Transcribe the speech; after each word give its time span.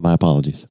My 0.00 0.14
apologies. 0.14 0.66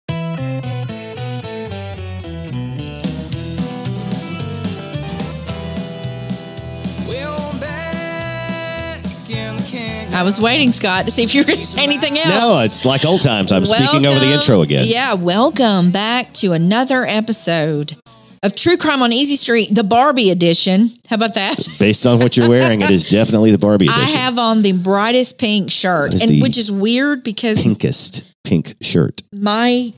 I 10.11 10.23
was 10.23 10.41
waiting, 10.41 10.73
Scott, 10.73 11.05
to 11.05 11.11
see 11.11 11.23
if 11.23 11.33
you 11.33 11.41
were 11.41 11.47
going 11.47 11.59
to 11.59 11.65
say 11.65 11.81
anything 11.81 12.17
else. 12.17 12.27
No, 12.27 12.59
it's 12.59 12.85
like 12.85 13.05
old 13.05 13.21
times. 13.21 13.53
I'm 13.53 13.63
speaking 13.65 14.05
over 14.05 14.19
the 14.19 14.33
intro 14.33 14.61
again. 14.61 14.83
Yeah, 14.85 15.13
welcome 15.13 15.91
back 15.91 16.33
to 16.33 16.51
another 16.51 17.05
episode 17.05 17.95
of 18.43 18.53
True 18.53 18.75
Crime 18.75 19.01
on 19.01 19.13
Easy 19.13 19.37
Street, 19.37 19.69
the 19.71 19.83
Barbie 19.83 20.29
edition. 20.29 20.89
How 21.09 21.15
about 21.15 21.35
that? 21.35 21.65
Based 21.79 22.05
on 22.05 22.19
what 22.19 22.35
you're 22.35 22.49
wearing, 22.49 22.81
it 22.81 22.89
is 22.89 23.05
definitely 23.05 23.51
the 23.51 23.57
Barbie 23.57 23.85
edition. 23.89 24.19
I 24.19 24.23
have 24.23 24.37
on 24.37 24.61
the 24.61 24.73
brightest 24.73 25.37
pink 25.37 25.71
shirt, 25.71 26.21
and 26.21 26.41
which 26.41 26.57
is 26.57 26.69
weird 26.69 27.23
because 27.23 27.63
Pinkest 27.63 28.28
pink 28.49 28.73
shirt. 28.81 29.21
my 29.31 29.93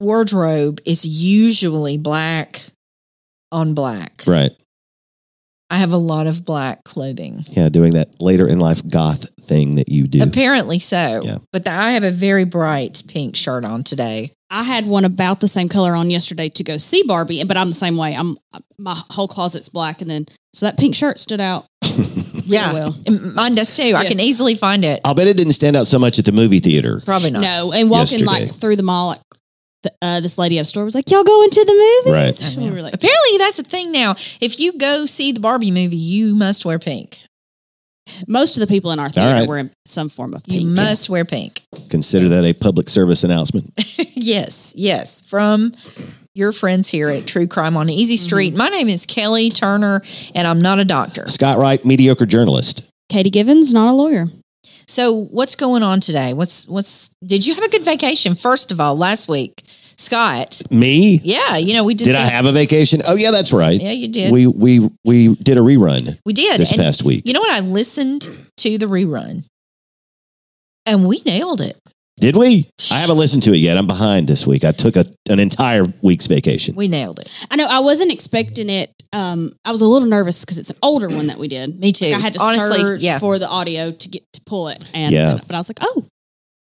wardrobe 0.00 0.80
is 0.86 1.06
usually 1.06 1.98
black 1.98 2.62
on 3.52 3.74
black. 3.74 4.22
Right. 4.26 4.52
I 5.70 5.76
have 5.76 5.92
a 5.92 5.96
lot 5.96 6.26
of 6.26 6.44
black 6.44 6.82
clothing. 6.84 7.44
Yeah, 7.50 7.68
doing 7.68 7.92
that 7.92 8.20
later 8.20 8.48
in 8.48 8.58
life 8.58 8.86
goth 8.88 9.30
thing 9.40 9.76
that 9.76 9.88
you 9.88 10.06
do. 10.08 10.22
Apparently 10.22 10.80
so. 10.80 11.22
Yeah. 11.22 11.38
But 11.52 11.64
the, 11.64 11.70
I 11.70 11.92
have 11.92 12.02
a 12.02 12.10
very 12.10 12.44
bright 12.44 13.02
pink 13.08 13.36
shirt 13.36 13.64
on 13.64 13.84
today. 13.84 14.32
I 14.50 14.64
had 14.64 14.88
one 14.88 15.04
about 15.04 15.38
the 15.38 15.46
same 15.46 15.68
color 15.68 15.94
on 15.94 16.10
yesterday 16.10 16.48
to 16.48 16.64
go 16.64 16.76
see 16.76 17.04
Barbie, 17.04 17.44
but 17.44 17.56
I'm 17.56 17.68
the 17.68 17.74
same 17.76 17.96
way. 17.96 18.16
I'm 18.16 18.36
my 18.78 19.00
whole 19.10 19.28
closet's 19.28 19.68
black, 19.68 20.02
and 20.02 20.10
then 20.10 20.26
so 20.52 20.66
that 20.66 20.76
pink 20.76 20.96
shirt 20.96 21.18
stood 21.18 21.40
out. 21.40 21.66
Yeah. 22.46 22.72
well. 22.72 22.96
And 23.06 23.34
Mine 23.34 23.54
does 23.54 23.76
too. 23.76 23.92
I 23.94 24.04
can 24.04 24.18
easily 24.18 24.56
find 24.56 24.84
it. 24.84 25.00
I'll 25.04 25.14
bet 25.14 25.28
it 25.28 25.36
didn't 25.36 25.52
stand 25.52 25.76
out 25.76 25.86
so 25.86 26.00
much 26.00 26.18
at 26.18 26.24
the 26.24 26.32
movie 26.32 26.58
theater. 26.58 27.00
Probably 27.04 27.30
not. 27.30 27.42
No, 27.42 27.72
and 27.72 27.88
walking 27.88 28.18
Yesterday. 28.18 28.46
like 28.46 28.54
through 28.54 28.74
the 28.74 28.82
mall, 28.82 29.08
like 29.08 29.20
the, 29.82 29.92
uh, 30.02 30.20
this 30.20 30.36
lady 30.38 30.58
at 30.58 30.62
a 30.62 30.64
store 30.64 30.84
was 30.84 30.94
like, 30.94 31.10
"Y'all 31.10 31.24
going 31.24 31.50
to 31.50 31.64
the 31.64 31.72
movie?" 32.04 32.16
Right. 32.16 32.44
I. 32.44 32.60
We 32.60 32.70
were 32.70 32.82
like, 32.82 32.94
Apparently, 32.94 33.38
that's 33.38 33.56
the 33.56 33.62
thing 33.62 33.92
now. 33.92 34.12
If 34.40 34.60
you 34.60 34.76
go 34.78 35.06
see 35.06 35.32
the 35.32 35.40
Barbie 35.40 35.70
movie, 35.70 35.96
you 35.96 36.34
must 36.34 36.64
wear 36.64 36.78
pink. 36.78 37.18
most 38.28 38.56
of 38.56 38.60
the 38.60 38.66
people 38.66 38.90
in 38.90 38.98
our 38.98 39.08
theater 39.08 39.40
right. 39.40 39.48
were 39.48 39.58
in 39.58 39.70
some 39.86 40.08
form 40.08 40.34
of 40.34 40.42
pink. 40.44 40.60
You 40.60 40.66
pink. 40.66 40.76
must 40.76 41.08
wear 41.08 41.24
pink. 41.24 41.60
Consider 41.90 42.28
that 42.30 42.44
a 42.44 42.52
public 42.52 42.88
service 42.88 43.24
announcement. 43.24 43.70
yes, 44.14 44.74
yes. 44.76 45.22
From 45.22 45.72
your 46.34 46.52
friends 46.52 46.90
here 46.90 47.08
at 47.08 47.26
True 47.26 47.46
Crime 47.46 47.76
on 47.76 47.88
Easy 47.88 48.14
Mm-hmm. 48.14 48.24
Street. 48.26 48.54
My 48.56 48.68
name 48.68 48.88
is 48.88 49.06
Kelly 49.06 49.50
Turner, 49.50 50.02
and 50.34 50.46
I'm 50.46 50.60
not 50.60 50.78
a 50.78 50.84
doctor. 50.84 51.26
Scott 51.28 51.58
Wright, 51.58 51.84
mediocre 51.84 52.26
journalist. 52.26 52.90
Katie 53.08 53.30
Givens, 53.30 53.72
not 53.74 53.88
a 53.90 53.92
lawyer. 53.92 54.26
So, 54.90 55.12
what's 55.12 55.54
going 55.54 55.84
on 55.84 56.00
today? 56.00 56.34
What's 56.34 56.66
what's? 56.66 57.10
Did 57.24 57.46
you 57.46 57.54
have 57.54 57.62
a 57.62 57.68
good 57.68 57.84
vacation? 57.84 58.34
First 58.34 58.72
of 58.72 58.80
all, 58.80 58.96
last 58.96 59.28
week, 59.28 59.62
Scott. 59.64 60.60
Me? 60.68 61.20
Yeah, 61.22 61.58
you 61.58 61.74
know 61.74 61.84
we 61.84 61.94
did. 61.94 62.06
Did 62.06 62.16
I 62.16 62.24
have 62.24 62.44
a 62.44 62.50
vacation? 62.50 63.00
Oh 63.06 63.14
yeah, 63.14 63.30
that's 63.30 63.52
right. 63.52 63.80
Yeah, 63.80 63.92
you 63.92 64.08
did. 64.08 64.32
We 64.32 64.48
we 64.48 64.90
we 65.04 65.36
did 65.36 65.58
a 65.58 65.60
rerun 65.60 66.18
we 66.26 66.32
did 66.32 66.58
this 66.58 66.72
And 66.72 66.80
past 66.80 67.04
week. 67.04 67.22
You 67.24 67.34
know 67.34 67.40
what? 67.40 67.52
I 67.52 67.60
listened 67.60 68.22
to 68.56 68.78
the 68.78 68.86
rerun, 68.86 69.46
and 70.86 71.06
we 71.06 71.20
nailed 71.24 71.60
it. 71.60 71.78
Did 72.20 72.36
we? 72.36 72.68
I 72.92 72.98
haven't 73.00 73.16
listened 73.16 73.42
to 73.44 73.52
it 73.52 73.56
yet. 73.58 73.78
I'm 73.78 73.86
behind 73.86 74.28
this 74.28 74.46
week. 74.46 74.64
I 74.64 74.72
took 74.72 74.96
a, 74.96 75.04
an 75.30 75.38
entire 75.40 75.84
week's 76.02 76.26
vacation. 76.26 76.74
We 76.76 76.86
nailed 76.88 77.18
it. 77.18 77.46
I 77.50 77.56
know 77.56 77.66
I 77.68 77.80
wasn't 77.80 78.12
expecting 78.12 78.68
it. 78.68 78.92
Um, 79.12 79.52
I 79.64 79.72
was 79.72 79.80
a 79.80 79.86
little 79.86 80.08
nervous 80.08 80.44
because 80.44 80.58
it's 80.58 80.70
an 80.70 80.76
older 80.82 81.08
one 81.08 81.28
that 81.28 81.38
we 81.38 81.48
did. 81.48 81.78
Me 81.80 81.92
too. 81.92 82.06
Like, 82.06 82.16
I 82.16 82.18
had 82.18 82.32
to 82.34 82.42
Honestly, 82.42 82.78
search 82.80 83.00
yeah. 83.02 83.18
for 83.18 83.38
the 83.38 83.48
audio 83.48 83.90
to 83.90 84.08
get 84.08 84.22
to 84.34 84.40
pull 84.44 84.68
it, 84.68 84.84
and 84.94 85.12
Yeah. 85.14 85.38
but 85.46 85.54
I 85.54 85.58
was 85.58 85.68
like, 85.70 85.78
"Oh, 85.80 86.04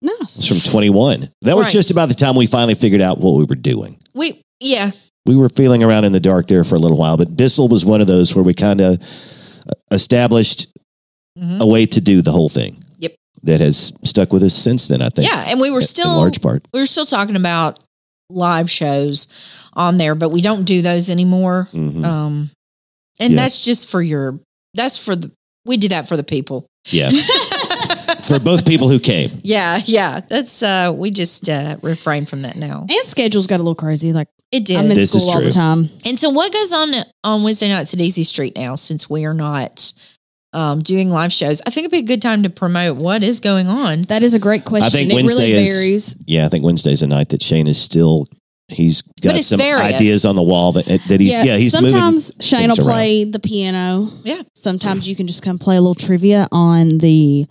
nice. 0.01 0.39
It's 0.39 0.47
from 0.49 0.61
21. 0.61 1.29
That 1.43 1.57
was 1.57 1.65
Right. 1.67 1.73
just 1.73 1.91
about 1.91 2.09
the 2.09 2.15
time 2.15 2.37
we 2.37 2.47
finally 2.47 2.75
figured 2.75 3.01
out 3.01 3.19
what 3.19 3.33
we 3.37 3.45
were 3.45 3.57
doing. 3.57 3.99
We 4.15 4.41
yeah. 4.61 4.91
We 5.27 5.37
were 5.37 5.49
feeling 5.49 5.83
around 5.83 6.05
in 6.05 6.13
the 6.13 6.21
dark 6.21 6.47
there 6.47 6.65
for 6.65 6.77
a 6.77 6.79
little 6.79 6.97
while, 6.97 7.17
but 7.17 7.37
Bissell 7.37 7.69
was 7.69 7.85
one 7.85 8.01
of 8.01 8.07
those 8.07 8.35
where 8.35 8.45
we 8.45 8.55
kind 8.55 8.81
of 8.81 8.99
established 9.91 10.69
Mhm. 11.39 11.61
a 11.61 11.67
way 11.67 11.87
to 11.87 12.01
do 12.01 12.23
the 12.23 12.33
whole 12.33 12.49
thing. 12.49 12.83
Yep. 13.43 13.59
That 13.59 13.65
has 13.65 13.93
stuck 14.05 14.33
with 14.33 14.43
us 14.43 14.55
since 14.55 14.89
then, 14.89 15.03
I 15.03 15.09
think. 15.09 15.29
Yeah, 15.31 15.45
and 15.49 15.61
we 15.61 15.71
were 15.71 15.79
in 15.81 15.87
still 15.87 16.17
large 16.17 16.41
part. 16.43 16.63
we 16.73 16.81
were 16.81 16.87
still 16.87 17.07
talking 17.07 17.37
about 17.37 17.79
live 18.31 18.71
shows 18.71 19.29
on 19.75 19.97
there, 19.97 20.15
but 20.15 20.31
we 20.33 20.41
don't 20.41 20.65
do 20.65 20.83
those 20.83 21.09
anymore. 21.11 21.69
Mhm. 21.73 22.05
Um, 22.05 22.51
and 23.21 23.33
Yes. 23.35 23.41
that's 23.41 23.65
just 23.65 23.89
for 23.89 24.03
your. 24.03 24.39
That's 24.75 24.99
for 24.99 25.17
the. 25.17 25.31
We 25.65 25.77
do 25.77 25.89
that 25.89 26.07
for 26.09 26.17
the 26.17 26.25
people. 26.25 26.67
Yeah. 26.91 27.11
for 28.23 28.39
both 28.39 28.67
people 28.67 28.89
who 28.89 28.99
came. 28.99 29.31
Yeah, 29.43 29.81
yeah. 29.85 30.21
That's 30.21 30.63
uh. 30.63 30.93
We 30.95 31.11
just 31.11 31.49
uh 31.49 31.77
refrain 31.83 32.27
from 32.27 32.43
that 32.43 32.57
now. 32.57 32.87
And 32.89 33.07
schedules 33.07 33.47
got 33.47 33.57
a 33.57 33.63
little 33.63 33.75
crazy. 33.75 34.13
Like 34.13 34.29
It 34.53 34.65
did. 34.65 34.77
I'm 34.77 34.85
in 34.85 34.95
This 34.95 35.15
is 35.15 35.23
school 35.23 35.35
all 35.37 35.43
the 35.43 35.51
time. 35.51 35.89
And 36.07 36.19
so, 36.19 36.31
what 36.31 36.53
goes 36.53 36.73
on 36.73 36.91
on 37.25 37.43
Wednesday 37.43 37.69
nights 37.69 37.93
at 37.95 38.01
Easy 38.01 38.25
Street 38.25 38.57
now? 38.57 38.75
Since 38.75 39.09
we 39.11 39.25
are 39.25 39.35
not 39.35 39.93
um, 40.53 40.81
doing 40.81 41.11
live 41.11 41.33
shows, 41.33 41.61
I 41.67 41.71
think 41.71 41.85
it'd 41.87 41.93
be 41.93 41.99
a 41.99 42.03
good 42.17 42.23
time 42.23 42.43
to 42.43 42.51
promote 42.51 42.97
what 42.97 43.23
is 43.23 43.41
going 43.41 43.69
on. 43.69 44.03
That 44.03 44.23
is 44.23 44.35
a 44.35 44.39
great 44.39 44.65
question. 44.65 44.87
I 44.87 44.89
think 44.91 45.11
it 45.11 45.15
Wednesday 45.15 45.53
really 45.53 45.93
is- 45.95 46.19
Yeah, 46.27 46.47
I 46.47 46.49
think 46.49 46.65
Wednesday's 46.65 47.03
a 47.03 47.07
night 47.07 47.29
that 47.31 47.43
Shane 47.43 47.67
is 47.67 47.81
still. 47.81 48.27
He's 48.71 49.01
got 49.23 49.43
some 49.45 49.59
various. 49.59 49.81
ideas 49.95 50.25
on 50.27 50.37
the 50.37 50.43
wall 50.43 50.73
that 50.73 50.85
that 50.85 51.21
he's 51.21 51.43
yeah, 51.43 51.57
he's 51.57 51.73
sometimes 51.73 52.35
moving 52.37 52.43
Shane 52.43 52.69
will 52.69 52.77
things 52.77 52.79
around. 52.87 52.95
play 52.95 53.25
the 53.25 53.39
piano. 53.41 54.11
Yeah. 54.25 54.43
Sometimes 54.55 55.09
you 55.09 55.17
can 55.17 55.27
just 55.27 55.43
come 55.43 55.59
play 55.59 55.77
a 55.77 55.81
little 55.81 55.95
trivia 55.95 56.47
on 56.53 56.99
the 56.99 57.47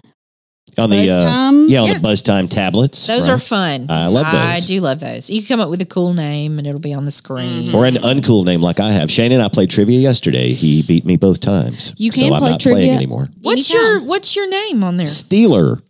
on 0.79 0.89
the 0.89 0.97
buzz 0.97 1.09
uh, 1.09 1.23
time. 1.23 1.67
yeah 1.67 1.81
on 1.81 1.88
Yeah. 1.88 1.93
the 1.95 1.99
buzz 1.99 2.21
time 2.21 2.47
tablets. 2.47 3.07
Those 3.07 3.27
right? 3.27 3.35
are 3.35 3.39
fun. 3.39 3.85
I 3.89 4.07
love 4.07 4.25
those. 4.25 4.35
I 4.35 4.55
those. 4.55 4.65
do 4.65 4.79
love 4.81 4.99
those. 4.99 5.29
You 5.29 5.41
can 5.41 5.47
come 5.57 5.59
up 5.59 5.69
with 5.69 5.81
a 5.81 5.85
cool 5.85 6.13
name, 6.13 6.57
and 6.59 6.67
it'll 6.67 6.79
be 6.79 6.93
on 6.93 7.05
the 7.05 7.11
screen. 7.11 7.73
or 7.75 7.85
an 7.85 7.93
uncool 7.93 8.45
name 8.45 8.61
like 8.61 8.79
I 8.79 8.91
have. 8.91 9.09
Shane 9.11 9.31
and 9.31 9.41
I 9.41 9.49
played 9.49 9.69
trivia 9.69 9.99
yesterday. 9.99 10.49
He 10.53 10.83
beat 10.87 11.05
me 11.05 11.17
both 11.17 11.39
times. 11.39 11.93
You 11.97 12.11
so 12.11 12.23
can 12.25 12.33
I'm 12.33 12.39
play 12.39 12.51
not 12.51 12.61
playing 12.61 12.77
trivia. 12.77 12.93
anymore. 12.95 13.27
What's 13.41 13.73
Anytime. 13.73 13.91
your 14.01 14.07
What's 14.07 14.35
your 14.35 14.49
name 14.49 14.83
on 14.83 14.97
there? 14.97 15.07
Steeler 15.07 15.81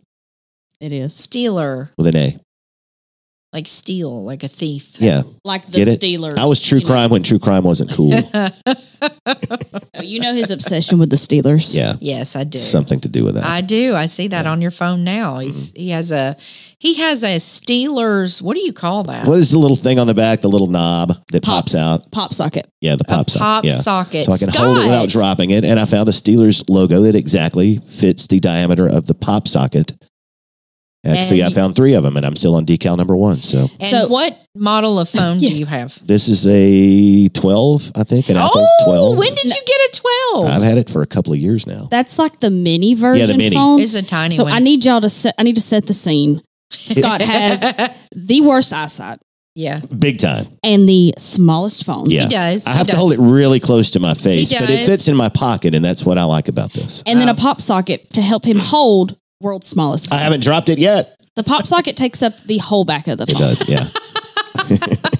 It 0.80 0.92
is 0.92 1.14
Stealer, 1.14 1.90
with 1.98 2.06
an 2.06 2.16
A. 2.16 2.38
like 3.52 3.66
steal, 3.66 4.24
like 4.24 4.42
a 4.44 4.48
thief. 4.48 4.96
Yeah, 5.00 5.22
like 5.44 5.64
the 5.66 5.78
Get 5.78 5.88
it? 5.88 6.00
Steelers. 6.00 6.36
I 6.36 6.44
was 6.46 6.60
true 6.62 6.78
you 6.78 6.84
know. 6.84 6.90
crime 6.92 7.10
when 7.10 7.22
true 7.22 7.38
crime 7.38 7.64
wasn't 7.64 7.90
cool. 7.92 8.12
Oh, 9.00 10.00
You 10.02 10.18
know 10.20 10.34
his 10.34 10.50
obsession 10.50 10.98
with 10.98 11.10
the 11.10 11.16
Steelers. 11.16 11.72
yeah, 11.74 11.92
Yes, 12.00 12.34
I 12.34 12.42
do. 12.44 12.58
something 12.58 12.98
to 13.00 13.08
do 13.08 13.24
with 13.24 13.34
that. 13.36 13.44
I 13.44 13.60
do. 13.60 13.94
I 13.94 14.06
see 14.06 14.26
that 14.28 14.46
on 14.46 14.60
your 14.60 14.70
phone 14.72 15.04
now. 15.04 15.38
He's 15.38 15.72
Mm-hmm. 15.72 15.80
he 15.80 15.90
has 15.90 16.10
a 16.12 16.36
he 16.80 16.94
has 16.94 17.22
a 17.22 17.36
Steelers. 17.36 18.42
What 18.42 18.56
do 18.56 18.60
you 18.64 18.72
call 18.72 19.04
that? 19.04 19.26
what 19.26 19.38
is 19.38 19.50
the 19.50 19.58
little 19.58 19.76
thing 19.76 19.98
on 20.00 20.06
the 20.08 20.14
back? 20.14 20.40
The 20.40 20.48
little 20.48 20.66
knob 20.66 21.10
that 21.32 21.42
pops, 21.44 21.72
Pops. 21.72 21.76
out. 21.76 22.10
Pop 22.10 22.32
socket. 22.32 22.68
Yeah, 22.80 22.96
the 22.96 23.04
A 23.06 23.08
pop 23.08 23.30
socket. 23.30 23.42
pop 23.42 23.64
yeah. 23.64 23.76
socket. 23.76 24.24
So 24.24 24.32
I 24.32 24.38
can 24.38 24.48
hold 24.50 24.78
it 24.78 24.86
without 24.86 25.08
dropping 25.08 25.50
it, 25.50 25.64
and 25.64 25.78
I 25.78 25.84
found 25.84 26.08
a 26.08 26.12
Steelers 26.12 26.64
logo 26.68 27.02
that 27.02 27.14
exactly 27.14 27.76
fits 27.76 28.26
the 28.26 28.40
diameter 28.40 28.88
of 28.88 29.06
the 29.06 29.14
pop 29.14 29.46
socket. 29.48 29.92
Actually, 31.08 31.40
And- 31.40 31.52
I 31.52 31.54
found 31.54 31.74
three 31.74 31.94
of 31.94 32.02
them, 32.04 32.16
and 32.16 32.24
I'm 32.26 32.36
still 32.36 32.54
on 32.54 32.64
decal 32.66 32.96
number 32.96 33.16
one. 33.16 33.40
So 33.42 33.68
And 33.80 33.90
So- 33.90 34.08
what 34.08 34.36
model 34.54 34.98
of 34.98 35.08
phone 35.08 35.38
Yes. 35.40 35.50
do 35.52 35.56
you 35.58 35.66
have? 35.66 35.98
this 36.06 36.28
is 36.28 36.46
a 36.46 37.28
12, 37.30 37.92
I 37.96 38.04
think, 38.04 38.28
an 38.28 38.36
Apple 38.36 38.50
oh, 38.56 38.84
12. 38.84 39.16
when 39.18 39.34
did 39.34 39.44
you 39.44 39.50
get 39.66 39.76
a 39.88 39.90
twelve? 39.92 40.50
I've 40.50 40.62
had 40.62 40.78
it 40.78 40.88
for 40.90 41.02
a 41.02 41.06
couple 41.06 41.32
of 41.32 41.38
years 41.38 41.66
now. 41.66 41.88
That's 41.90 42.18
like 42.18 42.40
the 42.40 42.50
mini 42.50 42.94
version 42.94 43.36
mini. 43.36 43.54
phone. 43.54 43.80
it's 43.80 43.94
a 43.94 44.02
tiny 44.02 44.32
one. 44.32 44.36
so 44.36 44.44
one. 44.44 44.52
I 44.52 44.58
need 44.58 44.84
y'all 44.84 45.00
to 45.00 45.08
set. 45.08 45.34
I 45.38 45.42
need 45.42 45.56
to 45.56 45.60
set 45.62 45.86
the 45.86 45.94
scene. 45.94 46.42
Scott 46.70 47.20
has 47.34 47.60
the 48.14 48.40
worst 48.42 48.72
eyesight 48.72 49.18
yeah, 49.54 49.80
Big 49.98 50.18
time. 50.18 50.46
and 50.62 50.88
the 50.88 51.12
smallest 51.18 51.84
phone. 51.84 52.08
Yeah. 52.10 52.22
he 52.24 52.28
does. 52.28 52.66
I 52.66 52.72
He 52.72 52.78
have 52.78 52.86
to 52.86 52.92
does. 52.92 52.98
hold 52.98 53.12
it 53.12 53.18
really 53.18 53.58
close 53.58 53.90
to 53.92 54.00
my 54.00 54.14
face, 54.14 54.52
but 54.52 54.70
it 54.70 54.76
does. 54.78 54.86
fits 54.86 55.08
in 55.08 55.16
my 55.16 55.28
pocket, 55.30 55.74
and 55.74 55.84
that's 55.84 56.04
what 56.06 56.16
I 56.18 56.24
like 56.24 56.46
about 56.48 56.72
this. 56.72 57.02
And 57.06 57.20
then 57.20 57.28
Oh. 57.28 57.32
a 57.32 57.34
pop 57.34 57.60
socket 57.60 58.12
to 58.12 58.22
help 58.22 58.44
him 58.44 58.58
hold 58.58 59.16
world's 59.40 59.68
smallest 59.68 60.12
I 60.12 60.16
haven't 60.16 60.42
dropped 60.42 60.68
it 60.68 60.78
yet. 60.78 61.14
The 61.34 61.44
pop 61.44 61.66
socket 61.66 61.96
takes 61.96 62.22
up 62.22 62.36
the 62.42 62.58
whole 62.58 62.84
back 62.84 63.06
of 63.06 63.18
the 63.18 63.26
phone. 63.26 63.36
It 63.36 63.38
does, 63.38 63.68
yeah. 63.68 65.04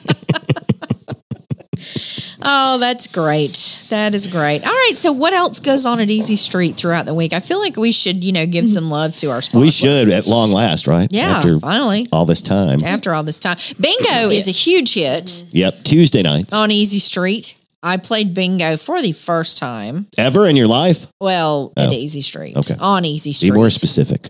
Oh, 2.50 2.78
that's 2.78 3.06
great. 3.08 3.84
That 3.90 4.14
is 4.14 4.26
great. 4.26 4.64
All 4.64 4.72
right. 4.72 4.92
So, 4.94 5.12
what 5.12 5.34
else 5.34 5.60
goes 5.60 5.84
on 5.84 6.00
at 6.00 6.08
Easy 6.08 6.36
Street 6.36 6.76
throughout 6.76 7.04
the 7.04 7.12
week? 7.12 7.34
I 7.34 7.40
feel 7.40 7.58
like 7.58 7.76
we 7.76 7.92
should, 7.92 8.24
you 8.24 8.32
know, 8.32 8.46
give 8.46 8.64
mm-hmm. 8.64 8.72
some 8.72 8.88
love 8.88 9.14
to 9.16 9.30
our 9.30 9.42
sponsors. 9.42 9.66
we 9.66 9.70
should 9.70 10.10
at 10.10 10.26
long 10.26 10.52
last, 10.52 10.86
right? 10.86 11.08
Yeah. 11.10 11.24
After 11.24 11.58
finally, 11.58 12.06
all 12.12 12.24
this 12.24 12.40
time. 12.40 12.78
after 12.84 13.12
all 13.12 13.22
this 13.22 13.38
time, 13.38 13.58
Bingo 13.80 14.30
is 14.30 14.48
a 14.48 14.52
huge 14.52 14.94
hit 14.94 15.44
Yep. 15.50 15.82
Tuesday 15.84 16.22
nights. 16.22 16.54
on 16.54 16.70
Easy 16.70 17.00
Street. 17.00 17.58
I 17.82 17.96
played 17.96 18.34
bingo 18.34 18.76
for 18.76 19.00
the 19.00 19.12
first 19.12 19.58
time. 19.58 20.08
Ever 20.18 20.46
in 20.48 20.56
your 20.56 20.66
life? 20.66 21.06
Well, 21.20 21.72
at 21.76 21.88
Oh, 21.90 21.92
Easy 21.92 22.20
Street. 22.22 22.56
okay. 22.56 22.74
On 22.80 23.04
Easy 23.04 23.32
Street. 23.32 23.48
Be 23.48 23.50
Street. 23.52 23.56
more 23.58 23.70
specific. 23.70 24.28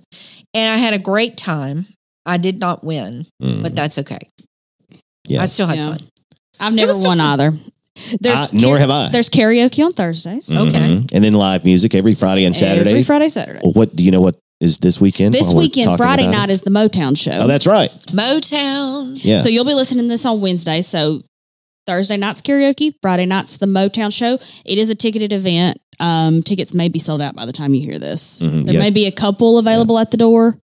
and 0.55 0.73
I 0.73 0.77
had 0.79 0.95
a 0.95 0.99
great 0.99 1.37
time. 1.37 1.87
I 2.27 2.37
did 2.39 2.59
not 2.59 2.83
win, 2.85 3.27
Mm, 3.43 3.63
but 3.63 3.75
that's 3.75 3.99
okay. 3.99 4.19
yeah. 5.27 5.43
I 5.43 5.47
still 5.47 5.67
had 5.67 5.77
Yeah. 5.79 5.87
fun. 5.89 5.99
I've 6.61 6.75
never 6.75 6.93
won 6.93 7.19
fun. 7.19 7.21
either. 7.21 7.55
There's 8.21 8.55
I- 8.55 8.57
nor 8.57 8.79
have 8.79 8.91
I. 8.91 9.09
There's 9.11 9.29
karaoke 9.29 9.85
on 9.85 9.93
Thursdays. 9.93 10.51
Okay. 10.53 10.71
Mhm. 10.79 11.13
And 11.13 11.25
then 11.25 11.33
live 11.35 11.65
music 11.65 11.95
every 11.95 12.15
Friday 12.15 12.45
and 12.45 12.55
Saturday. 12.55 12.91
Every 12.91 13.03
Friday, 13.03 13.29
Saturday. 13.29 13.61
What 13.63 13.95
do 13.97 14.05
you 14.05 14.11
know 14.11 14.21
what 14.21 14.37
is 14.61 14.79
this 14.79 15.01
weekend. 15.01 15.35
This 15.35 15.53
weekend, 15.53 15.97
Friday 15.97 16.27
night 16.27 16.49
it? 16.49 16.53
is 16.53 16.63
the 16.63 16.71
Motown 16.71 17.17
show. 17.17 17.39
Oh, 17.43 17.47
that's 17.47 17.67
right. 17.67 17.91
Motown. 18.13 19.19
Yeah. 19.23 19.39
So 19.39 19.49
you'll 19.49 19.65
be 19.65 19.75
listening 19.75 20.05
to 20.05 20.09
this 20.09 20.25
on 20.27 20.41
Wednesday. 20.41 20.83
So 20.83 21.23
Thursday 21.89 22.19
night's 22.19 22.43
karaoke, 22.43 22.93
Friday 23.01 23.25
night's 23.25 23.57
the 23.57 23.65
Motown 23.65 24.15
show. 24.15 24.35
It 24.67 24.77
is 24.77 24.91
a 24.91 24.95
ticketed 24.95 25.33
event. 25.33 25.79
Um, 25.99 26.43
tickets 26.43 26.75
may 26.75 26.91
be 26.91 26.99
sold 26.99 27.23
out 27.23 27.35
by 27.35 27.47
the 27.47 27.53
time 27.53 27.73
you 27.73 27.81
hear 27.81 27.99
this. 27.99 28.41
Mhm, 28.43 28.65
There 28.67 28.75
yeah. 28.75 28.81
may 28.81 28.91
be 28.91 29.07
a 29.07 29.11
couple 29.11 29.57
available 29.59 29.99
at 29.99 30.11
the 30.11 30.19
door, 30.19 30.61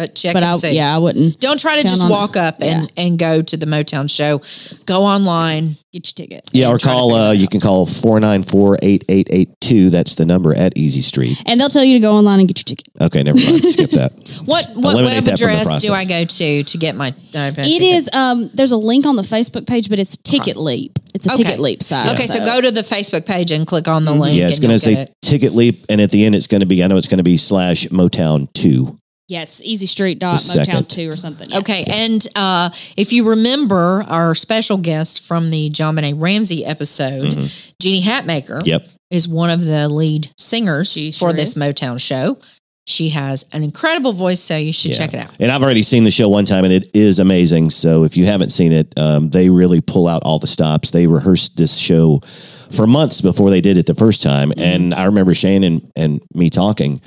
But 0.00 0.14
check 0.14 0.32
but 0.32 0.42
and 0.42 0.52
I, 0.52 0.56
see. 0.56 0.74
yeah, 0.74 0.96
I 0.96 0.98
wouldn't 0.98 1.38
Don't 1.40 1.60
try 1.60 1.76
to 1.76 1.82
just 1.82 2.00
on 2.02 2.08
it. 2.10 2.12
walk 2.12 2.36
up 2.38 2.62
and, 2.62 2.90
and 2.96 3.18
go 3.18 3.42
to 3.42 3.56
the 3.58 3.66
Motown 3.66 4.10
show. 4.10 4.40
Go 4.86 5.02
online. 5.02 5.74
get 5.92 6.06
your 6.08 6.26
ticket. 6.26 6.48
Yeah, 6.54 6.68
or 6.68 6.72
and 6.72 6.80
try 6.80 6.92
to 6.92 6.96
call. 6.96 7.12
Uh, 7.14 7.32
you 7.32 7.46
can 7.48 7.60
call 7.60 7.84
494-8882. 7.84 9.90
That's 9.90 10.14
the 10.14 10.24
number 10.26 10.54
at 10.56 10.76
Easy 10.76 11.00
Street. 11.02 11.40
And 11.46 11.60
they'll 11.60 11.68
tell 11.68 11.84
you 11.84 11.94
to 11.94 12.00
go 12.00 12.12
online 12.12 12.40
and 12.40 12.48
get 12.48 12.58
your 12.58 12.64
ticket. 12.64 12.88
Okay, 13.00 13.22
never 13.22 13.38
mind. 13.38 13.64
Skip 13.64 13.90
that. 13.90 14.12
What 14.44 14.66
what 14.74 14.94
Eliminate 14.94 15.16
web 15.16 15.24
that 15.24 15.40
address 15.40 15.82
do 15.82 15.92
I 15.92 16.04
go 16.04 16.24
to 16.24 16.62
to 16.64 16.78
get 16.78 16.94
my? 16.96 17.08
Uh, 17.34 17.52
It 17.58 17.82
is. 17.82 18.08
Um, 18.12 18.50
there's 18.54 18.72
a 18.72 18.76
link 18.78 19.06
on 19.06 19.16
the 19.16 19.22
Facebook 19.22 19.66
page, 19.66 19.88
but 19.88 19.98
it's 19.98 20.16
Ticket 20.16 20.56
Leap. 20.56 20.98
It's 21.14 21.26
a 21.26 21.32
Okay. 21.34 21.42
Ticket 21.44 21.60
Leap 21.60 21.82
site. 21.82 22.12
Okay, 22.14 22.26
so 22.26 22.44
go 22.44 22.60
to 22.60 22.70
the 22.70 22.82
Facebook 22.82 23.26
page 23.26 23.50
and 23.52 23.66
click 23.66 23.88
on 23.88 24.04
the 24.04 24.12
link. 24.12 24.34
Mm-hmm. 24.34 24.40
Yeah, 24.40 24.48
it's 24.48 24.60
going 24.60 24.72
to 24.72 24.78
say 24.78 24.94
it. 24.94 25.14
Ticket 25.22 25.52
Leap, 25.52 25.84
and 25.88 26.00
at 26.00 26.10
the 26.10 26.24
end, 26.24 26.34
it's 26.34 26.46
going 26.46 26.60
to 26.62 26.66
be. 26.66 26.82
I 26.82 26.86
know 26.86 26.96
it's 26.96 27.08
going 27.08 27.18
to 27.18 27.24
be 27.24 27.36
slash 27.36 27.86
Motown 27.88 28.52
Two. 28.52 28.98
Yes, 29.30 29.62
Easy 29.64 29.86
Street 29.86 30.18
dot 30.18 30.40
The 30.40 30.58
Motown 30.60 30.64
second. 30.66 30.90
two 30.90 31.08
or 31.08 31.16
something. 31.16 31.48
Yeah. 31.50 31.58
Okay, 31.58 31.84
and 31.88 32.26
uh, 32.34 32.70
if 32.96 33.12
you 33.12 33.28
remember 33.30 34.04
our 34.08 34.34
special 34.34 34.76
guest 34.76 35.24
from 35.26 35.50
the 35.50 35.70
JonBenét 35.70 36.20
Ramsey 36.20 36.64
episode, 36.66 37.48
Jeannie 37.80 38.02
Hatmaker, 38.02 38.58
Mm-hmm. 38.60 38.66
Yep. 38.68 38.88
is 39.10 39.28
one 39.28 39.50
of 39.50 39.64
the 39.64 39.88
lead 39.88 40.28
singers 40.36 40.92
She 40.92 41.12
for 41.12 41.16
sure 41.18 41.32
this 41.32 41.56
is. 41.56 41.62
Motown 41.62 42.00
show. 42.00 42.38
She 42.86 43.10
has 43.10 43.48
an 43.52 43.62
incredible 43.62 44.12
voice, 44.12 44.40
so 44.40 44.56
you 44.56 44.72
should 44.72 44.90
Yeah. 44.92 44.96
check 44.98 45.14
it 45.14 45.20
out. 45.20 45.30
And 45.38 45.52
I've 45.52 45.62
already 45.62 45.84
seen 45.84 46.02
the 46.02 46.10
show 46.10 46.28
one 46.28 46.44
time, 46.44 46.64
and 46.64 46.72
it 46.72 46.90
is 46.92 47.20
amazing. 47.20 47.70
So 47.70 48.02
if 48.02 48.16
you 48.16 48.24
haven't 48.24 48.50
seen 48.50 48.72
it, 48.72 48.92
um, 48.98 49.30
they 49.30 49.48
really 49.48 49.80
pull 49.80 50.08
out 50.08 50.22
all 50.24 50.40
the 50.40 50.48
stops. 50.48 50.90
They 50.90 51.06
rehearsed 51.06 51.56
this 51.56 51.78
show 51.78 52.18
for 52.18 52.88
months 52.88 53.20
before 53.20 53.50
they 53.50 53.60
did 53.60 53.76
it 53.76 53.86
the 53.86 53.94
first 53.94 54.22
time. 54.22 54.50
Mm-hmm. 54.50 54.60
And 54.64 54.94
I 54.94 55.04
remember 55.04 55.34
Shane 55.34 55.62
and, 55.62 55.88
and 55.94 56.20
me 56.34 56.50
talking, 56.50 57.00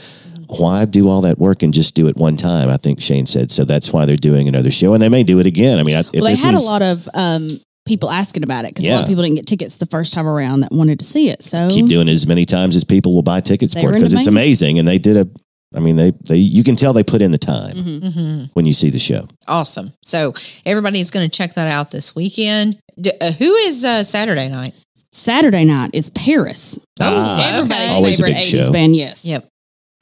why 0.59 0.85
do 0.85 1.07
all 1.09 1.21
that 1.21 1.37
work 1.37 1.63
and 1.63 1.73
just 1.73 1.95
do 1.95 2.07
it 2.07 2.17
one 2.17 2.37
time? 2.37 2.69
I 2.69 2.77
think 2.77 3.01
Shane 3.01 3.25
said. 3.25 3.51
So 3.51 3.65
that's 3.65 3.91
why 3.93 4.05
they're 4.05 4.15
doing 4.17 4.47
another 4.47 4.71
show, 4.71 4.93
and 4.93 5.01
they 5.01 5.09
may 5.09 5.23
do 5.23 5.39
it 5.39 5.47
again. 5.47 5.79
I 5.79 5.83
mean, 5.83 5.95
I, 5.95 5.99
if 5.99 6.11
Well, 6.13 6.23
they 6.23 6.29
this 6.31 6.43
had 6.43 6.55
a 6.55 6.61
lot 6.61 6.81
of 6.81 7.07
um, 7.13 7.49
people 7.85 8.09
asking 8.09 8.43
about 8.43 8.65
it 8.65 8.71
because 8.73 8.85
a 8.87 8.91
lot 8.91 9.01
of 9.03 9.07
people 9.07 9.23
didn't 9.23 9.35
get 9.35 9.45
tickets 9.47 9.75
the 9.77 9.85
first 9.87 10.13
time 10.13 10.27
around 10.27 10.61
that 10.61 10.71
wanted 10.71 10.99
to 10.99 11.05
see 11.05 11.29
it. 11.29 11.43
So 11.43 11.69
keep 11.69 11.87
doing 11.87 12.07
it 12.07 12.11
as 12.11 12.25
many 12.27 12.45
times 12.45 12.75
as 12.75 12.83
people 12.83 13.13
will 13.13 13.23
buy 13.23 13.41
tickets 13.41 13.73
for 13.73 13.89
it 13.89 13.93
because 13.93 14.13
it's 14.13 14.27
amazing. 14.27 14.77
amazing. 14.77 14.79
And 14.79 14.87
they 14.87 14.97
did 14.97 15.17
a, 15.17 15.29
I 15.75 15.79
mean, 15.79 15.95
they, 15.95 16.11
they, 16.29 16.35
you 16.37 16.63
can 16.63 16.75
tell 16.75 16.93
they 16.93 17.03
put 17.03 17.21
in 17.21 17.31
the 17.31 17.37
time 17.37 17.73
Mhm. 17.75 18.13
hmm 18.13 18.43
when 18.53 18.65
you 18.65 18.73
see 18.73 18.89
the 18.89 18.99
show. 18.99 19.27
Awesome. 19.47 19.91
So 20.03 20.33
everybody's 20.65 21.09
going 21.11 21.29
to 21.29 21.35
check 21.37 21.55
that 21.55 21.67
out 21.67 21.91
this 21.91 22.15
weekend. 22.15 22.77
D- 23.01 23.11
uh, 23.19 23.31
who 23.31 23.53
is 23.55 23.83
uh, 23.83 24.03
Saturday 24.03 24.49
night? 24.49 24.73
Saturday 25.11 25.65
night 25.65 25.91
is 25.93 26.09
Paris. 26.11 26.79
Ah, 27.01 27.57
Everybody's 27.57 27.91
Always 27.91 28.19
a 28.19 28.23
favorite 28.23 28.35
big 28.39 28.43
80s 28.45 28.65
show. 28.67 28.71
band. 28.71 28.95
Yes. 28.95 29.25
Yep. 29.25 29.45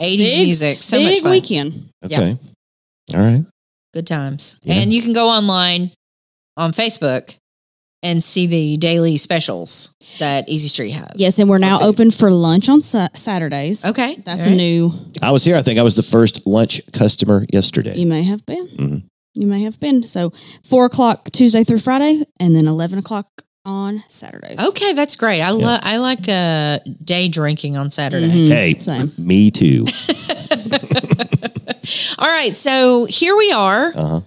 80s 0.01 0.17
Big- 0.35 0.45
music. 0.45 0.83
So 0.83 0.97
Big 0.97 1.05
much 1.07 1.19
fun. 1.21 1.31
weekend. 1.31 1.89
Okay. 2.05 2.35
All 3.13 3.19
right. 3.19 3.45
Good 3.93 4.07
times. 4.07 4.57
Yeah. 4.63 4.75
And 4.75 4.93
you 4.93 5.01
can 5.01 5.13
go 5.13 5.29
online 5.29 5.91
on 6.57 6.71
Facebook 6.71 7.35
and 8.03 8.23
see 8.23 8.47
the 8.47 8.77
daily 8.77 9.15
specials 9.17 9.93
that 10.19 10.49
Easy 10.49 10.67
Street 10.69 10.91
has. 10.91 11.09
Yes, 11.17 11.37
and 11.39 11.47
we're 11.49 11.59
now 11.59 11.77
Perfect. 11.79 11.89
open 11.89 12.11
for 12.11 12.31
lunch 12.31 12.67
on 12.67 12.81
sa- 12.81 13.09
Saturdays. 13.13 13.85
Okay. 13.85 14.15
That's 14.25 14.47
All 14.47 14.53
a 14.53 14.55
new. 14.55 14.91
I 15.21 15.31
was 15.31 15.43
here. 15.43 15.55
I 15.55 15.61
think 15.61 15.77
I 15.77 15.83
was 15.83 15.93
the 15.95 16.03
first 16.03 16.47
lunch 16.47 16.81
customer 16.93 17.45
yesterday. 17.53 17.93
You 17.95 18.07
may 18.07 18.23
have 18.23 18.43
been. 18.45 18.67
Mhm. 18.67 19.03
You 19.35 19.45
may 19.47 19.61
have 19.63 19.79
been. 19.79 20.01
So 20.03 20.31
four 20.63 20.85
o'clock 20.85 21.29
Tuesday 21.31 21.63
through 21.63 21.79
Friday, 21.79 22.23
and 22.39 22.55
then 22.55 22.67
eleven 22.67 22.97
o'clock 22.97 23.27
on 23.65 24.03
Saturdays. 24.09 24.59
Okay, 24.69 24.93
that's 24.93 25.15
great. 25.15 25.41
I 25.41 25.51
love 25.51 25.79
I 25.83 25.97
like 25.97 26.27
uh 26.27 26.79
day 27.03 27.27
drinking 27.27 27.77
on 27.77 27.91
Saturday. 27.91 28.27
Mhm. 28.27 28.47
Hey, 28.47 28.73
Same. 28.79 29.11
me 29.17 29.51
too. 29.51 29.85
All 32.17 32.27
right, 32.27 32.53
so 32.55 33.05
here 33.05 33.35
we 33.35 33.51
are. 33.51 33.91
Uh 33.95 34.07
huh. 34.07 34.21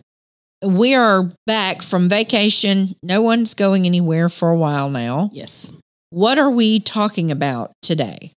We 0.66 0.94
are 0.94 1.30
back 1.46 1.82
from 1.82 2.08
vacation. 2.08 2.94
No 3.02 3.20
one's 3.20 3.52
going 3.54 3.84
anywhere 3.86 4.28
for 4.28 4.50
a 4.50 4.56
while 4.56 4.88
now. 4.88 5.28
Yes. 5.32 5.70
What 6.10 6.38
are 6.38 6.50
we 6.50 6.80
talking 6.80 7.30
about 7.30 7.72
today? 7.82 8.30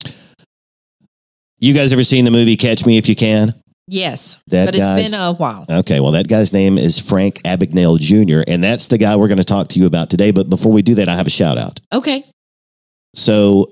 You 1.60 1.74
guys 1.74 1.94
ever 1.94 2.04
seen 2.04 2.26
the 2.26 2.32
movie 2.32 2.58
Catch 2.58 2.86
Me 2.86 2.98
If 2.98 3.08
You 3.10 3.16
Can? 3.16 3.54
Yes, 3.88 4.42
That 4.48 4.66
but 4.66 4.76
it's 4.76 5.12
been 5.12 5.22
a 5.22 5.34
while. 5.34 5.66
Okay, 5.70 6.00
well, 6.00 6.14
that 6.14 6.28
guy's 6.28 6.52
name 6.52 6.78
is 6.80 7.00
Frank 7.00 7.36
Abagnale 7.44 8.00
Jr., 8.00 8.42
and 8.50 8.64
that's 8.64 8.88
the 8.88 8.98
guy 8.98 9.16
we're 9.16 9.28
going 9.28 9.38
to 9.38 9.44
talk 9.44 9.68
to 9.70 9.80
you 9.80 9.86
about 9.86 10.10
today. 10.10 10.32
But 10.32 10.50
before 10.50 10.72
we 10.72 10.82
do 10.82 10.96
that, 10.96 11.08
I 11.08 11.16
have 11.16 11.28
a 11.28 11.32
shout 11.32 11.58
out. 11.60 11.80
Okay. 11.94 12.24
So, 13.14 13.72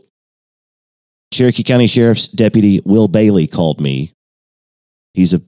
Cherokee 1.33 1.63
County 1.63 1.88
Sheriff's 1.88 2.27
Deputy 2.27 2.80
Will 2.86 3.07
Bailey 3.07 3.48
called 3.48 3.81
me. 3.81 4.12
He's 5.15 5.33
a 5.33 5.42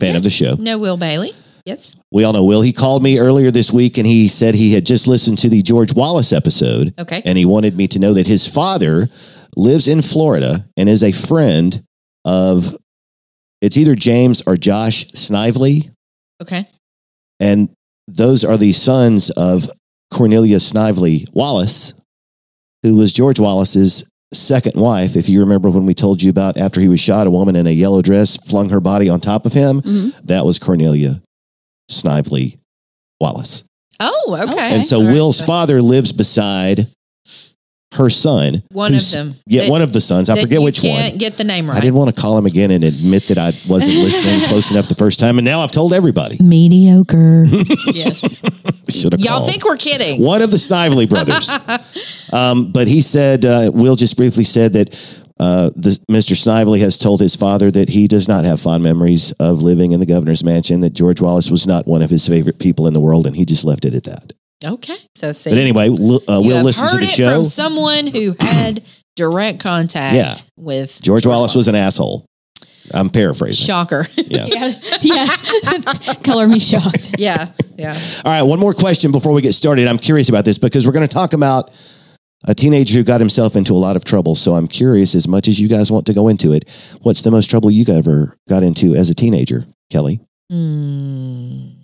fan 0.00 0.16
of 0.16 0.22
the 0.22 0.30
show. 0.30 0.54
No 0.58 0.78
Will 0.78 0.96
Bailey. 0.96 1.32
Yes. 1.66 2.00
We 2.10 2.24
all 2.24 2.32
know 2.32 2.44
Will. 2.44 2.62
He 2.62 2.72
called 2.72 3.02
me 3.02 3.18
earlier 3.18 3.50
this 3.50 3.70
week 3.70 3.98
and 3.98 4.06
he 4.06 4.28
said 4.28 4.54
he 4.54 4.72
had 4.72 4.86
just 4.86 5.06
listened 5.06 5.36
to 5.38 5.50
the 5.50 5.60
George 5.60 5.92
Wallace 5.94 6.32
episode 6.32 6.94
Okay. 6.98 7.20
and 7.26 7.36
he 7.36 7.44
wanted 7.44 7.76
me 7.76 7.86
to 7.88 7.98
know 7.98 8.14
that 8.14 8.26
his 8.26 8.46
father 8.46 9.08
lives 9.56 9.86
in 9.86 10.00
Florida 10.00 10.64
and 10.78 10.88
is 10.88 11.02
a 11.02 11.12
friend 11.12 11.82
of 12.24 12.74
it's 13.60 13.76
either 13.76 13.94
James 13.94 14.42
or 14.46 14.56
Josh 14.56 15.06
Snively 15.08 15.88
Okay. 16.42 16.64
and 17.40 17.68
those 18.06 18.44
are 18.44 18.56
the 18.56 18.72
sons 18.72 19.30
of 19.30 19.64
Cornelia 20.12 20.60
Snively 20.60 21.26
Wallace 21.32 21.94
who 22.82 22.94
was 22.96 23.12
George 23.12 23.40
Wallace's 23.40 24.08
second 24.32 24.80
wife 24.80 25.16
if 25.16 25.28
you 25.28 25.40
remember 25.40 25.70
when 25.70 25.86
we 25.86 25.94
told 25.94 26.22
you 26.22 26.30
about 26.30 26.56
after 26.58 26.80
he 26.80 26.88
was 26.88 27.00
shot 27.00 27.26
a 27.26 27.30
woman 27.30 27.56
in 27.56 27.66
a 27.66 27.70
yellow 27.70 28.02
dress 28.02 28.36
flung 28.48 28.68
her 28.70 28.80
body 28.80 29.08
on 29.08 29.20
top 29.20 29.46
of 29.46 29.52
him 29.54 29.80
Mhm. 29.82 30.14
that 30.26 30.44
was 30.44 30.58
Cornelia 30.58 31.20
Snively 31.90 32.58
Wallace 33.20 33.64
Oh, 34.00 34.38
okay. 34.48 34.74
and 34.76 34.84
so 34.86 35.02
right. 35.02 35.12
Will's 35.12 35.40
father 35.42 35.82
lives 35.82 36.12
beside 36.12 36.86
her 37.94 38.10
son. 38.10 38.62
one 38.70 38.94
of 38.94 39.10
them. 39.12 39.32
Yeah, 39.46 39.62
that- 39.62 39.70
one 39.70 39.80
of 39.82 39.92
the 39.92 40.00
sons. 40.00 40.28
I 40.28 40.34
that 40.34 40.42
forget 40.42 40.58
you 40.58 40.64
which 40.64 40.82
can't 40.82 41.12
one. 41.12 41.18
Get 41.18 41.36
the 41.38 41.44
name 41.44 41.68
right. 41.68 41.76
I 41.76 41.80
didn't 41.80 41.94
want 41.96 42.14
to 42.14 42.20
call 42.20 42.36
him 42.36 42.46
again 42.46 42.70
and 42.70 42.84
admit 42.84 43.24
that 43.28 43.38
I 43.38 43.46
wasn't 43.68 43.96
listening 44.04 44.46
close 44.48 44.70
enough 44.70 44.88
the 44.88 44.94
first 44.94 45.18
time. 45.18 45.38
And 45.38 45.44
now 45.44 45.60
I've 45.60 45.70
told 45.72 45.92
everybody. 45.94 46.36
Mediocre. 46.42 47.46
Yes. 47.94 48.20
Should 48.90 49.12
have 49.12 49.20
Y'all 49.20 49.38
called. 49.38 49.50
think 49.50 49.64
we're 49.64 49.76
kidding? 49.76 50.22
one 50.22 50.40
of 50.42 50.50
the 50.50 50.58
Snively 50.58 51.06
brothers. 51.06 51.50
um, 52.32 52.72
but 52.72 52.88
he 52.88 53.00
said, 53.00 53.44
uh, 53.44 53.70
Will 53.74 53.96
just 53.96 54.16
briefly 54.16 54.44
said 54.44 54.72
that 54.74 54.94
uh, 55.40 55.70
the, 55.76 55.90
Mr. 56.10 56.34
Snively 56.34 56.80
has 56.80 56.98
told 56.98 57.20
his 57.20 57.36
father 57.36 57.70
that 57.70 57.88
he 57.90 58.08
does 58.08 58.28
not 58.28 58.44
have 58.44 58.60
fond 58.60 58.82
memories 58.82 59.32
of 59.32 59.62
living 59.62 59.92
in 59.92 60.00
the 60.00 60.06
governor's 60.06 60.42
mansion, 60.42 60.80
that 60.80 60.94
George 60.94 61.20
Wallace 61.20 61.50
was 61.50 61.66
not 61.66 61.86
one 61.86 62.02
of 62.02 62.10
his 62.10 62.26
favorite 62.26 62.58
people 62.58 62.86
in 62.86 62.94
the 62.94 63.00
world, 63.00 63.26
and 63.26 63.36
he 63.36 63.44
just 63.44 63.64
left 63.64 63.84
it 63.84 63.94
at 63.94 64.04
that. 64.04 64.32
Okay. 64.64 64.96
So 65.16 65.32
see. 65.32 65.50
But 65.50 65.58
anyway, 65.58 65.88
Will- 65.88 66.22
uh, 66.28 66.40
you 66.40 66.48
Will 66.48 66.56
have 66.56 66.64
listen 66.64 66.88
to 66.88 66.96
the 66.96 67.02
it 67.04 67.08
show. 67.10 67.34
from 67.36 67.44
someone 67.44 68.06
who 68.08 68.34
had 68.40 68.82
direct 69.16 69.60
contact 69.60 70.14
Yeah. 70.16 70.32
with 70.56 71.00
George 71.02 71.26
Wallace 71.26 71.54
was 71.54 71.68
an 71.68 71.74
asshole. 71.76 72.24
I'm 72.94 73.10
paraphrasing. 73.10 73.66
shocker. 73.66 74.06
Yeah. 74.16 74.46
yeah. 74.46 74.70
Yeah. 75.02 75.26
Color 76.24 76.48
me 76.48 76.58
shocked. 76.58 77.16
yeah. 77.18 77.48
Yeah. 77.76 77.94
All 78.24 78.32
right, 78.32 78.42
one 78.42 78.58
more 78.58 78.74
question 78.74 79.12
before 79.12 79.32
we 79.32 79.42
get 79.42 79.52
started. 79.52 79.86
I'm 79.86 79.98
curious 79.98 80.28
about 80.28 80.44
this 80.44 80.58
because 80.58 80.86
we're 80.86 80.92
going 80.92 81.06
to 81.06 81.12
talk 81.14 81.32
about 81.34 81.70
a 82.46 82.54
teenager 82.54 82.94
who 82.96 83.04
got 83.04 83.20
himself 83.20 83.56
into 83.56 83.72
a 83.74 83.78
lot 83.78 83.94
of 83.96 84.04
trouble. 84.04 84.34
So 84.34 84.54
I'm 84.54 84.66
curious, 84.68 85.14
as 85.14 85.28
much 85.28 85.48
as 85.48 85.60
you 85.60 85.68
guys 85.68 85.90
want 85.92 86.06
to 86.06 86.14
go 86.14 86.28
into 86.28 86.52
it, 86.52 86.64
what's 87.02 87.22
the 87.22 87.30
most 87.30 87.48
trouble 87.50 87.70
you 87.70 87.84
ever 87.92 88.36
got 88.48 88.62
into 88.62 88.94
as 88.94 89.10
a 89.10 89.14
teenager, 89.14 89.66
Kelly? 89.92 90.20
Hmm. 90.50 91.77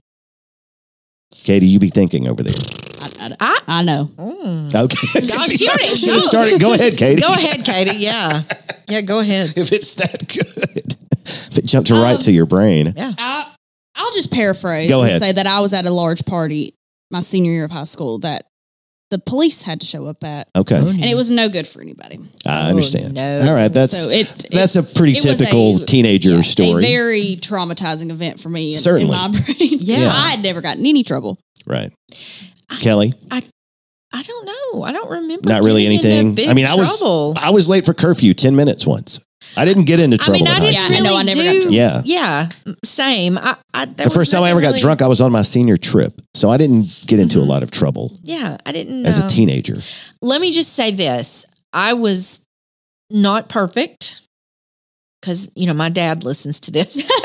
Katie, 1.43 1.67
you 1.67 1.79
be 1.79 1.88
thinking 1.88 2.29
over 2.29 2.43
there. 2.43 2.55
I, 3.00 3.09
I, 3.21 3.37
I- 3.41 3.61
I 3.67 3.83
know. 3.83 4.05
Mm. 4.17 4.69
Okay. 4.75 5.26
Gosh, 5.26 5.50
she 5.50 5.69
already- 5.69 5.85
Should 5.97 6.14
have 6.14 6.23
started. 6.23 6.61
Go 6.61 6.75
ahead, 6.75 6.97
Katie. 6.97 7.21
Go 7.21 7.29
ahead, 7.33 7.64
Katie. 7.64 7.97
Yeah. 7.97 8.43
Yeah, 8.88 9.00
go 9.00 9.21
ahead. 9.21 9.53
If 9.57 9.73
it's 9.73 9.95
that 9.95 10.29
good. 10.29 10.95
If 11.26 11.59
it 11.59 11.64
jumped 11.67 11.91
right 11.91 12.21
to 12.21 12.33
your 12.33 12.47
brain. 12.47 12.93
I, 12.99 13.47
I'll 13.95 14.12
just 14.12 14.31
paraphrase 14.33 14.91
Go 14.91 15.00
and 15.00 15.09
ahead. 15.09 15.21
say 15.23 15.33
that 15.33 15.47
I 15.47 15.61
was 15.61 15.73
at 15.73 15.87
a 15.87 15.91
large 15.91 16.25
party 16.26 16.75
my 17.11 17.21
senior 17.21 17.53
year 17.53 17.64
of 17.64 17.71
high 17.71 17.85
school 17.85 18.19
that 18.21 18.45
the 19.11 19.19
police 19.19 19.63
had 19.63 19.81
to 19.81 19.87
show 19.87 20.07
up 20.07 20.25
at, 20.25 20.49
Okay. 20.57 20.77
Oh, 20.81 20.89
and 20.89 21.05
it 21.05 21.15
was 21.15 21.31
no 21.31 21.49
good 21.49 21.67
for 21.69 21.81
anybody. 21.81 22.19
I 22.47 22.67
oh, 22.67 22.71
understand. 22.71 23.17
Oh, 23.19 23.43
no. 23.43 23.49
All 23.49 23.55
right. 23.55 23.73
That's 23.73 24.05
So 24.05 24.11
it, 24.11 24.47
that's 24.51 24.77
a 24.77 24.83
pretty 24.83 25.13
it 25.13 25.25
was 25.25 25.39
typical 25.39 25.77
a- 25.83 25.87
teenager 25.87 26.31
yeah, 26.31 26.41
story. 26.41 26.85
A 26.85 26.87
very 26.87 27.37
traumatizing 27.37 28.11
event 28.11 28.41
for 28.41 28.49
me. 28.49 28.73
In, 28.73 28.79
Certainly. 28.79 29.15
in 29.15 29.21
my 29.21 29.29
brain. 29.47 29.79
Yeah. 29.81 30.09
I 30.13 30.31
had 30.31 30.43
never 30.43 30.61
gotten 30.61 30.85
any 30.87 31.03
trouble. 31.03 31.39
right. 31.67 31.91
Kelly? 32.81 33.13
I 33.31 34.23
don't 34.23 34.47
know. 34.47 34.83
I 34.85 34.93
don't 34.93 35.11
remember. 35.11 35.49
Not 35.49 35.63
really 35.65 35.83
getting 35.83 35.97
into 35.99 36.09
anything. 36.09 36.35
Big 36.35 36.49
I 36.49 36.55
mean, 36.55 36.67
I 36.67 36.75
was- 36.77 36.99
trouble. 36.99 37.35
I 37.37 37.51
was 37.51 37.69
late 37.69 37.85
for 37.85 37.95
curfew 37.95 38.33
10 38.35 38.57
minutes 38.57 38.87
once. 38.87 39.21
I 39.57 39.65
didn't 39.65 39.85
get 39.85 40.01
into 40.01 40.19
trouble. 40.19 40.41
I 40.43 40.45
trouble 40.45 40.45
mean, 40.45 40.49
I 40.49 40.57
in 40.57 40.63
high 40.63 40.71
didn't 40.71 40.79
school. 40.79 40.91
Yeah, 40.91 40.97
I 40.97 41.01
really 41.01 41.15
know, 41.15 41.17
I 41.19 41.23
never 41.23 41.61
do. 41.61 41.63
got 41.63 41.73
Yeah. 41.73 42.03
yeah, 42.05 42.49
same. 42.85 43.39
I, 43.39 43.57
I, 43.73 43.85
The 43.87 44.11
first 44.11 44.33
time 44.33 44.43
I 44.43 44.51
nothing 44.51 44.65
ever 44.65 44.73
got 44.73 44.81
drunk, 44.81 45.03
I 45.03 45.07
was 45.09 45.21
on 45.21 45.33
my 45.33 45.43
senior 45.43 45.77
trip. 45.77 46.21
So 46.35 46.51
I 46.51 46.57
didn't 46.57 47.05
get 47.07 47.21
into 47.21 47.39
a 47.39 47.47
lot 47.47 47.63
of 47.63 47.71
trouble 47.71 48.19
Yeah, 48.23 48.57
I 48.67 48.73
didn't. 48.73 49.07
as 49.07 49.19
a 49.19 49.23
um, 49.23 49.29
teenager. 49.29 49.77
let 50.21 50.41
me 50.41 50.51
just 50.53 50.73
say 50.73 50.91
this: 50.91 51.47
I 51.73 51.93
was 51.95 52.45
not 53.11 53.49
perfect 53.49 54.27
because 55.21 55.51
you 55.55 55.67
know 55.67 55.75
my 55.75 55.89
dad 55.89 56.25
listens 56.25 56.61
to 56.61 56.71
this. 56.71 57.09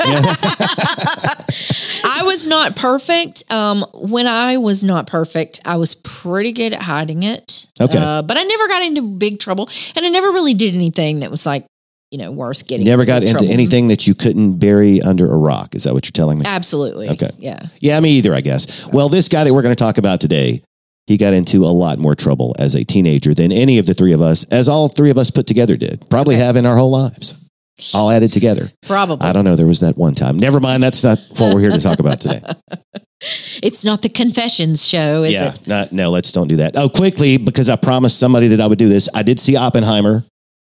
I 2.04 2.22
was 2.24 2.46
not 2.46 2.76
perfect. 2.76 3.50
Um, 3.52 3.84
when 3.92 4.26
I 4.26 4.56
was 4.56 4.82
not 4.84 5.06
perfect, 5.06 5.60
I 5.64 5.76
was 5.76 5.94
pretty 5.96 6.52
good 6.52 6.72
at 6.72 6.82
hiding 6.82 7.22
it. 7.22 7.66
Okay. 7.80 7.98
uh, 7.98 8.22
but 8.22 8.36
I 8.38 8.42
never 8.42 8.68
got 8.68 8.82
into 8.82 9.02
big 9.02 9.38
trouble, 9.38 9.68
and 9.96 10.06
I 10.06 10.08
never 10.08 10.28
really 10.30 10.54
did 10.54 10.74
anything 10.74 11.20
that 11.20 11.30
was 11.30 11.44
like 11.46 11.66
you 12.10 12.18
know 12.18 12.32
worth 12.32 12.66
getting. 12.66 12.86
Never 12.86 13.04
got 13.04 13.20
big 13.20 13.30
into 13.30 13.38
trouble. 13.44 13.52
anything 13.54 13.86
that 13.88 14.06
you 14.06 14.14
couldn't 14.14 14.58
bury 14.58 15.00
under 15.00 15.26
a 15.26 15.36
rock. 15.36 15.74
Is 15.74 15.84
that 15.84 15.94
what 15.94 16.06
you're 16.06 16.12
telling 16.12 16.38
me? 16.38 16.44
Absolutely. 16.46 17.08
Okay. 17.10 17.30
Yeah. 17.38 17.60
Yeah, 17.80 18.00
me 18.00 18.10
either, 18.12 18.34
I 18.34 18.40
guess. 18.40 18.90
Well, 18.92 19.08
this 19.08 19.28
guy 19.28 19.44
that 19.44 19.54
we're 19.54 19.62
going 19.62 19.74
to 19.74 19.82
talk 19.82 19.98
about 19.98 20.20
today, 20.20 20.62
he 21.06 21.16
got 21.16 21.34
into 21.34 21.58
a 21.58 21.72
lot 21.72 21.98
more 21.98 22.14
trouble 22.14 22.54
as 22.58 22.74
a 22.74 22.84
teenager 22.84 23.34
than 23.34 23.52
any 23.52 23.78
of 23.78 23.86
the 23.86 23.94
three 23.94 24.12
of 24.12 24.20
us, 24.20 24.44
as 24.52 24.68
all 24.68 24.88
three 24.88 25.10
of 25.10 25.18
us 25.18 25.30
put 25.30 25.46
together 25.46 25.76
did. 25.76 26.08
Probably 26.10 26.36
have 26.36 26.56
in 26.56 26.66
our 26.66 26.76
whole 26.76 26.90
lives, 26.90 27.48
all 27.94 28.10
added 28.10 28.32
together. 28.32 28.64
Probably. 28.86 29.26
I 29.26 29.32
don't 29.32 29.44
know. 29.44 29.56
There 29.56 29.66
was 29.66 29.80
that 29.80 29.96
one 29.96 30.14
time. 30.14 30.36
Never 30.36 30.60
mind. 30.60 30.82
That's 30.82 31.04
not 31.04 31.18
what 31.38 31.54
we're 31.54 31.60
here 31.60 31.70
to 31.70 31.80
talk 31.80 32.00
about 32.00 32.20
today. 32.20 32.40
It's 33.62 33.84
not 33.84 34.00
the 34.00 34.08
confessions 34.08 34.88
show, 34.88 35.24
is 35.24 35.34
yeah. 35.34 35.52
it? 35.52 35.68
Not, 35.68 35.92
no, 35.92 36.08
let's 36.10 36.32
don't 36.32 36.48
do 36.48 36.56
that. 36.56 36.74
Oh, 36.74 36.88
quickly, 36.88 37.36
because 37.36 37.68
I 37.68 37.76
promised 37.76 38.18
somebody 38.18 38.48
that 38.48 38.62
I 38.62 38.66
would 38.66 38.78
do 38.78 38.88
this. 38.88 39.10
I 39.14 39.22
did 39.22 39.38
see 39.38 39.58
Oppenheimer 39.58 40.24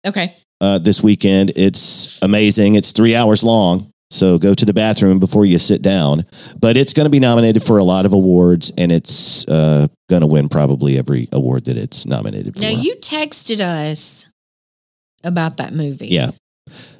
Okay. 0.06 0.32
Uh, 0.62 0.78
this 0.78 1.02
weekend. 1.02 1.52
It's 1.56 2.22
amazing. 2.22 2.76
It's 2.76 2.92
three 2.92 3.14
hours 3.14 3.44
long. 3.44 3.90
So 4.10 4.38
go 4.38 4.52
to 4.54 4.64
the 4.66 4.74
bathroom 4.74 5.18
before 5.18 5.44
you 5.46 5.58
sit 5.58 5.80
down. 5.82 6.24
But 6.60 6.76
it's 6.76 6.92
going 6.92 7.06
to 7.06 7.10
be 7.10 7.18
nominated 7.20 7.62
for 7.62 7.78
a 7.78 7.84
lot 7.84 8.04
of 8.06 8.12
awards, 8.12 8.70
and 8.78 8.92
it's 8.92 9.46
uh, 9.48 9.86
going 10.10 10.20
to 10.20 10.26
win 10.26 10.48
probably 10.50 10.98
every 10.98 11.28
award 11.32 11.64
that 11.64 11.76
it's 11.78 12.06
nominated 12.06 12.54
for. 12.56 12.62
Now 12.62 12.68
you 12.70 12.94
texted 12.96 13.60
us 13.60 14.26
about 15.24 15.56
that 15.58 15.72
movie. 15.72 16.08
yeah, 16.08 16.30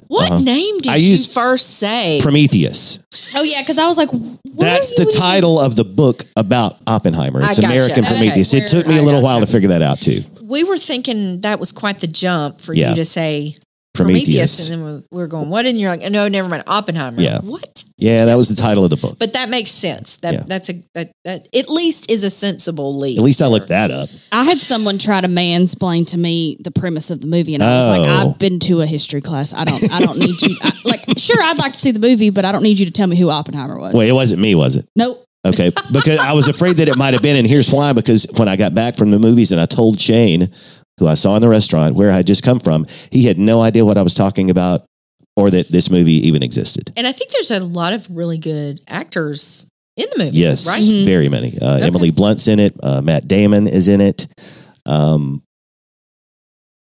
What 0.07 0.31
Uh-huh. 0.31 0.39
name 0.41 0.77
did 0.79 0.91
I 0.91 0.95
you 0.95 1.17
first 1.17 1.77
say? 1.77 2.19
Prometheus. 2.21 2.99
Oh 3.35 3.43
yeah, 3.43 3.61
because 3.61 3.77
I 3.77 3.85
was 3.85 3.97
like, 3.97 4.09
what 4.11 4.39
That's 4.57 4.95
the 4.95 5.05
title 5.05 5.59
of 5.59 5.75
the 5.75 5.83
book 5.83 6.23
about 6.35 6.77
Oppenheimer. 6.87 7.41
It's. 7.43 7.59
American. 7.59 8.05
Prometheus. 8.05 8.53
It 8.53 8.67
took 8.67 8.87
me 8.87 8.97
a 8.97 9.01
little 9.03 9.21
while 9.21 9.39
to 9.39 9.45
figure 9.47 9.69
that 9.69 9.81
out 9.83 9.99
too. 10.01 10.23
We 10.53 10.63
were 10.63 10.77
thinking 10.77 11.41
that 11.41 11.59
was 11.59 11.71
quite 11.71 11.99
the 11.99 12.07
jump 12.07 12.61
for 12.61 12.73
Yeah. 12.73 12.89
you 12.89 12.95
to 12.95 13.05
say 13.05 13.55
Prometheus. 13.95 14.25
Prometheus, 14.25 14.69
and 14.69 14.81
then 14.81 14.85
we 15.11 15.17
we 15.17 15.21
were 15.23 15.27
going, 15.27 15.49
what? 15.49 15.65
And 15.67 15.77
you're 15.79 15.91
like, 15.95 16.01
no, 16.11 16.27
never 16.27 16.49
mind, 16.49 16.63
Oppenheimer. 16.67 17.21
Yeah. 17.21 17.39
What? 17.41 17.83
Yeah, 17.97 18.25
that 18.25 18.35
was 18.35 18.47
the 18.49 18.55
title 18.55 18.83
of 18.83 18.89
the 18.89 18.97
book. 18.97 19.17
But 19.19 19.33
that 19.33 19.49
makes 19.49 19.69
sense. 19.69 20.17
That 20.17 20.33
Yeah. 20.33 20.43
that's 20.47 20.69
a 20.69 20.73
that, 20.95 21.11
that 21.25 21.47
at 21.55 21.69
least 21.69 22.09
is 22.09 22.23
a 22.23 22.29
sensible 22.31 22.97
leap. 22.97 23.19
At 23.19 23.23
least 23.23 23.41
I 23.41 23.47
looked 23.47 23.69
that 23.69 23.91
up. 23.91 24.09
I 24.31 24.43
had 24.45 24.57
someone 24.57 24.97
try 24.97 25.21
to 25.21 25.27
mansplain 25.27 26.07
to 26.07 26.17
me 26.17 26.57
the 26.59 26.71
premise 26.71 27.11
of 27.11 27.21
the 27.21 27.27
movie, 27.27 27.53
and 27.53 27.61
I 27.63 27.69
was 27.79 27.87
like, 27.99 28.09
Oh. 28.09 28.31
"I've 28.31 28.39
been 28.39 28.59
to 28.61 28.81
a 28.81 28.85
history 28.87 29.21
class. 29.21 29.53
I 29.53 29.63
don't. 29.63 29.93
I 29.93 29.99
don't 29.99 30.17
need 30.17 30.41
you. 30.41 30.55
I, 30.63 30.71
like, 30.85 31.01
sure, 31.19 31.37
I'd 31.41 31.59
like 31.59 31.73
to 31.73 31.79
see 31.79 31.91
the 31.91 31.99
movie, 32.09 32.31
but 32.31 32.45
I 32.45 32.51
don't 32.51 32.63
need 32.63 32.79
you 32.79 32.87
to 32.87 32.91
tell 32.91 33.07
me 33.07 33.15
who 33.15 33.29
Oppenheimer 33.29 33.77
was. 33.79 33.93
Wait, 33.93 34.09
it 34.09 34.13
wasn't 34.13 34.41
me, 34.41 34.55
was 34.55 34.75
it? 34.75 34.85
Nope. 34.95 35.23
Okay, 35.45 35.71
because 35.91 36.19
I 36.19 36.31
was 36.33 36.47
afraid 36.47 36.77
that 36.77 36.87
it 36.87 36.97
might 36.97 37.13
have 37.13 37.21
been, 37.21 37.35
and 37.35 37.45
here's 37.45 37.71
why: 37.71 37.91
because 37.93 38.25
when 38.37 38.47
I 38.47 38.55
got 38.55 38.73
back 38.73 38.95
from 38.95 39.11
the 39.11 39.19
movies 39.19 39.51
and 39.51 39.59
I 39.59 39.65
told 39.65 39.99
Shane, 39.99 40.49
who 40.99 41.07
I 41.07 41.15
saw 41.15 41.35
in 41.35 41.41
the 41.41 41.49
restaurant 41.49 41.95
where 41.95 42.11
I 42.11 42.15
had 42.17 42.27
just 42.27 42.43
come 42.43 42.59
from, 42.59 42.85
he 43.11 43.25
had 43.25 43.37
no 43.37 43.61
idea 43.61 43.83
what 43.83 43.97
I 43.97 44.03
was 44.03 44.13
talking 44.13 44.49
about 44.49 44.81
or 45.35 45.49
that 45.51 45.67
this 45.69 45.89
movie 45.89 46.27
even 46.27 46.43
existed. 46.43 46.91
and 46.95 47.05
I 47.07 47.11
think 47.11 47.31
there's 47.31 47.51
a 47.51 47.59
lot 47.63 47.91
of 47.93 48.07
really 48.15 48.37
good 48.37 48.79
actors 48.87 49.65
in 49.97 50.05
the 50.15 50.23
movie. 50.25 50.37
Yes, 50.37 50.67
Right? 50.67 50.81
Mhm. 50.81 51.05
very 51.05 51.27
many. 51.27 51.57
Uh, 51.59 51.77
Okay. 51.77 51.85
Emily 51.87 52.11
Blunt's 52.11 52.47
in 52.47 52.59
it. 52.59 52.75
Uh, 52.83 53.01
Matt 53.01 53.27
Damon 53.27 53.67
is 53.67 53.87
in 53.87 53.99
it. 53.99 54.27
Um, 54.85 55.41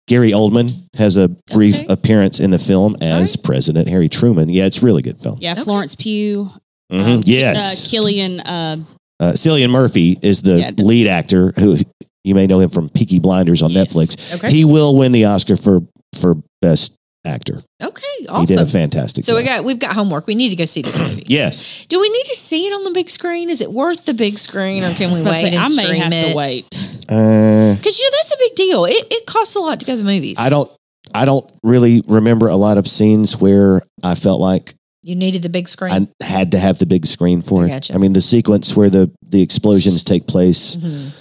Gary 0.08 0.30
Oldman 0.30 0.70
has 0.96 1.16
a 1.16 1.28
brief 1.52 1.82
Okay. 1.82 1.92
appearance 1.92 2.38
in 2.38 2.52
the 2.52 2.58
film 2.60 2.96
as 3.00 3.34
President 3.36 3.88
Harry 3.88 4.08
Truman. 4.08 4.48
Yeah, 4.48 4.66
it's 4.66 4.78
a 4.80 4.86
really 4.86 5.02
good 5.02 5.18
film. 5.18 5.38
Yeah, 5.40 5.52
Okay. 5.52 5.62
Florence 5.64 5.94
Pugh. 5.96 6.50
Mhm. 6.92 7.14
um, 7.16 7.22
yes, 7.24 7.58
Uh, 7.58 7.88
Cillian. 7.88 8.40
Uh, 8.44 8.76
uh, 9.20 9.32
Cillian 9.32 9.70
Murphy 9.70 10.18
is 10.22 10.42
the 10.42 10.58
Yeah, 10.60 10.70
lead 10.78 11.08
actor 11.08 11.52
who 11.58 11.76
you 12.24 12.34
may 12.34 12.46
know 12.46 12.60
him 12.60 12.70
from 12.70 12.88
Peaky 12.90 13.18
Blinders 13.18 13.62
on 13.62 13.70
Yes. 13.70 13.88
Netflix. 13.92 14.34
Okay. 14.36 14.50
He 14.52 14.64
will 14.64 14.94
win 14.96 15.12
the 15.12 15.24
Oscar 15.24 15.56
for 15.56 15.80
for 16.14 16.36
best 16.62 16.92
actor. 17.26 17.62
okay. 17.82 18.02
awesome. 18.28 18.40
He 18.42 18.46
did 18.46 18.58
a 18.58 18.66
fantastic. 18.66 19.24
so 19.24 19.34
we 19.34 19.42
got 19.44 19.64
we've 19.64 19.78
got 19.78 19.94
homework. 19.94 20.26
We 20.26 20.34
need 20.34 20.50
to 20.50 20.56
go 20.56 20.64
see 20.64 20.82
this 20.82 20.98
movie. 20.98 21.24
yes. 21.26 21.84
Do 21.88 22.00
we 22.00 22.08
need 22.08 22.24
to 22.26 22.34
see 22.36 22.66
it 22.66 22.72
on 22.72 22.84
the 22.84 22.90
big 22.92 23.10
screen? 23.10 23.50
Is 23.50 23.60
it 23.60 23.72
worth 23.72 24.04
the 24.06 24.14
big 24.14 24.38
screen, 24.38 24.82
or 24.84 24.94
can 24.94 25.10
we 25.12 25.20
wait 25.22 25.36
say, 25.36 25.48
and 25.48 25.56
I 25.58 25.68
may 25.68 25.82
stream 25.82 26.00
have 26.00 26.12
it? 26.12 26.28
to 26.30 26.36
wait. 26.36 26.64
Uh, 27.08 27.74
Because 27.74 27.98
you 27.98 28.04
know 28.04 28.10
that's 28.18 28.32
a 28.32 28.38
big 28.38 28.54
deal. 28.56 28.84
It 28.84 29.06
it 29.10 29.26
costs 29.26 29.54
a 29.56 29.60
lot 29.60 29.80
to 29.80 29.86
go 29.86 29.92
to 29.96 29.98
the 30.02 30.04
movies. 30.04 30.36
I 30.38 30.48
don't. 30.48 30.70
I 31.14 31.24
don't 31.24 31.48
really 31.62 32.02
remember 32.08 32.48
a 32.48 32.56
lot 32.56 32.78
of 32.78 32.86
scenes 32.88 33.40
where 33.40 33.80
I 34.02 34.14
felt 34.16 34.40
like 34.40 34.74
You 35.06 35.14
needed 35.14 35.42
the 35.42 35.48
big 35.48 35.68
screen. 35.68 35.92
I 35.92 36.24
had 36.24 36.50
to 36.50 36.58
have 36.58 36.80
the 36.80 36.86
big 36.86 37.06
screen 37.06 37.40
for 37.40 37.62
I 37.62 37.66
it. 37.66 37.68
gotcha. 37.68 37.94
I 37.94 37.98
mean, 37.98 38.12
the 38.12 38.20
sequence 38.20 38.74
where 38.76 38.90
the 38.90 39.08
the 39.22 39.40
explosions 39.40 40.02
take 40.02 40.26
place, 40.26 40.74
Mhm. 40.74 41.12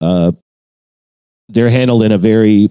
uh, 0.00 0.32
they're 1.48 1.68
handled 1.68 2.04
in 2.04 2.12
a 2.12 2.18
very 2.18 2.70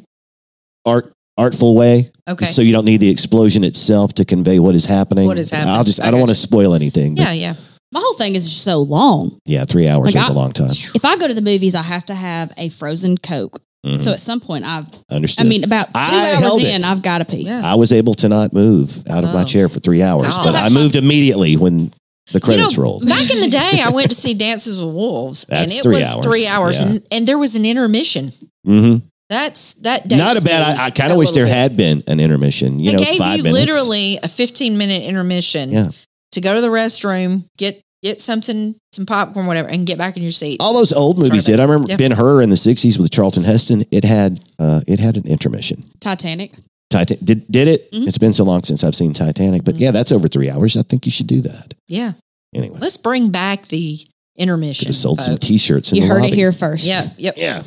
art 0.85 1.11
artful 1.37 1.75
way. 1.75 2.09
Okay. 2.29 2.45
So 2.45 2.61
you 2.61 2.71
don't 2.71 2.85
need 2.85 3.01
the 3.01 3.09
explosion 3.09 3.65
itself 3.65 4.13
to 4.13 4.23
convey 4.23 4.57
what 4.59 4.73
is 4.73 4.85
happening. 4.85 5.27
What 5.27 5.37
is 5.37 5.49
happening. 5.49 5.73
I'll 5.73 5.83
just. 5.83 5.99
I, 6.01 6.07
I 6.07 6.11
don't 6.11 6.21
want 6.21 6.29
to 6.29 6.35
spoil 6.35 6.73
anything. 6.75 7.17
yeah, 7.17 7.33
yeah. 7.33 7.55
My 7.91 7.99
whole 7.99 8.13
thing 8.15 8.35
is 8.35 8.45
just 8.49 8.63
so 8.63 8.79
long. 8.79 9.37
yeah. 9.45 9.65
Three 9.65 9.89
hours 9.89 10.15
Like 10.15 10.23
is 10.23 10.29
I- 10.29 10.31
a 10.31 10.35
long 10.35 10.53
time. 10.53 10.71
If 10.71 11.03
I 11.03 11.17
go 11.17 11.27
to 11.27 11.33
the 11.33 11.41
movies, 11.41 11.75
I 11.75 11.81
have 11.83 12.05
to 12.05 12.15
have 12.15 12.53
a 12.57 12.69
frozen 12.69 13.17
Coke. 13.17 13.59
Mhm. 13.85 13.99
So 13.99 14.11
at 14.13 14.21
some 14.21 14.39
point, 14.39 14.63
I've. 14.65 14.85
Understood. 15.11 15.45
I 15.45 15.49
mean, 15.49 15.63
about 15.63 15.87
two 15.87 15.91
I 15.95 16.39
hours 16.41 16.63
in, 16.63 16.81
it. 16.81 16.85
I've 16.85 17.01
got 17.01 17.17
to 17.19 17.25
pee. 17.25 17.43
Yeah. 17.43 17.61
I 17.63 17.75
was 17.75 17.91
able 17.91 18.13
to 18.15 18.29
not 18.29 18.53
move 18.53 19.03
out 19.09 19.23
of 19.25 19.33
my 19.33 19.41
Oh. 19.41 19.45
chair 19.45 19.67
for 19.69 19.79
three 19.81 20.01
hours, 20.01 20.27
God. 20.35 20.45
but 20.45 20.55
I 20.55 20.69
moved 20.69 20.95
immediately 20.95 21.57
when 21.57 21.91
the 22.31 22.39
credits 22.39 22.73
you 22.73 22.77
know, 22.79 22.83
rolled. 22.83 23.07
Back 23.07 23.29
in 23.29 23.41
the 23.41 23.49
day, 23.63 23.81
I 23.83 23.89
went 23.91 24.09
to 24.09 24.15
see 24.15 24.33
Dances 24.33 24.79
with 24.79 24.93
Wolves, 24.93 25.45
and 25.49 25.69
it 25.69 25.81
three 25.83 25.97
was 25.97 26.05
hours. 26.15 26.25
three 26.25 26.47
hours, 26.47 26.79
Yeah. 26.79 26.87
and, 26.87 27.03
and 27.11 27.27
there 27.27 27.37
was 27.37 27.55
an 27.55 27.65
intermission. 27.65 28.31
hmm 28.65 28.97
That's 29.29 29.73
that. 29.81 30.07
dates 30.07 30.17
Not 30.19 30.37
a 30.37 30.41
bad. 30.41 30.77
I, 30.79 30.85
I 30.85 30.89
kind 30.91 31.11
of 31.11 31.17
wish 31.17 31.31
there 31.31 31.45
bit. 31.45 31.53
had 31.53 31.75
been 31.75 32.03
an 32.07 32.19
intermission. 32.21 32.79
You 32.79 32.91
they 32.91 32.97
know, 32.97 33.03
gave 33.03 33.17
five 33.17 33.37
you 33.37 33.43
minutes. 33.43 33.59
literally 33.67 34.19
a 34.23 34.27
15 34.29 34.77
minute 34.77 35.03
intermission 35.03 35.71
Yeah. 35.71 35.89
to 36.31 36.41
go 36.41 36.55
to 36.55 36.61
the 36.61 36.67
restroom, 36.69 37.43
get 37.57 37.81
get 38.03 38.21
something, 38.21 38.75
some 38.93 39.05
popcorn, 39.05 39.45
whatever, 39.47 39.69
and 39.69 39.87
get 39.87 39.97
back 39.97 40.17
in 40.17 40.21
your 40.23 40.31
seat. 40.31 40.57
All 40.61 40.73
those 40.73 40.93
old 40.93 41.17
Start 41.17 41.29
movies 41.31 41.45
did. 41.45 41.59
I 41.59 41.63
remember 41.63 41.87
Yeah. 41.89 41.97
Ben 41.97 42.11
Hur 42.11 42.41
in 42.41 42.49
the 42.49 42.55
'60s 42.55 42.99
with 42.99 43.09
Charlton 43.11 43.43
Heston. 43.43 43.83
It 43.91 44.03
had 44.03 44.37
uh, 44.59 44.81
it 44.87 44.99
had 44.99 45.17
an 45.17 45.25
intermission. 45.27 45.81
Titanic. 45.99 46.53
Titan 46.89 47.17
did 47.23 47.47
did 47.49 47.67
it? 47.67 47.91
Mm-hmm. 47.91 48.03
Mhm. 48.03 48.07
It's 48.07 48.17
been 48.19 48.33
so 48.33 48.43
long 48.43 48.61
since 48.63 48.83
I've 48.83 48.93
seen 48.95 49.13
Titanic, 49.13 49.63
but 49.63 49.77
yeah, 49.77 49.89
that's 49.91 50.11
over 50.11 50.27
three 50.27 50.49
hours. 50.49 50.77
I 50.77 50.83
think 50.83 51.05
you 51.07 51.11
should 51.11 51.27
do 51.27 51.41
that. 51.41 51.73
yeah, 51.87 52.13
Anyway, 52.53 52.77
let's 52.79 52.97
bring 52.97 53.29
back 53.31 53.67
the 53.69 53.97
intermission. 54.37 54.85
could 54.85 54.89
have 54.89 54.95
sold 54.95 55.21
some. 55.21 55.37
T-shirts 55.37 55.91
in 55.91 55.97
You 55.97 56.01
the 56.03 56.07
heard 56.09 56.21
lobby. 56.21 56.33
it 56.33 56.35
here 56.35 56.51
first. 56.51 56.85
Yeah, 56.85 57.07
yep. 57.17 57.33
Yeah. 57.37 57.63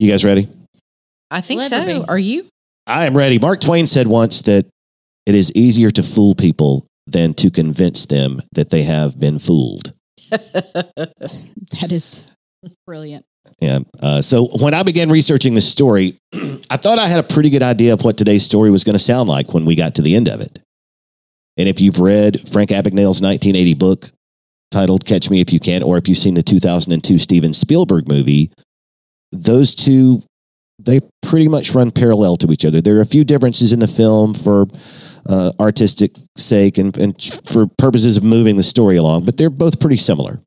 You 0.00 0.10
guys 0.10 0.24
ready? 0.24 0.48
I 1.30 1.40
think 1.40 1.60
Let 1.60 1.70
so. 1.70 2.04
Are 2.08 2.18
you? 2.18 2.46
I 2.86 3.04
am 3.06 3.16
ready. 3.16 3.38
Mark 3.38 3.60
Twain 3.60 3.86
said 3.86 4.08
once 4.08 4.42
that 4.42 4.66
it 5.26 5.34
is 5.36 5.52
easier 5.54 5.90
to 5.90 6.02
fool 6.02 6.34
people 6.34 6.84
than 7.06 7.34
to 7.34 7.50
convince 7.50 8.06
them 8.06 8.40
that 8.52 8.70
they 8.70 8.82
have 8.82 9.18
been 9.18 9.38
fooled. 9.38 9.92
That 11.80 11.90
is 11.90 12.26
brilliant. 12.86 13.24
Yeah. 13.60 13.80
Uh, 14.02 14.20
so 14.20 14.48
when 14.60 14.74
I 14.74 14.82
began 14.82 15.10
researching 15.10 15.54
this 15.54 15.70
story, 15.70 16.14
I 16.70 16.76
thought 16.76 16.98
I 16.98 17.08
had 17.08 17.18
a 17.18 17.26
pretty 17.26 17.50
good 17.50 17.62
idea 17.62 17.92
of 17.92 18.04
what 18.04 18.18
today's 18.18 18.44
story 18.44 18.70
was 18.70 18.84
going 18.84 18.94
to 18.94 19.02
sound 19.02 19.28
like 19.28 19.54
when 19.54 19.64
we 19.64 19.74
got 19.74 19.96
to 19.96 20.02
the 20.02 20.14
end 20.14 20.28
of 20.28 20.40
it. 20.40 20.60
And 21.56 21.68
if 21.68 21.80
you've 21.80 22.00
read 22.00 22.40
Frank 22.40 22.70
Abagnale's 22.70 23.20
1980 23.20 23.74
book 23.74 24.04
titled 24.70 25.04
Catch 25.04 25.30
Me 25.30 25.40
If 25.40 25.52
You 25.52 25.60
Can, 25.60 25.82
or 25.82 25.98
if 25.98 26.08
you've 26.08 26.18
seen 26.18 26.34
the 26.34 26.42
2002 26.42 27.18
Steven 27.18 27.52
Spielberg 27.52 28.08
movie, 28.08 28.50
those 29.32 29.74
two, 29.74 30.22
they 30.78 31.00
pretty 31.22 31.48
much 31.48 31.74
run 31.74 31.90
parallel 31.90 32.36
to 32.38 32.52
each 32.52 32.64
other. 32.64 32.80
There 32.80 32.96
are 32.96 33.02
a 33.02 33.06
few 33.06 33.24
differences 33.24 33.72
in 33.72 33.80
the 33.80 33.86
film 33.86 34.34
for 34.34 34.66
uh, 35.28 35.52
artistic 35.60 36.12
sake 36.36 36.78
and, 36.78 36.96
and 36.96 37.20
for 37.44 37.66
purposes 37.78 38.16
of 38.16 38.24
moving 38.24 38.56
the 38.56 38.62
story 38.62 38.96
along, 38.96 39.24
but 39.24 39.36
they're 39.36 39.50
both 39.50 39.80
pretty 39.80 39.96
similar. 39.96 40.40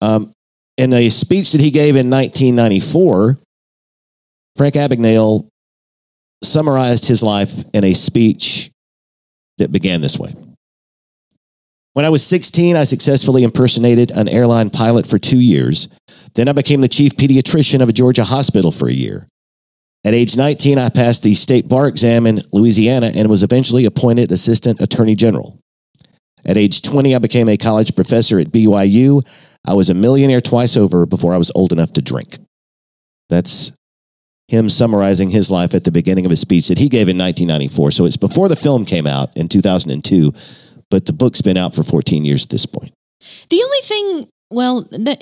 Um, 0.00 0.32
in 0.76 0.92
a 0.92 1.08
speech 1.08 1.52
that 1.52 1.60
he 1.60 1.70
gave 1.70 1.96
in 1.96 2.10
1994, 2.10 3.38
Frank 4.56 4.74
Abagnale 4.74 5.48
summarized 6.42 7.06
his 7.06 7.22
life 7.22 7.64
in 7.72 7.84
a 7.84 7.92
speech 7.92 8.70
that 9.58 9.72
began 9.72 10.00
this 10.00 10.18
way. 10.18 10.34
When 11.94 12.04
I 12.04 12.08
was 12.08 12.26
16, 12.26 12.74
I 12.74 12.84
successfully 12.84 13.44
impersonated 13.44 14.10
an 14.12 14.28
airline 14.28 14.70
pilot 14.70 15.06
for 15.06 15.18
two 15.18 15.38
years. 15.38 15.88
Then 16.34 16.48
I 16.48 16.52
became 16.52 16.80
the 16.80 16.88
chief 16.88 17.12
pediatrician 17.12 17.82
of 17.82 17.88
a 17.88 17.92
Georgia 17.92 18.24
hospital 18.24 18.72
for 18.72 18.88
a 18.88 18.92
year. 18.92 19.26
At 20.04 20.14
age 20.14 20.36
19, 20.36 20.78
I 20.78 20.88
passed 20.88 21.22
the 21.22 21.34
state 21.34 21.68
bar 21.68 21.86
exam 21.86 22.26
in 22.26 22.40
Louisiana 22.52 23.12
and 23.14 23.28
was 23.28 23.42
eventually 23.42 23.84
appointed 23.84 24.32
assistant 24.32 24.80
attorney 24.80 25.14
general. 25.14 25.58
At 26.44 26.56
age 26.56 26.82
20, 26.82 27.14
I 27.14 27.18
became 27.18 27.48
a 27.48 27.56
college 27.56 27.94
professor 27.94 28.40
at 28.40 28.48
BYU. 28.48 29.22
I 29.64 29.74
was 29.74 29.90
a 29.90 29.94
millionaire 29.94 30.40
twice 30.40 30.76
over 30.76 31.06
before 31.06 31.34
I 31.34 31.38
was 31.38 31.52
old 31.54 31.72
enough 31.72 31.92
to 31.92 32.02
drink. 32.02 32.36
That's 33.28 33.72
him 34.48 34.68
summarizing 34.68 35.30
his 35.30 35.50
life 35.50 35.74
at 35.74 35.84
the 35.84 35.92
beginning 35.92 36.26
of 36.26 36.32
a 36.32 36.36
speech 36.36 36.68
that 36.68 36.78
he 36.78 36.88
gave 36.88 37.08
in 37.08 37.16
1994. 37.16 37.92
So 37.92 38.04
it's 38.04 38.16
before 38.16 38.48
the 38.48 38.56
film 38.56 38.84
came 38.84 39.06
out 39.06 39.36
in 39.36 39.48
2002, 39.48 40.32
but 40.90 41.06
the 41.06 41.12
book's 41.12 41.42
been 41.42 41.56
out 41.56 41.74
for 41.74 41.84
14 41.84 42.24
years 42.24 42.44
at 42.44 42.50
this 42.50 42.66
point. 42.66 42.92
The 43.50 43.62
only 43.62 43.78
thing, 43.82 44.30
well, 44.50 44.82
the, 44.82 45.16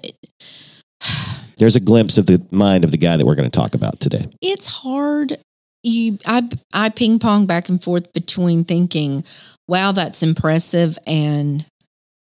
There's 1.59 1.77
a 1.77 1.81
glimpse 1.81 2.19
of 2.19 2.27
the 2.27 2.45
mind 2.51 2.85
of 2.85 2.91
the 2.91 2.97
guy 2.99 3.17
that 3.17 3.27
we're 3.27 3.35
going 3.35 3.51
to 3.51 3.59
talk 3.59 3.75
about 3.75 4.01
today. 4.01 4.25
it's 4.41 4.67
hard. 4.67 5.37
You, 5.83 6.19
I, 6.27 6.47
I 6.75 6.89
ping 6.91 7.19
pong 7.19 7.47
back 7.47 7.71
and 7.71 7.83
forth 7.83 8.13
between 8.13 8.65
thinking, 8.65 9.25
"Wow, 9.67 9.93
that's 9.93 10.23
impressive," 10.23 10.99
and 11.07 11.65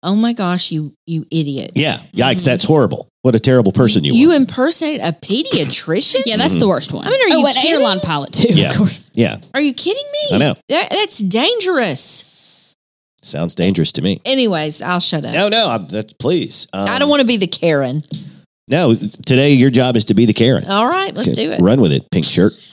"Oh 0.03 0.15
my 0.15 0.31
gosh, 0.31 0.71
you, 0.71 0.93
you 1.05 1.25
idiot!" 1.29 1.71
Yeah, 1.75 1.97
yikes, 2.13 2.45
that's 2.45 2.63
horrible. 2.63 3.09
What 3.23 3.35
a 3.35 3.39
terrible 3.39 3.73
person 3.73 4.05
you, 4.05 4.13
You 4.13 4.29
are. 4.29 4.31
You 4.31 4.37
impersonate 4.37 5.01
a 5.01 5.11
pediatrician? 5.11 6.21
Yeah, 6.25 6.37
that's 6.37 6.57
the 6.57 6.67
worst 6.67 6.93
one. 6.93 7.05
I 7.05 7.09
mean, 7.09 7.19
are 7.19 7.35
oh, 7.35 7.39
you 7.39 7.45
an 7.47 7.53
kidding? 7.53 7.71
airline 7.73 7.99
pilot 7.99 8.31
too, 8.31 8.47
Yeah. 8.53 8.69
of 8.71 8.77
course. 8.77 9.11
Yeah, 9.13 9.35
Are 9.53 9.61
you 9.61 9.73
kidding 9.73 10.05
me? 10.11 10.35
I 10.35 10.37
know. 10.39 10.53
That, 10.69 10.87
that's 10.89 11.19
dangerous. 11.19 12.73
sounds 13.21 13.53
dangerous 13.53 13.91
to 13.93 14.01
me. 14.01 14.21
Anyways, 14.25 14.81
I'll 14.81 15.01
shut 15.01 15.25
up. 15.25 15.33
No, 15.33 15.49
no, 15.49 15.67
I'm, 15.69 15.87
that, 15.89 16.17
please. 16.19 16.67
Um, 16.73 16.87
I 16.89 16.99
don't 16.99 17.09
want 17.09 17.19
to 17.19 17.27
be 17.27 17.37
the 17.37 17.47
Karen. 17.47 18.01
No, 18.67 18.93
today 18.93 19.53
your 19.53 19.69
job 19.69 19.95
is 19.95 20.05
to 20.05 20.13
be 20.13 20.25
the 20.25 20.33
Karen. 20.33 20.65
All 20.67 20.87
right, 20.87 21.13
let's 21.13 21.31
do 21.31 21.51
it. 21.51 21.61
Run 21.61 21.81
with 21.81 21.91
it, 21.91 22.09
pink 22.11 22.25
shirt. 22.25 22.53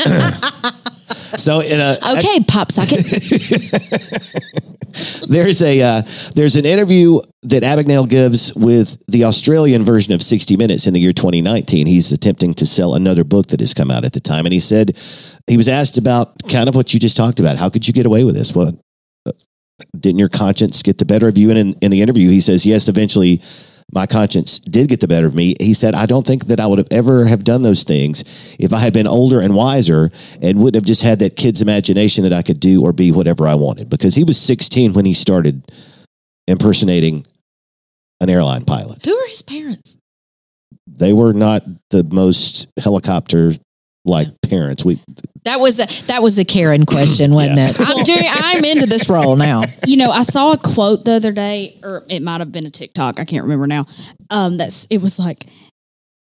so, 1.40 1.61
in 1.61 1.80
a, 1.80 1.97
Okay, 2.16 2.45
pop 2.47 2.71
socket. 2.71 2.99
there's 5.28 5.62
a 5.62 5.80
uh, 5.80 6.02
there's 6.35 6.57
an 6.57 6.64
interview 6.64 7.18
that 7.42 7.62
Abagnale 7.62 8.09
gives 8.09 8.54
with 8.54 8.97
the 9.09 9.25
Australian 9.25 9.85
version 9.85 10.14
of 10.14 10.23
60 10.23 10.57
Minutes 10.57 10.87
in 10.87 10.95
the 10.95 11.00
year 11.00 11.12
2019. 11.12 11.87
He's 11.87 12.12
attempting 12.12 12.54
to 12.54 12.66
sell 12.66 12.95
another 12.95 13.25
book 13.25 13.49
that 13.49 13.61
has 13.61 13.75
come 13.75 13.90
out 13.90 14.04
at 14.04 14.12
the 14.12 14.21
time, 14.21 14.47
and 14.47 14.52
he 14.52 14.61
said 14.61 14.97
he 15.49 15.57
was 15.57 15.68
asked 15.68 15.99
about 15.99 16.49
kind 16.49 16.68
of 16.68 16.75
what 16.75 16.95
you 16.95 17.00
just 17.00 17.16
talked 17.16 17.40
about. 17.40 17.57
How 17.57 17.71
could 17.71 17.87
you 17.87 17.95
get 17.95 18.07
away 18.07 18.25
with 18.25 18.35
this? 18.35 18.54
What 18.54 18.75
didn't 19.99 20.18
your 20.18 20.28
conscience 20.28 20.83
get 20.83 20.99
the 20.99 21.04
better 21.04 21.28
of 21.28 21.38
you? 21.38 21.50
And 21.50 21.59
in, 21.59 21.75
in 21.80 21.90
the 21.90 22.02
interview, 22.02 22.30
he 22.30 22.40
says, 22.40 22.66
yes, 22.66 22.88
eventually. 22.88 23.40
My 23.92 24.07
conscience 24.07 24.59
did 24.59 24.88
get 24.88 25.00
the 25.00 25.09
better 25.09 25.26
of 25.26 25.35
me. 25.35 25.54
He 25.61 25.73
said, 25.73 25.95
I 25.95 26.04
don't 26.04 26.26
think 26.26 26.47
that 26.47 26.61
I 26.61 26.66
would 26.66 26.78
have 26.78 26.88
ever 26.90 27.25
have 27.25 27.42
done 27.42 27.62
those 27.62 27.85
things 27.85 28.57
if 28.61 28.73
I 28.73 28.80
had 28.80 28.92
been 28.92 29.07
older 29.07 29.40
and 29.40 29.54
wiser 29.54 30.11
and 30.42 30.59
wouldn't 30.59 30.75
have 30.75 30.87
just 30.87 31.02
had 31.02 31.21
that 31.21 31.37
kid's 31.37 31.62
imagination 31.62 32.25
that 32.25 32.33
I 32.33 32.42
could 32.42 32.61
do 32.61 32.85
or 32.85 32.92
be 32.92 33.12
whatever 33.12 33.49
I 33.49 33.54
wanted. 33.54 33.88
Because 33.88 34.14
he 34.14 34.25
was 34.25 34.38
16 34.38 34.92
when 34.92 35.07
he 35.07 35.14
started 35.14 35.62
impersonating 36.47 37.25
an 38.21 38.28
airline 38.28 38.64
pilot. 38.64 39.04
Who 39.07 39.16
are 39.16 39.28
his 39.28 39.42
parents? 39.42 39.97
They 40.87 41.12
were 41.12 41.33
not 41.33 41.62
the 41.90 42.04
most 42.04 42.68
helicopter 42.78 43.52
like 44.08 44.28
parents. 44.48 44.84
We 44.84 44.98
That 45.44 45.60
was 45.60 45.78
a 45.78 45.86
that 46.06 46.22
was 46.22 46.38
a 46.38 46.44
Karen 46.44 46.84
question, 46.94 47.32
wasn't 47.32 47.58
Yeah. 47.58 47.68
it? 47.68 47.80
I'm 47.80 48.04
doing. 48.04 48.22
I'm 48.28 48.64
into 48.64 48.86
this 48.86 49.08
role 49.08 49.36
now. 49.36 49.62
You 49.86 49.96
know, 49.96 50.10
I 50.10 50.22
saw 50.22 50.52
a 50.52 50.58
quote 50.58 51.04
the 51.06 51.12
other 51.12 51.32
day, 51.32 51.78
or 51.82 52.04
it 52.10 52.20
might 52.22 52.40
have 52.40 52.52
been 52.52 52.66
a 52.66 52.70
TikTok. 52.70 53.20
I 53.20 53.24
can't 53.24 53.44
remember 53.44 53.66
now. 53.66 53.84
Um, 54.30 54.56
that's 54.58 54.86
it 54.90 55.00
was 55.00 55.18
like, 55.18 55.46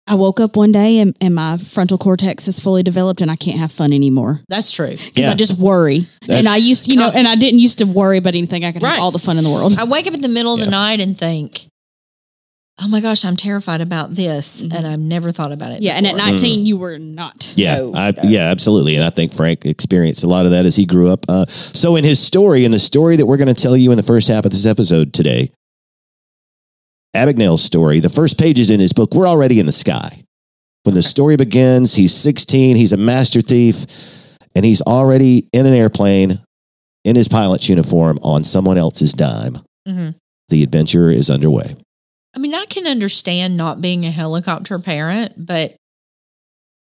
I 0.07 0.15
woke 0.15 0.41
up 0.41 0.57
one 0.57 0.73
day 0.73 0.99
and, 0.99 1.15
and 1.21 1.35
my 1.35 1.57
frontal 1.59 1.99
cortex 1.99 2.49
is 2.49 2.59
fully 2.59 2.83
developed 2.83 3.21
and 3.21 3.31
I 3.31 3.37
can't 3.37 3.59
have 3.59 3.71
fun 3.71 3.93
anymore 3.93 4.41
That's 4.49 4.73
true. 4.73 4.91
because 4.91 5.13
Yeah. 5.17 5.31
I 5.31 5.35
just 5.35 5.59
worry. 5.59 6.07
and 6.29 6.49
I 6.49 6.57
used, 6.57 6.87
to, 6.87 6.93
you 6.93 6.99
know, 6.99 7.11
and 7.15 7.29
I 7.29 7.35
didn't 7.37 7.61
used 7.61 7.79
to 7.79 7.85
worry 7.85 8.17
about 8.19 8.35
anything. 8.35 8.65
I 8.65 8.73
could 8.73 8.83
Right. 8.83 8.93
have 8.95 9.01
all 9.03 9.11
the 9.13 9.19
fun 9.21 9.37
in 9.39 9.45
the 9.45 9.51
world. 9.51 9.75
I 9.79 9.85
wake 9.85 10.07
up 10.09 10.15
in 10.15 10.21
the 10.23 10.29
middle 10.29 10.55
of 10.55 10.59
Yeah. 10.61 10.65
the 10.67 10.71
night 10.73 11.01
and 11.01 11.17
think, 11.17 11.67
"Oh 12.83 12.89
my 12.89 13.01
gosh, 13.01 13.25
I'm 13.25 13.37
terrified 13.37 13.81
about 13.81 14.15
this," 14.15 14.63
Mhm. 14.63 14.75
and 14.75 14.87
I've 14.87 14.99
never 15.01 15.31
thought 15.33 15.53
about 15.53 15.71
it. 15.73 15.83
yeah, 15.83 15.93
and 15.95 16.07
at 16.07 16.15
before. 16.17 16.31
19, 16.31 16.67
you 16.67 16.77
were 16.77 16.99
not. 16.99 17.53
Yeah, 17.57 17.77
No, 17.79 17.93
I, 17.95 18.11
no. 18.11 18.23
yeah, 18.29 18.51
absolutely. 18.51 18.97
And 18.97 19.05
I 19.05 19.11
think 19.11 19.33
Frank 19.33 19.65
experienced 19.67 20.25
a 20.25 20.29
lot 20.29 20.45
of 20.47 20.51
that 20.53 20.67
as 20.67 20.77
he 20.77 20.85
grew 20.85 21.09
up. 21.11 21.21
Uh, 21.29 21.47
so, 21.47 21.97
in 21.97 22.05
his 22.05 22.19
story, 22.19 22.65
in 22.65 22.71
the 22.73 22.79
story 22.81 23.17
that 23.17 23.27
we're 23.27 23.37
going 23.37 23.55
to 23.55 23.61
tell 23.63 23.77
you 23.77 23.91
in 23.93 23.97
the 23.97 24.03
first 24.03 24.29
half 24.29 24.45
of 24.45 24.51
this 24.51 24.67
episode 24.67 25.13
today, 25.13 25.51
Abagnale's 27.15 27.63
story, 27.63 28.01
the 28.01 28.09
first 28.09 28.39
pages 28.39 28.71
in 28.71 28.81
his 28.81 28.93
book, 28.93 29.15
we're 29.15 29.27
already 29.29 29.61
in 29.61 29.67
the 29.67 29.73
sky. 29.73 30.23
When 30.85 30.95
the 30.95 31.03
story 31.03 31.37
begins, 31.37 31.95
he's 31.95 32.15
16, 32.15 32.75
he's 32.77 32.93
a 32.93 32.97
master 32.97 33.43
thief, 33.43 33.85
and 34.57 34.65
he's 34.65 34.81
already 34.83 35.47
in 35.53 35.67
an 35.67 35.75
airplane 35.75 36.39
in 37.05 37.15
his 37.17 37.29
pilot's 37.29 37.69
uniform 37.69 38.19
on 38.23 38.45
someone 38.45 38.79
else's 38.79 39.13
dime. 39.13 39.59
Mhm. 39.87 40.15
The 40.49 40.63
adventure 40.63 41.11
is 41.11 41.29
underway. 41.31 41.75
I 42.35 42.39
mean, 42.39 42.55
I 42.55 42.65
can 42.67 42.87
understand 42.87 43.57
not 43.57 43.81
being 43.81 44.05
a 44.05 44.11
helicopter 44.11 44.79
parent, 44.79 45.35
but 45.37 45.75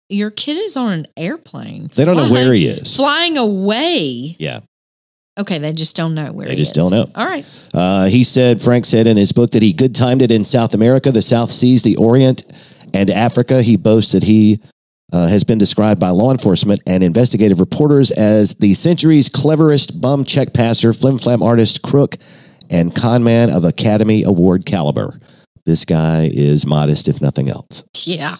your 0.10 0.31
kid 0.31 0.57
is 0.57 0.75
on 0.77 0.91
an 0.91 1.05
airplane. 1.15 1.89
They 1.95 2.05
don't 2.05 2.17
know 2.17 2.29
where 2.31 2.53
he 2.53 2.65
is. 2.65 2.95
flying 2.95 3.38
away. 3.38 4.36
Yeah. 4.39 4.60
Okay, 5.39 5.60
they 5.60 5.71
just 5.71 5.95
don't 5.95 6.15
know 6.15 6.31
where 6.33 6.45
They 6.47 6.53
he 6.53 6.57
just 6.57 6.75
is. 6.75 6.83
don't 6.83 6.91
know. 6.91 7.05
All 7.15 7.25
right. 7.25 7.45
Uh, 7.73 8.05
he 8.07 8.23
said, 8.23 8.60
Frank 8.62 8.86
said 8.86 9.05
in 9.05 9.17
his 9.17 9.31
book 9.31 9.51
that 9.51 9.62
he 9.62 9.71
good 9.71 9.93
timed 9.93 10.21
it 10.21 10.31
in 10.31 10.43
South 10.43 10.73
America, 10.73 11.12
the 11.12 11.21
South 11.21 11.51
Seas, 11.51 11.83
the 11.83 11.95
Orient, 11.97 12.43
and 12.93 13.10
Africa. 13.12 13.62
He 13.62 13.77
boasts 13.77 14.13
that 14.13 14.23
he 14.23 14.60
uh, 15.13 15.27
has 15.27 15.43
been 15.43 15.60
described 15.60 15.99
by 15.99 16.10
law 16.10 16.31
enforcement 16.31 16.81
and 16.88 17.03
investigative 17.03 17.60
reporters 17.60 18.10
as 18.12 18.55
the 18.55 18.73
century's 18.73 19.29
cleverest 19.29 20.01
bum 20.01 20.23
check 20.23 20.53
passer, 20.53 20.91
flim 20.91 21.17
flam 21.19 21.43
artist, 21.43 21.81
crook, 21.83 22.15
and 22.71 22.93
con 22.95 23.23
man 23.23 23.49
of 23.53 23.63
Academy 23.63 24.23
Award 24.25 24.65
caliber. 24.65 25.19
This 25.67 25.84
guy 25.84 26.30
is 26.32 26.65
modest, 26.65 27.10
if 27.10 27.21
nothing 27.21 27.49
else. 27.49 27.84
Yeah. 28.06 28.38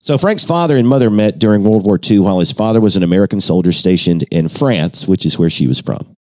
So 0.00 0.16
Frank's 0.16 0.46
father 0.46 0.78
and 0.78 0.88
mother 0.88 1.10
met 1.10 1.38
during 1.38 1.62
World 1.62 1.84
War 1.84 2.00
II 2.02 2.20
while 2.20 2.38
his 2.38 2.52
father 2.52 2.80
was 2.80 2.96
an 2.96 3.02
American 3.02 3.38
soldier 3.38 3.70
stationed 3.70 4.24
in 4.32 4.48
France, 4.48 5.06
which 5.06 5.26
is 5.26 5.38
where 5.38 5.50
she 5.50 5.68
was 5.68 5.78
from. 5.78 6.14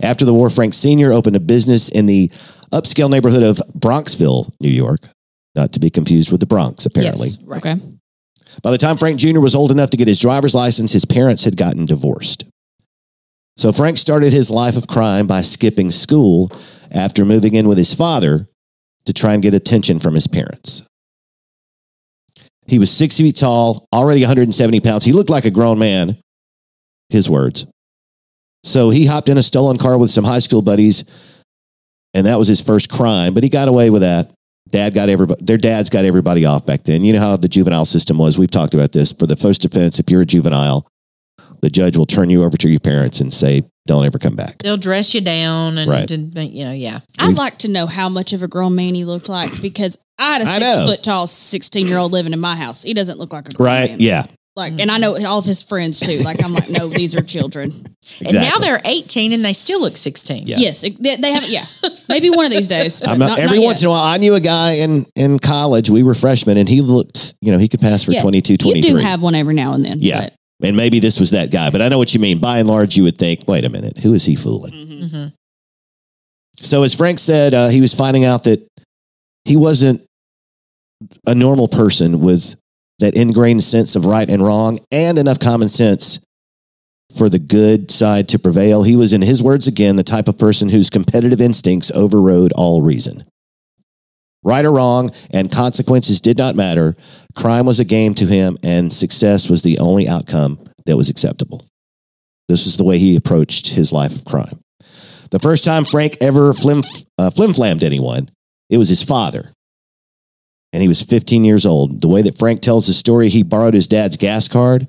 After 0.00 0.24
the 0.24 0.32
war, 0.32 0.48
Frank 0.48 0.72
Sr. 0.72 1.12
opened 1.12 1.36
a 1.36 1.40
business 1.40 1.90
in 1.90 2.06
the 2.06 2.28
upscale 2.72 3.10
neighborhood 3.10 3.42
of 3.42 3.58
Bronxville, 3.78 4.50
New 4.58 4.70
York, 4.70 5.06
not 5.54 5.74
to 5.74 5.80
be 5.80 5.90
confused 5.90 6.32
with 6.32 6.40
the 6.40 6.46
Bronx, 6.46 6.86
apparently. 6.86 7.28
Yes, 7.28 7.42
right. 7.42 7.58
Okay. 7.58 7.76
By 8.62 8.70
the 8.70 8.78
time 8.78 8.96
Frank 8.96 9.20
Jr. 9.20 9.40
was 9.40 9.54
old 9.54 9.70
enough 9.70 9.90
to 9.90 9.98
get 9.98 10.08
his 10.08 10.18
driver's 10.18 10.54
license, 10.54 10.94
his 10.94 11.04
parents 11.04 11.44
had 11.44 11.58
gotten 11.58 11.84
divorced. 11.84 12.48
So 13.58 13.70
Frank 13.70 13.98
started 13.98 14.32
his 14.32 14.50
life 14.50 14.78
of 14.78 14.88
crime 14.88 15.26
by 15.26 15.42
skipping 15.42 15.90
school 15.90 16.50
after 16.90 17.26
moving 17.26 17.54
in 17.54 17.68
with 17.68 17.76
his 17.76 17.92
father 17.92 18.48
to 19.06 19.12
try 19.12 19.34
and 19.34 19.42
get 19.42 19.54
attention 19.54 20.00
from 20.00 20.14
his 20.14 20.26
parents. 20.26 20.86
He 22.66 22.78
was 22.78 22.90
six 22.90 23.18
feet 23.18 23.36
tall, 23.36 23.86
already 23.92 24.22
170 24.22 24.80
pounds. 24.80 25.04
He 25.04 25.12
looked 25.12 25.30
like 25.30 25.44
a 25.44 25.50
grown 25.50 25.78
man, 25.78 26.16
his 27.10 27.28
words. 27.28 27.66
So 28.62 28.88
he 28.88 29.06
hopped 29.06 29.28
in 29.28 29.36
a 29.36 29.42
stolen 29.42 29.76
car 29.76 29.98
with 29.98 30.10
some 30.10 30.24
high 30.24 30.38
school 30.38 30.62
buddies, 30.62 31.04
and 32.14 32.26
that 32.26 32.38
was 32.38 32.48
his 32.48 32.62
first 32.62 32.90
crime, 32.90 33.34
but 33.34 33.42
he 33.42 33.50
got 33.50 33.68
away 33.68 33.90
with 33.90 34.02
that. 34.02 34.32
Dad 34.70 34.94
got 34.94 35.10
everybody, 35.10 35.44
their 35.44 35.58
dads 35.58 35.90
got 35.90 36.06
everybody 36.06 36.46
off 36.46 36.64
back 36.64 36.84
then. 36.84 37.02
You 37.02 37.12
know 37.12 37.20
how 37.20 37.36
the 37.36 37.48
juvenile 37.48 37.84
system 37.84 38.16
was. 38.16 38.38
We've 38.38 38.50
talked 38.50 38.72
about 38.72 38.92
this. 38.92 39.12
For 39.12 39.26
the 39.26 39.36
first 39.36 39.64
offense, 39.66 40.00
if 40.00 40.10
you're 40.10 40.22
a 40.22 40.26
juvenile, 40.26 40.86
the 41.60 41.68
judge 41.68 41.98
will 41.98 42.06
turn 42.06 42.30
you 42.30 42.42
over 42.44 42.56
to 42.56 42.68
your 42.68 42.80
parents 42.80 43.20
and 43.20 43.32
say, 43.32 43.62
don't 43.86 44.04
ever 44.04 44.18
come 44.18 44.34
back. 44.36 44.58
They'll 44.58 44.76
dress 44.76 45.14
you 45.14 45.20
down 45.20 45.78
and, 45.78 45.90
Right. 45.90 46.10
you 46.10 46.64
know, 46.64 46.72
yeah. 46.72 47.00
I'd 47.18 47.36
like 47.36 47.58
to 47.58 47.68
know 47.68 47.86
how 47.86 48.08
much 48.08 48.32
of 48.32 48.42
a 48.42 48.48
grown 48.48 48.74
man 48.74 48.94
he 48.94 49.04
looked 49.04 49.28
like 49.28 49.50
because 49.60 49.98
I 50.18 50.34
had 50.34 50.42
a 50.42 50.46
six 50.46 50.82
foot 50.84 51.02
tall, 51.02 51.26
16 51.26 51.86
year 51.86 51.98
old 51.98 52.12
living 52.12 52.32
in 52.32 52.40
my 52.40 52.56
house. 52.56 52.82
He 52.82 52.94
doesn't 52.94 53.18
look 53.18 53.32
like 53.32 53.48
a 53.48 53.52
grown 53.52 53.66
Right? 53.66 53.90
man. 53.90 53.98
Yeah. 54.00 54.24
Like, 54.56 54.74
mm-hmm. 54.74 54.82
and 54.82 54.90
I 54.92 54.98
know 54.98 55.16
all 55.26 55.40
of 55.40 55.44
his 55.44 55.64
friends 55.64 55.98
too. 55.98 56.22
Like, 56.24 56.42
I'm 56.44 56.52
like, 56.52 56.70
no, 56.70 56.88
these 56.88 57.16
are 57.16 57.22
children. 57.22 57.72
And 58.20 58.34
now 58.34 58.58
they're 58.58 58.82
18 58.84 59.32
and 59.32 59.42
they 59.42 59.54
still 59.54 59.80
look 59.80 59.96
16. 59.96 60.46
Yeah. 60.46 60.56
Yes, 60.58 60.82
they, 60.82 60.90
they 60.90 61.32
have. 61.32 61.48
Yeah, 61.48 61.64
maybe 62.06 62.28
one 62.28 62.44
of 62.44 62.50
these 62.50 62.68
days. 62.68 63.02
I'm 63.02 63.18
not, 63.18 63.38
every 63.38 63.58
once 63.58 63.82
in 63.82 63.88
a 63.88 63.90
while, 63.90 64.02
I 64.04 64.18
knew 64.18 64.34
a 64.34 64.40
guy 64.40 64.72
in, 64.72 65.06
in 65.16 65.38
college. 65.38 65.88
We 65.88 66.02
were 66.02 66.12
freshmen, 66.12 66.58
and 66.58 66.68
he 66.68 66.82
looked, 66.82 67.34
you 67.40 67.50
know, 67.50 67.56
he 67.56 67.66
could 67.66 67.80
pass 67.80 68.04
for 68.04 68.12
Yeah, 68.12 68.20
22, 68.20 68.58
23. 68.58 68.76
You 68.76 68.96
do 68.98 69.02
have 69.02 69.22
one 69.22 69.34
every 69.34 69.54
now 69.54 69.72
and 69.72 69.82
then. 69.82 69.98
Yeah. 70.00 70.28
But- 70.60 70.68
and 70.68 70.76
maybe 70.76 71.00
this 71.00 71.18
was 71.20 71.30
that 71.30 71.50
guy, 71.50 71.70
but 71.70 71.82
I 71.82 71.88
know 71.88 71.98
what 71.98 72.14
you 72.14 72.20
mean. 72.20 72.38
By 72.38 72.58
and 72.58 72.68
large, 72.68 72.96
you 72.96 73.04
would 73.04 73.18
think, 73.18 73.44
wait 73.46 73.64
a 73.64 73.68
minute, 73.68 73.98
who 73.98 74.14
is 74.14 74.24
he 74.24 74.36
fooling? 74.36 74.72
Mhm. 74.72 75.10
Mhm. 75.10 75.32
So, 76.60 76.82
as 76.82 76.94
Frank 76.94 77.18
said, 77.18 77.52
uh, 77.54 77.68
he 77.68 77.80
was 77.80 77.92
finding 77.94 78.24
out 78.24 78.44
that 78.44 78.66
he 79.44 79.56
wasn't 79.56 80.02
a 81.26 81.34
normal 81.34 81.68
person 81.68 82.20
with 82.20 82.54
that 83.00 83.16
ingrained 83.16 83.62
sense 83.62 83.96
of 83.96 84.06
right 84.06 84.30
and 84.30 84.40
wrong 84.42 84.78
and 84.92 85.18
enough 85.18 85.38
common 85.40 85.68
sense 85.68 86.20
for 87.16 87.28
the 87.28 87.38
good 87.40 87.90
side 87.90 88.28
to 88.28 88.38
prevail. 88.38 88.82
He 88.84 88.96
was, 88.96 89.12
in 89.12 89.20
his 89.20 89.42
words 89.42 89.66
again, 89.66 89.96
the 89.96 90.02
type 90.04 90.28
of 90.28 90.38
person 90.38 90.68
whose 90.68 90.88
competitive 90.90 91.40
instincts 91.40 91.90
overrode 91.92 92.52
all 92.52 92.80
reason. 92.82 93.24
Right 94.44 94.64
or 94.64 94.72
wrong, 94.72 95.10
and 95.32 95.50
consequences 95.50 96.20
did 96.20 96.36
not 96.36 96.54
matter. 96.54 96.96
Crime 97.34 97.66
was 97.66 97.80
a 97.80 97.84
game 97.84 98.14
to 98.14 98.26
him, 98.26 98.56
and 98.62 98.92
success 98.92 99.48
was 99.48 99.62
the 99.62 99.78
only 99.78 100.06
outcome 100.06 100.58
that 100.86 100.96
was 100.96 101.08
acceptable. 101.08 101.64
This 102.48 102.66
is 102.66 102.76
the 102.76 102.84
way 102.84 102.98
he 102.98 103.16
approached 103.16 103.68
his 103.68 103.92
life 103.92 104.14
of 104.14 104.24
crime. 104.26 104.60
The 105.30 105.38
first 105.40 105.64
time 105.64 105.84
Frank 105.84 106.18
ever 106.20 106.52
flim, 106.52 106.82
uh, 107.18 107.30
flim-flammed 107.30 107.82
anyone, 107.82 108.28
it 108.68 108.78
was 108.78 108.88
his 108.88 109.02
father. 109.02 109.50
And 110.72 110.82
he 110.82 110.88
was 110.88 111.02
15 111.02 111.44
years 111.44 111.64
old. 111.64 112.02
The 112.02 112.08
way 112.08 112.22
that 112.22 112.36
Frank 112.36 112.60
tells 112.60 112.86
the 112.86 112.92
story, 112.92 113.28
he 113.28 113.42
borrowed 113.42 113.74
his 113.74 113.88
dad's 113.88 114.16
gas 114.16 114.48
card 114.48 114.86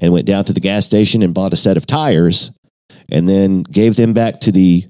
and 0.00 0.12
went 0.12 0.26
down 0.26 0.44
to 0.44 0.52
the 0.52 0.60
gas 0.60 0.86
station 0.86 1.22
and 1.22 1.34
bought 1.34 1.52
a 1.52 1.56
set 1.56 1.76
of 1.76 1.86
tires 1.86 2.50
and 3.10 3.28
then 3.28 3.62
gave 3.62 3.96
them 3.96 4.12
back 4.14 4.40
to 4.40 4.52
the 4.52 4.84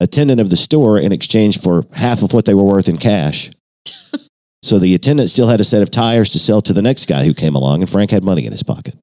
attendant 0.00 0.40
of 0.40 0.50
the 0.50 0.56
store 0.56 0.98
in 0.98 1.12
exchange 1.12 1.60
for 1.60 1.84
half 1.94 2.22
of 2.22 2.32
what 2.32 2.44
they 2.44 2.54
were 2.54 2.64
worth 2.64 2.88
in 2.88 2.96
cash. 2.96 3.50
so 4.62 4.78
the 4.78 4.94
attendant 4.94 5.30
still 5.30 5.48
had 5.48 5.60
a 5.60 5.64
set 5.64 5.82
of 5.82 5.90
tires 5.90 6.30
to 6.30 6.38
sell 6.38 6.60
to 6.62 6.72
the 6.72 6.82
next 6.82 7.06
guy 7.06 7.24
who 7.24 7.34
came 7.34 7.54
along, 7.54 7.80
and 7.80 7.90
Frank 7.90 8.10
had 8.10 8.22
money 8.22 8.44
in 8.44 8.52
his 8.52 8.62
pocket. 8.62 8.96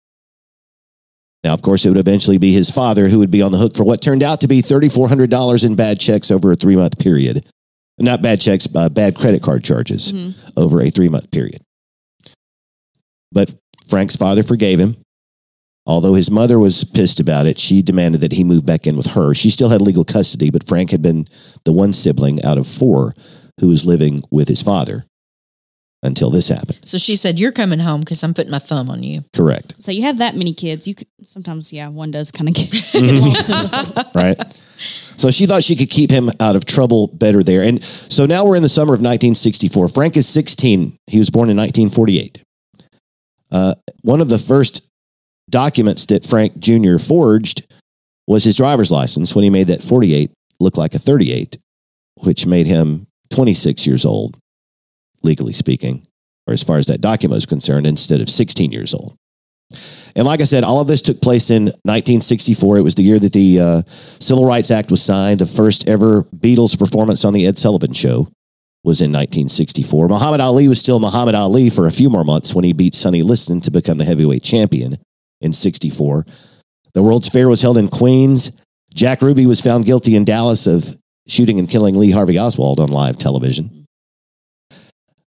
Now, 1.43 1.53
of 1.53 1.61
course, 1.61 1.85
it 1.85 1.89
would 1.89 1.97
eventually 1.97 2.37
be 2.37 2.51
his 2.51 2.69
father 2.69 3.07
who 3.07 3.19
would 3.19 3.31
be 3.31 3.41
on 3.41 3.51
the 3.51 3.57
hook 3.57 3.75
for 3.75 3.85
what 3.85 4.01
turned 4.01 4.23
out 4.23 4.41
to 4.41 4.47
be 4.47 4.61
$3,400 4.61 5.65
in 5.65 5.75
bad 5.75 5.99
checks 5.99 6.31
over 6.31 6.51
a 6.51 6.55
three 6.55 6.75
month 6.75 6.99
period. 6.99 7.45
Not 7.97 8.21
bad 8.21 8.39
checks, 8.41 8.67
uh, 8.73 8.89
bad 8.89 9.15
credit 9.15 9.41
card 9.41 9.63
charges 9.63 10.13
over 10.57 10.81
a 10.81 10.89
three 10.89 11.09
month 11.09 11.31
period. 11.31 11.59
But 13.31 13.53
Frank's 13.87 14.15
father 14.15 14.43
forgave 14.43 14.79
him. 14.79 14.97
Although 15.85 16.13
his 16.13 16.29
mother 16.29 16.59
was 16.59 16.83
pissed 16.83 17.19
about 17.19 17.45
it, 17.47 17.57
she 17.57 17.81
demanded 17.81 18.21
that 18.21 18.33
he 18.33 18.43
move 18.43 18.65
back 18.65 18.85
in 18.85 18.95
with 18.95 19.07
her. 19.13 19.33
She 19.33 19.49
still 19.49 19.69
had 19.69 19.81
legal 19.81 20.05
custody, 20.05 20.51
but 20.51 20.67
Frank 20.67 20.91
had 20.91 21.01
been 21.01 21.25
the 21.65 21.73
one 21.73 21.93
sibling 21.93 22.43
out 22.45 22.57
of 22.57 22.67
four 22.67 23.13
who 23.59 23.67
was 23.69 23.85
living 23.85 24.21
with 24.29 24.47
his 24.47 24.61
father 24.61 25.05
until 26.03 26.29
this 26.29 26.49
happened. 26.49 26.79
So 26.87 26.97
she 26.97 27.15
said, 27.15 27.39
You're 27.39 27.51
coming 27.51 27.79
home 27.79 28.01
because 28.01 28.23
I'm 28.23 28.33
putting 28.33 28.51
my 28.51 28.59
thumb 28.59 28.89
on 28.89 29.03
you. 29.03 29.23
Correct. 29.35 29.81
So 29.81 29.91
you 29.91 30.03
have 30.03 30.19
that 30.19 30.35
many 30.35 30.53
kids, 30.53 30.87
you 30.87 30.95
could 30.95 31.07
sometimes, 31.25 31.73
yeah, 31.73 31.89
one 31.89 32.11
does 32.11 32.31
kind 32.31 32.47
of 32.49 32.55
get, 32.55 32.67
Mm-hmm. 32.67 33.07
get 33.07 33.21
lost 33.21 33.49
in 33.49 33.55
the 33.55 34.11
right? 34.15 34.61
So 35.17 35.31
she 35.31 35.45
thought 35.47 35.63
she 35.63 35.75
could 35.75 35.89
keep 35.89 36.09
him 36.09 36.29
out 36.39 36.55
of 36.55 36.65
trouble 36.65 37.07
better 37.07 37.43
there. 37.43 37.63
And 37.63 37.83
so 37.83 38.25
now 38.25 38.45
we're 38.45 38.55
in 38.55 38.61
the 38.61 38.69
summer 38.69 38.93
of 38.93 39.01
1964. 39.01 39.89
Frank 39.89 40.15
is 40.15 40.29
16. 40.29 40.97
He 41.07 41.19
was 41.19 41.29
born 41.29 41.49
in 41.49 41.57
1948. 41.57 42.41
Uh, 43.51 43.73
one 44.03 44.21
of 44.21 44.29
the 44.29 44.37
first 44.37 44.88
documents 45.49 46.05
that 46.07 46.25
Frank 46.25 46.59
Jr. 46.59 46.97
forged 46.97 47.65
was 48.27 48.43
his 48.43 48.57
driver's 48.57 48.91
license 48.91 49.33
when 49.33 49.43
he 49.43 49.49
made 49.49 49.67
that 49.67 49.83
48 49.83 50.31
look 50.59 50.77
like 50.77 50.93
a 50.93 50.99
38, 50.99 51.57
which 52.23 52.45
made 52.45 52.67
him 52.67 53.07
26 53.31 53.87
years 53.87 54.05
old, 54.05 54.37
legally 55.23 55.53
speaking, 55.53 56.05
or 56.47 56.53
as 56.53 56.63
far 56.63 56.77
as 56.77 56.87
that 56.87 57.01
document 57.01 57.37
was 57.37 57.45
concerned, 57.45 57.87
instead 57.87 58.21
of 58.21 58.29
16 58.29 58.71
years 58.71 58.93
old. 58.93 59.15
And 60.15 60.25
like 60.25 60.41
I 60.41 60.45
said, 60.45 60.63
all 60.63 60.81
of 60.81 60.87
this 60.87 61.01
took 61.01 61.21
place 61.21 61.51
in 61.51 61.63
1964. 61.63 62.77
It 62.77 62.81
was 62.81 62.95
the 62.95 63.03
year 63.03 63.19
that 63.19 63.33
the 63.33 63.59
uh, 63.59 63.81
Civil 63.87 64.45
Rights 64.45 64.71
Act 64.71 64.89
was 64.89 65.01
signed. 65.01 65.39
The 65.39 65.45
first 65.45 65.87
ever 65.87 66.23
Beatles 66.35 66.77
performance 66.77 67.23
on 67.23 67.33
the 67.33 67.45
Ed 67.45 67.57
Sullivan 67.57 67.93
Show 67.93 68.27
was 68.83 69.01
in 69.01 69.11
1964. 69.11 70.07
Muhammad 70.07 70.41
Ali 70.41 70.67
was 70.67 70.79
still 70.79 70.99
Muhammad 70.99 71.35
Ali 71.35 71.69
for 71.69 71.85
a 71.85 71.91
few 71.91 72.09
more 72.09 72.23
months 72.23 72.55
when 72.55 72.63
he 72.63 72.73
beat 72.73 72.95
Sonny 72.95 73.21
Liston 73.21 73.61
to 73.61 73.71
become 73.71 73.97
the 73.97 74.05
heavyweight 74.05 74.43
champion 74.43 74.97
in 75.41 75.53
64. 75.53 76.25
The 76.93 77.03
World's 77.03 77.29
Fair 77.29 77.47
was 77.47 77.61
held 77.61 77.77
in 77.77 77.87
Queens. 77.87 78.51
Jack 78.93 79.21
Ruby 79.21 79.45
was 79.45 79.61
found 79.61 79.85
guilty 79.85 80.15
in 80.15 80.25
Dallas 80.25 80.67
of 80.67 80.97
shooting 81.27 81.59
and 81.59 81.69
killing 81.69 81.97
Lee 81.97 82.11
Harvey 82.11 82.39
Oswald 82.39 82.79
on 82.79 82.89
live 82.89 83.17
television. 83.17 83.85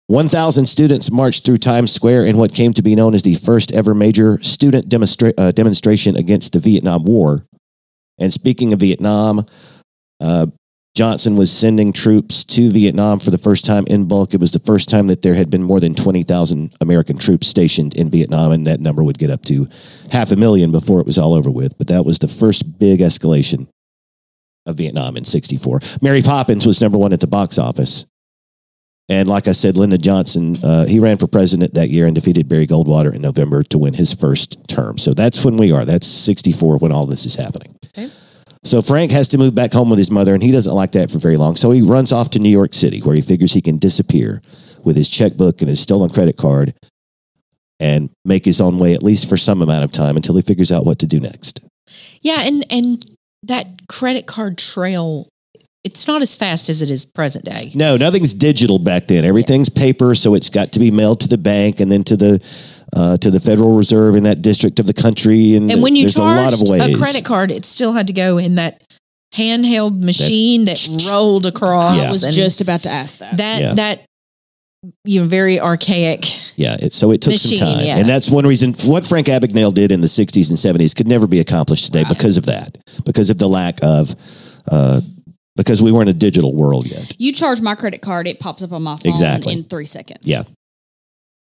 1,000 0.06 0.66
students 0.66 1.10
marched 1.10 1.44
through 1.44 1.58
Times 1.58 1.92
Square 1.92 2.24
in 2.24 2.38
what 2.38 2.54
came 2.54 2.72
to 2.72 2.82
be 2.82 2.94
known 2.94 3.12
as 3.12 3.22
the 3.22 3.34
first 3.34 3.72
ever 3.72 3.94
major 3.94 4.38
student 4.40 4.88
demonstra- 4.88 5.34
uh, 5.36 5.52
demonstration 5.52 6.16
against 6.16 6.54
the 6.54 6.60
Vietnam 6.60 7.04
War. 7.04 7.40
And 8.18 8.32
speaking 8.32 8.72
of 8.72 8.80
Vietnam, 8.80 9.44
uh, 10.22 10.46
Johnson 10.98 11.36
was 11.36 11.52
sending 11.52 11.92
troops 11.92 12.44
to 12.44 12.72
Vietnam 12.72 13.20
for 13.20 13.30
the 13.30 13.38
first 13.38 13.64
time 13.64 13.84
in 13.86 14.08
bulk. 14.08 14.34
It 14.34 14.40
was 14.40 14.50
the 14.50 14.58
first 14.58 14.88
time 14.88 15.06
that 15.06 15.22
there 15.22 15.34
had 15.34 15.48
been 15.48 15.62
more 15.62 15.78
than 15.78 15.94
20,000 15.94 16.74
American 16.80 17.16
troops 17.16 17.46
stationed 17.46 17.94
in 17.94 18.10
Vietnam, 18.10 18.50
and 18.50 18.66
that 18.66 18.80
number 18.80 19.04
would 19.04 19.16
get 19.16 19.30
up 19.30 19.42
to 19.42 19.68
half 20.10 20.32
a 20.32 20.36
million 20.36 20.72
before 20.72 20.98
it 20.98 21.06
was 21.06 21.16
all 21.16 21.34
over 21.34 21.52
with. 21.52 21.78
But 21.78 21.86
that 21.86 22.04
was 22.04 22.18
the 22.18 22.26
first 22.26 22.80
big 22.80 22.98
escalation 22.98 23.68
of 24.66 24.74
Vietnam 24.74 25.16
in 25.16 25.24
64. 25.24 25.78
Mary 26.02 26.20
Poppins 26.20 26.66
was 26.66 26.80
number 26.80 26.98
one 26.98 27.12
at 27.12 27.20
the 27.20 27.28
box 27.28 27.58
office. 27.58 28.04
And 29.08 29.28
like 29.28 29.46
I 29.46 29.52
said, 29.52 29.76
Lyndon 29.76 30.00
Johnson, 30.00 30.56
uh, 30.64 30.84
he 30.84 30.98
ran 30.98 31.16
for 31.16 31.28
president 31.28 31.74
that 31.74 31.90
year 31.90 32.06
and 32.06 32.14
defeated 32.16 32.48
Barry 32.48 32.66
Goldwater 32.66 33.14
in 33.14 33.22
November 33.22 33.62
to 33.62 33.78
win 33.78 33.94
his 33.94 34.12
first 34.14 34.66
term. 34.66 34.98
So 34.98 35.14
that's 35.14 35.44
when 35.44 35.58
we 35.58 35.70
are. 35.70 35.84
That's 35.84 36.08
64 36.08 36.78
when 36.78 36.90
all 36.90 37.06
this 37.06 37.24
is 37.24 37.36
happening. 37.36 37.76
Okay. 37.96 38.10
So 38.64 38.82
Frank 38.82 39.12
has 39.12 39.28
to 39.28 39.38
move 39.38 39.54
back 39.54 39.72
home 39.72 39.90
with 39.90 39.98
his 39.98 40.10
mother, 40.10 40.34
and 40.34 40.42
he 40.42 40.50
doesn't 40.50 40.74
like 40.74 40.92
that 40.92 41.10
for 41.10 41.18
very 41.18 41.36
long. 41.36 41.56
So 41.56 41.70
he 41.70 41.82
runs 41.82 42.12
off 42.12 42.30
to 42.30 42.38
New 42.38 42.50
York 42.50 42.74
City, 42.74 43.00
where 43.00 43.14
he 43.14 43.22
figures 43.22 43.52
he 43.52 43.62
can 43.62 43.78
disappear 43.78 44.40
with 44.84 44.96
his 44.96 45.08
checkbook 45.08 45.60
and 45.60 45.68
his 45.68 45.80
stolen 45.80 46.10
credit 46.10 46.36
card 46.36 46.74
and 47.80 48.10
make 48.24 48.44
his 48.44 48.60
own 48.60 48.78
way, 48.78 48.94
at 48.94 49.02
least 49.02 49.28
for 49.28 49.36
some 49.36 49.62
amount 49.62 49.84
of 49.84 49.92
time, 49.92 50.16
until 50.16 50.36
he 50.36 50.42
figures 50.42 50.72
out 50.72 50.84
what 50.84 50.98
to 50.98 51.06
do 51.06 51.20
next. 51.20 51.66
Yeah, 52.20 52.40
and 52.40 52.64
and 52.70 53.04
that 53.44 53.66
credit 53.88 54.26
card 54.26 54.58
trail, 54.58 55.28
it's 55.84 56.06
not 56.08 56.22
as 56.22 56.34
fast 56.34 56.68
as 56.68 56.82
it 56.82 56.90
is 56.90 57.06
present 57.06 57.44
day. 57.44 57.70
No, 57.74 57.96
nothing's 57.96 58.34
digital 58.34 58.78
back 58.78 59.06
then. 59.06 59.24
Everything's 59.24 59.68
paper, 59.68 60.14
so 60.14 60.34
it's 60.34 60.50
got 60.50 60.72
to 60.72 60.80
be 60.80 60.90
mailed 60.90 61.20
to 61.20 61.28
the 61.28 61.38
bank 61.38 61.80
and 61.80 61.90
then 61.90 62.02
to 62.04 62.16
the 62.16 62.77
uh, 62.96 63.16
to 63.18 63.30
the 63.30 63.40
Federal 63.40 63.76
Reserve 63.76 64.16
in 64.16 64.22
that 64.24 64.42
district 64.42 64.78
of 64.80 64.86
the 64.86 64.94
country. 64.94 65.54
And, 65.54 65.70
And 65.70 65.82
when 65.82 65.94
you 65.96 66.04
there's 66.04 66.16
a 66.16 66.22
lot 66.22 66.52
of 66.54 66.68
ways. 66.68 66.94
a 66.94 66.98
credit 66.98 67.24
card, 67.24 67.50
it 67.50 67.64
still 67.64 67.92
had 67.92 68.06
to 68.08 68.12
go 68.12 68.38
in 68.38 68.54
that 68.56 68.82
handheld 69.34 70.02
machine 70.02 70.64
that, 70.64 70.88
rolled 71.10 71.46
across. 71.46 72.00
Yeah. 72.02 72.08
I 72.08 72.12
was 72.12 72.24
and 72.24 72.32
just 72.32 72.60
about 72.60 72.82
to 72.84 72.90
ask 72.90 73.18
that. 73.18 73.36
that 73.36 73.60
Yeah. 73.60 73.74
that 73.74 74.00
you 75.04 75.20
know 75.20 75.26
very 75.26 75.58
archaic. 75.60 76.24
Yeah, 76.56 76.76
it, 76.80 76.92
so 76.92 77.10
it 77.12 77.20
took 77.20 77.32
Machine, 77.32 77.58
some 77.58 77.74
time, 77.74 77.84
yeah. 77.84 77.98
and 77.98 78.08
that's 78.08 78.30
one 78.30 78.46
reason 78.46 78.72
what 78.84 79.04
Frank 79.04 79.26
Abagnale 79.26 79.74
did 79.74 79.92
in 79.92 80.00
the 80.00 80.06
'60s 80.08 80.48
and 80.50 80.58
'70s 80.58 80.94
could 80.96 81.06
never 81.08 81.26
be 81.26 81.40
accomplished 81.40 81.86
today 81.86 82.02
Right. 82.04 82.08
because 82.16 82.36
of 82.36 82.46
that, 82.46 82.78
because 83.04 83.28
of 83.30 83.38
the 83.38 83.48
lack 83.48 83.78
of, 83.82 84.14
uh, 84.70 85.00
because 85.56 85.82
we 85.82 85.90
weren't 85.92 86.08
a 86.08 86.14
digital 86.14 86.54
world 86.54 86.86
yet. 86.86 87.12
You 87.18 87.32
charge 87.32 87.60
my 87.60 87.74
credit 87.74 88.00
card, 88.02 88.26
it 88.28 88.38
pops 88.40 88.62
up 88.62 88.72
on 88.72 88.82
my 88.82 88.96
phone 88.96 89.10
Exactly. 89.12 89.52
in 89.54 89.64
three 89.64 89.84
seconds. 89.86 90.28
Yeah. 90.28 90.44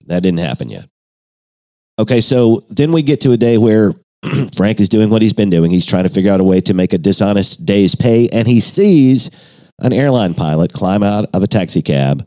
That 0.07 0.21
didn't 0.23 0.39
happen 0.39 0.69
yet. 0.69 0.85
Okay, 1.99 2.21
so 2.21 2.59
then 2.69 2.91
we 2.91 3.03
get 3.03 3.21
to 3.21 3.31
a 3.31 3.37
day 3.37 3.57
where 3.57 3.93
Frank 4.55 4.79
is 4.79 4.89
doing 4.89 5.09
what 5.09 5.21
he's 5.21 5.33
been 5.33 5.49
doing. 5.49 5.69
He's 5.69 5.85
trying 5.85 6.03
to 6.03 6.09
figure 6.09 6.31
out 6.31 6.39
a 6.39 6.43
way 6.43 6.59
to 6.61 6.73
make 6.73 6.93
a 6.93 6.97
dishonest 6.97 7.65
day's 7.65 7.95
pay, 7.95 8.29
and 8.33 8.47
he 8.47 8.59
sees 8.59 9.29
an 9.79 9.93
airline 9.93 10.33
pilot 10.33 10.73
climb 10.73 11.03
out 11.03 11.25
of 11.33 11.43
a 11.43 11.47
taxi 11.47 11.81
cab 11.81 12.23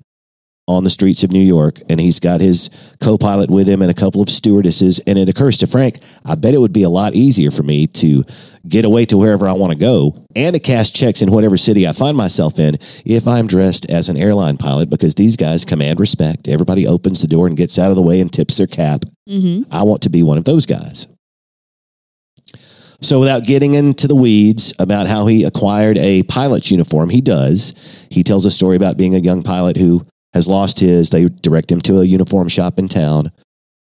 on 0.68 0.83
the 0.83 0.90
streets 0.90 1.22
of 1.22 1.33
New 1.33 1.38
York, 1.38 1.79
and 1.88 2.00
he's 2.00 2.18
got 2.18 2.40
his 2.40 2.70
co 3.00 3.16
pilot 3.16 3.50
with 3.50 3.68
him 3.68 3.83
and 3.83 3.90
a 3.90 3.94
couple 3.94 4.20
of 4.20 4.29
stewardesses. 4.29 4.98
And 5.07 5.18
it 5.18 5.29
occurs 5.29 5.59
to 5.59 5.66
Frank, 5.66 5.98
I 6.24 6.35
bet 6.35 6.55
it 6.55 6.59
would 6.59 6.72
be 6.72 6.83
a 6.83 6.88
lot 6.88 7.14
easier 7.14 7.50
for 7.50 7.62
me 7.62 7.87
to 7.87 8.24
get 8.68 8.85
away 8.85 9.07
to 9.07 9.16
wherever 9.16 9.48
I 9.48 9.52
want 9.52 9.72
to 9.72 9.79
go 9.79 10.12
and 10.35 10.55
to 10.55 10.61
cash 10.61 10.90
checks 10.92 11.22
in 11.22 11.31
whatever 11.31 11.57
city 11.57 11.87
I 11.87 11.92
find 11.92 12.16
myself 12.16 12.59
in 12.59 12.74
if 13.05 13.29
I'm 13.29 13.46
dressed 13.46 13.88
as 13.90 14.09
an 14.09 14.16
airline 14.16 14.57
pilot 14.57 14.90
because 14.90 15.14
these 15.14 15.37
guys 15.37 15.64
command 15.64 16.00
respect. 16.00 16.48
Everybody 16.48 16.87
opens 16.87 17.22
the 17.22 17.29
door 17.29 17.46
and 17.46 17.57
gets 17.57 17.79
out 17.79 17.90
of 17.90 17.96
the 17.96 18.02
way 18.02 18.20
and 18.20 18.33
tips 18.33 18.57
their 18.57 18.66
cap. 18.66 19.05
Mm-hmm. 19.29 19.72
I 19.72 19.85
want 19.85 20.02
to 20.02 20.11
be 20.11 20.22
one 20.22 20.38
of 20.38 20.44
those 20.44 20.66
guys. 20.66 21.07
So, 23.02 23.20
without 23.20 23.44
getting 23.44 23.74
into 23.74 24.09
the 24.09 24.14
weeds 24.14 24.72
about 24.79 25.07
how 25.07 25.26
he 25.26 25.44
acquired 25.44 25.98
a 25.98 26.22
pilot's 26.22 26.70
uniform, 26.70 27.11
he 27.11 27.20
does. 27.20 28.07
He 28.11 28.22
tells 28.22 28.46
a 28.46 28.50
story 28.50 28.74
about 28.74 28.96
being 28.96 29.14
a 29.14 29.18
young 29.18 29.42
pilot 29.42 29.76
who 29.76 30.02
has 30.37 30.46
lost 30.46 30.79
his. 30.81 31.11
They 31.11 31.25
direct 31.29 31.72
him 31.72 31.81
to 31.83 32.01
a 32.01 32.05
uniform 32.05 32.49
shop 32.49 32.79
in 32.79 32.88
town. 32.88 33.33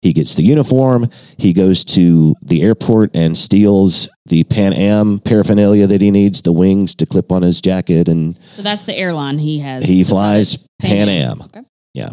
He 0.01 0.11
gets 0.13 0.35
the 0.35 0.43
uniform. 0.43 1.09
He 1.37 1.53
goes 1.53 1.85
to 1.95 2.35
the 2.45 2.61
airport 2.61 3.15
and 3.15 3.37
steals 3.37 4.09
the 4.25 4.43
Pan 4.43 4.73
Am 4.73 5.19
paraphernalia 5.19 5.87
that 5.87 6.01
he 6.01 6.11
needs, 6.11 6.41
the 6.41 6.51
wings 6.51 6.93
to 6.95 7.05
clip 7.05 7.31
on 7.31 7.41
his 7.41 7.61
jacket, 7.61 8.09
and 8.09 8.37
So 8.43 8.61
that's 8.61 8.83
the 8.83 8.95
airline 8.97 9.37
he 9.39 9.59
has. 9.59 9.85
he 9.85 10.03
flies 10.03 10.67
Pan 10.81 11.07
Am, 11.09 11.41
Okay. 11.41 11.61
Yeah. 11.93 12.09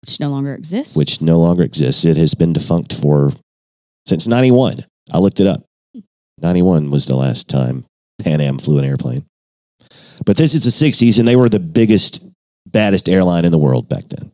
Which 0.00 0.18
no 0.20 0.28
longer 0.30 0.54
exists. 0.54 0.96
which 0.96 1.22
no 1.22 1.38
longer 1.38 1.62
exists. 1.62 2.04
It 2.04 2.16
has 2.16 2.34
been 2.34 2.52
defunct 2.52 2.92
for 2.92 3.32
since 4.06 4.26
91. 4.26 4.78
I 5.12 5.18
looked 5.18 5.38
it 5.40 5.46
up. 5.46 5.62
91 6.42 6.90
was 6.90 7.06
the 7.06 7.16
last 7.16 7.48
time 7.48 7.84
Pan 8.22 8.40
Am 8.40 8.58
flew 8.58 8.78
an 8.78 8.84
airplane. 8.84 9.24
But 10.26 10.36
this 10.36 10.54
is 10.54 10.64
the 10.64 10.70
60s, 10.90 11.18
and 11.20 11.26
they 11.28 11.36
were 11.36 11.48
the 11.48 11.60
biggest, 11.60 12.24
baddest 12.66 13.08
airline 13.08 13.44
in 13.44 13.52
the 13.52 13.58
world 13.58 13.88
back 13.88 14.04
then. 14.04 14.30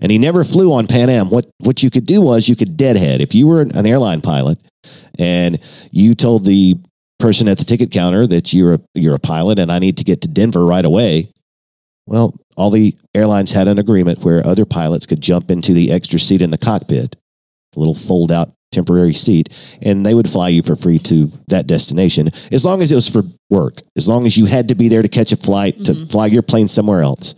And 0.00 0.12
he 0.12 0.18
never 0.18 0.44
flew 0.44 0.72
on 0.74 0.86
Pan 0.86 1.08
Am. 1.08 1.30
What, 1.30 1.46
what 1.58 1.82
you 1.82 1.90
could 1.90 2.06
do 2.06 2.20
was 2.20 2.48
you 2.48 2.56
could 2.56 2.76
deadhead. 2.76 3.20
If 3.20 3.34
you 3.34 3.46
were 3.46 3.62
an 3.62 3.86
airline 3.86 4.20
pilot 4.20 4.58
and 5.18 5.58
you 5.90 6.14
told 6.14 6.44
the 6.44 6.76
person 7.18 7.48
at 7.48 7.56
the 7.56 7.64
ticket 7.64 7.90
counter 7.90 8.26
that 8.26 8.52
you're 8.52 8.74
a, 8.74 8.80
you're 8.94 9.14
a 9.14 9.20
pilot 9.20 9.58
and 9.58 9.72
I 9.72 9.78
need 9.78 9.96
to 9.98 10.04
get 10.04 10.20
to 10.22 10.28
Denver 10.28 10.66
right 10.66 10.84
away, 10.84 11.30
Well, 12.06 12.34
all 12.56 12.70
the 12.70 12.94
airlines 13.14 13.52
had 13.52 13.68
an 13.68 13.78
agreement 13.78 14.22
where 14.22 14.46
other 14.46 14.64
pilots 14.64 15.06
could 15.06 15.20
jump 15.20 15.50
into 15.50 15.72
the 15.72 15.90
extra 15.92 16.18
seat 16.18 16.42
in 16.42 16.50
the 16.50 16.58
cockpit, 16.58 17.16
a 17.74 17.78
little 17.78 17.94
fold 17.94 18.30
out 18.30 18.52
temporary 18.76 19.14
seat, 19.14 19.48
and 19.82 20.04
they 20.04 20.14
would 20.14 20.28
fly 20.28 20.48
you 20.50 20.62
for 20.62 20.76
free 20.76 20.98
to 21.00 21.30
that 21.48 21.66
destination 21.66 22.28
as 22.52 22.64
long 22.64 22.82
as 22.82 22.92
it 22.92 22.94
was 22.94 23.08
for 23.08 23.22
work, 23.50 23.80
as 23.96 24.06
long 24.08 24.26
as 24.26 24.36
you 24.36 24.46
had 24.46 24.68
to 24.68 24.74
be 24.74 24.88
there 24.88 25.02
to 25.02 25.08
catch 25.08 25.32
a 25.32 25.36
flight 25.36 25.84
to 25.84 25.92
Mhm. 25.94 26.10
fly 26.10 26.26
your 26.26 26.42
plane 26.42 26.68
somewhere 26.68 27.02
else. 27.02 27.34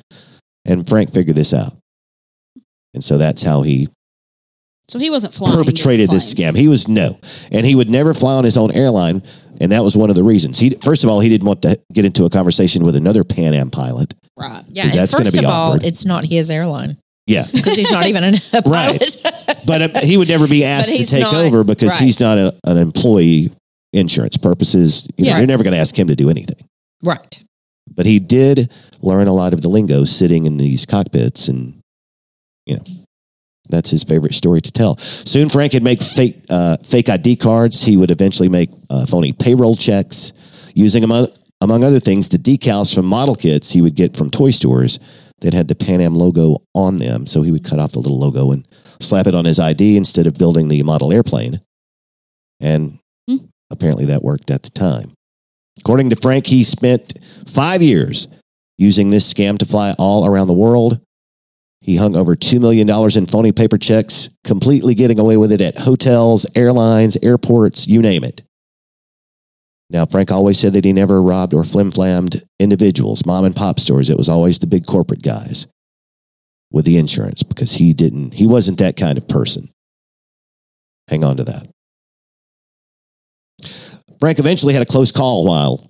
And 0.67 0.87
Frank 0.89 1.13
figured 1.13 1.37
this 1.37 1.55
out. 1.55 1.73
And 2.95 3.03
so 3.05 3.17
that's 3.19 3.43
how 3.43 3.63
he 3.63 3.89
So 4.91 4.99
he 4.99 5.11
wasn't 5.11 5.35
flying. 5.35 5.55
perpetrated 5.55 6.11
this 6.11 6.33
scam. 6.35 6.57
He 6.57 6.67
was 6.69 6.89
no, 6.89 7.19
and 7.53 7.65
he 7.67 7.75
would 7.75 7.91
never 7.91 8.13
fly 8.15 8.35
on 8.35 8.45
his 8.45 8.57
own 8.57 8.71
airline, 8.73 9.23
and 9.61 9.71
that 9.73 9.85
was 9.85 9.97
one 9.97 10.09
of 10.11 10.17
the 10.17 10.25
reasons. 10.25 10.59
He 10.59 10.71
first 10.71 11.05
of 11.05 11.11
all 11.11 11.21
he 11.21 11.29
didn't 11.29 11.47
want 11.47 11.63
to 11.63 11.79
get 11.93 12.05
into 12.05 12.25
a 12.25 12.31
conversation 12.31 12.83
with 12.85 12.97
another 12.97 13.23
Pan 13.25 13.55
Am 13.55 13.71
pilot. 13.71 14.15
Right. 14.37 14.63
Yeah. 14.73 14.85
and 14.85 14.93
that's 14.93 15.15
gonna 15.15 15.27
first 15.27 15.37
be 15.37 15.45
of 15.45 15.51
all, 15.51 15.73
awkward. 15.73 15.85
it's 15.85 16.05
not 16.07 16.25
his 16.25 16.51
airline 16.51 16.97
Yeah, 17.29 17.45
because 17.53 17.77
he's 17.77 17.93
not 17.93 18.07
even 18.07 18.25
an 18.25 18.35
Right. 18.67 18.99
but 19.67 19.83
uh, 19.83 20.01
he 20.03 20.17
would 20.17 20.29
never 20.29 20.49
be 20.49 20.65
asked 20.65 20.97
to 20.97 21.05
take 21.07 21.23
not- 21.23 21.35
over 21.35 21.63
because 21.63 21.93
right. 21.93 22.03
he's 22.03 22.21
not 22.21 22.39
a, 22.39 22.55
an 22.65 22.77
employee. 22.79 23.51
Insurance 23.95 24.37
purposes, 24.37 25.09
you 25.17 25.25
know, 25.25 25.31
Yeah. 25.31 25.39
you're 25.39 25.47
never 25.47 25.65
going 25.65 25.73
to 25.73 25.79
ask 25.81 25.99
him 25.99 26.09
to 26.09 26.15
do 26.15 26.29
anything. 26.29 26.59
right. 27.03 27.43
But 27.97 28.05
he 28.05 28.19
did 28.19 28.71
learn 29.01 29.29
a 29.29 29.33
lot 29.33 29.55
of 29.55 29.63
the 29.63 29.69
lingo 29.71 30.05
sitting 30.05 30.45
in 30.45 30.59
these 30.59 30.85
cockpits, 30.85 31.49
and 31.49 31.81
you 32.67 32.77
know, 32.77 32.83
that's 33.71 33.89
his 33.89 34.05
favorite 34.05 34.35
story 34.35 34.61
to 34.61 34.71
tell. 34.71 34.99
Soon, 34.99 35.49
Frank 35.49 35.73
would 35.73 35.83
make 35.83 36.03
fake 36.03 36.37
uh, 36.51 36.77
fake 36.85 37.09
ID 37.09 37.37
cards. 37.37 37.83
He 37.83 37.97
would 37.97 38.11
eventually 38.11 38.51
make 38.51 38.69
uh, 38.91 39.07
phony 39.07 39.33
payroll 39.33 39.75
checks 39.75 40.35
using 40.75 41.03
among 41.03 41.29
among 41.63 41.83
other 41.83 41.99
things 41.99 42.29
the 42.29 42.37
decals 42.37 42.95
from 42.95 43.07
model 43.07 43.35
kits 43.37 43.71
he 43.71 43.81
would 43.81 43.95
get 43.95 44.19
from 44.19 44.29
toy 44.31 44.51
stores 44.51 45.01
that 45.41 45.55
had 45.55 45.69
the 45.69 45.75
Pan 45.75 46.01
Am 46.01 46.15
logo 46.15 46.59
on 46.75 46.99
them. 46.99 47.27
So 47.27 47.43
he 47.43 47.53
would 47.53 47.65
cut 47.65 47.79
off 47.79 47.93
the 47.93 48.01
little 48.01 48.19
logo 48.19 48.51
and 48.51 48.67
slap 49.01 49.27
it 49.27 49.35
on 49.35 49.45
his 49.45 49.59
ID 49.59 49.97
instead 49.97 50.27
of 50.27 50.35
building 50.39 50.69
the 50.69 50.83
model 50.83 51.13
airplane. 51.13 51.55
And 52.61 52.99
Hmm. 53.29 53.37
apparently 53.71 54.07
that 54.07 54.23
worked 54.23 54.51
at 54.51 54.63
the 54.63 54.71
time. 54.71 55.13
According 55.81 56.11
to 56.11 56.17
Frank, 56.17 56.47
he 56.47 56.65
spent 56.65 57.15
five 57.47 57.83
years 57.83 58.27
using 58.79 59.11
this 59.11 59.33
scam 59.33 59.59
to 59.59 59.65
fly 59.65 59.95
all 59.99 60.27
around 60.27 60.49
the 60.49 60.55
world. 60.55 61.01
He 61.81 61.97
hung 61.97 62.17
over 62.17 62.35
$2 62.35 62.61
million 62.61 62.89
in 63.17 63.27
phony 63.27 63.53
paper 63.53 63.79
checks, 63.79 64.29
completely 64.45 64.95
getting 64.95 65.19
away 65.19 65.37
with 65.37 65.53
it 65.53 65.61
at 65.61 65.79
hotels, 65.79 66.47
airlines, 66.57 67.17
airports, 67.23 67.87
you 67.87 68.03
name 68.03 68.25
it. 68.25 68.43
Now, 69.91 70.05
Frank 70.05 70.31
always 70.31 70.59
said 70.59 70.75
that 70.75 70.85
he 70.85 70.93
never 70.93 71.23
robbed 71.23 71.55
or 71.55 71.65
flim 71.65 71.91
flammed 71.91 72.37
individuals, 72.61 73.25
mom 73.25 73.45
and 73.45 73.57
pop 73.57 73.81
stores. 73.81 74.11
It 74.11 74.19
was 74.19 74.29
always 74.29 74.59
the 74.59 74.67
big 74.67 74.85
corporate 74.85 75.23
guys 75.23 75.67
with 76.71 76.85
the 76.85 76.99
insurance 76.99 77.43
because 77.43 77.73
he 77.73 77.93
didn't, 77.95 78.35
he 78.35 78.47
wasn't 78.47 78.79
that 78.79 78.97
kind 78.97 79.17
of 79.17 79.27
person. 79.27 79.69
Hang 81.09 81.25
on 81.25 81.39
to 81.39 81.45
that. 81.45 81.67
Frank 84.21 84.39
eventually 84.39 84.75
had 84.75 84.83
a 84.83 84.87
close 84.87 85.13
call 85.13 85.47
while 85.47 85.89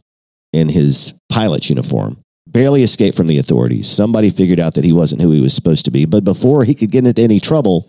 in 0.52 0.68
his 0.68 1.18
pilot's 1.28 1.68
uniform. 1.68 2.20
Barely 2.46 2.82
escaped 2.82 3.16
from 3.16 3.26
the 3.26 3.38
authorities. 3.38 3.88
Somebody 3.88 4.30
figured 4.30 4.60
out 4.60 4.74
that 4.74 4.84
he 4.84 4.92
wasn't 4.92 5.20
who 5.20 5.32
he 5.32 5.40
was 5.40 5.54
supposed 5.54 5.84
to 5.86 5.90
be. 5.90 6.06
But 6.06 6.24
before 6.24 6.64
he 6.64 6.74
could 6.74 6.90
get 6.90 7.06
into 7.06 7.22
any 7.22 7.40
trouble, 7.40 7.88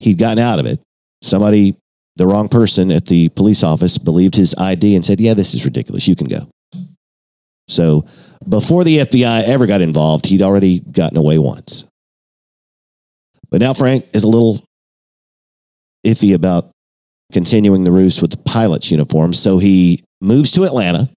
he'd 0.00 0.18
gotten 0.18 0.42
out 0.42 0.58
of 0.58 0.66
it. 0.66 0.80
Somebody, 1.22 1.76
the 2.16 2.26
wrong 2.26 2.48
person 2.48 2.90
at 2.90 3.06
the 3.06 3.28
police 3.30 3.62
office, 3.62 3.98
believed 3.98 4.34
his 4.34 4.54
ID 4.56 4.94
and 4.94 5.04
said, 5.04 5.20
Yeah, 5.20 5.34
this 5.34 5.54
is 5.54 5.64
ridiculous. 5.64 6.08
You 6.08 6.16
can 6.16 6.28
go. 6.28 6.40
So 7.68 8.04
before 8.48 8.84
the 8.84 8.98
FBI 8.98 9.44
ever 9.44 9.66
got 9.66 9.80
involved, 9.80 10.26
he'd 10.26 10.42
already 10.42 10.80
gotten 10.80 11.16
away 11.16 11.38
once. 11.38 11.84
But 13.50 13.60
now 13.60 13.74
Frank 13.74 14.06
is 14.14 14.24
a 14.24 14.28
little 14.28 14.60
iffy 16.06 16.34
about 16.34 16.70
continuing 17.32 17.84
the 17.84 17.92
ruse 17.92 18.20
with 18.20 18.30
the 18.30 18.36
pilot's 18.38 18.90
uniform. 18.90 19.32
So 19.32 19.58
he 19.58 20.02
moves 20.20 20.52
to 20.52 20.64
Atlanta. 20.64 21.08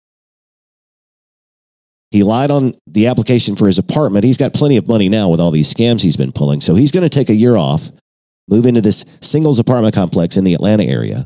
He 2.11 2.21
lied 2.21 2.51
on 2.51 2.73
the 2.85 3.07
application 3.07 3.55
for 3.55 3.65
his 3.65 3.79
apartment. 3.79 4.23
He's 4.23 4.37
got 4.37 4.53
plenty 4.53 4.77
of 4.77 4.87
money 4.87 5.09
now 5.09 5.29
with 5.29 5.39
all 5.39 5.49
these 5.49 5.73
scams 5.73 6.01
he's 6.01 6.17
been 6.17 6.31
pulling. 6.31 6.61
So 6.61 6.75
he's 6.75 6.91
going 6.91 7.03
to 7.03 7.09
take 7.09 7.29
a 7.29 7.35
year 7.35 7.55
off, 7.55 7.89
move 8.49 8.65
into 8.65 8.81
this 8.81 9.05
singles 9.21 9.59
apartment 9.59 9.95
complex 9.95 10.37
in 10.37 10.43
the 10.43 10.53
Atlanta 10.53 10.83
area. 10.83 11.25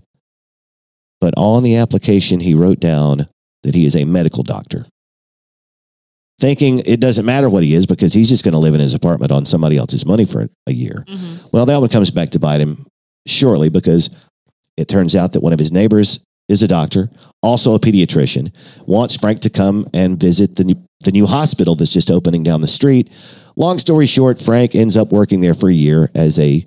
But 1.19 1.33
on 1.37 1.63
the 1.63 1.77
application, 1.77 2.39
he 2.39 2.53
wrote 2.53 2.79
down 2.79 3.25
that 3.63 3.73
he 3.75 3.85
is 3.85 3.95
a 3.95 4.05
medical 4.05 4.43
doctor, 4.43 4.85
thinking 6.39 6.79
it 6.85 6.99
doesn't 6.99 7.25
matter 7.25 7.49
what 7.49 7.63
he 7.63 7.73
is 7.73 7.87
because 7.87 8.13
he's 8.13 8.29
just 8.29 8.43
going 8.43 8.53
to 8.53 8.59
live 8.59 8.75
in 8.75 8.79
his 8.79 8.93
apartment 8.93 9.31
on 9.31 9.45
somebody 9.45 9.77
else's 9.77 10.05
money 10.05 10.25
for 10.25 10.47
a 10.67 10.71
year. 10.73 11.03
Mhm. 11.07 11.51
Well, 11.51 11.65
that 11.65 11.79
one 11.79 11.89
comes 11.89 12.11
back 12.11 12.29
to 12.31 12.39
bite 12.39 12.61
him 12.61 12.85
shortly 13.25 13.69
because 13.69 14.09
it 14.77 14.87
turns 14.87 15.15
out 15.15 15.33
that 15.33 15.41
one 15.41 15.53
of 15.53 15.59
his 15.59 15.71
neighbors 15.71 16.19
is 16.47 16.61
a 16.61 16.67
doctor, 16.67 17.09
also 17.41 17.73
a 17.73 17.79
pediatrician, 17.79 18.55
wants 18.85 19.17
Frank 19.17 19.41
to 19.41 19.49
come 19.49 19.87
and 19.93 20.19
visit 20.19 20.55
the 20.55 20.63
new, 20.63 20.75
the 21.03 21.11
new 21.11 21.25
hospital 21.25 21.75
that's 21.75 21.91
just 21.91 22.11
opening 22.11 22.43
down 22.43 22.61
the 22.61 22.67
street. 22.67 23.09
Long 23.57 23.79
story 23.79 24.05
short, 24.05 24.39
Frank 24.39 24.75
ends 24.75 24.95
up 24.95 25.11
working 25.11 25.41
there 25.41 25.55
for 25.55 25.67
a 25.67 25.73
year 25.73 26.09
as 26.13 26.39
a 26.39 26.63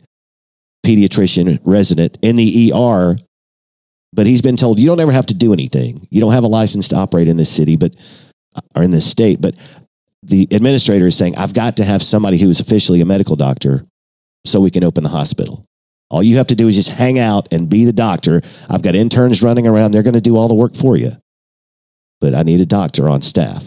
pediatrician 0.84 1.60
resident 1.64 2.18
in 2.22 2.36
the 2.36 2.72
ER. 2.72 3.16
But 4.12 4.26
he's 4.26 4.42
been 4.42 4.56
told 4.56 4.78
you 4.78 4.86
don't 4.86 5.00
ever 5.00 5.12
have 5.12 5.26
to 5.26 5.34
do 5.34 5.52
anything. 5.52 6.06
You 6.10 6.20
don't 6.20 6.32
have 6.32 6.44
a 6.44 6.48
license 6.48 6.88
to 6.88 6.96
operate 6.96 7.28
in 7.28 7.36
this 7.36 7.54
city, 7.54 7.76
but 7.76 7.94
or 8.74 8.82
in 8.82 8.90
this 8.90 9.08
state. 9.08 9.40
But 9.40 9.56
the 10.22 10.48
administrator 10.50 11.06
is 11.06 11.16
saying, 11.16 11.36
I've 11.36 11.54
got 11.54 11.76
to 11.78 11.84
have 11.84 12.02
somebody 12.02 12.38
who 12.38 12.50
is 12.50 12.60
officially 12.60 13.00
a 13.00 13.06
medical 13.06 13.36
doctor 13.36 13.84
so 14.44 14.60
we 14.60 14.70
can 14.70 14.84
open 14.84 15.04
the 15.04 15.10
hospital. 15.10 15.64
All 16.10 16.22
you 16.22 16.38
have 16.38 16.48
to 16.48 16.56
do 16.56 16.66
is 16.66 16.74
just 16.74 16.90
hang 16.90 17.18
out 17.18 17.52
and 17.52 17.70
be 17.70 17.84
the 17.84 17.92
doctor. 17.92 18.42
I've 18.68 18.82
got 18.82 18.96
interns 18.96 19.42
running 19.42 19.66
around. 19.66 19.92
They're 19.92 20.02
going 20.02 20.14
to 20.14 20.20
do 20.20 20.36
all 20.36 20.48
the 20.48 20.54
work 20.54 20.74
for 20.74 20.96
you. 20.96 21.10
But 22.20 22.34
I 22.34 22.42
need 22.42 22.60
a 22.60 22.66
doctor 22.66 23.08
on 23.08 23.22
staff. 23.22 23.64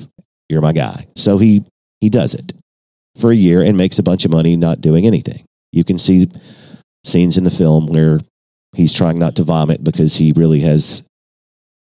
You're 0.50 0.62
my 0.62 0.74
guy. 0.74 1.08
So 1.16 1.38
he, 1.38 1.64
he 2.02 2.10
does 2.10 2.36
it 2.36 2.54
for 3.18 3.32
a 3.32 3.36
year 3.36 3.62
and 3.62 3.78
makes 3.78 3.98
a 3.98 4.04
bunch 4.04 4.26
of 4.26 4.32
money 4.32 4.58
not 4.58 4.82
doing 4.82 5.08
anything. 5.08 5.46
You 5.72 5.84
can 5.84 5.98
see 5.98 6.28
scenes 7.04 7.38
in 7.38 7.44
the 7.44 7.50
film 7.52 7.88
where 7.88 8.20
he's 8.76 8.94
trying 8.94 9.20
not 9.20 9.36
to 9.36 9.44
vomit 9.44 9.84
because 9.84 10.16
he 10.16 10.32
really 10.36 10.62
has 10.62 11.08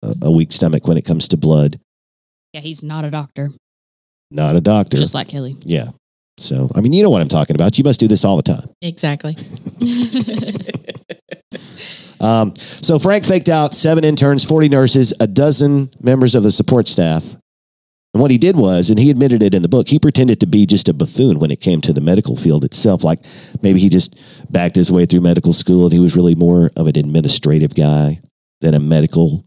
a, 0.03 0.13
a 0.23 0.31
weak 0.31 0.51
stomach 0.51 0.87
when 0.87 0.97
it 0.97 1.05
comes 1.05 1.27
to 1.29 1.37
blood. 1.37 1.77
Yeah, 2.53 2.61
he's 2.61 2.81
not 2.83 3.05
a 3.05 3.11
doctor, 3.11 3.49
Not 4.31 4.55
a 4.55 4.61
doctor. 4.61 4.97
just 4.97 5.13
like 5.13 5.27
Kelly. 5.27 5.55
yeah. 5.61 5.85
So, 6.37 6.69
I 6.73 6.79
mean, 6.81 6.93
you 6.93 7.03
know 7.03 7.09
what 7.09 7.21
I'm 7.21 7.27
talking 7.27 7.55
about. 7.55 7.77
You 7.77 7.83
must 7.83 7.99
do 7.99 8.07
this 8.07 8.23
all 8.23 8.37
the 8.37 8.43
time. 8.43 8.69
Exactly. 8.81 9.35
Um, 12.21 12.53
so 12.55 12.99
Frank 12.99 13.23
faked 13.25 13.47
out 13.47 13.73
seven 13.73 14.03
interns, 14.03 14.43
40 14.43 14.67
nurses, 14.67 15.13
a 15.21 15.25
dozen 15.27 15.89
members 16.01 16.35
of 16.35 16.43
the 16.43 16.51
support 16.51 16.85
staff. 16.89 17.23
And 18.13 18.21
what 18.21 18.31
he 18.31 18.37
did 18.37 18.55
was, 18.55 18.89
and 18.89 18.97
he 18.97 19.11
admitted 19.11 19.43
it 19.43 19.53
in 19.53 19.61
the 19.61 19.69
book, 19.69 19.87
he 19.87 19.99
pretended 19.99 20.39
to 20.39 20.47
be 20.47 20.65
just 20.65 20.89
a 20.89 20.93
buffoon 20.93 21.39
when 21.39 21.51
it 21.51 21.61
came 21.61 21.79
to 21.81 21.93
the 21.93 22.01
medical 22.01 22.35
field 22.35 22.63
itself. 22.63 23.03
Like 23.03 23.19
maybe 23.61 23.79
he 23.79 23.89
just 23.89 24.17
backed 24.51 24.75
his 24.75 24.91
way 24.91 25.05
through 25.05 25.21
medical 25.21 25.53
school 25.53 25.85
and 25.85 25.93
he 25.93 25.99
was 25.99 26.15
really 26.15 26.35
more 26.35 26.71
of 26.75 26.87
an 26.87 26.97
administrative 26.97 27.75
guy 27.75 28.19
than 28.61 28.73
a 28.73 28.79
medical 28.79 29.45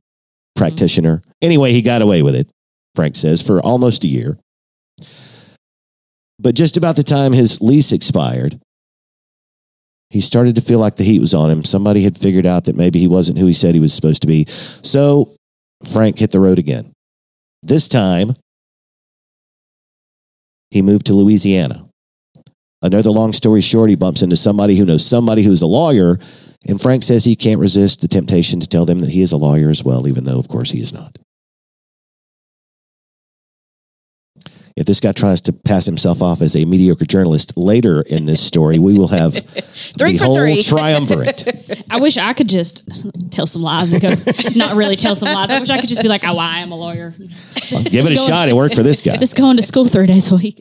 practitioner. 0.54 1.22
Anyway, 1.40 1.72
he 1.72 1.82
got 1.82 2.02
away 2.02 2.22
with 2.22 2.36
it, 2.36 2.48
Frank 2.94 3.16
says, 3.16 3.42
for 3.42 3.60
almost 3.60 4.04
a 4.04 4.08
year. 4.08 4.38
But 6.38 6.54
just 6.54 6.76
about 6.76 6.96
the 6.96 7.02
time 7.02 7.32
his 7.32 7.60
lease 7.60 7.92
expired, 7.92 8.60
he 10.10 10.20
started 10.20 10.56
to 10.56 10.60
feel 10.60 10.78
like 10.78 10.96
the 10.96 11.04
heat 11.04 11.20
was 11.20 11.34
on 11.34 11.50
him. 11.50 11.64
Somebody 11.64 12.02
had 12.02 12.18
figured 12.18 12.46
out 12.46 12.64
that 12.64 12.76
maybe 12.76 12.98
he 12.98 13.08
wasn't 13.08 13.38
who 13.38 13.46
he 13.46 13.54
said 13.54 13.74
he 13.74 13.80
was 13.80 13.94
supposed 13.94 14.22
to 14.22 14.28
be. 14.28 14.44
So 14.46 15.34
Frank 15.90 16.18
hit 16.18 16.30
the 16.30 16.40
road 16.40 16.58
again. 16.58 16.92
This 17.62 17.88
time, 17.88 18.32
he 20.72 20.80
moved 20.80 21.06
to 21.06 21.14
Louisiana. 21.14 21.86
Another 22.80 23.10
long 23.10 23.32
story 23.32 23.60
short, 23.60 23.90
he 23.90 23.96
bumps 23.96 24.22
into 24.22 24.36
somebody 24.36 24.76
who 24.76 24.86
knows 24.86 25.06
somebody 25.06 25.42
who's 25.42 25.62
a 25.62 25.66
lawyer. 25.66 26.18
And 26.66 26.80
Frank 26.80 27.02
says 27.02 27.24
he 27.24 27.36
can't 27.36 27.60
resist 27.60 28.00
the 28.00 28.08
temptation 28.08 28.58
to 28.60 28.68
tell 28.68 28.86
them 28.86 29.00
that 29.00 29.10
he 29.10 29.20
is 29.20 29.32
a 29.32 29.36
lawyer 29.36 29.68
as 29.68 29.84
well, 29.84 30.08
even 30.08 30.24
though, 30.24 30.38
of 30.38 30.48
course, 30.48 30.70
he 30.70 30.80
is 30.80 30.92
not. 30.92 31.18
If 34.76 34.86
this 34.86 35.00
guy 35.00 35.12
tries 35.12 35.40
to 35.42 35.52
pass 35.52 35.84
himself 35.84 36.22
off 36.22 36.40
as 36.40 36.56
a 36.56 36.64
mediocre 36.64 37.04
journalist 37.04 37.56
later 37.58 38.02
in 38.02 38.24
this 38.24 38.40
story, 38.40 38.78
we 38.78 38.98
will 38.98 39.08
have 39.08 39.34
Three 39.98 40.16
the 40.16 40.24
whole 40.24 40.36
three. 40.36 40.62
triumvirate. 40.62 41.84
I 41.90 42.00
wish 42.00 42.16
I 42.16 42.32
could 42.32 42.48
just 42.48 42.82
tell 43.30 43.46
some 43.46 43.62
lies 43.62 43.92
and 43.92 44.00
go, 44.00 44.08
not 44.56 44.74
really 44.74 44.96
tell 44.96 45.14
some 45.14 45.32
lies. 45.32 45.50
I 45.50 45.60
wish 45.60 45.70
I 45.70 45.78
could 45.78 45.88
just 45.88 46.02
be 46.02 46.08
like, 46.08 46.22
oh, 46.24 46.38
I 46.38 46.60
am 46.60 46.72
a 46.72 46.76
lawyer. 46.76 47.10
Give 47.90 48.06
it 48.06 48.12
a 48.12 48.16
shot. 48.16 48.48
It 48.48 48.56
worked 48.56 48.74
for 48.74 48.82
this 48.82 49.02
guy. 49.02 49.16
Just 49.16 49.36
going 49.36 49.56
to 49.56 49.62
school 49.62 49.84
three 49.84 50.06
days 50.06 50.32
a 50.32 50.36
week. 50.36 50.60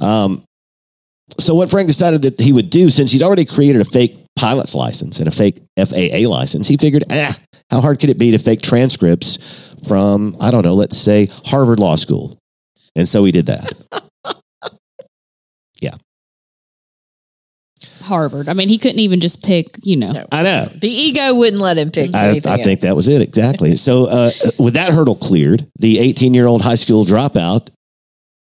Um, 0.00 0.44
so 1.38 1.54
what 1.54 1.70
Frank 1.70 1.88
decided 1.88 2.22
that 2.22 2.40
he 2.40 2.52
would 2.52 2.70
do, 2.70 2.90
since 2.90 3.12
he'd 3.12 3.22
already 3.22 3.44
created 3.44 3.80
a 3.80 3.84
fake 3.84 4.16
pilot's 4.36 4.74
license 4.74 5.18
and 5.18 5.28
a 5.28 5.30
fake 5.30 5.58
FAA 5.76 6.28
license, 6.28 6.68
he 6.68 6.76
figured, 6.76 7.04
ah, 7.10 7.36
how 7.70 7.80
hard 7.80 8.00
could 8.00 8.10
it 8.10 8.18
be 8.18 8.30
to 8.32 8.38
fake 8.38 8.62
transcripts 8.62 9.74
from, 9.88 10.36
I 10.40 10.50
don't 10.50 10.64
know, 10.64 10.74
let's 10.74 10.96
say 10.96 11.28
Harvard 11.46 11.78
Law 11.80 11.96
School? 11.96 12.38
And 12.96 13.06
so 13.06 13.22
we 13.22 13.30
did 13.30 13.46
that. 13.46 13.72
yeah. 15.80 15.94
Harvard. 18.02 18.48
I 18.48 18.54
mean, 18.54 18.68
he 18.68 18.78
couldn't 18.78 19.00
even 19.00 19.20
just 19.20 19.44
pick, 19.44 19.66
you 19.82 19.96
know. 19.96 20.12
No. 20.12 20.26
I 20.32 20.42
know. 20.42 20.64
The 20.74 20.88
ego 20.88 21.34
wouldn't 21.34 21.60
let 21.60 21.76
him 21.76 21.90
pick 21.90 22.14
I, 22.14 22.40
I 22.44 22.62
think 22.62 22.80
that 22.80 22.96
was 22.96 23.06
it. 23.06 23.20
Exactly. 23.20 23.76
so 23.76 24.04
uh, 24.04 24.30
uh 24.44 24.50
with 24.58 24.74
that 24.74 24.92
hurdle 24.92 25.16
cleared, 25.16 25.66
the 25.78 25.98
18 25.98 26.32
year 26.32 26.46
old 26.46 26.62
high 26.62 26.76
school 26.76 27.04
dropout 27.04 27.70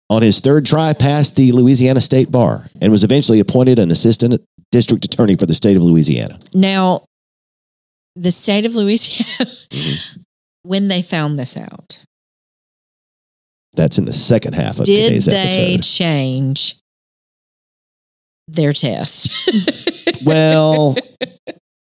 on 0.10 0.22
his 0.22 0.40
third 0.40 0.66
try 0.66 0.94
passed 0.94 1.36
the 1.36 1.52
Louisiana 1.52 2.02
State 2.02 2.32
Bar 2.32 2.68
and 2.82 2.92
was 2.92 3.04
eventually 3.04 3.40
appointed 3.40 3.80
an 3.80 3.90
assistant 3.92 4.40
district 4.72 5.06
attorney 5.06 5.36
for 5.36 5.46
the 5.46 5.56
state 5.56 5.78
of 5.78 5.84
Louisiana. 5.84 6.38
Now, 6.54 7.06
the 8.16 8.32
state 8.32 8.66
of 8.66 8.76
Louisiana, 8.76 9.52
mm-hmm. 9.70 10.22
when 10.64 10.88
they 10.88 11.02
found 11.02 11.40
this 11.40 11.58
out, 11.58 11.95
that's 13.76 13.98
in 13.98 14.06
the 14.06 14.14
second 14.14 14.54
half 14.54 14.80
of 14.80 14.86
did 14.86 15.08
today's 15.08 15.28
episode. 15.28 15.56
Did 15.58 15.78
they 15.80 15.82
change 15.82 16.76
their 18.48 18.74
test? 18.74 19.32
Well, 20.24 20.96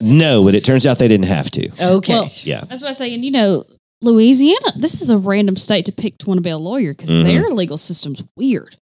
no, 0.00 0.42
but 0.42 0.54
it 0.56 0.64
turns 0.64 0.86
out 0.86 0.98
they 0.98 1.06
didn't 1.08 1.26
have 1.26 1.50
to. 1.52 1.68
okay. 1.80 2.12
Well, 2.14 2.28
Yeah. 2.42 2.62
That's 2.62 2.82
what 2.82 2.88
I'm 2.88 2.94
saying. 2.94 3.22
You 3.22 3.30
know, 3.30 3.64
Louisiana, 4.02 4.72
this 4.76 5.00
is 5.02 5.10
a 5.10 5.18
random 5.18 5.54
state 5.56 5.84
to 5.86 5.92
pick 5.92 6.18
to 6.18 6.26
want 6.26 6.38
to 6.38 6.42
be 6.42 6.50
a 6.50 6.56
lawyer 6.58 6.92
because 6.94 7.10
Mhm. 7.10 7.22
their 7.24 7.48
legal 7.50 7.76
system's 7.76 8.22
weird. 8.36 8.76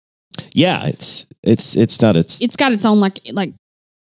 Yeah, 0.53 0.85
it's 0.87 1.25
it's 1.43 1.75
it's 1.75 2.01
not 2.01 2.15
it's 2.15 2.39
It's 2.41 2.55
got 2.55 2.71
its 2.71 2.85
own 2.85 2.99
like 3.01 3.19
like 3.33 3.53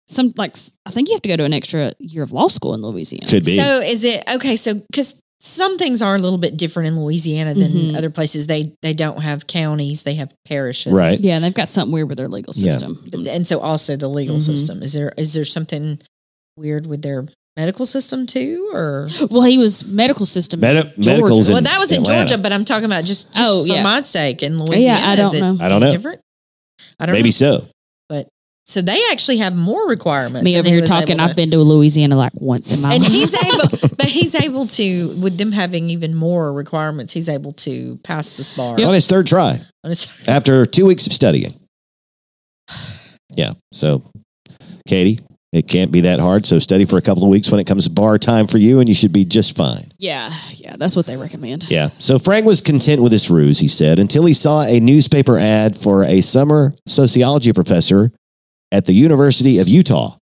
some 0.07 0.33
like 0.37 0.55
I 0.87 0.91
think 0.91 1.09
you 1.09 1.13
have 1.13 1.21
to 1.23 1.29
go 1.29 1.35
to 1.37 1.43
an 1.43 1.53
extra 1.53 1.91
year 1.99 2.23
of 2.23 2.31
law 2.31 2.47
school 2.47 2.73
in 2.73 2.81
Louisiana. 2.81 3.27
could 3.27 3.45
be. 3.45 3.57
So 3.57 3.81
is 3.81 4.03
it 4.05 4.23
okay? 4.35 4.55
So 4.55 4.73
because 4.91 5.19
some 5.39 5.77
things 5.77 6.01
are 6.01 6.15
a 6.15 6.19
little 6.19 6.37
bit 6.39 6.57
different 6.57 6.87
in 6.87 6.99
Louisiana 6.99 7.53
than 7.53 7.71
Mhm. 7.71 7.97
other 7.97 8.09
places. 8.09 8.47
They 8.47 8.73
they 8.81 8.93
don't 8.93 9.21
have 9.21 9.45
counties; 9.47 10.03
they 10.03 10.15
have 10.15 10.33
parishes, 10.45 10.93
Right. 10.93 11.19
Yeah, 11.19 11.39
they've 11.39 11.53
got 11.53 11.69
something 11.69 11.91
weird 11.93 12.09
with 12.09 12.17
their 12.17 12.27
legal 12.27 12.53
Yeah. 12.55 12.77
system. 12.77 13.27
And 13.29 13.45
so 13.45 13.59
also 13.59 13.95
the 13.95 14.07
legal 14.09 14.37
Mhm. 14.37 14.41
system. 14.45 14.81
Is 14.83 14.93
there 14.93 15.13
is 15.17 15.33
there 15.33 15.45
something 15.45 15.99
weird 16.57 16.87
with 16.87 17.01
their 17.03 17.25
medical 17.55 17.85
system 17.85 18.25
too, 18.27 18.69
or 18.73 19.09
Well, 19.29 19.41
he 19.43 19.57
was 19.57 19.85
medical 19.85 20.25
system. 20.25 20.63
in 20.63 20.73
Medi- 20.75 20.89
Georgia. 20.99 21.09
medical's 21.09 21.49
well 21.49 21.61
that 21.61 21.79
was 21.79 21.91
in 21.91 22.01
Atlanta. 22.01 22.27
Georgia, 22.29 22.41
but 22.41 22.51
I'm 22.53 22.65
talking 22.65 22.85
about 22.85 23.05
just, 23.05 23.33
just 23.33 23.49
Oh, 23.49 23.63
for 23.65 23.73
yeah. 23.73 23.83
my 23.83 24.01
sake 24.01 24.41
in 24.43 24.57
Louisiana. 24.59 24.99
Yeah, 24.99 25.09
I 25.09 25.15
don't 25.15 25.35
it 25.35 25.39
know. 25.41 25.57
I 25.59 25.69
don't 25.69 25.81
know. 25.81 25.91
Different. 25.91 26.19
I 26.99 27.05
don't 27.05 27.13
Maybe 27.13 27.29
know. 27.29 27.31
so. 27.31 27.67
So 28.67 28.81
they 28.81 28.99
actually 29.11 29.37
have 29.37 29.55
more 29.55 29.87
requirements. 29.87 30.43
Me 30.43 30.59
over 30.59 30.67
here 30.67 30.85
talking. 30.85 31.17
to- 31.17 31.23
I've 31.23 31.35
been 31.37 31.51
to 31.51 31.57
Louisiana 31.59 32.17
like 32.17 32.33
once 32.35 32.75
in 32.75 32.81
my 32.81 32.93
and 32.93 33.01
life. 33.01 33.11
he's 33.11 33.33
able, 33.45 33.89
but 33.97 34.07
he's 34.07 34.35
able 34.35 34.67
to, 34.67 35.07
with 35.21 35.37
them 35.37 35.53
having 35.53 35.89
even 35.89 36.13
more 36.13 36.51
requirements, 36.51 37.13
he's 37.13 37.29
able 37.29 37.53
to 37.53 37.97
pass 38.03 38.31
this 38.35 38.55
bar. 38.57 38.73
On 38.73 38.93
his 38.93 39.07
third 39.07 39.25
try. 39.25 39.59
On 39.85 39.89
his- 39.89 40.09
after 40.27 40.65
two 40.65 40.85
weeks 40.85 41.07
of 41.07 41.13
studying. 41.13 41.51
Yeah. 43.35 43.53
So, 43.71 44.01
Katie, 44.87 45.19
it 45.53 45.67
can't 45.67 45.91
be 45.91 46.01
that 46.01 46.19
hard. 46.19 46.47
So, 46.47 46.57
study 46.57 46.85
for 46.85 46.97
a 46.97 47.01
couple 47.01 47.23
of 47.23 47.29
weeks 47.29 47.51
when 47.51 47.59
it 47.59 47.67
comes 47.67 47.83
to 47.83 47.91
bar 47.91 48.17
time 48.17 48.47
for 48.47 48.57
you, 48.57 48.79
and 48.79 48.89
you 48.89 48.95
should 48.95 49.13
be 49.13 49.25
just 49.25 49.55
fine. 49.55 49.91
yeah, 49.99 50.29
yeah, 50.55 50.75
that's 50.79 50.95
what 50.95 51.05
they 51.05 51.17
recommend. 51.17 51.69
Yeah. 51.69 51.89
So, 51.99 52.17
Frank 52.17 52.45
was 52.47 52.61
content 52.61 53.01
with 53.03 53.11
this 53.11 53.29
ruse, 53.29 53.59
he 53.59 53.67
said, 53.67 53.99
until 53.99 54.25
he 54.25 54.33
saw 54.33 54.63
a 54.63 54.79
newspaper 54.79 55.37
ad 55.37 55.77
for 55.77 56.03
a 56.03 56.21
summer 56.21 56.73
sociology 56.87 57.53
professor 57.53 58.11
at 58.71 58.85
the 58.85 58.93
University 58.93 59.59
of 59.59 59.67
Utah. 59.67 60.17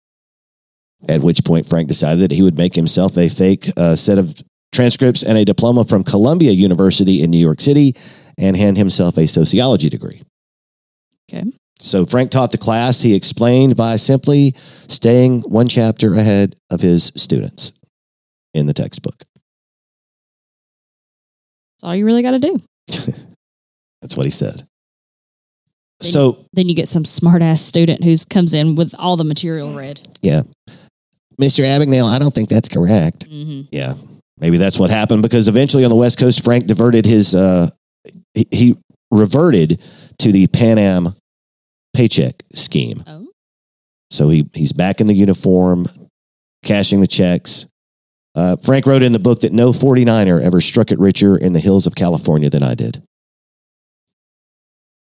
At 1.08 1.22
which 1.22 1.44
point, 1.44 1.66
Frank 1.66 1.88
decided 1.88 2.20
that 2.20 2.32
he 2.32 2.42
would 2.42 2.58
make 2.58 2.74
himself 2.74 3.18
a 3.18 3.30
fake 3.30 3.68
uh, 3.78 3.96
set 3.96 4.18
of 4.18 4.34
transcripts 4.74 5.24
and 5.24 5.38
a 5.38 5.46
diploma 5.46 5.86
from 5.86 6.04
Columbia 6.04 6.52
University 6.52 7.22
in 7.22 7.32
New 7.32 7.40
York 7.40 7.62
City 7.62 7.94
and 8.40 8.56
hand 8.58 8.78
himself 8.78 9.18
a 9.18 9.28
sociology 9.28 9.90
degree. 9.90 10.22
Okay. 11.30 11.44
So 11.80 12.06
Frank 12.06 12.32
taught 12.32 12.52
the 12.52 12.58
class. 12.58 13.02
He 13.02 13.16
explained 13.16 13.76
by 13.76 13.98
simply 13.98 14.54
staying 14.56 15.42
one 15.42 15.68
chapter 15.68 16.14
ahead 16.14 16.56
of 16.72 16.82
his 16.82 17.12
students 17.16 17.74
in 18.54 18.66
the 18.66 18.74
textbook. 18.74 19.16
That's 21.76 21.84
all 21.84 21.96
you 21.96 22.06
really 22.06 22.22
got 22.22 22.32
to 22.32 22.40
do. 22.40 22.58
That's 24.02 24.16
what 24.16 24.26
he 24.26 24.32
said. 24.32 24.68
Then- 26.00 26.12
So, 26.12 26.38
Then 26.54 26.68
you 26.70 26.76
get 26.76 26.88
some 26.88 27.06
smart 27.06 27.42
ass 27.42 27.62
student 27.62 28.04
who 28.04 28.16
comes 28.30 28.54
in 28.54 28.76
with 28.76 28.94
all 29.00 29.16
the 29.18 29.24
material 29.24 29.76
read. 29.76 30.02
Yeah. 30.22 30.42
Mr. 31.40 31.64
Abagnale, 31.66 32.06
I 32.10 32.20
don't 32.20 32.34
think 32.34 32.50
that's 32.50 32.70
correct. 32.70 33.30
Mm-hmm. 33.30 33.62
Yeah, 33.72 33.94
maybe 34.40 34.58
that's 34.58 34.80
what 34.80 34.90
happened 34.90 35.22
because 35.22 35.48
eventually 35.50 35.84
on 35.84 35.90
the 35.90 35.96
West 35.96 36.18
Coast, 36.18 36.44
Frank 36.44 36.66
diverted 36.68 37.06
his, 37.06 37.36
uh, 37.36 37.68
he, 38.34 38.46
he 38.52 38.76
reverted 39.12 39.82
to 40.20 40.32
the 40.32 40.48
Pan 40.48 40.78
Am 40.78 41.08
paycheck 41.94 42.36
scheme. 42.54 43.04
Oh, 43.06 43.28
So 44.12 44.30
he 44.30 44.48
he's 44.54 44.72
back 44.74 45.02
in 45.02 45.08
the 45.08 45.14
uniform, 45.14 45.86
cashing 46.64 47.02
the 47.02 47.08
checks. 47.08 47.66
Uh, 48.34 48.56
Frank 48.58 48.86
wrote 48.86 49.04
in 49.04 49.12
the 49.14 49.20
book 49.20 49.42
that 49.42 49.52
no 49.54 49.72
49er 49.72 50.42
ever 50.42 50.60
struck 50.62 50.92
it 50.92 51.00
richer 51.00 51.38
in 51.38 51.52
the 51.54 51.60
hills 51.60 51.86
of 51.88 51.96
California 51.96 52.50
than 52.50 52.64
I 52.64 52.76
did. 52.76 53.02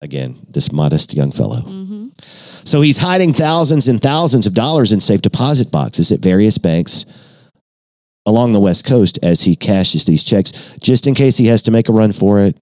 Again, 0.03 0.39
this 0.49 0.73
modest 0.73 1.15
young 1.15 1.31
fellow. 1.31 1.61
mm-hmm. 1.61 2.09
So 2.65 2.81
he's 2.81 2.99
hiding 2.99 3.33
thousands 3.33 3.89
and 3.89 4.01
thousands 4.01 4.47
of 4.47 4.55
dollars 4.55 4.93
in 4.93 5.01
safe 5.01 5.23
deposit 5.23 5.71
boxes 5.71 6.13
at 6.13 6.21
various 6.21 6.59
banks 6.59 7.05
along 8.27 8.53
the 8.53 8.61
West 8.61 8.87
Coast 8.87 9.19
as 9.23 9.43
he 9.43 9.57
cashes 9.57 10.05
these 10.05 10.25
checks, 10.25 10.77
just 10.77 11.07
in 11.07 11.15
case 11.15 11.37
he 11.37 11.47
has 11.47 11.63
to 11.65 11.71
make 11.71 11.89
a 11.89 11.93
run 11.93 12.13
for 12.13 12.41
it. 12.41 12.57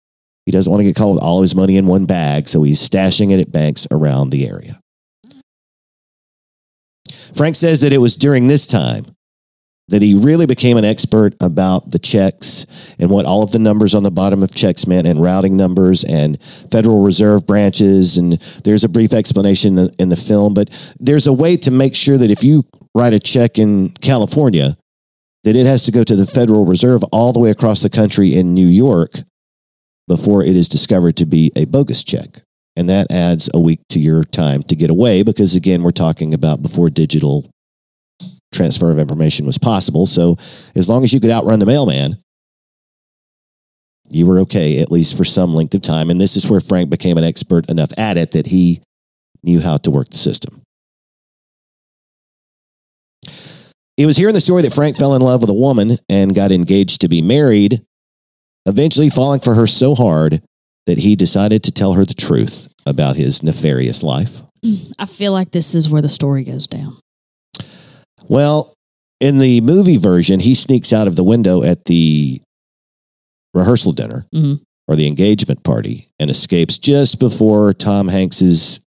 He 0.46 0.52
doesn't 0.52 0.70
want 0.70 0.80
to 0.80 0.84
get 0.84 0.96
caught 0.96 1.14
with 1.14 1.22
all 1.22 1.42
his 1.42 1.54
money 1.54 1.76
in 1.76 1.86
one 1.86 2.06
bag, 2.06 2.48
so 2.48 2.62
he's 2.62 2.80
stashing 2.80 3.32
it 3.32 3.40
at 3.40 3.52
banks 3.52 3.86
around 3.90 4.30
the 4.30 4.48
area. 4.48 4.78
Frank 7.34 7.54
says 7.54 7.82
that 7.82 7.92
it 7.92 7.98
was 7.98 8.16
during 8.16 8.46
this 8.46 8.66
time 8.66 9.04
that 9.88 10.02
he 10.02 10.14
really 10.14 10.46
became 10.46 10.76
an 10.76 10.84
expert 10.84 11.34
about 11.40 11.90
the 11.90 11.98
checks 11.98 12.94
and 12.98 13.10
what 13.10 13.24
all 13.24 13.42
of 13.42 13.52
the 13.52 13.58
numbers 13.58 13.94
on 13.94 14.02
the 14.02 14.10
bottom 14.10 14.42
of 14.42 14.54
checks 14.54 14.86
meant 14.86 15.06
and 15.06 15.22
routing 15.22 15.56
numbers 15.56 16.04
and 16.04 16.40
Federal 16.70 17.02
Reserve 17.02 17.46
branches. 17.46 18.18
And 18.18 18.34
there's 18.64 18.84
a 18.84 18.88
brief 18.88 19.14
explanation 19.14 19.78
in 19.98 20.08
the, 20.10 20.16
film, 20.16 20.52
but 20.52 20.94
there's 20.98 21.26
a 21.26 21.32
way 21.32 21.56
to 21.56 21.70
make 21.70 21.94
sure 21.94 22.18
that 22.18 22.30
if 22.30 22.42
you 22.44 22.64
write 22.94 23.14
a 23.14 23.20
check 23.20 23.58
in 23.58 23.90
California, 24.02 24.76
that 25.44 25.56
it 25.56 25.64
has 25.64 25.84
to 25.84 25.92
go 25.92 26.04
to 26.04 26.16
the 26.16 26.26
Federal 26.26 26.66
Reserve 26.66 27.02
all 27.12 27.32
the 27.32 27.40
way 27.40 27.50
across 27.50 27.80
the 27.80 27.88
country 27.88 28.34
in 28.34 28.52
New 28.52 28.66
York 28.66 29.12
before 30.08 30.42
it 30.42 30.56
is 30.56 30.68
discovered 30.68 31.16
to 31.16 31.26
be 31.26 31.52
a 31.56 31.64
bogus 31.64 32.02
check. 32.02 32.40
And 32.76 32.88
that 32.88 33.10
adds 33.10 33.48
a 33.54 33.60
week 33.60 33.80
to 33.90 34.00
your 34.00 34.24
time 34.24 34.62
to 34.64 34.76
get 34.76 34.90
away 34.90 35.22
because, 35.22 35.54
again, 35.56 35.82
we're 35.82 35.90
talking 35.90 36.34
about 36.34 36.62
before 36.62 36.90
digital 36.90 37.48
transfer 38.52 38.90
of 38.90 38.98
information 38.98 39.46
was 39.46 39.58
possible. 39.58 40.06
So 40.06 40.36
as 40.74 40.88
long 40.88 41.04
as 41.04 41.12
you 41.12 41.20
could 41.20 41.30
outrun 41.30 41.58
the 41.58 41.66
mailman, 41.66 42.16
you 44.10 44.26
were 44.26 44.40
okay, 44.40 44.80
at 44.80 44.90
least 44.90 45.16
for 45.16 45.24
some 45.24 45.54
length 45.54 45.74
of 45.74 45.82
time. 45.82 46.10
And 46.10 46.20
this 46.20 46.36
is 46.36 46.50
where 46.50 46.60
Frank 46.60 46.90
became 46.90 47.18
an 47.18 47.24
expert 47.24 47.68
enough 47.68 47.96
at 47.98 48.16
it 48.16 48.32
that 48.32 48.46
he 48.46 48.80
knew 49.42 49.60
how 49.60 49.76
to 49.78 49.90
work 49.90 50.08
the 50.08 50.16
system. 50.16 50.62
It 53.96 54.06
was 54.06 54.16
here 54.16 54.28
in 54.28 54.34
the 54.34 54.40
story 54.40 54.62
that 54.62 54.72
Frank 54.72 54.96
fell 54.96 55.14
in 55.14 55.22
love 55.22 55.40
with 55.40 55.50
a 55.50 55.54
woman 55.54 55.96
and 56.08 56.34
got 56.34 56.52
engaged 56.52 57.00
to 57.00 57.08
be 57.08 57.20
married, 57.20 57.82
eventually 58.64 59.10
falling 59.10 59.40
for 59.40 59.54
her 59.54 59.66
so 59.66 59.94
hard 59.94 60.40
that 60.86 61.00
he 61.00 61.16
decided 61.16 61.64
to 61.64 61.72
tell 61.72 61.94
her 61.94 62.04
the 62.04 62.14
truth 62.14 62.72
about 62.86 63.16
his 63.16 63.42
nefarious 63.42 64.02
life. 64.02 64.40
I 64.98 65.06
feel 65.06 65.32
like 65.32 65.50
this 65.50 65.74
is 65.74 65.90
where 65.90 66.00
the 66.00 66.08
story 66.08 66.44
goes 66.44 66.66
down. 66.66 66.94
Well, 68.28 68.74
in 69.20 69.38
the 69.38 69.60
movie 69.60 69.96
version, 69.96 70.40
he 70.40 70.54
sneaks 70.54 70.92
out 70.92 71.06
of 71.08 71.16
the 71.16 71.24
window 71.24 71.62
at 71.62 71.84
the 71.86 72.40
rehearsal 73.54 73.92
dinner 73.92 74.26
Mhm. 74.34 74.60
or 74.86 74.96
the 74.96 75.06
engagement 75.06 75.62
party 75.64 76.06
and 76.18 76.30
escapes 76.30 76.78
just 76.78 77.18
before 77.18 77.72
Tom 77.74 78.08
Hanks's 78.08 78.80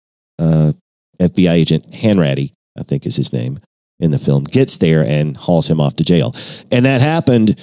uh, 0.41 0.73
FBI 1.21 1.53
agent 1.53 1.91
Hanratty, 1.91 2.53
I 2.79 2.83
think 2.85 3.07
is 3.07 3.17
his 3.17 3.33
name 3.33 3.59
in 4.01 4.11
the 4.13 4.19
film, 4.19 4.45
gets 4.45 4.79
there 4.79 5.05
and 5.05 5.37
hauls 5.37 5.69
him 5.69 5.81
off 5.81 5.95
to 5.95 6.05
jail. 6.05 6.33
And 6.71 6.87
that 6.87 7.01
happened 7.01 7.59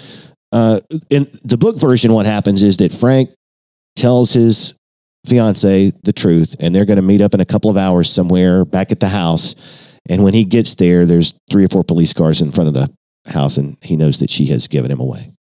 uh, 0.51 0.79
in 1.09 1.25
the 1.43 1.57
book 1.57 1.77
version. 1.79 2.11
What 2.13 2.25
happens 2.25 2.63
is 2.63 2.77
that 2.77 2.91
Frank 2.91 3.29
tells 3.95 4.33
his 4.33 4.73
fiance 5.25 5.91
the 6.03 6.13
truth, 6.13 6.55
and 6.59 6.73
they're 6.75 6.85
going 6.85 6.97
to 6.97 7.01
meet 7.01 7.21
up 7.21 7.33
in 7.33 7.39
a 7.39 7.45
couple 7.45 7.69
of 7.69 7.77
hours 7.77 8.09
somewhere 8.09 8.63
back 8.65 8.91
at 8.91 8.99
the 8.99 9.09
house. 9.09 9.55
And 10.09 10.23
when 10.23 10.33
he 10.33 10.43
gets 10.43 10.75
there, 10.75 11.05
there's 11.05 11.33
three 11.51 11.65
or 11.65 11.69
four 11.69 11.83
police 11.83 12.13
cars 12.13 12.41
in 12.41 12.51
front 12.51 12.67
of 12.67 12.73
the 12.73 12.89
house, 13.31 13.57
and 13.57 13.77
he 13.81 13.95
knows 13.95 14.19
that 14.19 14.29
she 14.29 14.45
has 14.47 14.67
given 14.67 14.91
him 14.91 14.99
away. 14.99 15.31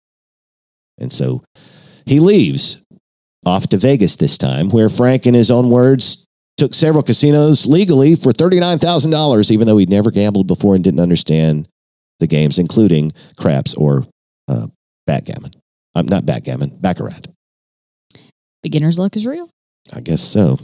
And 0.99 1.13
so 1.13 1.43
he 2.07 2.21
leaves 2.21 2.83
off 3.45 3.69
to 3.69 3.77
Vegas 3.77 4.17
this 4.17 4.39
time, 4.39 4.71
where 4.71 4.89
Frank, 4.89 5.27
in 5.27 5.35
his 5.35 5.51
own 5.51 5.71
words, 5.71 6.27
took 6.57 6.73
several 6.73 7.03
casinos 7.03 7.67
legally 7.67 8.15
for 8.15 8.33
$39,000, 8.33 9.51
even 9.51 9.67
though 9.67 9.77
he'd 9.77 9.91
never 9.91 10.11
gambled 10.11 10.47
before 10.47 10.75
and 10.75 10.85
didn't 10.85 11.01
understand 11.01 11.69
the 12.21 12.27
games, 12.27 12.59
including 12.59 13.11
craps 13.37 13.75
or 13.75 14.05
uh, 14.49 14.67
backgammon. 15.07 15.51
I'm 15.95 16.07
not 16.07 16.25
backgammon, 16.25 16.79
baccarat. 16.81 17.27
Beginner's 18.63 18.99
luck 18.99 19.17
is 19.17 19.27
real. 19.27 19.51
I 19.95 20.01
guess 20.01 20.23
so. 20.23 20.59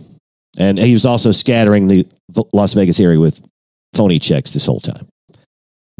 And 0.58 0.78
he 0.78 0.92
was 0.92 1.06
also 1.06 1.32
scattering 1.32 1.88
the 1.88 2.04
Las 2.52 2.74
Vegas 2.74 2.98
area 2.98 3.20
with 3.20 3.42
phony 3.94 4.18
checks 4.18 4.52
this 4.52 4.66
whole 4.66 4.80
time. 4.80 5.06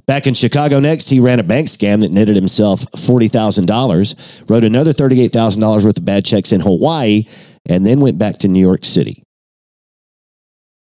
Back 0.06 0.26
in 0.26 0.34
Chicago 0.34 0.80
next, 0.80 1.08
he 1.08 1.20
ran 1.20 1.38
a 1.38 1.44
bank 1.44 1.68
scam 1.68 2.00
that 2.00 2.10
netted 2.10 2.34
himself 2.34 2.80
$40,000, 2.80 4.50
wrote 4.50 4.64
another 4.64 4.92
$38,000 4.92 5.84
worth 5.84 5.98
of 5.98 6.04
bad 6.04 6.24
checks 6.24 6.52
in 6.52 6.60
Hawaii, 6.60 7.22
and 7.68 7.86
then 7.86 8.00
went 8.00 8.18
back 8.18 8.38
to 8.38 8.48
New 8.48 8.60
York 8.60 8.84
City. 8.84 9.22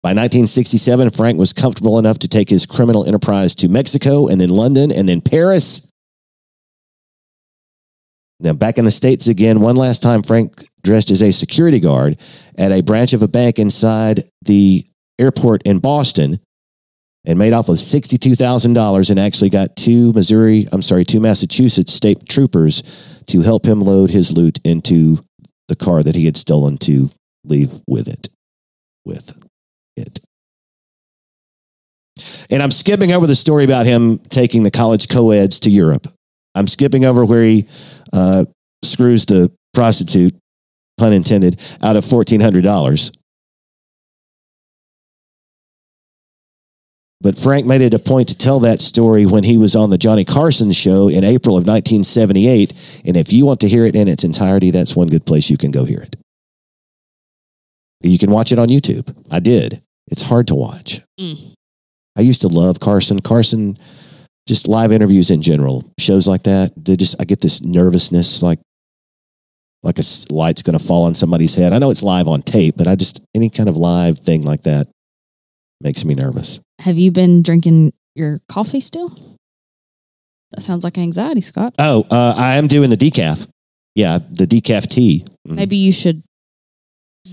By 0.03 0.09
1967, 0.09 1.11
Frank 1.11 1.39
was 1.39 1.53
comfortable 1.53 1.97
enough 1.97 2.19
to 2.19 2.27
take 2.27 2.49
his 2.49 2.65
criminal 2.65 3.07
enterprise 3.07 3.55
to 3.55 3.69
Mexico 3.69 4.27
and 4.27 4.39
then 4.39 4.49
London 4.49 4.91
and 4.91 5.07
then 5.07 5.21
Paris. 5.21 5.89
Now, 8.39 8.53
back 8.53 8.77
in 8.77 8.85
the 8.85 8.91
States 8.91 9.27
again, 9.27 9.61
one 9.61 9.77
last 9.77 10.03
time, 10.03 10.23
Frank 10.23 10.51
dressed 10.83 11.09
as 11.09 11.21
a 11.21 11.31
security 11.31 11.79
guard 11.79 12.17
at 12.57 12.71
a 12.71 12.83
branch 12.83 13.13
of 13.13 13.23
a 13.23 13.27
bank 13.27 13.57
inside 13.59 14.19
the 14.41 14.83
airport 15.17 15.63
in 15.63 15.79
Boston 15.79 16.37
and 17.26 17.39
made 17.39 17.53
off 17.53 17.69
with 17.69 17.80
$62,000 17.80 19.09
and 19.09 19.19
actually 19.19 19.49
got 19.49 19.76
two 19.76 20.13
Missouri, 20.13 20.65
I'm 20.71 20.82
sorry, 20.82 21.05
two 21.05 21.19
Massachusetts 21.19 21.93
state 21.93 22.28
troopers 22.28 23.23
to 23.28 23.41
help 23.41 23.65
him 23.65 23.82
load 23.82 24.09
his 24.09 24.36
loot 24.36 24.59
into 24.63 25.19
the 25.67 25.76
car 25.76 26.03
that 26.03 26.15
he 26.15 26.26
had 26.26 26.38
stolen 26.38 26.78
to 26.78 27.09
leave 27.43 27.71
with 27.88 28.07
it. 28.07 28.28
With 29.05 29.38
it. 29.97 30.19
And 32.49 32.61
I'm 32.61 32.71
skipping 32.71 33.11
over 33.11 33.28
the 33.28 33.36
story 33.36 33.63
about 33.63 33.86
him 33.86 34.19
taking 34.19 34.63
the 34.63 34.71
college 34.71 35.09
co-eds 35.09 35.59
to 35.61 35.69
Europe. 35.69 36.07
I'm 36.53 36.67
skipping 36.67 37.03
over 37.03 37.26
where 37.26 37.43
he 37.43 37.67
uh, 38.13 38.45
screws 38.84 39.26
the 39.26 39.51
prostitute, 39.73 40.36
pun 40.97 41.11
intended, 41.11 41.59
out 41.82 41.95
of 41.95 42.03
$1,400. 42.03 43.11
But 47.26 47.39
Frank 47.39 47.65
made 47.65 47.82
it 47.82 47.95
a 47.95 47.97
point 47.97 48.28
to 48.28 48.38
tell 48.38 48.59
that 48.59 48.82
story 48.82 49.26
when 49.26 49.43
he 49.43 49.57
was 49.57 49.76
on 49.76 49.89
the 49.89 49.97
Johnny 49.97 50.23
Carson 50.23 50.71
show 50.71 51.07
in 51.07 51.23
April 51.23 51.57
of 51.57 51.65
1978. 51.65 53.01
And 53.03 53.17
if 53.17 53.34
you 53.34 53.47
want 53.47 53.61
to 53.61 53.67
hear 53.67 53.88
it 53.88 53.95
in 53.95 54.07
its 54.07 54.23
entirety, 54.23 54.69
that's 54.69 54.95
one 54.95 55.07
good 55.07 55.26
place 55.26 55.49
you 55.49 55.57
can 55.57 55.71
go 55.71 55.86
hear 55.86 56.01
it. 56.01 56.15
You 58.03 58.19
can 58.19 58.30
watch 58.30 58.51
it 58.51 58.59
on 58.59 58.67
YouTube. 58.67 59.11
I 59.32 59.39
did. 59.39 59.80
It's 60.11 60.21
hard 60.21 60.49
to 60.49 60.55
watch. 60.55 61.01
Mm. 61.19 61.55
I 62.15 62.21
used 62.21 62.41
to 62.41 62.47
love 62.47 62.80
Carson. 62.80 63.19
Carson, 63.21 63.76
just 64.47 64.67
live 64.67 64.91
interviews 64.91 65.32
in 65.32 65.41
general, 65.41 65.84
shows 65.99 66.28
like 66.28 66.43
that. 66.43 66.73
They 66.78 66.95
just, 66.95 67.19
I 67.19 67.26
get 67.26 67.41
this 67.41 67.59
nervousness, 67.59 68.43
like, 68.43 68.59
like 69.82 69.97
a 69.97 70.03
light's 70.30 70.61
going 70.61 70.78
to 70.78 70.86
fall 70.86 71.05
on 71.05 71.15
somebody's 71.15 71.55
head. 71.55 71.73
I 71.73 71.80
know 71.80 71.89
it's 71.89 72.03
live 72.03 72.28
on 72.28 72.43
tape, 72.43 72.76
but 72.78 72.86
I 72.86 72.93
just 72.93 73.26
any 73.34 73.49
kind 73.49 73.67
of 73.67 73.76
live 73.76 74.19
thing 74.19 74.43
like 74.43 74.61
that 74.61 74.86
makes 75.82 76.05
me 76.05 76.13
nervous. 76.13 76.59
Have 76.80 76.97
you 76.97 77.11
been 77.11 77.41
drinking 77.41 77.93
your 78.15 78.39
coffee 78.47 78.80
still? 78.80 79.09
That 80.51 80.61
sounds 80.61 80.84
like 80.84 80.97
anxiety, 80.97 81.41
Scott. 81.41 81.73
Oh, 81.80 82.05
uh, 82.09 82.36
I 82.38 82.55
am 82.55 82.67
doing 82.67 82.89
the 82.89 82.97
decaf. 82.97 83.47
Yeah, 83.95 84.19
the 84.19 84.45
decaf 84.45 84.88
tea. 84.88 85.26
Mhm. 85.47 85.55
Maybe 85.55 85.78
you 85.78 85.91
should. 85.91 86.21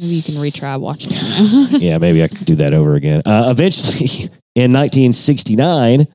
Maybe 0.00 0.14
you 0.14 0.22
can 0.22 0.34
retry 0.34 0.80
watching 0.80 1.12
it 1.14 1.72
now. 1.72 1.78
yeah, 1.78 1.98
maybe 1.98 2.22
I 2.22 2.28
could 2.28 2.46
do 2.46 2.54
that 2.56 2.72
over 2.72 2.94
again. 2.94 3.22
Uh, 3.26 3.48
eventually, 3.50 4.30
in 4.54 4.72
1969, 4.72 6.06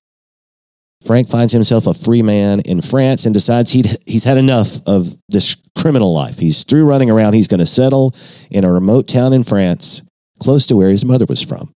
Frank 1.06 1.30
finds 1.30 1.54
himself 1.54 1.86
a 1.86 1.94
free 1.94 2.24
man 2.24 2.62
in 2.62 2.82
France 2.82 3.26
and 3.26 3.34
decides 3.34 3.72
he'd, 3.72 3.88
he's 4.08 4.24
had 4.24 4.38
enough 4.38 4.80
of 4.88 5.16
this 5.30 5.56
criminal 5.78 6.12
life. 6.14 6.40
He's 6.40 6.64
through 6.64 6.86
running 6.86 7.12
around. 7.12 7.34
He's 7.34 7.48
going 7.48 7.60
to 7.60 7.68
settle 7.68 8.16
in 8.50 8.64
a 8.66 8.72
remote 8.72 9.08
town 9.08 9.32
in 9.32 9.44
France, 9.44 10.02
close 10.42 10.66
to 10.68 10.76
where 10.76 10.90
his 10.90 11.06
mother 11.06 11.26
was 11.30 11.44
from. 11.44 11.72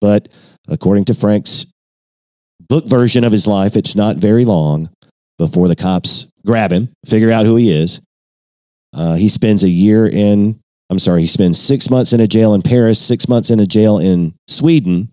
But 0.00 0.28
according 0.68 1.04
to 1.06 1.14
Frank's 1.14 1.66
book 2.68 2.84
version 2.86 3.24
of 3.24 3.32
his 3.32 3.46
life, 3.46 3.76
it's 3.76 3.96
not 3.96 4.16
very 4.16 4.44
long 4.44 4.88
before 5.38 5.68
the 5.68 5.76
cops 5.76 6.26
grab 6.44 6.72
him, 6.72 6.92
figure 7.06 7.30
out 7.30 7.46
who 7.46 7.56
he 7.56 7.70
is. 7.70 8.00
Uh, 8.94 9.16
he 9.16 9.28
spends 9.28 9.64
a 9.64 9.68
year 9.68 10.06
in 10.06 10.60
I'm 10.90 10.98
sorry, 10.98 11.20
he 11.20 11.26
spends 11.26 11.58
six 11.58 11.90
months 11.90 12.14
in 12.14 12.20
a 12.20 12.26
jail 12.26 12.54
in 12.54 12.62
Paris, 12.62 12.98
six 12.98 13.28
months 13.28 13.50
in 13.50 13.60
a 13.60 13.66
jail 13.66 13.98
in 13.98 14.34
Sweden, 14.46 15.10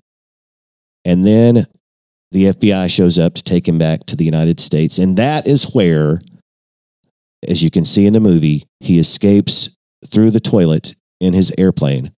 and 1.03 1.25
then 1.25 1.57
the 2.31 2.45
FBI 2.45 2.93
shows 2.93 3.19
up 3.19 3.33
to 3.35 3.43
take 3.43 3.67
him 3.67 3.77
back 3.77 4.05
to 4.05 4.15
the 4.15 4.23
United 4.23 4.59
States. 4.59 4.97
And 4.97 5.17
that 5.17 5.47
is 5.47 5.73
where, 5.73 6.19
as 7.47 7.61
you 7.61 7.69
can 7.69 7.83
see 7.83 8.05
in 8.05 8.13
the 8.13 8.19
movie, 8.21 8.63
he 8.79 8.99
escapes 8.99 9.75
through 10.07 10.31
the 10.31 10.39
toilet 10.39 10.95
in 11.19 11.33
his 11.33 11.53
airplane 11.57 12.11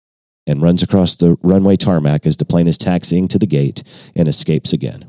and 0.47 0.62
runs 0.62 0.82
across 0.82 1.16
the 1.16 1.36
runway 1.42 1.76
tarmac 1.76 2.26
as 2.26 2.36
the 2.36 2.44
plane 2.44 2.66
is 2.66 2.78
taxiing 2.78 3.28
to 3.28 3.38
the 3.38 3.47
gate 3.47 3.82
and 4.14 4.28
escapes 4.28 4.72
again. 4.72 5.09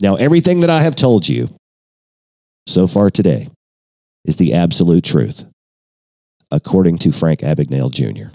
Now, 0.00 0.16
everything 0.16 0.60
that 0.60 0.70
I 0.70 0.82
have 0.82 0.94
told 0.94 1.28
you 1.28 1.48
so 2.66 2.86
far 2.86 3.10
today 3.10 3.48
is 4.24 4.36
the 4.36 4.54
absolute 4.54 5.04
truth 5.04 5.48
according 6.50 6.98
to 6.98 7.12
Frank 7.12 7.40
Abagnale 7.40 7.92
Jr. 7.92 8.34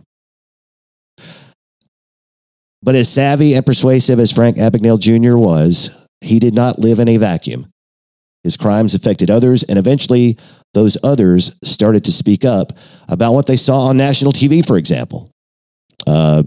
But 2.81 2.95
as 2.95 3.09
savvy 3.09 3.53
and 3.55 3.65
persuasive 3.65 4.19
as 4.19 4.31
Frank 4.31 4.57
Abagnale 4.57 4.99
Jr. 4.99 5.37
was, 5.37 6.07
he 6.21 6.39
did 6.39 6.53
not 6.53 6.79
live 6.79 6.99
in 6.99 7.07
a 7.07 7.17
vacuum. 7.17 7.65
His 8.43 8.57
crimes 8.57 8.93
affected 8.93 9.31
others, 9.31 9.63
and 9.63 9.79
eventually 9.79 10.37
those 10.73 10.97
others 11.01 11.55
started 11.63 12.03
to 12.05 12.11
speak 12.11 12.43
up 12.43 12.73
about 13.07 13.33
what 13.33 13.47
they 13.47 13.55
saw 13.55 13.85
on 13.85 13.95
national 13.95 14.33
TV, 14.33 14.65
for 14.65 14.77
example. 14.77 15.29
Uh, 16.07 16.43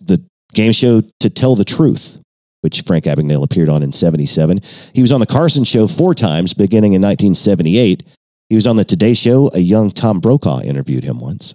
the 0.00 0.24
game 0.54 0.72
show 0.72 1.02
To 1.20 1.30
Tell 1.30 1.54
the 1.54 1.64
Truth, 1.64 2.20
which 2.60 2.82
Frank 2.82 3.04
Abagnale 3.04 3.44
appeared 3.44 3.68
on 3.68 3.82
in 3.82 3.92
77. 3.92 4.60
He 4.94 5.02
was 5.02 5.12
on 5.12 5.20
The 5.20 5.26
Carson 5.26 5.64
Show 5.64 5.86
four 5.86 6.14
times, 6.14 6.54
beginning 6.54 6.92
in 6.92 7.02
1978. 7.02 8.02
He 8.48 8.54
was 8.54 8.66
on 8.66 8.76
the 8.76 8.84
Today 8.84 9.14
Show. 9.14 9.50
A 9.54 9.58
young 9.58 9.90
Tom 9.90 10.20
Brokaw 10.20 10.60
interviewed 10.60 11.04
him 11.04 11.20
once. 11.20 11.54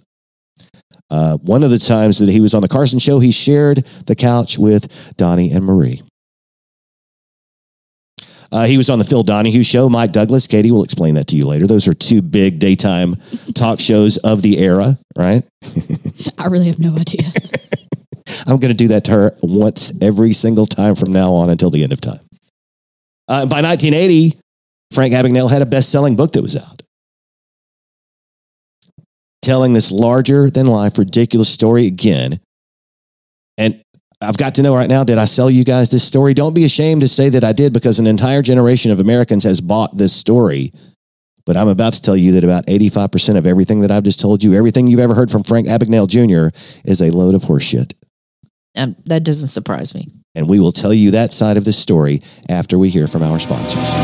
Uh, 1.10 1.36
one 1.38 1.62
of 1.62 1.70
the 1.70 1.78
times 1.78 2.18
that 2.18 2.28
he 2.28 2.40
was 2.40 2.54
on 2.54 2.62
the 2.62 2.68
Carson 2.68 2.98
Show, 2.98 3.18
he 3.18 3.30
shared 3.30 3.78
the 4.06 4.14
couch 4.14 4.58
with 4.58 5.14
Donnie 5.16 5.50
and 5.50 5.64
Marie. 5.64 6.02
Uh, 8.54 8.66
he 8.66 8.76
was 8.76 8.88
on 8.88 9.00
the 9.00 9.04
Phil 9.04 9.24
Donahue 9.24 9.64
Show. 9.64 9.88
Mike 9.88 10.12
Douglas, 10.12 10.46
Katie 10.46 10.70
will 10.70 10.84
explain 10.84 11.16
that 11.16 11.26
to 11.28 11.36
you 11.36 11.44
later. 11.44 11.66
Those 11.66 11.88
are 11.88 11.92
two 11.92 12.22
big 12.22 12.60
daytime 12.60 13.16
talk 13.52 13.80
shows 13.80 14.16
of 14.18 14.42
the 14.42 14.58
era, 14.58 14.96
right? 15.18 15.42
I 16.38 16.46
really 16.46 16.66
have 16.66 16.78
no 16.78 16.94
idea. 16.94 17.26
I'm 18.46 18.58
going 18.58 18.70
to 18.70 18.76
do 18.76 18.88
that 18.88 19.06
to 19.06 19.10
her 19.10 19.36
once 19.42 19.92
every 20.00 20.32
single 20.32 20.66
time 20.66 20.94
from 20.94 21.10
now 21.10 21.32
on 21.32 21.50
until 21.50 21.70
the 21.70 21.82
end 21.82 21.92
of 21.92 22.00
time. 22.00 22.20
Uh, 23.26 23.46
by 23.46 23.60
1980, 23.60 24.38
Frank 24.92 25.14
Abagnale 25.14 25.50
had 25.50 25.60
a 25.60 25.66
best 25.66 25.90
selling 25.90 26.14
book 26.14 26.32
that 26.32 26.42
was 26.42 26.56
out 26.56 26.84
telling 29.44 29.74
this 29.74 29.92
larger 29.92 30.48
than 30.48 30.66
life, 30.66 30.98
ridiculous 30.98 31.52
story 31.52 31.86
again. 31.86 32.40
And 33.58 33.83
I've 34.24 34.36
got 34.36 34.54
to 34.56 34.62
know 34.62 34.74
right 34.74 34.88
now, 34.88 35.04
did 35.04 35.18
I 35.18 35.24
sell 35.24 35.50
you 35.50 35.64
guys 35.64 35.90
this 35.90 36.04
story? 36.04 36.34
Don't 36.34 36.54
be 36.54 36.64
ashamed 36.64 37.02
to 37.02 37.08
say 37.08 37.28
that 37.28 37.44
I 37.44 37.52
did 37.52 37.72
because 37.72 37.98
an 37.98 38.06
entire 38.06 38.42
generation 38.42 38.90
of 38.90 39.00
Americans 39.00 39.44
has 39.44 39.60
bought 39.60 39.96
this 39.96 40.12
story. 40.12 40.72
But 41.46 41.56
I'm 41.56 41.68
about 41.68 41.92
to 41.92 42.02
tell 42.02 42.16
you 42.16 42.32
that 42.32 42.44
about 42.44 42.66
85% 42.66 43.36
of 43.36 43.46
everything 43.46 43.80
that 43.80 43.90
I've 43.90 44.02
just 44.02 44.20
told 44.20 44.42
you, 44.42 44.54
everything 44.54 44.86
you've 44.86 45.00
ever 45.00 45.14
heard 45.14 45.30
from 45.30 45.42
Frank 45.42 45.66
Abagnale 45.66 46.08
Jr., 46.08 46.56
is 46.88 47.02
a 47.02 47.10
load 47.10 47.34
of 47.34 47.42
horseshit. 47.42 47.92
Um, 48.76 48.96
that 49.06 49.24
doesn't 49.24 49.48
surprise 49.48 49.94
me. 49.94 50.08
And 50.34 50.48
we 50.48 50.58
will 50.58 50.72
tell 50.72 50.92
you 50.92 51.12
that 51.12 51.32
side 51.32 51.56
of 51.56 51.64
this 51.64 51.78
story 51.78 52.20
after 52.48 52.78
we 52.78 52.88
hear 52.88 53.06
from 53.06 53.22
our 53.22 53.38
sponsors. 53.38 53.94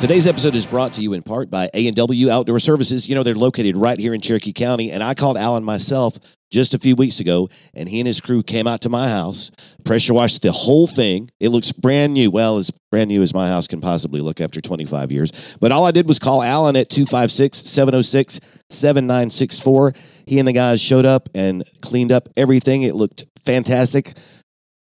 Today's 0.00 0.26
episode 0.28 0.54
is 0.54 0.66
brought 0.66 0.92
to 0.94 1.02
you 1.02 1.12
in 1.12 1.22
part 1.22 1.50
by 1.50 1.68
A&W 1.74 2.30
Outdoor 2.30 2.60
Services. 2.60 3.08
You 3.08 3.14
know, 3.14 3.24
they're 3.24 3.34
located 3.34 3.76
right 3.76 3.98
here 3.98 4.14
in 4.14 4.20
Cherokee 4.20 4.52
County, 4.52 4.92
and 4.92 5.02
I 5.02 5.14
called 5.14 5.36
Alan 5.36 5.64
myself 5.64 6.18
just 6.50 6.74
a 6.74 6.78
few 6.78 6.96
weeks 6.96 7.20
ago, 7.20 7.48
and 7.74 7.88
he 7.88 8.00
and 8.00 8.06
his 8.06 8.20
crew 8.20 8.42
came 8.42 8.66
out 8.66 8.82
to 8.82 8.88
my 8.88 9.08
house, 9.08 9.50
pressure 9.84 10.14
washed 10.14 10.42
the 10.42 10.52
whole 10.52 10.86
thing. 10.86 11.28
It 11.40 11.50
looks 11.50 11.72
brand 11.72 12.14
new. 12.14 12.30
Well, 12.30 12.58
as 12.58 12.70
brand 12.90 13.08
new 13.08 13.22
as 13.22 13.34
my 13.34 13.48
house 13.48 13.66
can 13.66 13.80
possibly 13.80 14.20
look 14.20 14.40
after 14.40 14.60
25 14.60 15.12
years. 15.12 15.56
But 15.60 15.72
all 15.72 15.84
I 15.84 15.90
did 15.90 16.08
was 16.08 16.18
call 16.18 16.42
Alan 16.42 16.76
at 16.76 16.88
256 16.88 17.58
706 17.58 18.62
7964. 18.70 19.92
He 20.26 20.38
and 20.38 20.48
the 20.48 20.52
guys 20.52 20.80
showed 20.80 21.04
up 21.04 21.28
and 21.34 21.64
cleaned 21.82 22.12
up 22.12 22.28
everything. 22.36 22.82
It 22.82 22.94
looked 22.94 23.26
fantastic. 23.44 24.12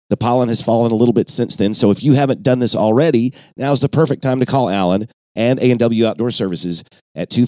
The 0.10 0.18
pollen 0.18 0.48
has 0.48 0.62
fallen 0.62 0.92
a 0.92 0.96
little 0.96 1.14
bit 1.14 1.30
since 1.30 1.58
then. 1.58 1.74
So 1.74 1.92
if 1.92 2.04
you 2.04 2.14
haven't 2.14 2.44
done 2.44 2.60
this 2.60 2.76
already, 2.76 3.34
now's 3.58 3.82
the 3.82 3.90
perfect 3.90 4.24
time 4.24 4.40
to 4.40 4.46
call 4.46 4.70
Alan 4.70 5.08
and 5.36 5.60
A&W 5.60 6.06
Outdoor 6.06 6.32
Services 6.32 6.84
at 7.16 7.38
oh 7.38 7.46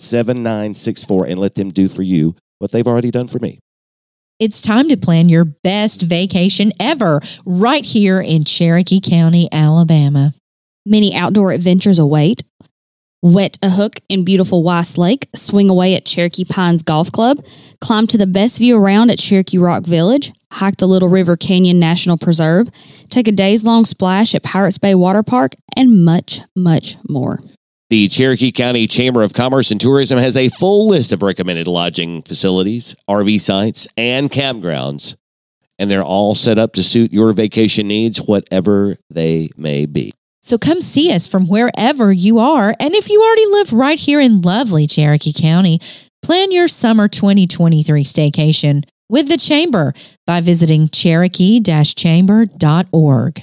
256-706-7964 0.00 1.30
and 1.30 1.38
let 1.38 1.54
them 1.54 1.70
do 1.70 1.88
for 1.88 2.02
you 2.02 2.34
what 2.58 2.72
they've 2.72 2.86
already 2.86 3.10
done 3.10 3.28
for 3.28 3.38
me. 3.38 3.58
It's 4.38 4.62
time 4.62 4.88
to 4.88 4.96
plan 4.96 5.28
your 5.28 5.44
best 5.44 6.02
vacation 6.02 6.70
ever 6.78 7.20
right 7.44 7.84
here 7.84 8.20
in 8.20 8.44
Cherokee 8.44 9.00
County, 9.00 9.48
Alabama. 9.50 10.32
Many 10.86 11.14
outdoor 11.14 11.50
adventures 11.50 11.98
await. 11.98 12.44
Wet 13.20 13.58
a 13.64 13.70
hook 13.70 13.98
in 14.08 14.24
beautiful 14.24 14.62
Weiss 14.62 14.96
Lake, 14.96 15.28
swing 15.34 15.68
away 15.68 15.96
at 15.96 16.06
Cherokee 16.06 16.44
Pines 16.44 16.84
Golf 16.84 17.10
Club, 17.10 17.44
climb 17.80 18.06
to 18.06 18.16
the 18.16 18.28
best 18.28 18.58
view 18.58 18.78
around 18.78 19.10
at 19.10 19.18
Cherokee 19.18 19.58
Rock 19.58 19.84
Village, 19.84 20.30
hike 20.52 20.76
the 20.76 20.86
Little 20.86 21.08
River 21.08 21.36
Canyon 21.36 21.80
National 21.80 22.16
Preserve, 22.16 22.70
take 23.08 23.26
a 23.26 23.32
days 23.32 23.64
long 23.64 23.84
splash 23.84 24.36
at 24.36 24.44
Pirates 24.44 24.78
Bay 24.78 24.94
Water 24.94 25.24
Park, 25.24 25.54
and 25.76 26.04
much, 26.04 26.42
much 26.54 26.96
more. 27.08 27.40
The 27.90 28.08
Cherokee 28.08 28.52
County 28.52 28.86
Chamber 28.86 29.22
of 29.22 29.32
Commerce 29.32 29.70
and 29.70 29.80
Tourism 29.80 30.18
has 30.18 30.36
a 30.36 30.50
full 30.50 30.88
list 30.88 31.10
of 31.10 31.22
recommended 31.22 31.66
lodging 31.66 32.20
facilities, 32.20 32.94
RV 33.08 33.40
sites, 33.40 33.88
and 33.96 34.28
campgrounds, 34.28 35.16
and 35.78 35.90
they're 35.90 36.02
all 36.02 36.34
set 36.34 36.58
up 36.58 36.74
to 36.74 36.82
suit 36.82 37.14
your 37.14 37.32
vacation 37.32 37.88
needs, 37.88 38.18
whatever 38.18 38.96
they 39.08 39.48
may 39.56 39.86
be. 39.86 40.12
So 40.42 40.58
come 40.58 40.82
see 40.82 41.10
us 41.14 41.26
from 41.26 41.48
wherever 41.48 42.12
you 42.12 42.38
are. 42.38 42.74
And 42.78 42.92
if 42.94 43.08
you 43.08 43.22
already 43.22 43.46
live 43.46 43.72
right 43.72 43.98
here 43.98 44.20
in 44.20 44.42
lovely 44.42 44.86
Cherokee 44.86 45.32
County, 45.32 45.80
plan 46.20 46.52
your 46.52 46.68
summer 46.68 47.08
2023 47.08 48.04
staycation 48.04 48.84
with 49.08 49.30
the 49.30 49.38
Chamber 49.38 49.94
by 50.26 50.42
visiting 50.42 50.90
cherokee 50.90 51.62
chamber.org. 51.62 53.42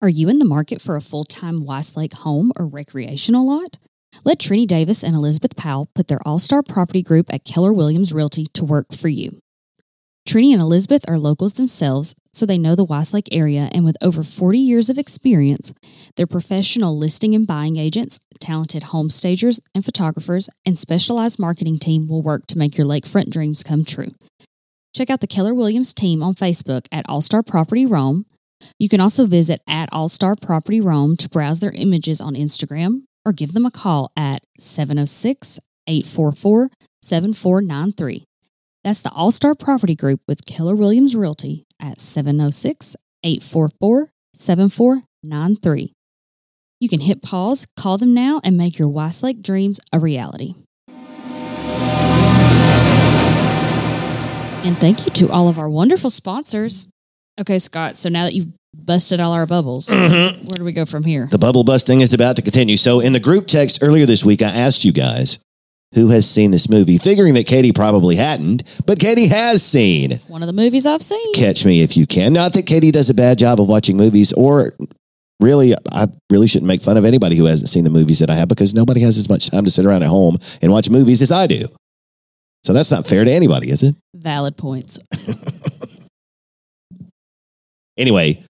Are 0.00 0.08
you 0.08 0.28
in 0.28 0.38
the 0.38 0.44
market 0.44 0.80
for 0.80 0.94
a 0.94 1.00
full 1.00 1.24
time 1.24 1.64
Weiss 1.64 1.96
Lake 1.96 2.12
home 2.12 2.52
or 2.56 2.68
recreational 2.68 3.44
lot? 3.44 3.78
Let 4.24 4.38
Trini 4.38 4.64
Davis 4.64 5.02
and 5.02 5.16
Elizabeth 5.16 5.56
Powell 5.56 5.90
put 5.92 6.06
their 6.06 6.20
all 6.24 6.38
star 6.38 6.62
property 6.62 7.02
group 7.02 7.34
at 7.34 7.44
Keller 7.44 7.72
Williams 7.72 8.12
Realty 8.12 8.46
to 8.54 8.64
work 8.64 8.92
for 8.94 9.08
you. 9.08 9.40
Trini 10.24 10.52
and 10.52 10.62
Elizabeth 10.62 11.04
are 11.08 11.18
locals 11.18 11.54
themselves, 11.54 12.14
so 12.32 12.46
they 12.46 12.58
know 12.58 12.76
the 12.76 12.84
Weiss 12.84 13.12
Lake 13.12 13.28
area, 13.32 13.70
and 13.72 13.84
with 13.84 13.96
over 14.00 14.22
40 14.22 14.56
years 14.56 14.88
of 14.88 14.98
experience, 14.98 15.74
they're 16.14 16.28
professional 16.28 16.96
listing 16.96 17.34
and 17.34 17.44
buying 17.44 17.76
agents, 17.76 18.20
talented 18.38 18.84
home 18.84 19.10
stagers 19.10 19.58
and 19.74 19.84
photographers, 19.84 20.48
and 20.64 20.78
specialized 20.78 21.40
marketing 21.40 21.78
team 21.80 22.06
will 22.06 22.22
work 22.22 22.46
to 22.46 22.58
make 22.58 22.78
your 22.78 22.86
lakefront 22.86 23.30
dreams 23.30 23.64
come 23.64 23.84
true. 23.84 24.14
Check 24.94 25.10
out 25.10 25.20
the 25.20 25.26
Keller 25.26 25.54
Williams 25.54 25.92
team 25.92 26.22
on 26.22 26.34
Facebook 26.34 26.86
at 26.92 27.08
All 27.08 27.20
Star 27.20 27.42
Property 27.42 27.84
Rome. 27.84 28.26
You 28.78 28.88
can 28.88 29.00
also 29.00 29.26
visit 29.26 29.60
at 29.68 29.88
All 29.92 30.08
Star 30.08 30.34
Property 30.34 30.80
Rome 30.80 31.16
to 31.16 31.28
browse 31.28 31.60
their 31.60 31.72
images 31.74 32.20
on 32.20 32.34
Instagram 32.34 33.02
or 33.24 33.32
give 33.32 33.52
them 33.52 33.66
a 33.66 33.70
call 33.70 34.10
at 34.16 34.44
706 34.58 35.58
844 35.86 36.70
7493. 37.02 38.24
That's 38.84 39.00
the 39.00 39.12
All 39.12 39.30
Star 39.30 39.54
Property 39.54 39.94
Group 39.94 40.20
with 40.26 40.44
Keller 40.44 40.74
Williams 40.74 41.16
Realty 41.16 41.64
at 41.80 41.98
706 41.98 42.96
844 43.24 44.10
7493. 44.34 45.92
You 46.80 46.88
can 46.88 47.00
hit 47.00 47.22
pause, 47.22 47.66
call 47.76 47.98
them 47.98 48.14
now, 48.14 48.40
and 48.44 48.56
make 48.56 48.78
your 48.78 48.88
Weiss 48.88 49.22
Lake 49.22 49.42
dreams 49.42 49.80
a 49.92 49.98
reality. 49.98 50.54
And 54.64 54.78
thank 54.78 55.04
you 55.04 55.10
to 55.12 55.30
all 55.30 55.48
of 55.48 55.58
our 55.58 55.68
wonderful 55.68 56.10
sponsors. 56.10 56.88
Okay, 57.38 57.58
Scott, 57.60 57.96
so 57.96 58.08
now 58.08 58.24
that 58.24 58.34
you've 58.34 58.48
busted 58.74 59.20
all 59.20 59.32
our 59.32 59.46
bubbles, 59.46 59.88
mm-hmm. 59.88 60.44
where 60.46 60.56
do 60.56 60.64
we 60.64 60.72
go 60.72 60.84
from 60.84 61.04
here? 61.04 61.26
The 61.30 61.38
bubble 61.38 61.62
busting 61.62 62.00
is 62.00 62.12
about 62.12 62.36
to 62.36 62.42
continue. 62.42 62.76
So, 62.76 62.98
in 62.98 63.12
the 63.12 63.20
group 63.20 63.46
text 63.46 63.78
earlier 63.82 64.06
this 64.06 64.24
week, 64.24 64.42
I 64.42 64.48
asked 64.48 64.84
you 64.84 64.92
guys 64.92 65.38
who 65.94 66.10
has 66.10 66.28
seen 66.28 66.50
this 66.50 66.68
movie, 66.68 66.98
figuring 66.98 67.34
that 67.34 67.46
Katie 67.46 67.72
probably 67.72 68.16
hadn't, 68.16 68.82
but 68.86 68.98
Katie 68.98 69.28
has 69.28 69.62
seen. 69.62 70.18
One 70.26 70.42
of 70.42 70.48
the 70.48 70.52
movies 70.52 70.84
I've 70.84 71.00
seen. 71.00 71.32
Catch 71.34 71.64
Me 71.64 71.80
If 71.80 71.96
You 71.96 72.06
Can. 72.06 72.32
Not 72.32 72.52
that 72.54 72.66
Katie 72.66 72.90
does 72.90 73.08
a 73.08 73.14
bad 73.14 73.38
job 73.38 73.60
of 73.60 73.68
watching 73.68 73.96
movies, 73.96 74.32
or 74.32 74.72
really, 75.40 75.74
I 75.92 76.08
really 76.30 76.48
shouldn't 76.48 76.68
make 76.68 76.82
fun 76.82 76.96
of 76.96 77.04
anybody 77.04 77.36
who 77.36 77.46
hasn't 77.46 77.70
seen 77.70 77.84
the 77.84 77.90
movies 77.90 78.18
that 78.18 78.30
I 78.30 78.34
have 78.34 78.48
because 78.48 78.74
nobody 78.74 79.00
has 79.02 79.16
as 79.16 79.28
much 79.28 79.50
time 79.50 79.64
to 79.64 79.70
sit 79.70 79.86
around 79.86 80.02
at 80.02 80.08
home 80.08 80.36
and 80.60 80.72
watch 80.72 80.90
movies 80.90 81.22
as 81.22 81.30
I 81.30 81.46
do. 81.46 81.68
So 82.64 82.72
that's 82.72 82.90
not 82.90 83.06
fair 83.06 83.24
to 83.24 83.30
anybody, 83.30 83.70
is 83.70 83.82
it? 83.84 83.94
Valid 84.14 84.56
points. 84.56 84.98
Anyway, 87.98 88.42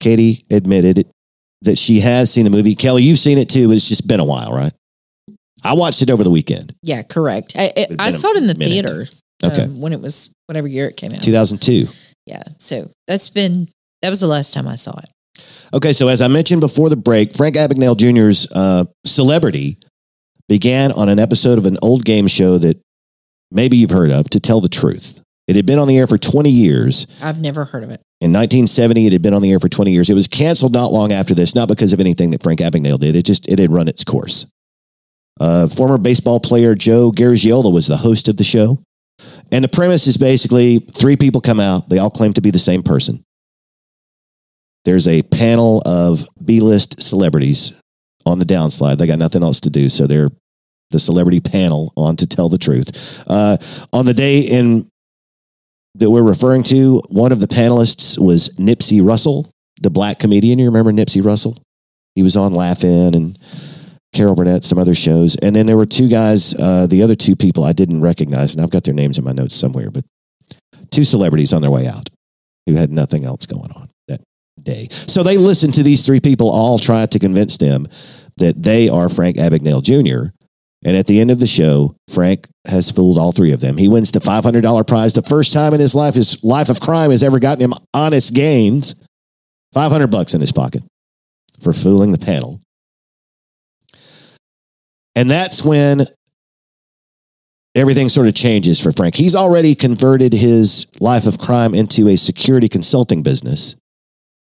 Katie 0.00 0.44
admitted 0.50 1.06
that 1.62 1.76
she 1.76 2.00
has 2.00 2.32
seen 2.32 2.44
the 2.44 2.50
movie. 2.50 2.74
Kelly, 2.74 3.02
you've 3.02 3.18
seen 3.18 3.36
it 3.36 3.50
too, 3.50 3.68
but 3.68 3.74
it's 3.74 3.88
just 3.88 4.08
been 4.08 4.20
a 4.20 4.24
while, 4.24 4.50
right? 4.52 4.72
I 5.62 5.74
watched 5.74 6.00
it 6.00 6.08
over 6.08 6.24
the 6.24 6.30
weekend, 6.30 6.72
Yeah, 6.82 7.02
correct. 7.02 7.52
I, 7.56 7.72
It's 7.76 7.90
I, 7.90 7.94
I 8.04 8.06
been 8.08 8.14
a 8.14 8.18
saw 8.18 8.28
it 8.30 8.36
in 8.38 8.46
the 8.46 8.54
minute. 8.54 8.70
theater 8.88 9.06
Okay. 9.44 9.62
um, 9.64 9.80
when 9.80 9.92
it 9.92 10.00
was 10.00 10.30
whatever 10.46 10.66
year 10.68 10.88
it 10.88 10.96
came 10.96 11.12
out. 11.12 11.22
2002. 11.22 11.86
Yeah, 12.26 12.42
so 12.58 12.88
that's 13.06 13.28
been 13.30 13.68
that 14.02 14.08
was 14.08 14.20
the 14.20 14.26
last 14.26 14.54
time 14.54 14.66
I 14.68 14.76
saw 14.76 14.96
it. 14.98 15.10
Okay, 15.74 15.92
so 15.92 16.08
as 16.08 16.22
I 16.22 16.28
mentioned 16.28 16.60
before 16.62 16.88
the 16.88 16.96
break, 16.96 17.34
Frank 17.34 17.56
Abagnale 17.56 17.96
Jr.'s 17.96 18.50
uh, 18.54 18.84
celebrity 19.04 19.76
began 20.48 20.92
on 20.92 21.08
an 21.08 21.18
episode 21.18 21.58
of 21.58 21.66
an 21.66 21.76
old 21.82 22.04
game 22.04 22.26
show 22.26 22.56
that 22.58 22.80
maybe 23.50 23.76
you've 23.76 23.90
heard 23.90 24.10
of, 24.10 24.28
To 24.30 24.40
Tell 24.40 24.60
the 24.60 24.68
Truth. 24.68 25.22
It 25.50 25.56
had 25.56 25.66
been 25.66 25.80
on 25.80 25.88
the 25.88 25.98
air 25.98 26.06
for 26.06 26.16
20 26.16 26.48
years. 26.48 27.08
I've 27.20 27.40
never 27.40 27.64
heard 27.64 27.82
of 27.82 27.90
it. 27.90 28.00
In 28.20 28.30
1970, 28.32 29.06
it 29.06 29.12
had 29.12 29.20
been 29.20 29.34
on 29.34 29.42
the 29.42 29.50
air 29.50 29.58
for 29.58 29.68
20 29.68 29.90
years. 29.90 30.08
It 30.08 30.14
was 30.14 30.28
canceled 30.28 30.72
not 30.72 30.92
long 30.92 31.10
after 31.10 31.34
this, 31.34 31.56
not 31.56 31.66
because 31.66 31.92
of 31.92 31.98
anything 31.98 32.30
that 32.30 32.40
Frank 32.40 32.60
Abagnale 32.60 33.00
did. 33.00 33.16
It 33.16 33.24
just 33.24 33.50
it 33.50 33.58
had 33.58 33.72
run 33.72 33.88
its 33.88 34.04
course. 34.04 34.46
Uh, 35.40 35.66
former 35.66 35.98
baseball 35.98 36.38
player 36.38 36.76
Joe 36.76 37.10
Garagiola 37.10 37.72
was 37.72 37.88
the 37.88 37.96
host 37.96 38.28
of 38.28 38.36
the 38.36 38.44
show, 38.44 38.80
and 39.50 39.64
the 39.64 39.68
premise 39.68 40.06
is 40.06 40.18
basically 40.18 40.78
three 40.78 41.16
people 41.16 41.40
come 41.40 41.58
out. 41.58 41.88
They 41.88 41.98
all 41.98 42.10
claim 42.10 42.32
to 42.34 42.40
be 42.40 42.52
the 42.52 42.60
same 42.60 42.84
person. 42.84 43.24
There's 44.84 45.08
a 45.08 45.22
panel 45.22 45.82
of 45.84 46.22
B-list 46.44 47.02
celebrities 47.02 47.80
on 48.24 48.38
the 48.38 48.44
downslide. 48.44 48.98
They 48.98 49.08
got 49.08 49.18
nothing 49.18 49.42
else 49.42 49.58
to 49.62 49.70
do, 49.70 49.88
so 49.88 50.06
they're 50.06 50.30
the 50.90 51.00
celebrity 51.00 51.40
panel 51.40 51.92
on 51.96 52.16
to 52.16 52.26
tell 52.26 52.48
the 52.48 52.58
truth. 52.58 53.24
Uh, 53.26 53.56
on 53.92 54.06
the 54.06 54.14
day 54.14 54.40
in 54.40 54.89
that 55.96 56.10
we're 56.10 56.22
referring 56.22 56.62
to, 56.64 57.02
one 57.10 57.32
of 57.32 57.40
the 57.40 57.46
panelists 57.46 58.18
was 58.18 58.52
Nipsey 58.54 59.04
Russell, 59.04 59.50
the 59.80 59.90
black 59.90 60.18
comedian. 60.18 60.58
You 60.58 60.66
remember 60.66 60.92
Nipsey 60.92 61.24
Russell? 61.24 61.56
He 62.14 62.22
was 62.22 62.36
on 62.36 62.52
Laugh-In 62.52 63.14
and 63.14 63.38
Carol 64.12 64.34
Burnett, 64.34 64.64
some 64.64 64.78
other 64.78 64.94
shows. 64.94 65.36
And 65.36 65.54
then 65.54 65.66
there 65.66 65.76
were 65.76 65.86
two 65.86 66.08
guys, 66.08 66.54
uh, 66.54 66.86
the 66.86 67.02
other 67.02 67.14
two 67.14 67.36
people 67.36 67.64
I 67.64 67.72
didn't 67.72 68.00
recognize, 68.00 68.54
and 68.54 68.62
I've 68.62 68.70
got 68.70 68.84
their 68.84 68.94
names 68.94 69.18
in 69.18 69.24
my 69.24 69.32
notes 69.32 69.54
somewhere, 69.54 69.90
but 69.90 70.04
two 70.90 71.04
celebrities 71.04 71.52
on 71.52 71.62
their 71.62 71.70
way 71.70 71.86
out 71.86 72.08
who 72.66 72.74
had 72.74 72.90
nothing 72.90 73.24
else 73.24 73.46
going 73.46 73.70
on 73.72 73.88
that 74.08 74.20
day. 74.60 74.86
So 74.90 75.22
they 75.22 75.36
listened 75.36 75.74
to 75.74 75.82
these 75.82 76.04
three 76.04 76.20
people 76.20 76.50
all 76.50 76.78
try 76.78 77.06
to 77.06 77.18
convince 77.18 77.56
them 77.56 77.86
that 78.36 78.60
they 78.62 78.88
are 78.88 79.08
Frank 79.08 79.36
Abagnale 79.36 79.82
Jr. 79.82 80.34
And 80.84 80.96
at 80.96 81.06
the 81.06 81.20
end 81.20 81.30
of 81.30 81.38
the 81.38 81.46
show, 81.46 81.94
Frank 82.08 82.48
has 82.66 82.90
fooled 82.90 83.18
all 83.18 83.32
three 83.32 83.52
of 83.52 83.60
them. 83.60 83.76
He 83.76 83.88
wins 83.88 84.12
the 84.12 84.18
$500 84.18 84.86
prize, 84.86 85.12
the 85.12 85.22
first 85.22 85.52
time 85.52 85.74
in 85.74 85.80
his 85.80 85.94
life 85.94 86.14
his 86.14 86.42
life 86.42 86.70
of 86.70 86.80
crime 86.80 87.10
has 87.10 87.22
ever 87.22 87.38
gotten 87.38 87.62
him 87.62 87.74
honest 87.92 88.34
gains. 88.34 88.94
500 89.72 90.08
bucks 90.08 90.34
in 90.34 90.40
his 90.40 90.52
pocket 90.52 90.82
for 91.60 91.72
fooling 91.72 92.12
the 92.12 92.18
panel. 92.18 92.60
And 95.14 95.28
that's 95.28 95.64
when 95.64 96.00
everything 97.74 98.08
sort 98.08 98.26
of 98.26 98.34
changes 98.34 98.80
for 98.80 98.90
Frank. 98.90 99.14
He's 99.14 99.36
already 99.36 99.74
converted 99.74 100.32
his 100.32 100.86
life 101.00 101.26
of 101.26 101.38
crime 101.38 101.74
into 101.74 102.08
a 102.08 102.16
security 102.16 102.68
consulting 102.68 103.22
business. 103.22 103.76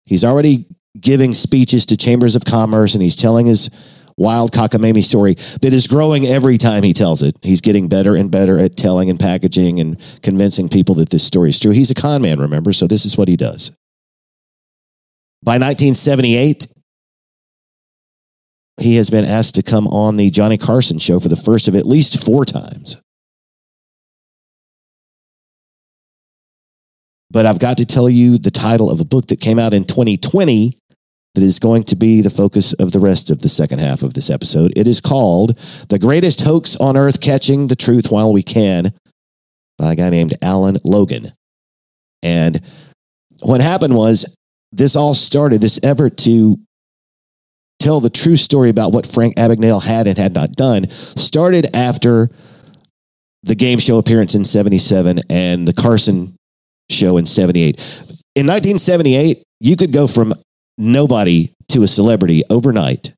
He's 0.05 0.25
already 0.25 0.67
giving 0.99 1.35
speeches 1.35 1.87
to 1.87 1.97
chambers 1.97 2.37
of 2.37 2.45
commerce 2.45 2.95
and 2.95 3.03
he's 3.03 3.17
telling 3.17 3.47
his 3.47 3.71
wild 4.17 4.53
cockamamie 4.53 5.03
story 5.03 5.35
that 5.35 5.73
is 5.73 5.87
growing 5.87 6.27
every 6.27 6.59
time 6.59 6.83
he 6.83 6.93
tells 6.93 7.23
it. 7.23 7.37
He's 7.43 7.61
getting 7.61 7.89
better 7.89 8.15
and 8.17 8.31
better 8.31 8.59
at 8.59 8.77
telling 8.77 9.11
and 9.11 9.19
packaging 9.19 9.81
and 9.81 9.99
convincing 10.23 10.69
people 10.69 10.95
that 10.97 11.11
this 11.11 11.25
story 11.25 11.51
is 11.51 11.59
true. 11.59 11.73
He's 11.73 11.91
a 11.91 11.95
con 11.95 12.23
man, 12.23 12.41
remember? 12.41 12.73
So 12.73 12.87
this 12.87 13.05
is 13.05 13.17
what 13.17 13.29
he 13.29 13.37
does. 13.37 13.71
By 15.45 15.55
1978, 15.55 16.69
he 18.81 18.97
has 18.97 19.11
been 19.11 19.25
asked 19.25 19.57
to 19.57 19.63
come 19.63 19.87
on 19.89 20.17
the 20.17 20.31
Johnny 20.31 20.57
Carson 20.57 20.99
show 20.99 21.21
for 21.21 21.29
the 21.29 21.37
first 21.37 21.69
of 21.69 21.75
at 21.75 21.87
least 21.87 22.25
four 22.25 22.45
times. 22.45 23.01
But 27.31 27.47
I've 27.47 27.59
got 27.59 27.79
to 27.79 27.87
tell 27.87 28.11
you 28.11 28.37
the 28.37 28.51
title 28.51 28.91
of 28.91 29.01
a 29.01 29.05
book 29.05 29.29
that 29.29 29.41
came 29.41 29.59
out 29.59 29.73
in 29.73 29.85
2020 29.85 30.75
that 31.35 31.43
is 31.43 31.59
going 31.59 31.83
to 31.85 31.97
be 31.97 32.21
the 32.21 32.31
focus 32.31 32.73
of 32.75 32.93
the 32.93 33.01
rest 33.01 33.31
of 33.31 33.41
the 33.41 33.49
second 33.49 33.79
half 33.79 34.03
of 34.03 34.15
this 34.15 34.29
episode. 34.29 34.73
It 34.77 34.87
is 34.87 35.01
called 35.01 35.57
The 35.89 35.99
Greatest 35.99 36.43
Hoax 36.43 36.77
on 36.77 36.97
Earth 36.97 37.21
Catching 37.21 37.69
the 37.69 37.77
Truth 37.77 38.11
While 38.11 38.33
We 38.33 38.43
Can 38.43 38.91
by 39.79 39.93
a 39.93 39.97
guy 39.97 40.11
named 40.11 40.35
Alan 40.43 40.77
Logan. 40.85 41.29
And 42.23 42.61
what 43.41 43.61
happened 43.61 43.95
was 43.95 44.37
this 44.73 44.95
all 44.95 45.15
started, 45.15 45.61
this 45.61 45.81
effort 45.83 46.17
to 46.19 46.59
tell 47.81 48.01
the 48.01 48.11
true 48.11 48.37
story 48.37 48.71
about 48.71 48.93
what 48.93 49.07
Frank 49.07 49.37
Abagnale 49.37 49.85
had 49.85 50.07
and 50.07 50.17
had 50.17 50.35
not 50.35 50.53
done 50.53 50.89
started 50.89 51.75
after 51.75 52.29
the 53.43 53.57
game 53.57 53.79
show 53.79 53.99
appearance 53.99 54.35
in 54.35 54.45
77 54.45 55.21
and 55.29 55.67
the 55.67 55.73
Carson 55.73 56.37
show 56.91 57.17
in 57.17 57.27
78. 57.27 57.77
In 58.37 58.47
1978, 58.47 59.43
you 59.61 59.77
could 59.77 59.93
go 59.93 60.07
from 60.07 60.33
nobody 60.79 61.53
to 61.69 61.83
a 61.83 61.89
celebrity 61.89 62.43
overnight 62.51 63.15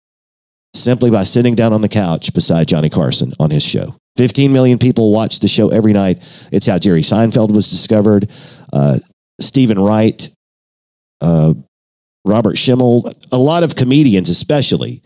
simply 0.75 1.11
by 1.11 1.23
sitting 1.23 1.55
down 1.55 1.73
on 1.73 1.81
the 1.81 1.89
couch 1.89 2.35
beside 2.35 2.69
Johnny 2.69 2.91
Carson 2.91 3.33
on 3.39 3.51
his 3.51 3.65
show. 3.65 3.97
15 4.17 4.53
million 4.53 4.79
people 4.79 5.13
watch 5.13 5.41
the 5.41 5.49
show 5.49 5.71
every 5.71 5.93
night. 5.93 6.19
It's 6.53 6.67
how 6.67 6.79
Jerry 6.79 7.01
Seinfeld 7.01 7.53
was 7.53 7.69
discovered. 7.69 8.31
Uh, 8.73 8.97
Steven 9.41 9.79
Wright, 9.79 10.31
uh, 11.21 11.55
Robert 12.25 12.57
Schimmel, 12.57 13.09
a 13.33 13.37
lot 13.37 13.63
of 13.63 13.75
comedians, 13.75 14.29
especially 14.29 15.03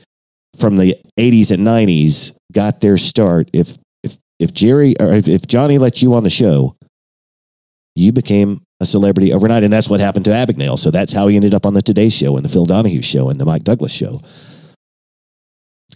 from 0.59 0.77
the 0.77 0.95
80s 1.19 1.51
and 1.51 1.67
90s, 1.67 2.37
got 2.53 2.81
their 2.81 2.97
start. 2.97 3.49
If 3.53 3.77
if 4.03 4.19
if 4.39 4.53
Jerry 4.53 4.95
or 5.01 5.13
if, 5.13 5.27
if 5.27 5.47
Johnny 5.47 5.79
let 5.79 6.03
you 6.03 6.15
on 6.15 6.25
the 6.25 6.31
show, 6.31 6.77
you 7.95 8.13
became 8.13 8.61
a 8.81 8.87
celebrity 8.87 9.33
overnight, 9.33 9.65
and 9.65 9.73
that's 9.73 9.89
what 9.89 10.01
happened 10.01 10.25
to 10.27 10.31
Abagnale. 10.31 10.79
So 10.79 10.91
that's 10.91 11.13
how 11.13 11.27
he 11.29 11.37
ended 11.37 11.55
up 11.55 11.67
on 11.67 11.75
the 11.75 11.83
Today 11.83 12.09
Show 12.11 12.37
and 12.37 12.45
the 12.45 12.49
Phil 12.49 12.65
Donahue 12.65 13.03
Show 13.03 13.29
and 13.29 13.41
the 13.41 13.45
Mike 13.45 13.65
Douglas 13.65 13.93
Show. 13.93 14.21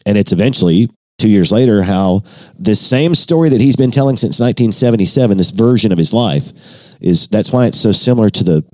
And 0.07 0.19
it's 0.19 0.33
eventually 0.33 0.89
two 1.19 1.31
years 1.31 1.53
later 1.53 1.83
how 1.85 2.23
this 2.59 2.81
same 2.81 3.15
story 3.15 3.49
that 3.51 3.61
he's 3.61 3.77
been 3.77 3.93
telling 3.93 4.17
since 4.17 4.41
1977, 4.41 5.37
this 5.37 5.53
version 5.53 5.93
of 5.93 5.99
his 5.99 6.13
life, 6.13 6.51
is 7.01 7.29
that's 7.29 7.53
why 7.53 7.67
it's 7.67 7.79
so 7.79 7.93
similar 7.93 8.29
to 8.31 8.45
the 8.45 8.65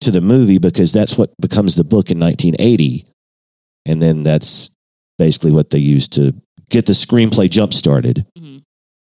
to 0.00 0.10
the 0.10 0.20
movie 0.20 0.58
because 0.58 0.92
that's 0.92 1.16
what 1.16 1.30
becomes 1.40 1.76
the 1.76 1.84
book 1.84 2.10
in 2.10 2.20
1980, 2.20 3.06
and 3.86 4.02
then 4.02 4.22
that's 4.22 4.70
basically 5.18 5.50
what 5.50 5.70
they 5.70 5.78
used 5.78 6.12
to 6.12 6.34
get 6.68 6.86
the 6.86 6.92
screenplay 6.92 7.48
jump 7.50 7.72
started. 7.72 8.26
Mhm. 8.38 8.62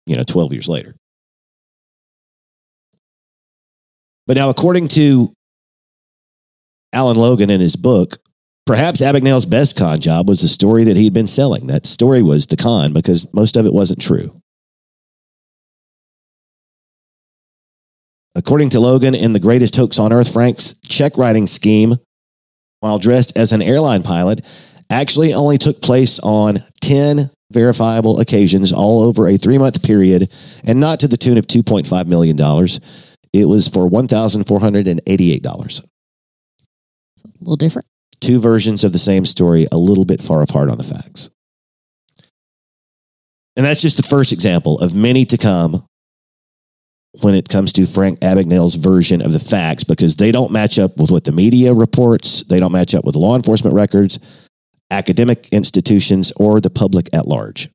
You 0.07 0.17
know, 0.17 0.23
12 0.23 0.53
years 0.53 0.69
later. 0.69 0.97
But 4.27 4.37
now, 4.37 4.51
according 4.51 4.89
to 4.89 5.33
Alan 6.93 7.17
Logan 7.17 7.51
in 7.51 7.61
his 7.61 7.77
book, 7.77 8.17
perhaps 8.67 9.01
Abagnale's 9.01 9.47
best 9.47 9.79
con 9.79 10.01
job 10.01 10.29
was 10.29 10.41
the 10.41 10.49
story 10.49 10.85
that 10.85 10.97
he'd 10.97 11.15
been 11.15 11.27
selling. 11.27 11.69
That 11.69 11.87
story 11.87 12.23
was 12.23 12.47
the 12.47 12.57
con 12.57 12.93
because 12.93 13.33
most 13.33 13.57
of 13.57 13.67
it 13.67 13.73
wasn't 13.73 14.01
true. 14.01 14.41
According 18.35 18.71
to 18.71 18.81
Logan, 18.81 19.15
in 19.15 19.33
The 19.33 19.41
Greatest 19.41 19.77
Hoax 19.77 19.99
on 19.99 20.13
Earth, 20.13 20.31
Frank's 20.31 20.75
check 20.81 21.17
writing 21.17 21.47
scheme, 21.47 21.95
while 22.81 22.99
dressed 22.99 23.39
as 23.39 23.53
an 23.53 23.63
airline 23.63 24.03
pilot, 24.03 24.45
actually 24.91 25.33
only 25.33 25.57
took 25.57 25.81
place 25.81 26.21
on 26.21 26.57
10 26.83 27.31
verifiable 27.53 28.21
occasions 28.21 28.73
all 28.73 29.03
over 29.03 29.27
a 29.27 29.37
three 29.37 29.57
month 29.57 29.83
period 29.83 30.31
and 30.67 30.79
not 30.81 31.01
to 31.01 31.09
the 31.09 31.17
tune 31.17 31.39
of 31.39 31.47
$2.5 31.47 32.07
million. 32.07 32.37
It 33.41 33.47
was 33.47 33.69
for 33.69 33.89
$1,488. 33.89 35.85
A 37.25 37.29
little 37.41 37.57
different. 37.57 37.87
Two 38.21 38.41
versions 38.41 38.83
of 38.83 38.93
the 38.93 38.99
same 38.99 39.25
story, 39.25 39.67
a 39.71 39.77
little 39.77 40.05
bit 40.05 40.23
far 40.23 40.43
apart 40.43 40.71
on 40.71 40.79
the 40.79 40.85
facts. 40.85 41.31
And 43.57 43.65
that's 43.65 43.83
just 43.83 43.97
the 43.97 44.03
first 44.03 44.33
example 44.33 44.79
of 44.81 44.95
many 44.95 45.25
to 45.27 45.37
come 45.37 45.87
when 47.23 47.35
it 47.35 47.49
comes 47.49 47.73
to 47.75 47.87
Frank 47.87 48.21
Abagnale's 48.21 48.75
version 48.75 49.23
of 49.23 49.33
the 49.33 49.39
facts 49.39 49.85
because 49.85 50.17
they 50.17 50.33
don't 50.33 50.53
match 50.53 50.79
up 50.79 50.99
with 50.99 51.11
what 51.11 51.25
the 51.25 51.33
media 51.33 51.73
reports, 51.73 52.43
they 52.45 52.61
don't 52.61 52.73
match 52.73 52.95
up 52.95 53.05
with 53.05 53.17
law 53.17 53.37
enforcement 53.37 53.75
records, 53.75 54.19
academic 54.91 55.49
institutions, 55.53 56.33
or 56.37 56.61
the 56.61 56.71
public 56.71 57.09
at 57.15 57.27
large. 57.27 57.71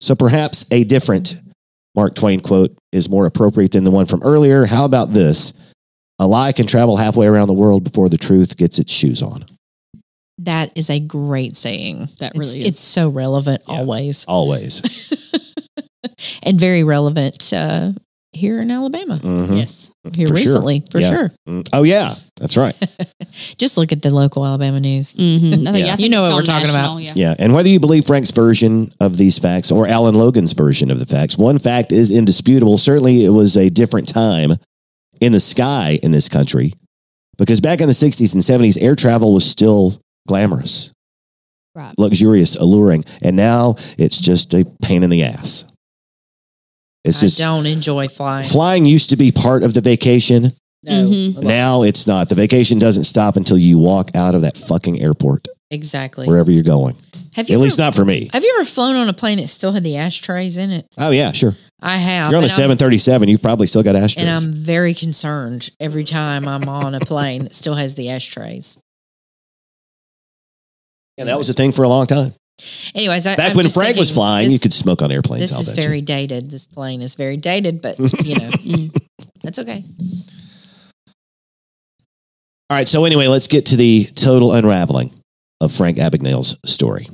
So 0.00 0.14
perhaps 0.14 0.70
a 0.72 0.84
different 0.84 1.34
Mark 1.94 2.14
Twain 2.14 2.40
quote 2.40 2.76
is 2.92 3.08
more 3.08 3.26
appropriate 3.26 3.72
than 3.72 3.84
the 3.84 3.90
one 3.90 4.06
from 4.06 4.22
earlier. 4.22 4.64
How 4.64 4.84
about 4.84 5.10
this? 5.10 5.52
A 6.18 6.26
lie 6.26 6.52
can 6.52 6.66
travel 6.66 6.96
halfway 6.96 7.26
around 7.26 7.48
the 7.48 7.54
world 7.54 7.84
before 7.84 8.08
the 8.08 8.16
truth 8.18 8.56
gets 8.56 8.78
its 8.78 8.92
shoes 8.92 9.22
on. 9.22 9.44
That 10.38 10.76
is 10.76 10.88
a 10.90 11.00
great 11.00 11.56
saying. 11.56 12.08
That 12.18 12.34
It's- 12.34 12.54
really 12.54 12.60
is. 12.62 12.68
It's 12.68 12.80
so 12.80 13.08
relevant 13.08 13.62
Yeah. 13.68 13.80
always 13.80 14.24
Always. 14.26 14.82
and 16.42 16.58
very 16.58 16.82
relevant 16.84 17.52
uh, 17.52 17.92
here 18.32 18.60
in 18.62 18.70
Alabama. 18.70 19.18
Mhm. 19.22 19.56
Yes. 19.58 19.90
Here 20.16 20.26
For 20.26 20.36
sure. 20.36 20.46
recently, 20.46 20.82
for 20.90 21.00
Yeah. 21.00 21.10
sure. 21.10 21.32
Mm. 21.48 21.68
Oh, 21.72 21.82
yeah. 21.82 22.14
That's 22.40 22.56
right. 22.56 22.74
Just 23.58 23.76
look 23.76 23.92
at 23.92 24.00
the 24.02 24.10
local 24.14 24.44
Alabama 24.46 24.80
news. 24.80 25.12
Mm-hmm. 25.14 25.68
I 25.68 25.72
think, 25.72 25.86
Yeah. 25.86 25.92
I 25.94 25.96
You 25.98 26.08
know 26.08 26.22
what 26.22 26.34
we're 26.34 26.42
gone 26.42 26.60
talking 26.62 26.70
about. 26.70 26.96
Yeah. 27.02 27.12
Yeah. 27.14 27.34
And 27.38 27.52
whether 27.52 27.68
you 27.68 27.78
believe 27.78 28.06
Frank's 28.06 28.30
version 28.30 28.90
of 29.00 29.16
these 29.18 29.38
facts 29.38 29.70
or 29.70 29.86
Alan 29.86 30.14
Logan's 30.14 30.52
version 30.54 30.90
of 30.90 30.98
the 30.98 31.06
facts, 31.06 31.36
one 31.36 31.58
fact 31.58 31.92
is 31.92 32.10
indisputable. 32.10 32.78
Certainly, 32.78 33.24
it 33.24 33.30
was 33.30 33.56
a 33.56 33.68
different 33.70 34.08
time 34.08 34.52
in 35.20 35.32
the 35.32 35.40
sky 35.40 35.98
in 36.02 36.10
this 36.10 36.28
country 36.28 36.72
because 37.38 37.60
back 37.60 37.80
in 37.80 37.86
the 37.86 37.92
60s 37.94 38.32
and 38.34 38.42
70s, 38.42 38.76
air 38.82 38.94
travel 38.96 39.32
was 39.34 39.44
still 39.44 40.00
glamorous, 40.26 40.90
Right. 41.74 41.94
luxurious, 41.98 42.56
alluring. 42.56 43.04
And 43.22 43.36
now 43.36 43.74
it's 43.98 44.18
just 44.20 44.52
a 44.54 44.64
pain 44.82 45.02
in 45.02 45.10
the 45.10 45.22
ass. 45.24 45.64
It's 47.04 47.18
I 47.18 47.26
just 47.26 47.38
don't 47.38 47.66
enjoy 47.66 48.08
flying. 48.08 48.44
flying 48.44 48.84
used 48.84 49.10
to 49.10 49.16
be 49.16 49.32
part 49.32 49.62
of 49.64 49.74
the 49.74 49.80
vacation. 49.80 50.52
no. 50.84 51.08
Mhm. 51.08 51.42
Now 51.42 51.82
it's 51.82 52.06
not. 52.06 52.28
The 52.28 52.34
vacation 52.34 52.78
doesn't 52.78 53.04
stop 53.04 53.36
until 53.36 53.56
you 53.58 53.78
walk 53.78 54.10
out 54.16 54.34
of 54.34 54.42
that 54.42 54.56
fucking 54.56 55.00
airport, 55.00 55.46
Exactly. 55.70 56.26
wherever 56.26 56.50
you're 56.50 56.62
going. 56.64 56.96
Have 57.34 57.48
you 57.48 57.54
At 57.54 57.56
ever, 57.58 57.62
least 57.64 57.78
not 57.78 57.94
for 57.94 58.04
me. 58.04 58.28
Have 58.32 58.42
you 58.44 58.52
ever 58.58 58.64
flown 58.64 58.94
on 58.96 59.08
a 59.08 59.12
plane 59.12 59.38
that 59.38 59.46
still 59.48 59.72
had 59.72 59.84
the 59.84 59.96
ashtrays 59.96 60.56
in 60.58 60.70
it? 60.70 60.86
Oh, 60.98 61.10
yeah, 61.12 61.32
sure. 61.32 61.56
I 61.80 61.96
have. 61.96 62.30
You're 62.30 62.38
on 62.38 62.44
a 62.44 62.46
and 62.46 62.50
I'm- 62.52 62.56
737. 62.56 63.28
You've 63.28 63.40
probably 63.42 63.66
still 63.66 63.82
got 63.82 63.96
ashtrays. 63.96 64.26
And 64.26 64.30
I'm 64.30 64.52
very 64.52 64.92
concerned 64.92 65.70
every 65.80 66.04
time 66.04 66.46
I'm 66.46 66.68
on 66.68 66.94
a 66.94 67.00
plane 67.00 67.44
that 67.44 67.54
still 67.54 67.74
has 67.76 67.94
the 67.94 68.10
ashtrays. 68.10 68.76
yeah, 71.16 71.24
that 71.24 71.38
was 71.38 71.48
a 71.48 71.52
thing 71.54 71.72
for 71.72 71.84
a 71.84 71.88
long 71.88 72.06
time. 72.06 72.34
Anyways, 72.94 73.26
I, 73.26 73.36
Back 73.36 73.50
I'm 73.50 73.56
when 73.56 73.68
Frank 73.68 73.96
was 73.96 74.12
flying, 74.12 74.46
this, 74.46 74.52
you 74.52 74.58
could 74.58 74.72
smoke 74.72 75.02
on 75.02 75.10
airplanes. 75.10 75.40
This 75.40 75.68
is 75.68 75.84
very 75.84 76.00
dated. 76.00 76.50
This 76.50 76.66
plane 76.66 77.02
is 77.02 77.14
very 77.14 77.36
dated, 77.36 77.80
but 77.80 77.98
you 77.98 78.34
know, 78.34 78.50
mm, 78.50 79.08
that's 79.42 79.58
okay. 79.58 79.82
All 82.70 82.76
right. 82.76 82.88
So 82.88 83.04
anyway, 83.04 83.26
let's 83.26 83.48
get 83.48 83.66
to 83.66 83.76
the 83.76 84.04
total 84.14 84.52
unraveling 84.52 85.12
of 85.60 85.72
Frank 85.72 85.98
Abagnale's 85.98 86.58
story. 86.64 87.06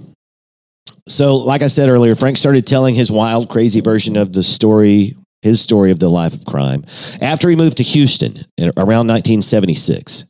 So, 1.09 1.36
like 1.36 1.62
I 1.62 1.68
said 1.68 1.89
earlier, 1.89 2.14
Frank 2.14 2.36
started 2.36 2.66
telling 2.66 2.95
his 2.95 3.11
wild, 3.11 3.49
crazy 3.49 3.80
version 3.80 4.16
of 4.16 4.32
the 4.32 4.43
story, 4.43 5.14
his 5.43 5.61
story 5.61 5.91
of 5.91 5.99
the 5.99 6.09
life 6.09 6.34
of 6.34 6.45
crime, 6.45 6.82
after 7.22 7.49
he 7.49 7.57
moved 7.57 7.78
to 7.78 7.82
Houston 7.82 8.36
around 8.76 9.09
1976. 9.09 10.26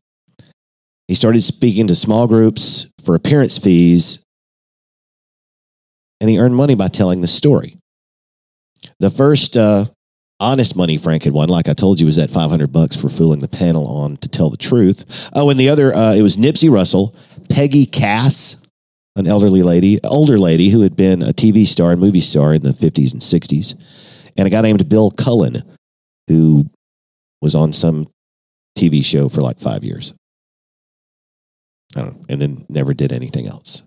He 1.09 1.15
started 1.15 1.43
speaking 1.43 1.89
to 1.89 1.95
small 1.95 2.27
groups 2.29 2.87
for 3.05 3.15
appearance 3.15 3.59
fees, 3.59 4.23
and 6.21 6.29
he 6.29 6.39
earned 6.39 6.57
money 6.57 6.75
by 6.75 6.89
telling 6.89 7.21
the 7.21 7.29
story. 7.29 7.77
The 9.01 9.11
first 9.11 9.57
uh, 9.57 9.85
honest 10.41 10.77
money 10.77 10.99
Frank 10.99 11.25
had 11.25 11.33
won, 11.33 11.49
like 11.49 11.69
I 11.69 11.73
told 11.73 12.01
you, 12.01 12.07
was 12.07 12.17
that 12.17 12.31
500 12.31 12.73
bucks 12.73 13.01
for 13.01 13.09
fooling 13.09 13.41
the 13.41 13.49
panel 13.49 13.87
on 13.87 14.17
to 14.19 14.29
tell 14.29 14.51
the 14.51 14.57
truth. 14.57 15.31
Oh, 15.35 15.51
and 15.51 15.59
the 15.59 15.69
other, 15.69 15.95
uh, 15.95 16.15
it 16.15 16.23
was 16.23 16.37
Nipsey 16.37 16.71
Russell, 16.71 17.15
Peggy 17.51 17.87
Cass, 17.87 18.67
an 19.17 19.27
elderly 19.27 19.63
lady, 19.63 19.99
older 20.05 20.39
lady 20.39 20.71
who 20.71 20.83
had 20.83 20.97
been 20.97 21.23
a 21.23 21.33
TV 21.33 21.67
star 21.67 21.93
and 21.93 22.01
movie 22.01 22.21
star 22.21 22.55
in 22.55 22.63
the 22.63 22.71
50s 22.71 23.13
and 23.13 23.23
60s, 23.23 24.33
and 24.37 24.47
a 24.47 24.51
guy 24.51 24.63
named 24.63 24.89
Bill 24.89 25.11
Cullen, 25.11 25.63
who 26.29 26.65
was 27.43 27.55
on 27.55 27.73
some 27.73 28.07
TV 28.77 29.05
show 29.05 29.29
for 29.29 29.41
like 29.41 29.59
five 29.59 29.83
years. 29.83 30.15
I 31.97 32.03
don't 32.03 32.15
know, 32.15 32.25
and 32.29 32.41
then 32.41 32.67
never 32.69 32.95
did 32.95 33.13
anything 33.13 33.47
else. 33.47 33.83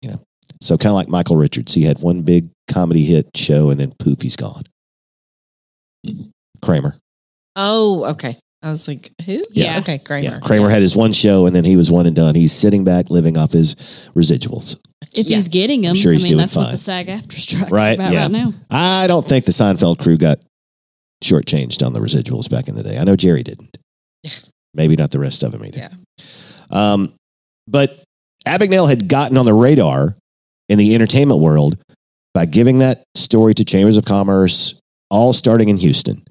You 0.00 0.12
know, 0.12 0.24
so 0.64 0.76
kind 0.78 0.90
of 0.90 0.96
like 0.96 1.08
Michael 1.08 1.36
Richards, 1.36 1.74
he 1.74 1.82
had 1.84 1.98
one 2.00 2.22
big 2.22 2.48
comedy 2.72 3.04
hit 3.04 3.28
show, 3.36 3.70
and 3.70 3.78
then 3.78 3.92
poof, 3.98 4.22
he's 4.22 4.36
gone. 4.36 4.62
Kramer. 6.62 6.96
Oh, 7.56 8.04
okay. 8.12 8.36
I 8.62 8.70
was 8.70 8.88
like, 8.88 9.10
who? 9.26 9.42
Yeah. 9.52 9.78
Okay, 9.80 9.98
Kramer. 9.98 10.24
Yeah, 10.24 10.38
Kramer 10.42 10.70
had 10.70 10.80
his 10.80 10.96
one 10.96 11.12
show, 11.12 11.46
and 11.46 11.54
then 11.54 11.64
he 11.64 11.76
was 11.76 11.90
one 11.90 12.06
and 12.06 12.16
done. 12.16 12.34
He's 12.34 12.52
sitting 12.52 12.82
back, 12.82 13.10
living 13.10 13.36
off 13.36 13.52
his 13.52 13.74
residuals. 14.14 14.78
If 15.12 15.26
Yeah. 15.26 15.36
he's 15.36 15.48
getting 15.48 15.82
them, 15.82 15.94
sure 15.94 16.12
he's 16.12 16.22
I 16.22 16.24
mean, 16.24 16.30
doing 16.32 16.38
that's 16.38 16.56
what 16.56 16.64
fine. 16.64 16.72
the 16.72 16.78
SAG-AFTRA 16.78 17.38
strikes 17.38 17.70
Right, 17.70 17.92
about 17.98 18.12
yeah. 18.12 18.22
right 18.22 18.30
now. 18.30 18.54
I 18.70 19.06
don't 19.06 19.28
think 19.28 19.44
the 19.44 19.52
Seinfeld 19.52 19.98
crew 19.98 20.16
got 20.16 20.38
shortchanged 21.22 21.84
on 21.84 21.92
the 21.92 22.00
residuals 22.00 22.50
back 22.50 22.68
in 22.68 22.74
the 22.74 22.82
day. 22.82 22.96
I 22.98 23.04
know 23.04 23.16
Jerry 23.16 23.42
didn't. 23.42 23.76
Maybe 24.74 24.96
not 24.96 25.10
the 25.10 25.20
rest 25.20 25.42
of 25.42 25.52
them 25.52 25.64
either. 25.64 25.78
Yeah. 25.78 25.90
Um, 26.70 27.12
but 27.68 28.02
Abagnale 28.48 28.88
had 28.88 29.08
gotten 29.08 29.36
on 29.36 29.44
the 29.44 29.54
radar 29.54 30.16
in 30.74 30.78
the 30.78 30.94
entertainment 30.94 31.40
world 31.40 31.80
by 32.34 32.46
giving 32.46 32.80
that 32.80 33.04
story 33.14 33.54
to 33.54 33.64
Chambers 33.64 33.96
of 33.96 34.04
Commerce, 34.04 34.80
all 35.08 35.32
starting 35.32 35.68
in 35.68 35.76
Houston. 35.76 36.22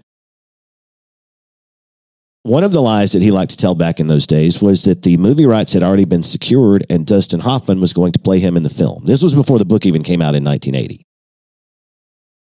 One 2.44 2.66
of 2.66 2.74
the 2.74 2.82
lies 2.82 3.14
that 3.14 3.22
he 3.22 3.32
liked 3.32 3.52
to 3.52 3.58
tell 3.58 3.74
back 3.74 4.02
in 4.02 4.08
those 4.08 4.28
days 4.28 4.62
was 4.62 4.84
that 4.84 5.04
the 5.04 5.16
movie 5.16 5.46
rights 5.46 5.72
had 5.72 5.82
already 5.82 6.04
been 6.04 6.24
secured 6.24 6.84
and 6.90 7.08
Dustin 7.08 7.40
Hoffman 7.40 7.80
was 7.80 7.94
going 7.94 8.12
to 8.12 8.20
play 8.20 8.40
him 8.40 8.58
in 8.58 8.64
the 8.64 8.70
film. 8.70 9.06
This 9.06 9.24
was 9.24 9.34
before 9.34 9.60
the 9.60 9.66
book 9.66 9.86
even 9.86 10.04
came 10.04 10.22
out 10.22 10.36
in 10.36 10.44
1980. 10.44 11.04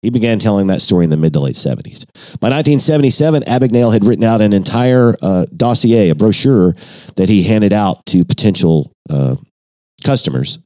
He 0.02 0.10
began 0.10 0.40
telling 0.40 0.68
that 0.68 0.80
story 0.80 1.04
in 1.04 1.10
the 1.10 1.18
mid 1.18 1.34
to 1.34 1.42
late 1.42 1.56
70s. 1.56 2.06
By 2.40 2.50
1977, 2.50 3.44
Abagnale 3.44 3.92
had 3.92 4.06
written 4.06 4.24
out 4.24 4.40
an 4.40 4.54
entire 4.54 5.16
uh, 5.22 5.46
dossier, 5.56 6.10
a 6.10 6.16
brochure 6.16 6.74
that 7.18 7.28
he 7.28 7.44
handed 7.44 7.74
out 7.74 8.06
to 8.08 8.24
potential 8.24 8.94
uh, 9.10 9.36
customers. 10.06 10.60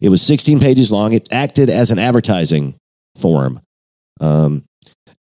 It 0.00 0.08
was 0.08 0.22
16 0.22 0.60
pages 0.60 0.90
long. 0.90 1.12
It 1.12 1.32
acted 1.32 1.68
as 1.68 1.90
an 1.90 1.98
advertising 1.98 2.76
form. 3.16 3.60
Um, 4.20 4.64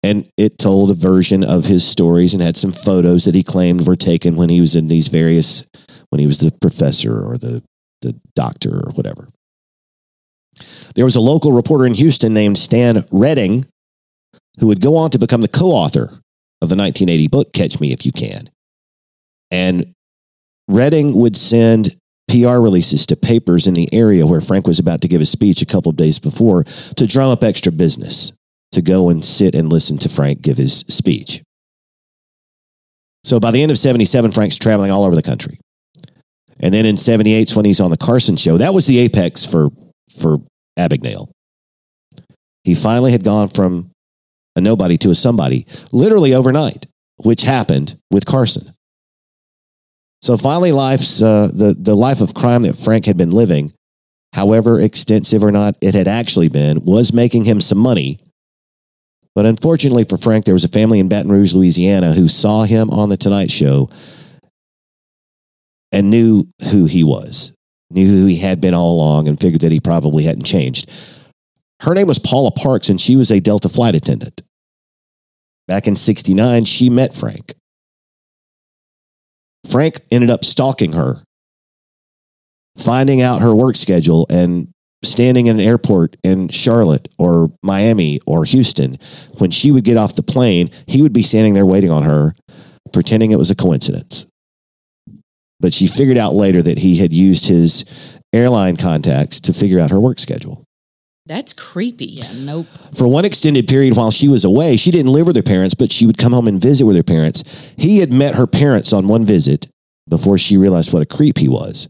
and 0.02 0.28
it 0.36 0.58
told 0.58 0.90
a 0.90 0.94
version 0.94 1.42
of 1.42 1.64
his 1.64 1.86
stories 1.86 2.34
and 2.34 2.42
had 2.42 2.56
some 2.56 2.72
photos 2.72 3.24
that 3.24 3.34
he 3.34 3.42
claimed 3.42 3.86
were 3.86 3.96
taken 3.96 4.36
when 4.36 4.48
he 4.48 4.60
was 4.60 4.76
in 4.76 4.86
these 4.86 5.08
various, 5.08 5.66
when 6.10 6.20
he 6.20 6.26
was 6.26 6.38
the 6.38 6.52
professor 6.60 7.12
or 7.12 7.36
the, 7.36 7.62
the 8.02 8.18
doctor 8.34 8.70
or 8.70 8.92
whatever. 8.94 9.28
There 10.94 11.04
was 11.04 11.16
a 11.16 11.20
local 11.20 11.52
reporter 11.52 11.86
in 11.86 11.94
Houston 11.94 12.34
named 12.34 12.58
Stan 12.58 13.04
Redding 13.12 13.64
who 14.60 14.68
would 14.68 14.80
go 14.80 14.96
on 14.96 15.10
to 15.10 15.18
become 15.18 15.40
the 15.40 15.48
co 15.48 15.66
author 15.66 16.20
of 16.60 16.68
the 16.68 16.76
1980 16.76 17.28
book, 17.28 17.52
Catch 17.52 17.80
Me 17.80 17.92
If 17.92 18.04
You 18.04 18.12
Can. 18.12 18.48
And 19.50 19.94
Redding 20.68 21.14
would 21.14 21.36
send 21.36 21.96
PR 22.28 22.58
releases 22.58 23.06
to 23.06 23.16
papers 23.16 23.66
in 23.66 23.74
the 23.74 23.88
area 23.92 24.26
where 24.26 24.40
Frank 24.40 24.66
was 24.66 24.78
about 24.78 25.00
to 25.00 25.08
give 25.08 25.20
a 25.20 25.26
speech 25.26 25.62
a 25.62 25.66
couple 25.66 25.90
of 25.90 25.96
days 25.96 26.20
before 26.20 26.64
to 26.64 27.06
drum 27.06 27.30
up 27.30 27.42
extra 27.42 27.72
business 27.72 28.32
to 28.72 28.82
go 28.82 29.08
and 29.08 29.24
sit 29.24 29.54
and 29.54 29.70
listen 29.70 29.98
to 29.98 30.08
Frank 30.08 30.42
give 30.42 30.56
his 30.56 30.80
speech. 30.88 31.42
So 33.24 33.40
by 33.40 33.50
the 33.50 33.62
end 33.62 33.70
of 33.70 33.78
77, 33.78 34.32
Frank's 34.32 34.58
traveling 34.58 34.90
all 34.90 35.04
over 35.04 35.16
the 35.16 35.22
country. 35.22 35.58
And 36.60 36.72
then 36.74 36.86
in 36.86 36.96
78 36.96 37.54
when 37.56 37.64
he's 37.64 37.80
on 37.80 37.90
the 37.90 37.96
Carson 37.96 38.36
show. 38.36 38.58
That 38.58 38.74
was 38.74 38.86
the 38.86 38.98
apex 38.98 39.46
for, 39.46 39.70
for 40.18 40.38
Abagnale. 40.78 41.30
He 42.64 42.74
finally 42.74 43.12
had 43.12 43.24
gone 43.24 43.48
from 43.48 43.90
a 44.56 44.60
nobody 44.60 44.98
to 44.98 45.10
a 45.10 45.14
somebody 45.14 45.66
literally 45.92 46.34
overnight, 46.34 46.86
which 47.16 47.42
happened 47.42 47.98
with 48.10 48.26
Carson. 48.26 48.74
So 50.20 50.36
finally, 50.36 50.72
life's 50.72 51.22
uh, 51.22 51.48
the 51.52 51.74
the 51.78 51.94
life 51.94 52.20
of 52.20 52.34
crime 52.34 52.62
that 52.62 52.76
Frank 52.76 53.06
had 53.06 53.16
been 53.16 53.30
living, 53.30 53.72
however 54.34 54.80
extensive 54.80 55.44
or 55.44 55.52
not 55.52 55.76
it 55.80 55.94
had 55.94 56.08
actually 56.08 56.48
been, 56.48 56.84
was 56.84 57.12
making 57.12 57.44
him 57.44 57.60
some 57.60 57.78
money. 57.78 58.18
But 59.34 59.46
unfortunately 59.46 60.04
for 60.04 60.16
Frank, 60.16 60.44
there 60.44 60.54
was 60.54 60.64
a 60.64 60.68
family 60.68 60.98
in 60.98 61.08
Baton 61.08 61.30
Rouge, 61.30 61.54
Louisiana, 61.54 62.12
who 62.12 62.26
saw 62.26 62.64
him 62.64 62.90
on 62.90 63.08
the 63.08 63.16
Tonight 63.16 63.50
Show 63.50 63.88
and 65.92 66.10
knew 66.10 66.44
who 66.72 66.86
he 66.86 67.04
was, 67.04 67.54
knew 67.90 68.06
who 68.06 68.26
he 68.26 68.38
had 68.38 68.60
been 68.60 68.74
all 68.74 68.96
along, 68.96 69.28
and 69.28 69.40
figured 69.40 69.60
that 69.60 69.72
he 69.72 69.78
probably 69.78 70.24
hadn't 70.24 70.44
changed. 70.44 70.90
Her 71.80 71.94
name 71.94 72.08
was 72.08 72.18
Paula 72.18 72.50
Parks, 72.50 72.88
and 72.88 73.00
she 73.00 73.14
was 73.14 73.30
a 73.30 73.40
Delta 73.40 73.68
flight 73.68 73.94
attendant. 73.94 74.42
Back 75.68 75.86
in 75.86 75.94
69, 75.94 76.64
she 76.64 76.90
met 76.90 77.14
Frank. 77.14 77.54
Frank 79.70 80.00
ended 80.10 80.30
up 80.30 80.44
stalking 80.44 80.92
her, 80.92 81.22
finding 82.76 83.20
out 83.20 83.42
her 83.42 83.54
work 83.54 83.76
schedule, 83.76 84.26
and 84.30 84.68
standing 85.04 85.46
in 85.46 85.60
an 85.60 85.66
airport 85.66 86.16
in 86.24 86.48
Charlotte 86.48 87.08
or 87.18 87.50
Miami 87.62 88.18
or 88.26 88.44
Houston. 88.44 88.96
When 89.38 89.50
she 89.50 89.70
would 89.70 89.84
get 89.84 89.96
off 89.96 90.16
the 90.16 90.22
plane, 90.22 90.70
he 90.86 91.02
would 91.02 91.12
be 91.12 91.22
standing 91.22 91.54
there 91.54 91.66
waiting 91.66 91.90
on 91.90 92.02
her, 92.02 92.34
pretending 92.92 93.30
it 93.30 93.38
was 93.38 93.50
a 93.50 93.56
coincidence. 93.56 94.26
But 95.60 95.74
she 95.74 95.86
figured 95.86 96.18
out 96.18 96.34
later 96.34 96.62
that 96.62 96.78
he 96.78 96.98
had 96.98 97.12
used 97.12 97.48
his 97.48 97.84
airline 98.32 98.76
contacts 98.76 99.40
to 99.40 99.52
figure 99.52 99.80
out 99.80 99.90
her 99.90 100.00
work 100.00 100.18
schedule. 100.18 100.64
That's 101.28 101.52
creepy. 101.52 102.06
Yeah, 102.06 102.24
nope. 102.38 102.66
For 102.94 103.06
one 103.06 103.26
extended 103.26 103.68
period 103.68 103.94
while 103.94 104.10
she 104.10 104.28
was 104.28 104.44
away, 104.44 104.76
she 104.76 104.90
didn't 104.90 105.12
live 105.12 105.26
with 105.26 105.36
her 105.36 105.42
parents, 105.42 105.74
but 105.74 105.92
she 105.92 106.06
would 106.06 106.16
come 106.16 106.32
home 106.32 106.48
and 106.48 106.60
visit 106.60 106.86
with 106.86 106.96
her 106.96 107.02
parents. 107.02 107.74
He 107.76 107.98
had 107.98 108.10
met 108.10 108.36
her 108.36 108.46
parents 108.46 108.94
on 108.94 109.06
one 109.08 109.26
visit 109.26 109.68
before 110.08 110.38
she 110.38 110.56
realized 110.56 110.90
what 110.90 111.02
a 111.02 111.06
creep 111.06 111.36
he 111.36 111.46
was. 111.48 111.86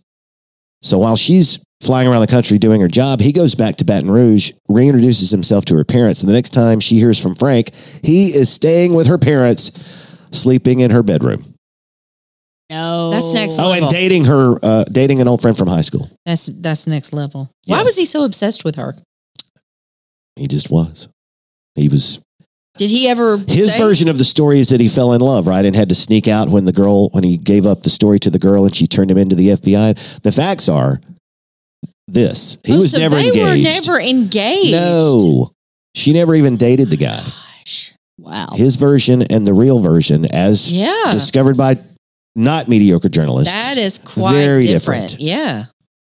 So 0.82 0.98
while 0.98 1.14
she's 1.14 1.62
flying 1.80 2.08
around 2.08 2.22
the 2.22 2.26
country 2.26 2.58
doing 2.58 2.80
her 2.80 2.88
job, 2.88 3.20
he 3.20 3.32
goes 3.32 3.54
back 3.54 3.76
to 3.76 3.84
Baton 3.84 4.10
Rouge, 4.10 4.50
reintroduces 4.68 5.30
himself 5.30 5.64
to 5.66 5.76
her 5.76 5.84
parents, 5.84 6.20
and 6.20 6.28
the 6.28 6.32
next 6.34 6.50
time 6.50 6.80
she 6.80 6.96
hears 6.96 7.22
from 7.22 7.36
Frank, 7.36 7.72
he 8.02 8.26
is 8.30 8.52
staying 8.52 8.92
with 8.92 9.06
her 9.06 9.18
parents, 9.18 9.70
sleeping 10.32 10.80
in 10.80 10.90
her 10.90 11.04
bedroom. 11.04 11.54
No. 12.70 13.10
That's 13.10 13.32
next 13.32 13.56
Oh, 13.60 13.72
and 13.72 13.88
dating 13.88 14.24
her, 14.24 14.58
uh, 14.62 14.84
dating 14.90 15.20
an 15.20 15.28
old 15.28 15.40
friend 15.40 15.56
from 15.56 15.68
high 15.68 15.80
school. 15.82 16.10
That's 16.26 16.46
that's 16.46 16.86
next 16.88 17.12
level. 17.12 17.50
Why 17.66 17.82
was 17.82 17.96
he 17.96 18.04
so 18.04 18.24
obsessed 18.24 18.64
with 18.64 18.74
her? 18.76 18.94
He 20.38 20.46
just 20.46 20.70
was. 20.70 21.08
He 21.74 21.88
was 21.88 22.20
Did 22.76 22.90
he 22.90 23.08
ever 23.08 23.36
His 23.38 23.72
say- 23.72 23.78
version 23.78 24.08
of 24.08 24.18
the 24.18 24.24
story 24.24 24.60
is 24.60 24.68
that 24.68 24.80
he 24.80 24.88
fell 24.88 25.12
in 25.12 25.20
love, 25.20 25.46
right? 25.46 25.64
And 25.64 25.74
had 25.76 25.88
to 25.88 25.94
sneak 25.94 26.28
out 26.28 26.48
when 26.48 26.64
the 26.64 26.72
girl, 26.72 27.08
when 27.10 27.24
he 27.24 27.36
gave 27.36 27.66
up 27.66 27.82
the 27.82 27.90
story 27.90 28.18
to 28.20 28.30
the 28.30 28.38
girl 28.38 28.64
and 28.64 28.74
she 28.74 28.86
turned 28.86 29.10
him 29.10 29.18
into 29.18 29.34
the 29.36 29.48
FBI. 29.50 30.20
The 30.22 30.32
facts 30.32 30.68
are 30.68 31.00
this. 32.06 32.58
He 32.64 32.74
Oh, 32.74 32.78
was 32.78 32.92
so 32.92 32.98
never 32.98 33.16
they 33.16 33.28
engaged. 33.28 33.88
were 33.88 33.98
never 33.98 34.00
engaged. 34.00 34.72
No. 34.72 35.50
She 35.94 36.12
never 36.12 36.34
even 36.34 36.56
dated 36.56 36.90
the 36.90 36.96
guy. 36.96 37.20
Gosh. 37.64 37.92
wow. 38.18 38.48
His 38.54 38.76
version 38.76 39.22
and 39.22 39.46
the 39.46 39.52
real 39.54 39.80
version, 39.80 40.26
as 40.32 40.72
Yeah. 40.72 41.10
discovered 41.12 41.56
by 41.56 41.78
not 42.36 42.68
mediocre 42.68 43.08
journalists. 43.08 43.52
That 43.52 43.76
is 43.76 43.98
quite 43.98 44.32
Very 44.34 44.62
different. 44.62 45.08
different. 45.10 45.20
Yeah. 45.20 45.64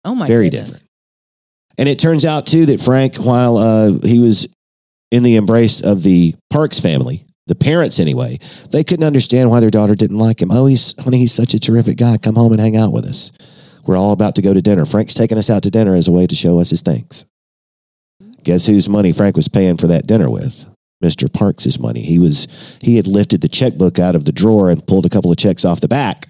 Oh 0.06 0.16
my 0.16 0.22
God. 0.26 0.28
very 0.30 0.50
goodness. 0.50 0.72
different. 0.72 0.90
And 1.78 1.90
it 1.90 2.00
turns 2.00 2.26
out 2.26 2.46
too 2.46 2.68
that 2.68 2.80
Frank, 2.80 3.18
while 3.18 3.58
uh, 3.58 3.92
he 4.04 4.20
was 4.20 4.48
in 5.12 5.24
the 5.24 5.36
embrace 5.36 5.84
of 5.84 6.04
the 6.04 6.36
Parks 6.52 6.80
family, 6.80 7.26
the 7.48 7.56
parents 7.56 8.00
anyway, 8.00 8.38
they 8.72 8.84
couldn't 8.84 9.06
understand 9.06 9.50
why 9.50 9.60
their 9.60 9.72
daughter 9.72 9.96
didn't 9.96 10.18
like 10.18 10.42
him. 10.42 10.50
Oh, 10.52 10.66
he's 10.66 10.94
honey, 11.04 11.20
he's 11.20 11.34
such 11.34 11.54
a 11.54 11.60
terrific 11.60 11.98
guy. 11.98 12.18
Come 12.18 12.36
home 12.36 12.52
and 12.54 12.62
hang 12.62 12.78
out 12.78 12.94
with 12.94 13.06
us. 13.06 13.32
We're 13.86 13.98
all 13.98 14.14
about 14.14 14.36
to 14.36 14.42
go 14.42 14.54
to 14.54 14.62
dinner. 14.62 14.86
Frank's 14.86 15.14
taking 15.14 15.38
us 15.38 15.50
out 15.50 15.64
to 15.64 15.70
dinner 15.70 15.94
as 15.94 16.08
a 16.08 16.12
way 16.12 16.26
to 16.26 16.36
show 16.36 16.60
us 16.60 16.70
his 16.70 16.82
thanks. 16.82 17.26
Guess 18.44 18.68
whose 18.68 18.88
money 18.88 19.12
Frank 19.12 19.36
was 19.36 19.50
paying 19.50 19.78
for 19.78 19.88
that 19.88 20.08
dinner 20.08 20.30
with? 20.30 20.70
Mr. 21.04 21.32
Parks's 21.32 21.80
money. 21.80 22.02
He 22.02 22.18
was 22.18 22.80
he 22.82 22.96
had 22.96 23.08
lifted 23.08 23.42
the 23.42 23.50
checkbook 23.50 24.00
out 24.00 24.16
of 24.16 24.24
the 24.24 24.32
drawer 24.32 24.70
and 24.70 24.86
pulled 24.88 25.06
a 25.06 25.10
couple 25.10 25.32
of 25.32 25.38
checks 25.38 25.66
off 25.66 25.82
the 25.82 25.90
back 25.90 26.24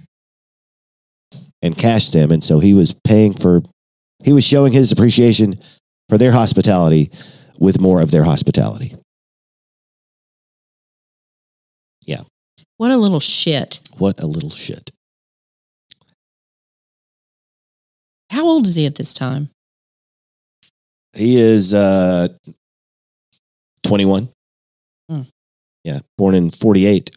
and 1.62 1.78
cashed 1.78 2.14
them. 2.14 2.32
And 2.32 2.44
so 2.44 2.60
he 2.60 2.74
was 2.74 2.94
paying 3.06 3.36
for 3.36 3.62
he 4.24 4.34
was 4.34 4.46
showing 4.46 4.72
his 4.72 4.92
appreciation 4.92 5.60
for 6.10 6.18
their 6.18 6.32
hospitality 6.32 7.12
with 7.60 7.80
more 7.80 8.02
of 8.02 8.12
their 8.12 8.24
hospitality. 8.24 8.96
Yeah. 12.06 12.22
What 12.78 12.92
a 12.92 12.98
little 12.98 13.20
shit. 13.20 13.80
What 13.98 14.22
a 14.22 14.28
little 14.28 14.50
shit. 14.50 14.92
How 18.32 18.46
old 18.46 18.66
is 18.66 18.76
he 18.76 18.86
at 18.86 18.96
this 18.96 19.14
time? 19.14 19.50
He 21.16 21.38
is 21.38 21.74
uh 21.74 22.28
21. 23.84 24.30
Hmm. 25.10 25.22
Yeah, 25.84 26.00
born 26.18 26.34
in 26.34 26.50
48. 26.50 27.12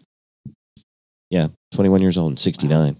Yeah, 1.30 1.48
21 1.74 2.02
years 2.02 2.18
old, 2.18 2.38
69. 2.38 2.96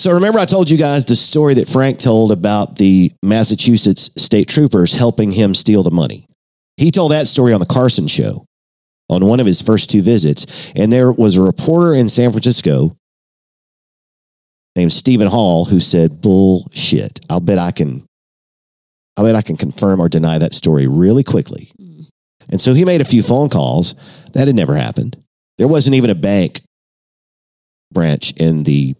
So 0.00 0.14
remember 0.14 0.38
I 0.38 0.46
told 0.46 0.70
you 0.70 0.78
guys 0.78 1.04
the 1.04 1.14
story 1.14 1.52
that 1.56 1.68
Frank 1.68 1.98
told 1.98 2.32
about 2.32 2.76
the 2.76 3.12
Massachusetts 3.22 4.10
state 4.16 4.48
troopers 4.48 4.94
helping 4.94 5.30
him 5.30 5.54
steal 5.54 5.82
the 5.82 5.90
money. 5.90 6.24
He 6.78 6.90
told 6.90 7.12
that 7.12 7.26
story 7.26 7.52
on 7.52 7.60
the 7.60 7.66
Carson 7.66 8.06
show 8.06 8.46
on 9.10 9.26
one 9.26 9.40
of 9.40 9.46
his 9.46 9.60
first 9.60 9.90
two 9.90 10.00
visits 10.00 10.72
and 10.74 10.90
there 10.90 11.12
was 11.12 11.36
a 11.36 11.42
reporter 11.42 11.92
in 11.92 12.08
San 12.08 12.32
Francisco 12.32 12.96
named 14.74 14.90
Stephen 14.90 15.28
Hall 15.28 15.66
who 15.66 15.80
said 15.80 16.22
bullshit. 16.22 17.20
I'll 17.28 17.40
bet 17.40 17.58
I 17.58 17.70
can 17.70 18.06
I 19.18 19.22
bet 19.22 19.36
I 19.36 19.42
can 19.42 19.58
confirm 19.58 20.00
or 20.00 20.08
deny 20.08 20.38
that 20.38 20.54
story 20.54 20.86
really 20.86 21.24
quickly. 21.24 21.72
Mm. 21.78 22.08
And 22.52 22.58
so 22.58 22.72
he 22.72 22.86
made 22.86 23.02
a 23.02 23.04
few 23.04 23.22
phone 23.22 23.50
calls. 23.50 23.94
That 24.32 24.46
had 24.46 24.56
never 24.56 24.76
happened. 24.76 25.18
There 25.58 25.68
wasn't 25.68 25.96
even 25.96 26.08
a 26.08 26.14
bank 26.14 26.62
branch 27.92 28.32
in 28.40 28.62
the 28.62 28.94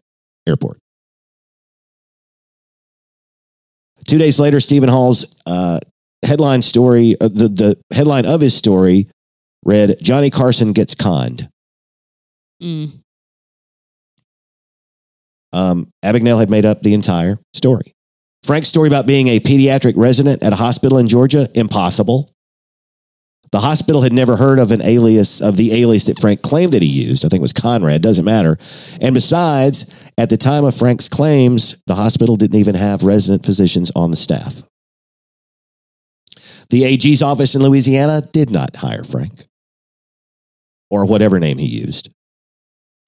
airport. 0.46 0.76
Two 4.07 4.18
days 4.18 4.40
later, 4.40 4.61
Stephen 4.61 4.88
Hall's 4.88 5.34
uh, 5.46 5.78
headline 6.24 6.62
story, 6.62 7.14
uh, 7.20 7.28
the, 7.28 7.48
the 7.48 7.94
headline 7.94 8.26
of 8.26 8.40
his 8.40 8.55
story 8.55 9.09
read 9.64 9.96
Johnny 10.01 10.30
Carson 10.30 10.72
gets 10.72 10.94
conned. 10.94 11.48
Mm. 12.62 13.03
Um, 15.53 15.86
Abagnale 16.05 16.38
had 16.38 16.51
made 16.51 16.64
up 16.64 16.80
the 16.82 16.94
entire 16.94 17.38
story. 17.55 17.94
Frank's 18.44 18.68
story 18.68 18.88
about 18.88 19.07
being 19.07 19.28
a 19.28 19.40
pediatric 19.40 19.94
resident 19.96 20.42
at 20.42 20.53
a 20.53 20.57
hospital 20.57 20.98
in 20.98 21.09
Georgia, 21.09 21.46
impossible. 21.55 22.29
The 23.53 23.61
hospital 23.61 24.03
had 24.03 24.12
never 24.12 24.36
heard 24.36 24.61
of 24.61 24.70
an 24.70 24.80
alias 24.80 25.40
of 25.40 25.57
the 25.57 25.72
alias 25.80 26.05
that 26.05 26.20
Frank 26.20 26.40
claimed 26.40 26.72
that 26.72 26.82
he 26.82 26.88
used. 26.88 27.24
I 27.24 27.28
think 27.28 27.40
it 27.40 27.42
was 27.42 27.53
Conrad, 27.53 28.01
doesn't 28.01 28.24
matter. 28.24 28.57
And 29.01 29.12
besides, 29.12 30.12
at 30.16 30.30
the 30.30 30.36
time 30.36 30.64
of 30.64 30.76
Frank's 30.76 31.09
claims, 31.09 31.82
the 31.86 31.96
hospital 31.96 32.36
didn't 32.36 32.61
even 32.61 32.76
have 32.76 33.03
resident 33.03 33.44
physicians 33.44 33.90
on 33.96 34.12
the 34.12 34.16
staff. 34.16 34.62
The 36.70 36.84
AG's 36.84 37.22
office 37.22 37.57
in 37.57 37.62
Louisiana 37.62 38.20
did 38.32 38.51
not 38.51 38.76
hire 38.76 39.03
Frank 39.03 39.46
or 40.88 41.05
whatever 41.07 41.40
name 41.40 41.59
he 41.59 41.66
used 41.66 42.09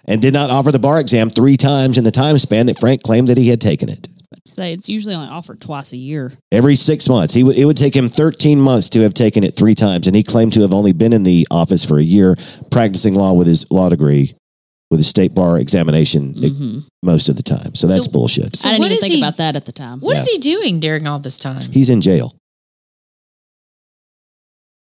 and 0.06 0.20
did 0.20 0.34
not 0.34 0.50
offer 0.50 0.72
the 0.72 0.78
bar 0.80 1.00
exam 1.00 1.30
three 1.30 1.56
times 1.56 1.98
in 1.98 2.04
the 2.04 2.10
time 2.10 2.38
span 2.38 2.66
that 2.66 2.78
Frank 2.78 3.02
claimed 3.02 3.28
that 3.28 3.38
he 3.38 3.48
had 3.48 3.60
taken 3.60 3.88
it. 3.88 4.08
Say 4.46 4.72
it's 4.72 4.88
usually 4.88 5.14
only 5.14 5.28
offered 5.28 5.60
twice 5.60 5.92
a 5.92 5.96
year. 5.96 6.32
Every 6.50 6.74
six 6.74 7.08
months, 7.08 7.34
he 7.34 7.42
would 7.44 7.56
it 7.56 7.64
would 7.64 7.76
take 7.76 7.94
him 7.96 8.08
13 8.08 8.60
months 8.60 8.88
to 8.90 9.00
have 9.02 9.14
taken 9.14 9.44
it 9.44 9.54
three 9.56 9.74
times, 9.74 10.06
and 10.06 10.14
he 10.16 10.22
claimed 10.22 10.52
to 10.54 10.60
have 10.62 10.72
only 10.74 10.92
been 10.92 11.12
in 11.12 11.22
the 11.22 11.46
office 11.50 11.84
for 11.84 11.98
a 11.98 12.02
year, 12.02 12.34
practicing 12.70 13.14
law 13.14 13.32
with 13.32 13.46
his 13.46 13.64
law 13.70 13.88
degree, 13.88 14.34
with 14.90 14.98
his 15.00 15.06
state 15.08 15.34
bar 15.34 15.58
examination 15.58 16.34
hmm 16.34 16.78
most 17.04 17.28
of 17.28 17.36
the 17.36 17.42
time. 17.42 17.74
So 17.74 17.86
that's 17.88 18.04
So- 18.06 18.12
bullshit. 18.12 18.54
So 18.56 18.68
I 18.68 18.72
didn't 18.72 18.86
even 18.86 18.98
think 18.98 19.12
he- 19.14 19.20
about 19.20 19.36
that 19.38 19.56
at 19.56 19.64
the 19.64 19.72
time. 19.72 20.00
What 20.00 20.16
is 20.16 20.26
Yeah. 20.28 20.34
he 20.34 20.38
doing 20.38 20.80
during 20.80 21.06
all 21.06 21.18
this 21.18 21.36
time? 21.38 21.70
He's 21.72 21.88
in 21.90 22.00
jail. 22.00 22.32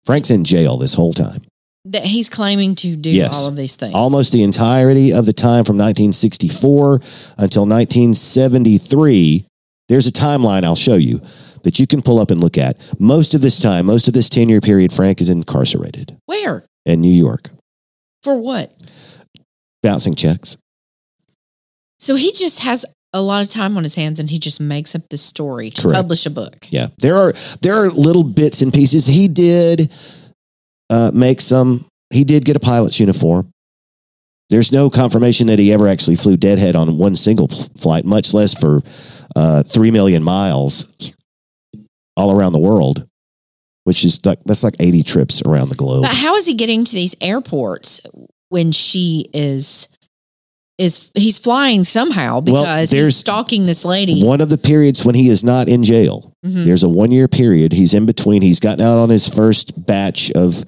Frank's 0.06 0.30
in 0.30 0.43
jail 0.43 0.78
this 0.78 0.93
whole 0.93 1.14
time. 1.14 1.41
That 1.86 2.03
he's 2.03 2.29
claiming 2.29 2.75
to 2.75 2.95
do 2.95 3.09
Yes. 3.11 3.43
all 3.43 3.49
of 3.49 3.55
these 3.55 3.75
things. 3.75 3.93
Almost 3.93 4.33
the 4.33 4.43
entirety 4.43 5.13
of 5.13 5.25
the 5.25 5.33
time 5.33 5.63
from 5.63 5.77
1964 5.77 6.99
until 7.38 7.65
1973. 7.65 9.45
There's 9.88 10.07
a 10.07 10.11
timeline 10.11 10.63
I'll 10.63 10.75
show 10.75 10.95
you 10.95 11.21
that 11.63 11.79
you 11.79 11.88
can 11.88 12.01
pull 12.01 12.19
up 12.19 12.31
and 12.31 12.39
look 12.41 12.57
at. 12.57 12.77
Most 12.99 13.33
of 13.33 13.41
this 13.41 13.59
time, 13.59 13.86
most 13.86 14.07
of 14.07 14.13
this 14.13 14.29
10 14.29 14.49
year 14.49 14.61
period, 14.61 14.91
Frank 14.93 15.21
is 15.21 15.29
incarcerated 15.29 16.17
Where? 16.25 16.65
in 16.86 17.01
New 17.01 17.11
York, 17.13 17.49
For 18.23 18.36
what? 18.38 18.73
bouncing 19.83 20.15
checks. 20.15 20.57
So 21.99 22.15
he 22.15 22.31
just 22.31 22.61
has 22.61 22.86
a 23.13 23.21
lot 23.21 23.41
of 23.43 23.49
time 23.49 23.77
on 23.77 23.83
his 23.83 23.95
hands 23.95 24.19
and 24.19 24.29
he 24.29 24.39
just 24.39 24.59
makes 24.59 24.95
up 24.95 25.03
this 25.09 25.21
story 25.21 25.69
to 25.69 25.81
Correct. 25.83 25.95
publish 25.97 26.25
a 26.25 26.29
book. 26.31 26.67
Yeah, 26.71 26.88
there 26.99 27.15
are 27.15 27.33
there 27.61 27.73
are 27.75 27.89
little 27.89 28.23
bits 28.23 28.61
and 28.61 28.73
pieces. 28.73 29.05
He 29.05 29.27
did 29.27 29.91
uh, 30.89 31.11
make 31.13 31.41
some. 31.41 31.86
He 32.13 32.23
did 32.23 32.45
get 32.45 32.55
a 32.55 32.59
pilot's 32.59 32.99
uniform. 32.99 33.51
There's 34.49 34.71
no 34.71 34.89
confirmation 34.89 35.47
that 35.47 35.57
he 35.57 35.73
ever 35.73 35.88
actually 35.88 36.17
flew 36.17 36.38
deadhead 36.38 36.75
on 36.75 36.97
one 36.97 37.15
single 37.15 37.47
flight, 37.47 38.05
much 38.05 38.33
less 38.33 38.53
for 38.53 38.81
uh, 39.36 39.63
three 39.63 39.91
million 39.91 40.23
miles 40.23 41.13
all 42.15 42.38
around 42.38 42.53
the 42.53 42.59
world, 42.59 43.07
which 43.86 44.05
is 44.05 44.23
like 44.25 44.39
that's 44.45 44.63
like 44.63 44.75
80 44.79 45.03
trips 45.03 45.41
around 45.45 45.69
the 45.69 45.75
globe. 45.75 46.03
But 46.03 46.15
how 46.15 46.36
is 46.36 46.45
he 46.45 46.53
getting 46.53 46.86
to 46.86 46.93
these 46.93 47.15
airports 47.21 48.01
when 48.49 48.71
she 48.71 49.29
is 49.33 49.89
is 50.78 51.11
he's 51.15 51.39
flying 51.39 51.84
somehow 51.84 52.41
Well, 52.41 52.63
because 52.63 52.89
there's 52.89 53.07
he's 53.07 53.17
stalking 53.17 53.65
this 53.65 53.86
lady? 53.86 54.23
One 54.23 54.41
of 54.41 54.49
the 54.49 54.57
periods 54.57 55.05
when 55.05 55.15
he 55.15 55.30
is 55.30 55.43
not 55.43 55.67
in 55.67 55.84
jail. 55.84 56.34
Mhm. 56.45 56.65
There's 56.65 56.84
a 56.84 56.89
one 56.89 57.11
year 57.11 57.28
period. 57.28 57.71
He's 57.73 57.93
in 57.93 58.05
between. 58.05 58.41
He's 58.41 58.59
gotten 58.59 58.86
out 58.86 58.97
on 58.97 59.09
his 59.09 59.28
first 59.28 59.86
batch 59.86 60.32
of 60.32 60.65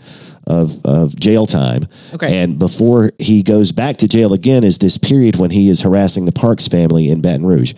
of, 0.50 0.80
of 0.86 1.14
jail 1.20 1.46
time. 1.46 1.86
Okay. 2.14 2.42
And 2.42 2.58
before 2.58 3.12
he 3.20 3.44
goes 3.44 3.74
back 3.74 3.98
to 3.98 4.08
jail 4.08 4.32
again 4.32 4.64
is 4.64 4.78
this 4.78 4.98
period 4.98 5.36
when 5.36 5.52
he 5.52 5.68
is 5.68 5.82
harassing 5.82 6.26
the 6.26 6.32
Parks 6.32 6.70
family 6.70 7.10
in 7.10 7.22
Baton 7.22 7.46
Rouge. 7.46 7.74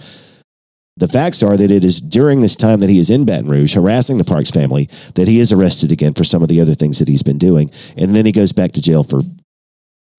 The 0.95 1.07
facts 1.07 1.41
are 1.41 1.57
that 1.57 1.71
it 1.71 1.84
is 1.84 1.99
during 1.99 2.41
this 2.41 2.55
time 2.55 2.82
that 2.82 2.89
he 2.89 2.99
is 2.99 3.09
in 3.09 3.25
Baton 3.25 3.49
Rouge 3.49 3.73
harassing 3.73 4.19
the 4.19 4.23
Parks 4.23 4.51
family 4.51 4.88
that 5.15 5.27
he 5.27 5.39
is 5.39 5.51
arrested 5.51 5.91
again 5.91 6.13
for 6.13 6.23
some 6.23 6.43
of 6.43 6.49
the 6.49 6.61
other 6.61 6.75
things 6.75 6.99
that 6.99 7.07
he's 7.07 7.23
been 7.23 7.39
doing. 7.39 7.71
And 7.97 8.13
then 8.13 8.25
he 8.27 8.32
goes 8.32 8.51
back 8.53 8.73
to 8.73 8.82
jail 8.82 9.03
for 9.03 9.21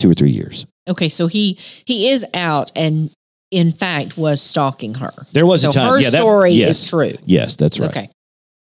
two 0.01 0.11
or 0.11 0.15
three 0.15 0.31
years. 0.31 0.67
Okay, 0.89 1.09
so 1.09 1.27
he 1.29 1.53
he 1.87 2.09
is 2.09 2.27
out 2.35 2.73
and 2.75 3.11
in 3.51 3.71
fact 3.73 4.17
was 4.19 4.41
stalking 4.41 4.95
her. 4.95 5.13
There 5.33 5.47
was 5.47 5.63
So 5.63 5.69
a 5.69 5.73
time. 5.73 5.89
her 5.93 5.99
yeah, 6.01 6.11
that- 6.11 6.19
story 6.19 6.51
yes, 6.53 6.83
is 6.85 6.91
true. 6.91 7.13
Yes, 7.27 7.57
that's 7.57 7.79
right. 7.79 7.91
Okay. 7.91 8.09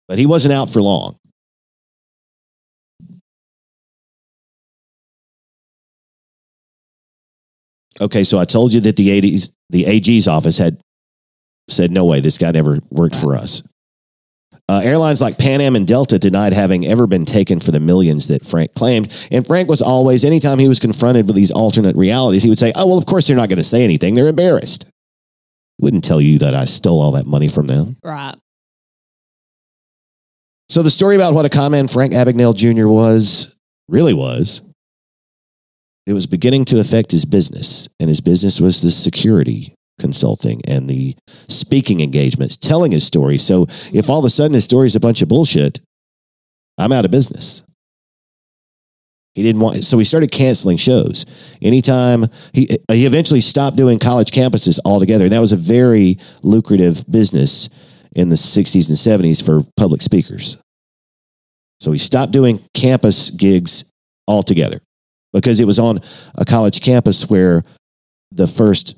But 0.07 0.17
he 0.17 0.25
wasn't 0.25 0.53
out 0.53 0.69
for 0.69 0.81
long. 0.81 1.17
Okay, 7.99 8.23
so 8.23 8.37
I 8.37 8.45
told 8.45 8.73
you 8.73 8.81
that 8.81 8.95
the 8.95 9.09
80s, 9.21 9.51
the 9.69 9.85
AG's 9.85 10.27
office 10.27 10.57
had 10.57 10.79
said, 11.69 11.91
no 11.91 12.05
way, 12.05 12.19
this 12.19 12.37
guy 12.37 12.51
never 12.51 12.79
worked 12.91 13.15
for 13.15 13.35
us. 13.35 13.63
Uh, 14.69 14.81
airlines 14.83 15.21
like 15.21 15.37
Pan 15.37 15.61
Am 15.61 15.77
and 15.77 15.87
Delta 15.87 16.19
denied 16.19 16.51
having 16.51 16.85
ever 16.85 17.07
been 17.07 17.23
taken 17.23 17.61
for 17.61 17.71
the 17.71 17.79
millions 17.79 18.27
that 18.27 18.45
Frank 18.45 18.73
claimed. 18.73 19.05
And 19.31 19.47
Frank 19.47 19.69
was 19.69 19.81
always, 19.81 20.25
anytime 20.25 20.59
he 20.59 20.67
was 20.67 20.79
confronted 20.79 21.25
with 21.25 21.37
these 21.37 21.51
alternate 21.51 21.95
realities, 21.95 22.43
he 22.43 22.49
would 22.49 22.59
say, 22.59 22.73
oh, 22.75 22.87
well, 22.87 22.97
of 22.97 23.05
course 23.05 23.27
they're 23.27 23.37
not 23.37 23.47
going 23.47 23.57
to 23.57 23.63
say 23.63 23.83
anything. 23.83 24.13
They're 24.13 24.27
embarrassed. 24.27 24.89
Wouldn't 25.79 26.03
tell 26.03 26.19
you 26.19 26.39
that 26.39 26.53
I 26.53 26.65
stole 26.65 26.99
all 26.99 27.13
that 27.13 27.25
money 27.25 27.47
from 27.47 27.67
them. 27.67 27.95
Right. 28.03 28.35
So 30.69 30.83
the 30.83 30.89
story 30.89 31.15
about 31.15 31.33
what 31.33 31.45
a 31.45 31.49
con 31.49 31.71
man 31.71 31.87
Frank 31.87 32.11
Abagnale 32.11 32.55
Jr. 32.55 32.87
was 32.87 33.55
really 33.87 34.13
was 34.13 34.61
it 36.05 36.13
was 36.13 36.27
beginning 36.27 36.65
to 36.65 36.79
affect 36.79 37.11
his 37.11 37.25
business, 37.25 37.89
and 37.99 38.07
his 38.07 38.21
business 38.21 38.61
was 38.61 38.81
the 38.81 38.91
security 38.91 39.73
consulting 39.99 40.61
and 40.67 40.89
the 40.89 41.15
speaking 41.47 42.01
engagements, 42.01 42.57
telling 42.57 42.91
his 42.91 43.05
story. 43.05 43.37
So 43.37 43.65
if 43.93 44.09
all 44.09 44.19
of 44.19 44.25
a 44.25 44.29
sudden 44.29 44.53
his 44.53 44.63
story 44.63 44.87
is 44.87 44.95
a 44.95 44.99
bunch 44.99 45.21
of 45.21 45.29
bullshit, 45.29 45.79
I'm 46.77 46.91
out 46.91 47.05
of 47.05 47.11
business. 47.11 47.63
He 49.33 49.43
didn't 49.43 49.61
want, 49.61 49.75
so 49.77 49.99
he 49.99 50.03
started 50.03 50.31
canceling 50.31 50.77
shows. 50.77 51.25
Anytime 51.61 52.25
he 52.53 52.67
he 52.91 53.05
eventually 53.05 53.39
stopped 53.39 53.77
doing 53.77 53.99
college 53.99 54.31
campuses 54.31 54.79
altogether, 54.83 55.25
and 55.25 55.33
that 55.33 55.39
was 55.39 55.51
a 55.51 55.57
very 55.57 56.17
lucrative 56.41 57.03
business 57.07 57.69
in 58.15 58.29
the 58.29 58.35
60s 58.35 58.89
and 58.89 58.97
70s 58.97 59.45
for 59.45 59.61
public 59.77 60.01
speakers. 60.01 60.59
So 61.79 61.91
he 61.91 61.99
stopped 61.99 62.33
doing 62.33 62.59
campus 62.73 63.29
gigs 63.29 63.85
altogether 64.27 64.81
because 65.33 65.59
it 65.59 65.65
was 65.65 65.77
on 65.77 65.99
a 66.35 66.43
college 66.43 66.81
campus 66.81 67.29
where 67.29 67.61
the 68.31 68.47
first 68.47 68.97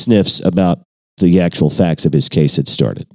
sniffs 0.00 0.44
about 0.44 0.78
the 1.18 1.40
actual 1.40 1.70
facts 1.70 2.04
of 2.04 2.12
his 2.12 2.28
case 2.28 2.56
had 2.56 2.68
started. 2.68 3.06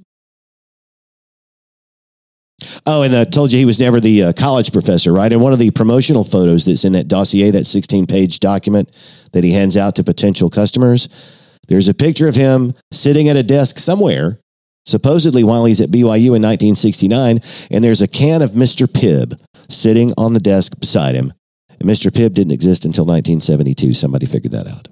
Oh, 2.86 3.02
and 3.02 3.14
I 3.14 3.24
told 3.24 3.52
you 3.52 3.58
he 3.58 3.64
was 3.64 3.80
never 3.80 4.00
the 4.00 4.24
uh, 4.24 4.32
college 4.32 4.72
professor, 4.72 5.12
right? 5.12 5.30
And 5.30 5.42
one 5.42 5.52
of 5.52 5.58
the 5.58 5.70
promotional 5.70 6.24
photos 6.24 6.64
that's 6.64 6.84
in 6.84 6.92
that 6.92 7.08
dossier, 7.08 7.50
that 7.50 7.66
16 7.66 8.06
page 8.06 8.40
document 8.40 8.90
that 9.32 9.44
he 9.44 9.52
hands 9.52 9.76
out 9.76 9.96
to 9.96 10.04
potential 10.04 10.48
customers, 10.48 11.58
there's 11.68 11.88
a 11.88 11.94
picture 11.94 12.28
of 12.28 12.34
him 12.34 12.72
sitting 12.92 13.28
at 13.28 13.36
a 13.36 13.42
desk 13.42 13.78
somewhere 13.78 14.40
supposedly 14.86 15.44
while 15.44 15.64
he's 15.64 15.80
at 15.80 15.90
BYU 15.90 16.32
in 16.34 16.42
1969, 16.42 17.40
and 17.70 17.84
there's 17.84 18.00
a 18.00 18.08
can 18.08 18.40
of 18.40 18.52
Mr. 18.52 18.86
Pibb 18.86 19.34
sitting 19.68 20.12
on 20.16 20.32
the 20.32 20.40
desk 20.40 20.78
beside 20.78 21.14
him. 21.14 21.32
And 21.80 21.90
Mr. 21.90 22.10
Pibb 22.10 22.32
didn't 22.32 22.52
exist 22.52 22.86
until 22.86 23.04
1972. 23.04 23.92
Somebody 23.92 24.26
figured 24.26 24.52
that 24.52 24.68
out. 24.68 24.88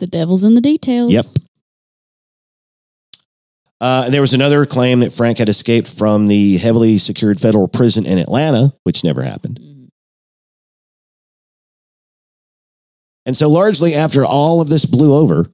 The 0.00 0.06
devil's 0.06 0.44
in 0.44 0.54
the 0.54 0.62
details. 0.62 1.12
Yep. 1.12 1.26
Uh, 3.82 4.02
and 4.06 4.14
there 4.14 4.22
was 4.22 4.34
another 4.34 4.64
claim 4.66 5.00
that 5.00 5.12
Frank 5.12 5.38
had 5.38 5.48
escaped 5.48 5.88
from 5.88 6.26
the 6.26 6.56
heavily 6.56 6.98
secured 6.98 7.38
federal 7.38 7.68
prison 7.68 8.06
in 8.06 8.18
Atlanta, 8.18 8.72
which 8.84 9.04
never 9.04 9.22
happened. 9.22 9.60
Mhm. 9.60 9.88
And 13.26 13.36
so, 13.36 13.48
largely 13.48 13.94
after 13.94 14.24
all 14.24 14.62
of 14.62 14.68
this 14.68 14.86
blew 14.86 15.14
over, 15.14 15.50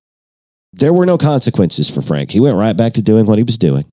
there 0.73 0.93
were 0.93 1.07
no 1.07 1.19
consequences 1.19 1.91
for 1.91 2.03
Frank. 2.03 2.31
He 2.31 2.41
went 2.41 2.57
right 2.57 2.77
back 2.77 2.93
to 2.95 3.03
doing 3.03 3.27
what 3.27 3.39
he 3.39 3.45
was 3.45 3.59
doing. 3.59 3.85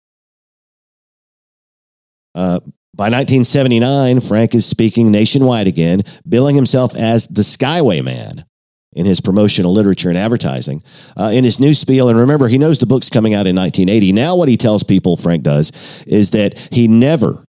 Uh, 2.36 2.60
by 2.96 3.10
1979, 3.10 4.20
Frank 4.22 4.54
is 4.54 4.66
speaking 4.68 5.10
nationwide 5.10 5.68
again, 5.68 6.02
billing 6.28 6.56
himself 6.56 6.96
as 6.96 7.28
the 7.28 7.42
Skyway 7.42 8.04
Man 8.04 8.46
in 8.96 9.06
his 9.06 9.22
promotional 9.22 9.74
literature 9.74 10.10
and 10.10 10.18
advertising. 10.18 10.82
Uh, 11.18 11.32
in 11.34 11.44
his 11.44 11.60
new 11.60 11.74
spiel, 11.74 12.10
and 12.10 12.18
remember, 12.18 12.48
he 12.48 12.58
knows 12.58 12.80
the 12.80 12.86
book's 12.86 13.10
coming 13.10 13.34
out 13.34 13.48
in 13.48 13.56
1980. 13.56 14.14
Now, 14.14 14.36
what 14.36 14.50
he 14.50 14.58
tells 14.58 14.84
people, 14.84 15.18
Frank 15.18 15.44
does, 15.44 16.06
is 16.08 16.32
that 16.32 16.70
he 16.72 16.88
never 16.88 17.44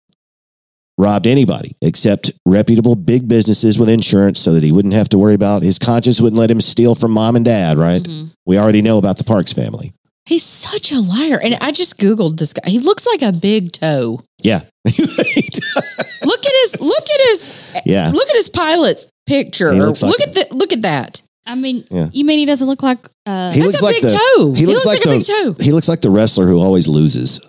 robbed 0.96 1.26
anybody 1.26 1.76
except 1.82 2.32
reputable 2.46 2.94
big 2.94 3.26
businesses 3.26 3.78
with 3.78 3.88
insurance 3.88 4.40
so 4.40 4.52
that 4.52 4.62
he 4.62 4.72
wouldn't 4.72 4.94
have 4.94 5.08
to 5.08 5.18
worry 5.18 5.34
about 5.34 5.62
his 5.62 5.78
conscience 5.78 6.20
wouldn't 6.20 6.38
let 6.38 6.50
him 6.50 6.60
steal 6.60 6.94
from 6.94 7.10
mom 7.10 7.36
and 7.36 7.44
dad, 7.44 7.78
right? 7.78 8.02
Mhm. 8.02 8.30
We 8.46 8.58
already 8.58 8.82
know 8.82 8.98
about 8.98 9.18
the 9.18 9.24
Parks 9.24 9.52
family. 9.52 9.92
He's 10.26 10.42
such 10.42 10.90
a 10.90 11.00
liar. 11.00 11.38
And 11.38 11.56
I 11.60 11.70
just 11.70 11.98
Googled 11.98 12.38
this 12.38 12.52
guy. 12.54 12.70
He 12.70 12.78
looks 12.78 13.06
like 13.06 13.22
a 13.22 13.32
big 13.32 13.72
toe. 13.72 14.20
Yeah. 14.42 14.60
Look 14.86 16.46
at 16.46 16.52
his 16.52 16.80
look 16.80 17.10
at 17.14 17.20
his 17.28 17.76
yeah. 17.84 18.10
look 18.14 18.28
at 18.28 18.36
his 18.36 18.48
pilot's 18.48 19.06
picture. 19.26 19.72
Like 19.72 20.02
look 20.02 20.20
at 20.20 20.32
the 20.32 20.46
look 20.52 20.72
at 20.72 20.82
that. 20.82 21.20
I 21.46 21.54
mean, 21.54 21.84
Yeah. 21.90 22.08
you 22.12 22.24
mean 22.24 22.38
he 22.38 22.46
doesn't 22.46 22.66
look 22.66 22.82
like 22.82 22.98
uh, 23.26 23.50
He 23.52 23.62
looks 23.62 23.80
a 23.80 23.84
like 23.84 23.96
big 23.96 24.04
the- 24.04 24.20
toe. 24.36 24.54
he 24.54 24.66
looks 24.66 24.86
like 24.86 25.00
a 25.04 25.08
the- 25.08 25.16
big 25.18 25.26
toe. 25.26 25.56
He 25.64 25.72
looks 25.72 25.88
like 25.88 26.00
the 26.00 26.10
wrestler 26.10 26.46
who 26.46 26.58
always 26.60 26.88
loses. 26.88 27.40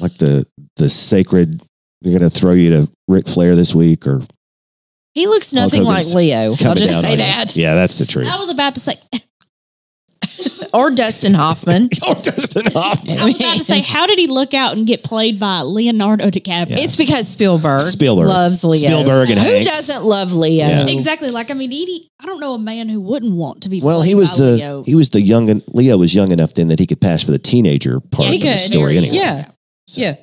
Like 0.00 0.14
the 0.14 0.44
the 0.76 0.88
sacred 0.88 1.60
you're 2.02 2.18
gonna 2.18 2.30
throw 2.30 2.52
you 2.52 2.70
to 2.70 2.88
Ric 3.08 3.28
Flair 3.28 3.54
this 3.56 3.74
week 3.74 4.06
or 4.06 4.22
He 5.14 5.26
looks 5.26 5.52
nothing 5.52 5.84
like 5.84 6.04
Leo. 6.14 6.50
I'll 6.64 6.74
just 6.74 7.00
say 7.00 7.16
that. 7.16 7.56
Yeah, 7.56 7.74
that's 7.74 7.98
the 7.98 8.06
truth. 8.06 8.28
I 8.28 8.36
was 8.38 8.48
about 8.50 8.74
to 8.74 8.80
say 8.80 8.94
or 10.74 10.90
Dustin 10.90 11.34
Hoffman. 11.34 11.84
or 12.08 12.14
Dustin 12.14 12.62
Hoffman. 12.72 13.18
I 13.20 13.24
was 13.24 13.36
about 13.36 13.54
to 13.56 13.62
say, 13.62 13.80
how 13.80 14.06
did 14.06 14.18
he 14.18 14.26
look 14.26 14.54
out 14.54 14.76
and 14.76 14.86
get 14.86 15.02
played 15.04 15.38
by 15.40 15.60
Leonardo 15.60 16.30
DiCaprio? 16.30 16.76
It's 16.78 16.96
because 16.96 17.28
Spielberg, 17.28 17.82
Spielberg. 17.82 18.26
loves 18.26 18.64
Leo. 18.64 18.76
Spielberg 18.90 19.30
and 19.30 19.40
Who 19.40 19.46
Hanks. 19.48 19.66
doesn't 19.66 20.04
love 20.04 20.34
Leo? 20.34 20.66
Yeah. 20.66 20.86
exactly 20.88 21.30
like 21.30 21.50
I 21.50 21.54
mean, 21.54 21.70
Edie. 21.72 22.08
I 22.20 22.26
don't 22.26 22.40
know 22.40 22.54
a 22.54 22.58
man 22.58 22.88
who 22.88 23.00
wouldn't 23.00 23.34
want 23.34 23.62
to 23.64 23.68
be. 23.68 23.80
Well, 23.82 24.00
he 24.02 24.14
was 24.14 24.30
by 24.38 24.44
the 24.44 24.52
Leo. 24.56 24.82
he 24.84 24.94
was 24.94 25.10
the 25.10 25.20
young 25.20 25.50
and 25.50 25.62
Leo 25.74 25.98
was 25.98 26.14
young 26.14 26.30
enough 26.32 26.54
then 26.54 26.68
that 26.68 26.78
he 26.78 26.86
could 26.86 27.00
pass 27.00 27.22
for 27.22 27.32
the 27.32 27.38
teenager 27.38 28.00
part 28.00 28.28
Yeah, 28.28 28.34
of 28.36 28.42
he 28.42 28.48
the 28.48 28.58
story 28.58 28.94
Very 28.94 29.08
anyway. 29.08 29.16
Yeah. 29.16 29.48
Yeah. 29.88 30.14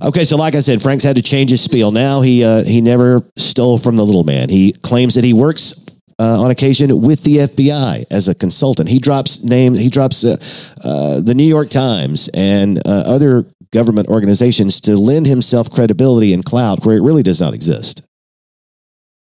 Okay, 0.00 0.24
so 0.24 0.36
like 0.36 0.54
I 0.56 0.60
said, 0.60 0.82
Frank's 0.82 1.04
had 1.04 1.16
to 1.16 1.22
change 1.22 1.50
his 1.50 1.60
spiel. 1.60 1.92
Now 1.92 2.20
he 2.22 2.44
uh, 2.44 2.64
he 2.64 2.80
never 2.80 3.22
stole 3.36 3.78
from 3.78 3.96
the 3.96 4.04
little 4.04 4.24
man. 4.24 4.48
He 4.48 4.72
claims 4.72 5.14
that 5.14 5.22
he 5.24 5.32
works 5.32 5.74
uh, 6.18 6.42
on 6.42 6.50
occasion 6.50 7.00
with 7.00 7.22
the 7.24 7.36
FBI 7.38 8.04
as 8.10 8.28
a 8.28 8.34
consultant. 8.34 8.88
He 8.88 8.98
drops 8.98 9.42
names. 9.42 9.80
He 9.80 9.90
drops 9.90 10.24
uh, 10.24 10.36
uh, 10.84 11.20
the 11.20 11.34
New 11.34 11.44
York 11.44 11.70
Times 11.70 12.28
and 12.34 12.78
uh, 12.78 13.04
other 13.06 13.46
government 13.72 14.08
organizations 14.08 14.80
to 14.82 14.96
lend 14.96 15.26
himself 15.26 15.70
credibility 15.70 16.32
and 16.32 16.44
clout 16.44 16.84
where 16.84 16.96
it 16.96 17.02
really 17.02 17.22
does 17.22 17.40
not 17.40 17.54
exist. 17.54 18.06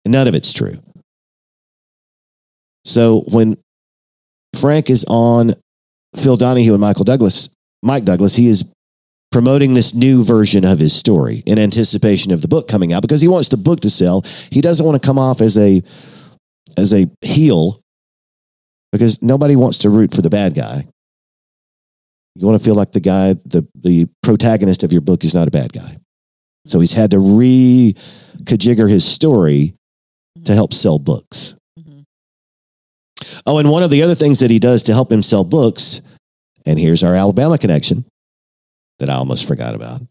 None 0.07 0.26
of 0.26 0.34
it's 0.34 0.53
true. 0.53 0.74
So 2.84 3.22
when 3.32 3.57
Frank 4.59 4.91
is 4.91 5.05
on 5.09 5.53
Phil 6.16 6.36
Donahue 6.36 6.72
and 6.72 6.80
Michael 6.80 7.05
Douglas, 7.05 7.51
Mike 7.82 8.05
Douglas, 8.05 8.34
he 8.34 8.49
is 8.49 8.64
promoting 9.30 9.74
this 9.74 9.95
new 9.95 10.24
version 10.24 10.64
of 10.64 10.78
his 10.78 10.93
story 10.93 11.43
in 11.47 11.59
anticipation 11.59 12.32
of 12.32 12.43
the 12.43 12.49
book 12.49 12.66
coming 12.66 12.93
out 12.93 13.03
because 13.03 13.20
he 13.20 13.28
wants 13.28 13.49
the 13.49 13.57
book 13.57 13.80
to 13.80 13.91
sell. 13.91 14.22
He 14.51 14.61
doesn't 14.61 14.84
want 14.84 15.01
to 15.01 15.07
come 15.07 15.18
off 15.18 15.41
as 15.41 15.57
a 15.57 15.82
as 16.77 16.93
a 16.93 17.07
heel 17.21 17.81
because 18.93 19.23
nobody 19.23 19.57
wants 19.57 19.79
to 19.79 19.91
root 19.91 20.15
for 20.15 20.23
the 20.23 20.31
bad 20.31 20.55
guy. 20.55 20.85
You 22.37 22.47
want 22.47 22.59
to 22.59 22.65
feel 22.65 22.75
like 22.75 22.93
the 22.93 23.01
guy, 23.01 23.35
the 23.35 23.67
the 23.75 24.09
protagonist 24.23 24.83
of 24.83 24.93
your 24.93 25.01
book 25.01 25.25
is 25.25 25.35
not 25.35 25.49
a 25.49 25.51
bad 25.51 25.73
guy. 25.73 25.97
So 26.67 26.79
he's 26.81 26.93
had 26.93 27.11
to 27.13 27.19
re-kajigger 27.19 28.89
his 28.89 29.05
story 29.05 29.75
to 30.45 30.55
help 30.55 30.73
sell 30.73 30.99
books. 30.99 31.55
Mhm. 31.79 32.05
Oh, 33.47 33.59
and 33.59 33.71
one 33.71 33.83
of 33.83 33.91
the 33.91 34.03
other 34.03 34.15
things 34.15 34.39
that 34.39 34.51
he 34.51 34.59
does 34.59 34.83
to 34.85 34.93
help 34.93 35.11
him 35.11 35.23
sell 35.23 35.45
books, 35.45 36.03
and 36.67 36.79
here's 36.79 37.03
our 37.03 37.15
Alabama 37.15 37.59
connection 37.59 38.05
that 38.99 39.11
I 39.11 39.15
almost 39.15 39.49
forgot 39.49 39.75
about. 39.75 40.03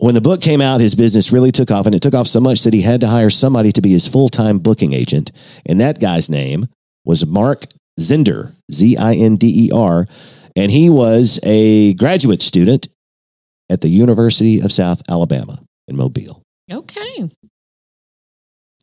When 0.00 0.14
the 0.14 0.22
book 0.22 0.40
came 0.40 0.62
out, 0.62 0.80
his 0.80 0.94
business 0.94 1.30
really 1.30 1.52
took 1.52 1.70
off, 1.70 1.84
and 1.84 1.94
it 1.94 2.00
took 2.00 2.14
off 2.14 2.26
so 2.26 2.40
much 2.40 2.62
that 2.62 2.72
he 2.72 2.80
had 2.80 3.02
to 3.02 3.06
hire 3.06 3.28
somebody 3.28 3.70
to 3.72 3.82
be 3.82 3.90
his 3.90 4.08
full 4.08 4.30
time 4.30 4.58
booking 4.58 4.94
agent. 4.94 5.30
And 5.66 5.78
that 5.80 6.00
guy's 6.00 6.30
name 6.30 6.66
was 7.04 7.26
Mark 7.26 7.64
Zinder, 7.98 8.54
Z 8.72 8.96
I 8.96 9.14
N 9.14 9.36
D 9.36 9.66
E 9.66 9.70
R. 9.74 10.06
And 10.56 10.72
he 10.72 10.88
was 10.88 11.38
a 11.44 11.92
graduate 11.94 12.40
student 12.40 12.88
at 13.70 13.82
the 13.82 13.88
University 13.88 14.60
of 14.60 14.72
South 14.72 15.02
Alabama 15.10 15.58
in 15.86 15.96
Mobile. 15.96 16.42
Okay. 16.72 17.28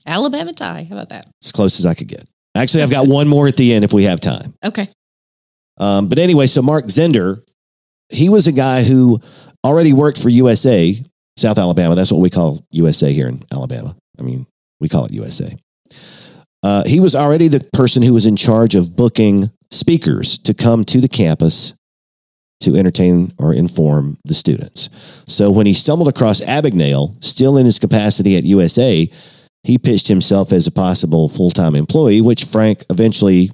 Alabama 0.06 0.54
tie. 0.54 0.86
How 0.88 0.96
about 0.96 1.10
that? 1.10 1.28
As 1.44 1.52
close 1.52 1.80
as 1.80 1.88
I 1.88 1.96
could 1.96 2.08
get. 2.08 2.24
Actually, 2.56 2.84
I've 2.84 2.92
got 2.92 3.08
one 3.08 3.28
more 3.28 3.48
at 3.48 3.58
the 3.58 3.74
end 3.74 3.84
if 3.84 3.92
we 3.92 4.04
have 4.04 4.20
time. 4.20 4.54
Okay. 4.64 4.88
Um, 5.80 6.10
but 6.10 6.20
anyway, 6.20 6.46
so 6.46 6.62
Mark 6.62 6.86
Zinder, 6.86 7.42
he 8.10 8.30
was 8.30 8.48
a 8.48 8.52
guy 8.52 8.84
who 8.84 9.20
already 9.64 9.94
worked 9.94 10.22
for 10.22 10.30
USA, 10.30 10.96
South 11.38 11.58
Alabama. 11.58 11.96
That's 11.96 12.12
what 12.12 12.22
we 12.22 12.30
call 12.30 12.66
USA 12.72 13.12
here 13.12 13.28
in 13.28 13.44
Alabama. 13.54 13.96
I 14.20 14.24
mean, 14.24 14.46
we 14.80 14.90
call 14.90 15.06
it 15.06 15.14
USA. 15.14 15.56
Uh, 16.64 16.84
he 16.86 17.00
was 17.00 17.16
already 17.16 17.48
the 17.48 17.68
person 17.74 18.02
who 18.04 18.14
was 18.14 18.26
in 18.26 18.36
charge 18.36 18.76
of 18.76 18.96
booking 18.96 19.52
speakers 19.72 20.38
to 20.40 20.54
come 20.54 20.84
to 20.86 21.00
the 21.00 21.08
campus 21.08 21.74
to 22.62 22.76
entertain 22.76 23.32
or 23.38 23.54
inform 23.54 24.18
the 24.26 24.34
students. 24.34 24.90
So 25.28 25.52
when 25.52 25.68
he 25.68 25.74
stumbled 25.74 26.08
across 26.08 26.42
Abagnale, 26.42 27.24
still 27.24 27.58
in 27.58 27.66
his 27.66 27.78
capacity 27.78 28.36
at 28.36 28.44
USA, 28.44 29.08
he 29.64 29.78
pitched 29.78 30.08
himself 30.08 30.52
as 30.52 30.66
a 30.66 30.72
possible 30.72 31.30
full 31.30 31.52
time 31.52 31.76
employee, 31.76 32.22
which 32.22 32.46
Frank 32.46 32.84
eventually 32.90 33.52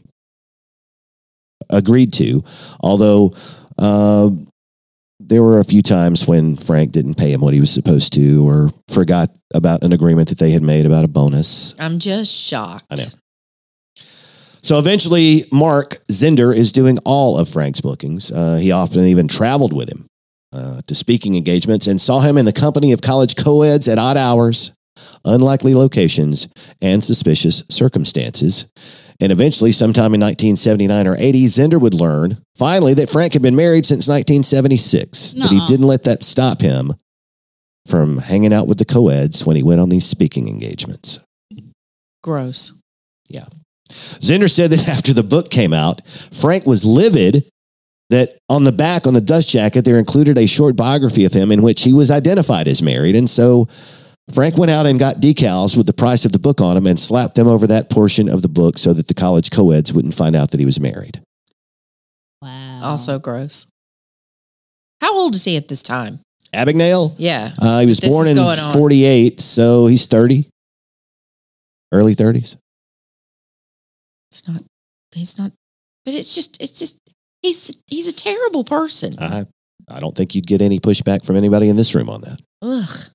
agreed 1.69 2.13
to. 2.13 2.43
Although 2.79 3.35
uh, 3.77 4.29
there 5.27 5.43
were 5.43 5.59
a 5.59 5.63
few 5.63 5.81
times 5.81 6.27
when 6.27 6.57
Frank 6.57 6.91
didn't 6.91 7.15
pay 7.15 7.31
him 7.31 7.41
what 7.41 7.53
he 7.53 7.59
was 7.59 7.71
supposed 7.71 8.13
to 8.13 8.47
or 8.47 8.69
forgot 8.89 9.29
about 9.53 9.83
an 9.83 9.93
agreement 9.93 10.29
that 10.29 10.39
they 10.39 10.51
had 10.51 10.63
made 10.63 10.85
about 10.85 11.05
a 11.05 11.07
bonus. 11.07 11.79
I'm 11.79 11.99
just 11.99 12.33
shocked. 12.33 12.85
I 12.91 12.95
know. 12.95 13.03
So 14.63 14.79
eventually, 14.79 15.41
Mark 15.51 15.95
Zinder 16.09 16.55
is 16.55 16.71
doing 16.71 16.97
all 17.05 17.37
of 17.37 17.49
Frank's 17.49 17.81
bookings. 17.81 18.31
Uh, 18.31 18.57
he 18.61 18.71
often 18.71 19.03
even 19.03 19.27
traveled 19.27 19.73
with 19.73 19.89
him 19.89 20.07
uh, 20.53 20.79
to 20.87 20.95
speaking 20.95 21.35
engagements 21.35 21.87
and 21.87 21.99
saw 21.99 22.21
him 22.21 22.37
in 22.37 22.45
the 22.45 22.53
company 22.53 22.93
of 22.93 23.01
college 23.01 23.35
co-eds 23.35 23.89
at 23.89 23.99
odd 23.99 24.15
hours, 24.15 24.71
unlikely 25.25 25.75
locations, 25.75 26.47
and 26.81 27.03
suspicious 27.03 27.63
circumstances. 27.69 28.67
And 29.21 29.31
eventually, 29.31 29.71
sometime 29.71 30.13
in 30.13 30.21
1979 30.21 31.07
or 31.07 31.15
80, 31.17 31.45
Zinder 31.45 31.79
would 31.79 31.93
learn 31.93 32.37
finally 32.55 32.93
that 32.95 33.09
Frank 33.09 33.33
had 33.33 33.41
been 33.41 33.55
married 33.55 33.85
since 33.85 34.07
1976, 34.07 35.35
but 35.35 35.49
he 35.49 35.65
didn't 35.67 35.87
let 35.87 36.03
that 36.05 36.23
stop 36.23 36.61
him 36.61 36.91
from 37.87 38.17
hanging 38.17 38.53
out 38.53 38.67
with 38.67 38.77
the 38.77 38.85
co-eds 38.85 39.45
when 39.45 39.55
he 39.55 39.63
went 39.63 39.81
on 39.81 39.89
these 39.89 40.05
speaking 40.05 40.47
engagements. 40.47 41.23
Gross. 42.21 42.81
Yeah. 43.27 43.45
Zinder 43.89 44.49
said 44.49 44.71
that 44.71 44.87
after 44.89 45.13
the 45.13 45.23
book 45.23 45.49
came 45.49 45.73
out, 45.73 46.05
Frank 46.07 46.65
was 46.65 46.85
livid 46.85 47.47
that 48.09 48.37
on 48.49 48.63
the 48.63 48.71
back, 48.71 49.07
on 49.07 49.13
the 49.13 49.21
dust 49.21 49.49
jacket, 49.49 49.85
there 49.85 49.97
included 49.97 50.37
a 50.37 50.47
short 50.47 50.75
biography 50.75 51.25
of 51.25 51.33
him 51.33 51.51
in 51.51 51.61
which 51.61 51.83
he 51.83 51.93
was 51.93 52.11
identified 52.11 52.67
as 52.67 52.81
married. 52.81 53.15
And 53.15 53.29
so 53.29 53.67
Frank 54.31 54.57
went 54.57 54.71
out 54.71 54.85
and 54.85 54.97
got 54.97 55.17
decals 55.17 55.75
with 55.75 55.85
the 55.85 55.93
price 55.93 56.23
of 56.25 56.31
the 56.31 56.39
book 56.39 56.61
on 56.61 56.75
them 56.75 56.87
and 56.87 56.99
slapped 56.99 57.35
them 57.35 57.47
over 57.47 57.67
that 57.67 57.89
portion 57.89 58.29
of 58.29 58.41
the 58.41 58.47
book 58.47 58.77
so 58.77 58.93
that 58.93 59.07
the 59.07 59.13
college 59.13 59.51
co-eds 59.51 59.91
wouldn't 59.93 60.13
find 60.13 60.35
out 60.35 60.51
that 60.51 60.59
he 60.59 60.65
was 60.65 60.79
married. 60.79 61.21
wow. 62.41 62.81
Also 62.83 63.19
gross. 63.19 63.67
How 65.01 65.13
old 65.17 65.35
is 65.35 65.43
he 65.43 65.57
at 65.57 65.67
this 65.67 65.83
time? 65.83 66.19
Abagnale, 66.53 67.15
Yeah. 67.17 67.51
uh, 67.61 67.79
he 67.81 67.85
was 67.87 67.99
This 67.99 68.09
born 68.09 68.27
in 68.27 68.35
going 68.35 68.47
on. 68.59 68.73
48, 68.73 69.41
so 69.41 69.87
he's 69.87 70.05
30, 70.05 70.47
early 71.91 72.15
30s. 72.15 72.55
It's 74.31 74.47
not, 74.47 74.61
he's 75.15 75.37
not, 75.37 75.51
but 76.05 76.13
it's 76.13 76.33
just, 76.35 76.61
it's 76.61 76.77
just, 76.79 76.99
he's, 77.41 77.77
he's 77.89 78.07
a 78.07 78.15
terrible 78.15 78.63
person. 78.63 79.13
I, 79.19 79.45
I 79.89 79.99
don't 79.99 80.15
think 80.15 80.35
you'd 80.35 80.47
get 80.47 80.61
any 80.61 80.79
pushback 80.79 81.25
from 81.25 81.35
anybody 81.35 81.69
in 81.69 81.75
this 81.75 81.93
room 81.95 82.09
on 82.09 82.21
that. 82.21 82.37
Ugh. 82.61 83.12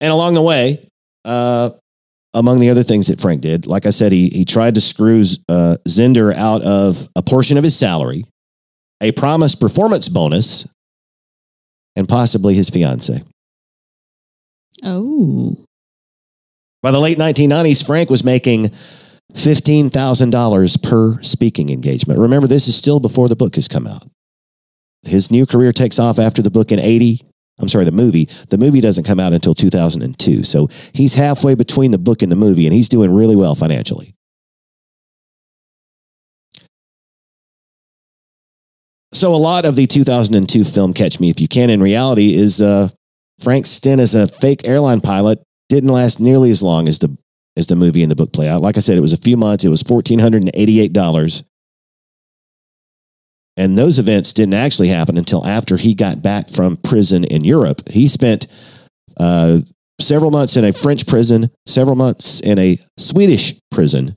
And 0.00 0.12
along 0.12 0.34
the 0.34 0.42
way, 0.42 0.88
uh, 1.24 1.70
among 2.34 2.60
the 2.60 2.70
other 2.70 2.82
things 2.82 3.08
that 3.08 3.20
Frank 3.20 3.40
did, 3.40 3.66
like 3.66 3.86
I 3.86 3.90
said, 3.90 4.12
he, 4.12 4.28
he 4.28 4.44
tried 4.44 4.74
to 4.74 4.80
screw 4.80 5.22
uh, 5.48 5.76
Zinder 5.88 6.34
out 6.34 6.64
of 6.64 7.08
a 7.16 7.22
portion 7.22 7.58
of 7.58 7.64
his 7.64 7.76
salary, 7.76 8.24
a 9.00 9.12
promised 9.12 9.60
performance 9.60 10.08
bonus, 10.08 10.68
and 11.96 12.08
possibly 12.08 12.54
his 12.54 12.70
fiance. 12.70 13.22
Oh. 14.84 15.56
By 16.82 16.92
the 16.92 17.00
late 17.00 17.18
1990s, 17.18 17.84
Frank 17.84 18.08
was 18.08 18.22
making 18.22 18.70
$15,000 19.32 20.82
per 20.82 21.20
speaking 21.22 21.70
engagement. 21.70 22.20
Remember, 22.20 22.46
this 22.46 22.68
is 22.68 22.76
still 22.76 23.00
before 23.00 23.28
the 23.28 23.36
book 23.36 23.56
has 23.56 23.66
come 23.66 23.86
out. 23.86 24.04
His 25.02 25.30
new 25.30 25.46
career 25.46 25.72
takes 25.72 25.98
off 25.98 26.18
after 26.18 26.42
the 26.42 26.50
book 26.50 26.70
in 26.70 26.78
80. 26.78 27.20
I'm 27.58 27.68
sorry, 27.68 27.84
the 27.84 27.92
movie. 27.92 28.26
The 28.50 28.58
movie 28.58 28.80
doesn't 28.80 29.04
come 29.04 29.18
out 29.18 29.32
until 29.32 29.54
2002. 29.54 30.44
So 30.44 30.68
he's 30.94 31.14
halfway 31.14 31.54
between 31.54 31.90
the 31.90 31.98
book 31.98 32.22
and 32.22 32.30
the 32.30 32.36
movie, 32.36 32.66
and 32.66 32.74
he's 32.74 32.88
doing 32.88 33.12
really 33.12 33.36
well 33.36 33.54
financially. 33.54 34.14
So 39.12 39.34
a 39.34 39.36
lot 39.36 39.64
of 39.64 39.74
the 39.74 39.86
2002 39.86 40.64
film 40.64 40.92
Catch 40.92 41.18
Me 41.18 41.30
If 41.30 41.40
You 41.40 41.48
Can 41.48 41.70
in 41.70 41.82
reality 41.82 42.34
is 42.34 42.60
uh, 42.60 42.88
Frank's 43.40 43.70
stint 43.70 44.00
as 44.00 44.14
a 44.14 44.28
fake 44.28 44.68
airline 44.68 45.00
pilot 45.00 45.42
didn't 45.68 45.90
last 45.90 46.20
nearly 46.20 46.50
as 46.50 46.62
long 46.62 46.88
as 46.88 46.98
the 46.98 47.16
as 47.56 47.66
the 47.66 47.74
movie 47.74 48.02
and 48.02 48.10
the 48.10 48.16
book 48.16 48.32
play 48.32 48.48
out. 48.48 48.62
Like 48.62 48.76
I 48.76 48.80
said, 48.80 48.96
it 48.96 49.00
was 49.00 49.12
a 49.12 49.16
few 49.16 49.36
months. 49.36 49.64
It 49.64 49.68
was 49.70 49.82
fourteen 49.82 50.18
hundred 50.18 50.44
and 53.58 53.76
those 53.76 53.98
events 53.98 54.32
didn't 54.32 54.54
actually 54.54 54.88
happen 54.88 55.18
until 55.18 55.44
after 55.44 55.76
he 55.76 55.92
got 55.92 56.22
back 56.22 56.48
from 56.48 56.76
prison 56.76 57.24
in 57.24 57.42
Europe. 57.42 57.86
He 57.90 58.06
spent 58.06 58.46
uh, 59.18 59.58
several 60.00 60.30
months 60.30 60.56
in 60.56 60.64
a 60.64 60.72
French 60.72 61.06
prison, 61.06 61.50
several 61.66 61.96
months 61.96 62.40
in 62.40 62.58
a 62.58 62.76
Swedish 62.96 63.54
prison, 63.72 64.14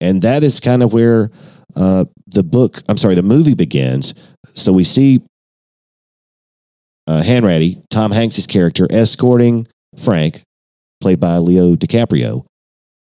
and 0.00 0.22
that 0.22 0.44
is 0.44 0.60
kind 0.60 0.82
of 0.84 0.94
where 0.94 1.30
uh, 1.76 2.04
the 2.28 2.44
book. 2.44 2.78
I'm 2.88 2.96
sorry, 2.96 3.16
the 3.16 3.22
movie 3.22 3.56
begins. 3.56 4.14
So 4.46 4.72
we 4.72 4.84
see 4.84 5.20
uh, 7.08 7.22
Hanratty, 7.24 7.82
Tom 7.90 8.12
Hanks's 8.12 8.46
character, 8.46 8.86
escorting 8.90 9.66
Frank, 9.98 10.40
played 11.00 11.18
by 11.18 11.38
Leo 11.38 11.74
DiCaprio, 11.74 12.44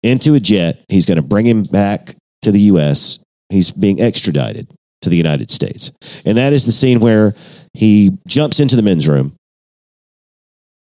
into 0.04 0.34
a 0.34 0.40
jet. 0.40 0.84
He's 0.88 1.06
going 1.06 1.16
to 1.16 1.26
bring 1.26 1.46
him 1.46 1.64
back 1.64 2.14
to 2.42 2.52
the 2.52 2.60
U.S. 2.60 3.18
He's 3.48 3.70
being 3.70 4.00
extradited 4.00 4.66
to 5.02 5.10
the 5.10 5.16
United 5.16 5.50
States. 5.50 5.92
And 6.24 6.36
that 6.38 6.52
is 6.52 6.64
the 6.64 6.72
scene 6.72 7.00
where 7.00 7.34
he 7.72 8.10
jumps 8.26 8.60
into 8.60 8.76
the 8.76 8.82
men's 8.82 9.08
room. 9.08 9.36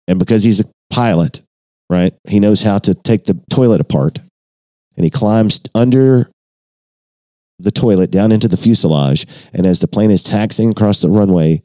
And 0.07 0.19
because 0.19 0.43
he's 0.45 0.61
a 0.61 0.65
pilot, 0.93 1.41
right, 1.91 2.13
he 2.29 2.41
knows 2.41 2.63
how 2.63 2.79
to 2.79 2.95
take 2.95 3.25
the 3.25 3.41
toilet 3.51 3.81
apart. 3.81 4.19
And 4.97 5.05
he 5.05 5.11
climbs 5.11 5.61
under 5.75 6.31
the 7.59 7.71
toilet 7.71 8.11
down 8.11 8.33
into 8.33 8.49
the 8.49 8.57
fuselage. 8.57 9.27
And 9.55 9.67
as 9.67 9.81
the 9.81 9.89
plane 9.89 10.11
is 10.11 10.23
taxiing 10.23 10.71
across 10.71 11.01
the 11.01 11.09
runway 11.09 11.63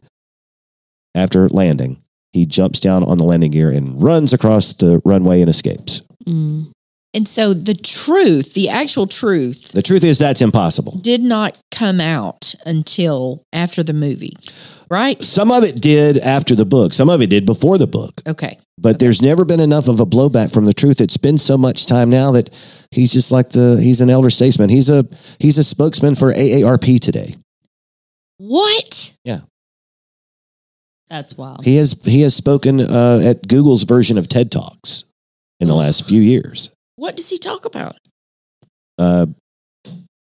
after 1.16 1.50
landing, 1.50 2.02
he 2.32 2.46
jumps 2.46 2.80
down 2.80 3.04
on 3.04 3.18
the 3.18 3.24
landing 3.24 3.52
gear 3.52 3.72
and 3.72 4.02
runs 4.02 4.34
across 4.34 4.74
the 4.74 5.02
runway 5.04 5.42
and 5.42 5.50
escapes. 5.50 6.02
Mm. 6.26 6.72
And 7.18 7.28
so 7.28 7.55
the 7.55 7.74
truth, 7.74 8.53
the 8.53 8.70
actual 8.70 9.07
truth, 9.07 9.72
The 9.72 9.82
truth 9.82 10.03
is 10.03 10.20
that's 10.20 10.39
impossible. 10.39 10.99
did 10.99 11.22
not 11.24 11.57
come 11.72 11.99
out 11.99 12.53
until 12.63 13.41
after 13.51 13.82
the 13.82 13.93
movie, 13.93 14.34
right? 14.91 15.20
Some 15.24 15.49
of 15.51 15.63
it 15.63 15.82
did 15.82 16.20
after 16.20 16.53
the 16.53 16.63
book, 16.63 16.93
some 16.93 17.09
of 17.09 17.20
it 17.24 17.32
did 17.32 17.43
before 17.47 17.80
the 17.80 17.88
book. 17.88 18.22
Okay. 18.28 18.59
But 18.78 18.99
there's 18.99 19.20
never 19.20 19.45
been 19.45 19.59
enough 19.59 19.88
of 19.88 19.99
a 19.99 20.05
blowback 20.05 20.53
from 20.53 20.65
the 20.68 20.74
truth. 20.74 21.01
It's 21.01 21.18
been 21.18 21.39
so 21.39 21.57
much 21.57 21.88
time 21.88 22.11
now 22.11 22.34
that 22.34 22.51
he's 22.91 23.11
just 23.13 23.32
like 23.32 23.49
the 23.49 23.82
he's 23.82 23.99
an 23.99 24.11
elder 24.11 24.30
statesman. 24.30 24.70
He's 24.70 24.91
a 24.91 25.03
he's 25.39 25.57
a 25.57 25.63
spokesman 25.63 26.13
for 26.13 26.32
AARP 26.32 26.99
today. 26.99 27.34
What? 28.38 29.18
Yeah. 29.24 29.39
That's 31.09 31.36
wild. 31.36 31.65
He 31.65 31.78
has 31.78 31.99
he 32.05 32.22
has 32.22 32.36
spoken 32.36 32.80
uh, 32.80 33.22
at 33.26 33.47
Google's 33.47 33.86
version 33.86 34.20
of 34.20 34.28
TED 34.28 34.51
Talks 34.51 35.05
in 35.59 35.68
the 35.68 35.74
last 35.74 36.07
few 36.07 36.22
years. 36.22 36.76
What 36.98 37.16
does 37.16 37.30
he 37.30 37.38
talk 37.38 37.66
about? 37.66 37.95
Uh, 38.98 39.28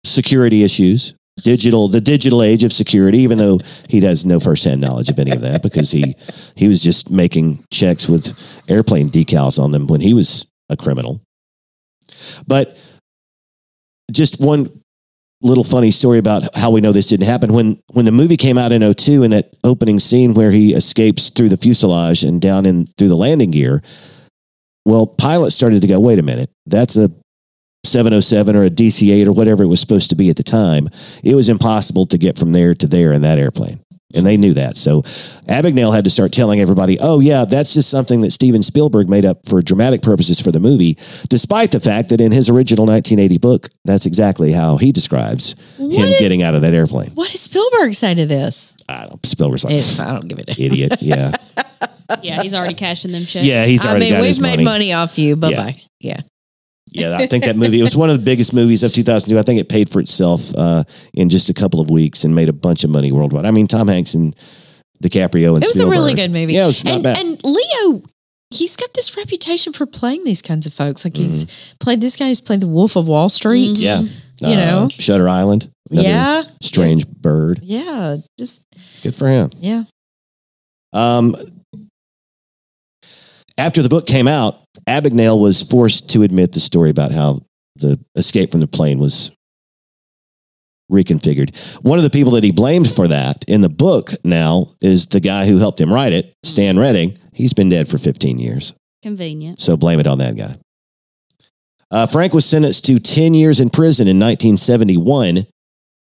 security 0.02 0.64
issues, 0.64 1.14
digital 1.36 1.88
the 1.88 2.00
digital 2.00 2.42
age 2.42 2.64
of 2.64 2.72
security. 2.72 3.18
Even 3.18 3.38
though 3.38 3.60
he 3.88 4.00
has 4.00 4.24
no 4.24 4.40
firsthand 4.40 4.80
knowledge 4.80 5.10
of 5.10 5.18
any 5.18 5.30
of 5.30 5.42
that 5.42 5.62
because 5.62 5.90
he 5.90 6.14
he 6.56 6.66
was 6.66 6.82
just 6.82 7.10
making 7.10 7.62
checks 7.70 8.08
with 8.08 8.62
airplane 8.68 9.08
decals 9.08 9.62
on 9.62 9.70
them 9.72 9.86
when 9.86 10.00
he 10.00 10.14
was 10.14 10.46
a 10.70 10.76
criminal. 10.76 11.20
But 12.46 12.76
just 14.10 14.40
one 14.40 14.68
little 15.42 15.64
funny 15.64 15.90
story 15.90 16.18
about 16.18 16.42
how 16.56 16.70
we 16.70 16.80
know 16.80 16.92
this 16.92 17.08
didn't 17.08 17.26
happen. 17.26 17.52
When 17.52 17.78
when 17.92 18.06
the 18.06 18.12
movie 18.12 18.38
came 18.38 18.56
out 18.56 18.72
in 18.72 18.94
02 18.94 19.22
in 19.22 19.30
that 19.32 19.50
opening 19.64 19.98
scene 19.98 20.32
where 20.32 20.50
he 20.50 20.72
escapes 20.72 21.28
through 21.28 21.50
the 21.50 21.58
fuselage 21.58 22.24
and 22.24 22.40
down 22.40 22.64
in 22.64 22.86
through 22.96 23.08
the 23.08 23.16
landing 23.16 23.50
gear, 23.50 23.82
well, 24.84 25.06
pilots 25.06 25.54
started 25.54 25.82
to 25.82 25.88
go, 25.88 25.98
wait 26.00 26.18
a 26.18 26.22
minute, 26.22 26.50
that's 26.66 26.96
a 26.96 27.10
707 27.84 28.56
or 28.56 28.64
a 28.64 28.70
DC 28.70 29.12
8 29.12 29.28
or 29.28 29.32
whatever 29.32 29.62
it 29.62 29.66
was 29.66 29.80
supposed 29.80 30.10
to 30.10 30.16
be 30.16 30.30
at 30.30 30.36
the 30.36 30.42
time. 30.42 30.88
It 31.22 31.34
was 31.34 31.48
impossible 31.48 32.06
to 32.06 32.18
get 32.18 32.38
from 32.38 32.52
there 32.52 32.74
to 32.74 32.86
there 32.86 33.12
in 33.12 33.22
that 33.22 33.38
airplane. 33.38 33.80
And 34.16 34.24
they 34.24 34.36
knew 34.36 34.54
that. 34.54 34.76
So 34.76 35.02
Abagnale 35.02 35.92
had 35.92 36.04
to 36.04 36.10
start 36.10 36.32
telling 36.32 36.60
everybody, 36.60 36.98
oh, 37.02 37.18
yeah, 37.18 37.44
that's 37.44 37.74
just 37.74 37.90
something 37.90 38.20
that 38.20 38.30
Steven 38.30 38.62
Spielberg 38.62 39.08
made 39.08 39.24
up 39.24 39.38
for 39.48 39.60
dramatic 39.60 40.02
purposes 40.02 40.40
for 40.40 40.52
the 40.52 40.60
movie, 40.60 40.94
despite 41.28 41.72
the 41.72 41.80
fact 41.80 42.10
that 42.10 42.20
in 42.20 42.30
his 42.30 42.48
original 42.48 42.86
1980 42.86 43.38
book, 43.38 43.68
that's 43.84 44.06
exactly 44.06 44.52
how 44.52 44.76
he 44.76 44.92
describes 44.92 45.56
What 45.78 45.92
him 45.92 46.12
is- 46.12 46.20
getting 46.20 46.42
out 46.44 46.54
of 46.54 46.62
that 46.62 46.74
airplane. 46.74 47.10
What 47.14 47.30
did 47.32 47.40
Spielberg 47.40 47.92
say 47.94 48.14
to 48.14 48.24
this? 48.24 48.76
I 48.88 49.06
don't, 49.08 49.24
Spielberg's 49.26 49.64
like, 49.64 50.06
I 50.08 50.12
don't 50.12 50.28
give 50.28 50.38
it 50.38 50.48
a 50.58 50.62
idiot. 50.62 50.96
Yeah. 51.00 51.32
yeah, 52.22 52.42
he's 52.42 52.54
already 52.54 52.74
cashing 52.74 53.12
them 53.12 53.22
checks. 53.24 53.46
Yeah, 53.46 53.64
he's 53.66 53.84
I 53.84 53.90
already 53.90 54.06
mean, 54.06 54.14
got 54.14 54.20
we've 54.20 54.28
his 54.28 54.40
made 54.40 54.50
money. 54.56 54.64
money. 54.64 54.92
off 54.92 55.18
you. 55.18 55.36
Bye 55.36 55.50
Yeah. 55.50 55.56
bye. 55.64 55.80
Yeah. 56.00 56.20
Yeah, 56.92 57.16
I 57.18 57.26
think 57.26 57.44
that 57.44 57.56
movie, 57.56 57.80
it 57.80 57.82
was 57.82 57.96
one 57.96 58.08
of 58.10 58.16
the 58.18 58.22
biggest 58.24 58.52
movies 58.54 58.82
of 58.84 58.92
2002. 58.92 59.36
I 59.38 59.42
think 59.42 59.58
it 59.60 59.68
paid 59.68 59.90
for 59.90 60.00
itself 60.00 60.52
uh, 60.56 60.84
in 61.12 61.28
just 61.28 61.48
a 61.50 61.54
couple 61.54 61.80
of 61.80 61.90
weeks 61.90 62.22
and 62.22 62.34
made 62.36 62.48
a 62.48 62.52
bunch 62.52 62.84
of 62.84 62.90
money 62.90 63.10
worldwide. 63.10 63.46
I 63.46 63.50
mean, 63.50 63.66
Tom 63.66 63.88
Hanks 63.88 64.14
and 64.14 64.32
DiCaprio 65.02 65.54
and 65.56 65.64
It 65.64 65.68
was 65.68 65.80
a 65.80 65.88
really 65.88 66.14
good 66.14 66.30
movie. 66.30 66.52
Yeah, 66.52 66.64
it 66.64 66.66
was 66.66 66.84
not 66.84 66.94
and, 66.94 67.02
bad. 67.02 67.18
and 67.18 67.40
Leo, 67.42 68.02
he's 68.50 68.76
got 68.76 68.94
this 68.94 69.16
reputation 69.16 69.72
for 69.72 69.86
playing 69.86 70.22
these 70.24 70.40
kinds 70.40 70.66
of 70.66 70.72
folks. 70.74 71.04
Like 71.04 71.16
he's 71.16 71.74
played 71.80 72.00
this 72.00 72.14
guy 72.14 72.28
who's 72.28 72.40
played 72.40 72.60
the 72.60 72.68
Wolf 72.68 72.94
of 72.94 73.08
Wall 73.08 73.28
Street. 73.28 73.76
yeah. 73.78 74.02
You 74.40 74.54
know? 74.56 74.88
Shutter 74.90 75.28
Island. 75.28 75.68
another 75.90 76.06
Yeah. 76.08 76.42
Strange 76.60 77.08
bird. 77.08 77.58
Yeah. 77.62 78.18
Just, 78.38 78.62
Good 79.02 79.16
for 79.16 79.26
him. 79.28 79.50
yeah. 79.58 79.82
Um, 80.92 81.34
after 83.56 83.82
the 83.82 83.88
book 83.88 84.06
came 84.06 84.28
out, 84.28 84.56
Abagnale 84.88 85.40
was 85.40 85.62
forced 85.62 86.10
to 86.10 86.22
admit 86.22 86.52
the 86.52 86.60
story 86.60 86.90
about 86.90 87.12
how 87.12 87.38
the 87.76 87.98
escape 88.16 88.50
from 88.50 88.60
the 88.60 88.66
plane 88.66 88.98
was 88.98 89.36
reconfigured. 90.90 91.82
One 91.82 91.98
of 91.98 92.04
the 92.04 92.10
people 92.10 92.32
that 92.32 92.44
he 92.44 92.52
blamed 92.52 92.90
for 92.90 93.08
that 93.08 93.44
in 93.48 93.60
the 93.60 93.68
book 93.68 94.10
now 94.22 94.66
is 94.80 95.06
the 95.06 95.20
guy 95.20 95.46
who 95.46 95.58
helped 95.58 95.80
him 95.80 95.92
write 95.92 96.12
it, 96.12 96.32
Stan 96.42 96.78
Redding. 96.78 97.16
He's 97.32 97.52
been 97.54 97.70
dead 97.70 97.88
for 97.88 97.98
15 97.98 98.38
years. 98.38 98.74
Convenient. 99.02 99.60
So 99.60 99.76
blame 99.76 100.00
it 100.00 100.06
on 100.06 100.18
that 100.18 100.36
guy. 100.36 100.54
Uh, 101.90 102.06
Frank 102.06 102.34
was 102.34 102.44
sentenced 102.44 102.84
to 102.86 102.98
10 102.98 103.34
years 103.34 103.60
in 103.60 103.70
prison 103.70 104.08
in 104.08 104.18
1971, 104.18 105.46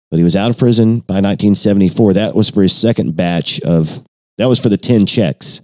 but 0.10 0.18
he 0.18 0.24
was 0.24 0.36
out 0.36 0.50
of 0.50 0.58
prison 0.58 1.00
by 1.02 1.16
1974. 1.16 2.14
That 2.14 2.36
was 2.36 2.50
for 2.50 2.62
his 2.62 2.74
second 2.74 3.16
batch 3.16 3.60
of, 3.62 4.04
that 4.38 4.48
was 4.48 4.60
for 4.60 4.70
the 4.70 4.78
10 4.78 5.06
checks 5.06 5.62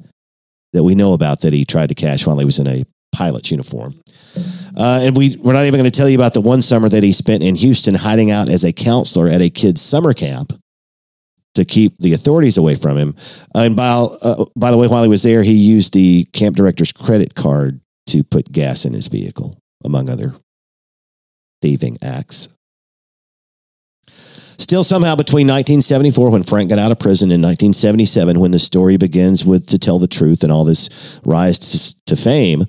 that 0.74 0.84
we 0.84 0.95
know 0.95 1.13
about 1.13 1.41
that 1.41 1.53
he 1.53 1.65
tried 1.65 1.89
to 1.89 1.95
cash 1.95 2.26
while 2.26 2.39
he 2.39 2.45
was 2.45 2.59
in 2.59 2.67
a 2.67 2.84
pilot's 3.13 3.51
uniform. 3.51 3.93
Uh, 4.78 5.01
and 5.03 5.17
we, 5.17 5.36
we're 5.43 5.53
not 5.53 5.65
even 5.65 5.80
going 5.80 5.89
to 5.89 5.97
tell 5.97 6.07
you 6.07 6.17
about 6.17 6.34
the 6.34 6.41
one 6.41 6.61
summer 6.61 6.88
that 6.88 7.03
he 7.03 7.11
spent 7.11 7.43
in 7.43 7.55
Houston 7.55 7.93
hiding 7.93 8.32
out 8.32 8.49
as 8.49 8.63
a 8.63 8.72
counselor 8.72 9.28
at 9.28 9.41
a 9.41 9.49
kid's 9.49 9.82
summer 9.82 10.13
camp 10.13 10.53
to 11.55 11.65
keep 11.65 11.97
the 11.97 12.13
authorities 12.13 12.57
away 12.57 12.76
from 12.76 12.97
him. 12.97 13.13
And 13.53 13.76
by, 13.76 14.07
uh, 14.24 14.45
by 14.55 14.72
the 14.72 14.78
way, 14.78 14.88
while 14.88 15.03
he 15.03 15.09
was 15.09 15.24
there, 15.24 15.43
he 15.43 15.53
used 15.53 15.93
the 15.93 16.24
camp 16.32 16.55
director's 16.55 16.93
credit 16.93 17.36
card 17.36 17.82
to 18.07 18.24
put 18.24 18.51
gas 18.51 18.86
in 18.86 18.93
his 18.93 19.07
vehicle, 19.07 19.59
among 19.84 20.09
other 20.09 20.34
thieving 21.61 21.97
acts. 22.01 22.57
Still, 24.62 24.84
somehow, 24.84 25.16
between 25.16 25.47
1974, 25.47 26.30
when 26.30 26.43
Frank 26.43 26.70
got 26.70 26.78
out 26.78 26.91
of 26.91 26.99
prison, 26.99 27.32
and 27.32 27.41
1977, 27.41 28.39
when 28.39 28.51
the 28.51 28.59
story 28.59 28.95
begins 28.95 29.43
with 29.43 29.66
To 29.70 29.80
Tell 29.80 29.97
the 29.97 30.07
Truth 30.07 30.43
and 30.43 30.51
all 30.51 30.66
this 30.66 31.20
rise 31.26 31.57
to, 31.57 32.05
to 32.05 32.16
fame, 32.16 32.66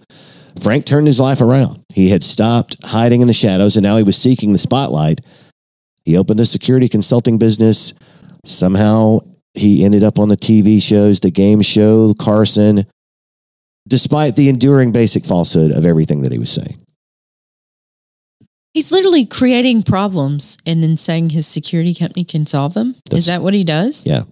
Frank 0.58 0.86
turned 0.86 1.06
his 1.06 1.20
life 1.20 1.42
around. 1.42 1.84
He 1.92 2.08
had 2.08 2.22
stopped 2.22 2.78
hiding 2.82 3.20
in 3.20 3.28
the 3.28 3.34
shadows, 3.34 3.76
and 3.76 3.84
now 3.84 3.98
he 3.98 4.04
was 4.04 4.16
seeking 4.16 4.52
the 4.52 4.58
spotlight. 4.58 5.20
He 6.06 6.16
opened 6.16 6.40
a 6.40 6.46
security 6.46 6.88
consulting 6.88 7.36
business. 7.36 7.92
Somehow, 8.46 9.18
he 9.52 9.84
ended 9.84 10.02
up 10.02 10.18
on 10.18 10.30
the 10.30 10.36
TV 10.38 10.82
shows, 10.82 11.20
the 11.20 11.30
game 11.30 11.60
show, 11.60 12.14
Carson, 12.14 12.84
despite 13.86 14.34
the 14.34 14.48
enduring 14.48 14.92
basic 14.92 15.26
falsehood 15.26 15.72
of 15.72 15.84
everything 15.84 16.22
that 16.22 16.32
he 16.32 16.38
was 16.38 16.50
saying. 16.50 16.81
He's 18.74 18.90
literally 18.90 19.26
creating 19.26 19.82
problems 19.82 20.56
and 20.66 20.82
then 20.82 20.96
saying 20.96 21.30
his 21.30 21.46
security 21.46 21.94
company 21.94 22.24
can 22.24 22.46
solve 22.46 22.72
them. 22.74 22.92
That's- 23.04 23.20
Is 23.20 23.26
that 23.26 23.42
what 23.42 23.52
he 23.54 23.64
does? 23.64 24.06
Yeah. 24.06 24.22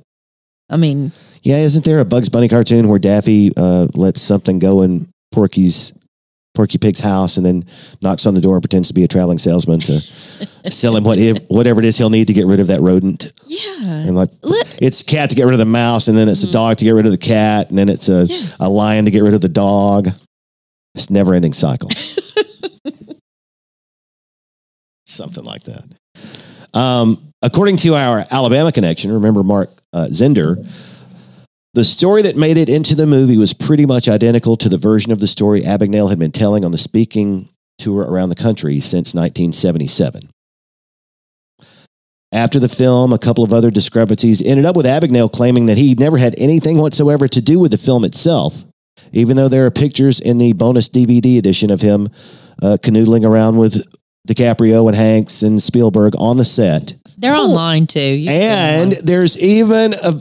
I 0.71 0.77
mean, 0.77 1.13
Yeah, 1.43 1.57
isn't 1.59 1.85
there 1.85 2.01
a 2.01 2.05
Bugs 2.05 2.29
Bunny 2.31 2.49
cartoon 2.49 2.89
where 2.89 2.99
Daffy 2.99 3.51
uh, 3.57 3.89
lets 3.95 4.21
something 4.23 4.59
go 4.59 4.83
in 4.83 5.09
Porky's 5.33 5.93
Porky 6.55 6.79
Pig's 6.79 7.01
house 7.01 7.37
and 7.37 7.47
then 7.47 7.65
knocks 8.03 8.27
on 8.27 8.35
the 8.35 8.41
door 8.41 8.55
and 8.57 8.63
pretends 8.63 8.89
to 8.89 8.95
be 8.95 9.05
a 9.05 9.09
traveling 9.09 9.39
salesman 9.39 9.79
to 9.81 10.01
sell 10.71 10.97
him 10.97 11.05
what 11.05 11.19
whatever 11.49 11.81
it 11.81 11.87
is 11.87 11.97
he'll 11.97 12.11
need 12.11 12.27
to 12.27 12.33
get 12.35 12.47
rid 12.47 12.59
of 12.61 12.67
that 12.69 12.81
rodent. 12.81 13.33
yeah. 13.47 14.07
And 14.07 14.17
like 14.17 14.31
Let- 14.43 14.83
it's 14.83 15.03
cat 15.03 15.31
to 15.31 15.37
get 15.37 15.45
rid 15.45 15.53
of 15.53 15.59
the 15.59 15.65
mouse, 15.65 16.09
and 16.09 16.17
then 16.19 16.29
it's 16.29 16.43
a 16.43 16.51
dog 16.51 16.79
to 16.79 16.85
get 16.85 16.91
rid 16.93 17.07
of 17.07 17.13
the 17.13 17.19
cat, 17.19 17.69
and 17.71 17.79
then 17.79 17.89
it's 17.89 18.09
a, 18.09 18.27
Yeah. 18.27 18.41
a 18.61 18.69
lion 18.69 19.05
to 19.05 19.11
get 19.11 19.23
rid 19.23 19.35
of 19.35 19.41
the 19.43 19.49
dog. 19.49 20.09
It's 20.95 21.09
never 21.11 21.35
ending 21.35 21.53
cycle. 21.53 21.89
Something 25.21 25.45
like 25.45 25.65
that. 25.65 25.85
Um, 26.73 27.21
according 27.43 27.77
to 27.79 27.95
our 27.95 28.25
Alabama 28.31 28.73
connection, 28.73 29.13
remember 29.13 29.43
Mark 29.43 29.69
uh, 29.93 30.07
Zinder, 30.11 30.57
the 31.75 31.85
story 31.85 32.23
that 32.23 32.39
made 32.39 32.57
it 32.57 32.71
into 32.71 32.95
the 32.95 33.07
movie 33.07 33.37
was 33.37 33.53
pretty 33.53 33.85
much 33.85 34.09
identical 34.09 34.57
to 34.57 34.71
the 34.71 34.79
version 34.79 35.13
of 35.13 35.21
the 35.21 35.27
story 35.27 35.61
Abagnale 35.61 36.09
had 36.09 36.19
been 36.19 36.33
telling 36.33 36.65
on 36.65 36.73
the 36.73 36.79
speaking 36.79 37.51
tour 37.77 38.03
around 38.11 38.31
the 38.31 38.35
country 38.35 38.81
since 38.81 39.15
1977. 39.15 40.23
After 42.33 42.59
the 42.59 42.69
film, 42.71 43.13
a 43.13 43.19
couple 43.19 43.45
of 43.45 43.53
other 43.53 43.71
discrepancies 43.71 44.41
ended 44.41 44.65
up 44.65 44.75
with 44.75 44.87
Abagnale 44.87 45.31
claiming 45.31 45.67
that 45.67 45.77
he 45.77 45.95
never 45.99 46.17
had 46.17 46.35
anything 46.39 46.79
whatsoever 46.79 47.29
to 47.29 47.43
do 47.43 47.59
with 47.59 47.73
the 47.73 47.77
film 47.77 48.05
itself, 48.05 48.65
even 49.13 49.37
though 49.37 49.49
there 49.49 49.67
are 49.67 49.71
pictures 49.71 50.19
in 50.19 50.39
the 50.39 50.55
bonus 50.55 50.89
DVD 50.89 51.37
edition 51.37 51.71
of 51.71 51.83
him 51.83 52.09
uh, 52.63 52.79
canoodling 52.81 53.29
around 53.29 53.59
with 53.59 53.87
DiCaprio 54.29 54.87
and 54.87 54.97
Hanks 54.97 55.43
and 55.43 55.61
Spielberg 55.61 56.15
on 56.19 56.37
the 56.37 56.45
set. 56.45 56.95
They're 57.19 57.35
online 57.35 57.87
too. 57.87 58.01
You 58.01 58.29
can 58.29 58.41
see 58.41 58.83
And 59.01 59.07
there's 59.09 59.41
even 59.43 59.93
a 60.05 60.21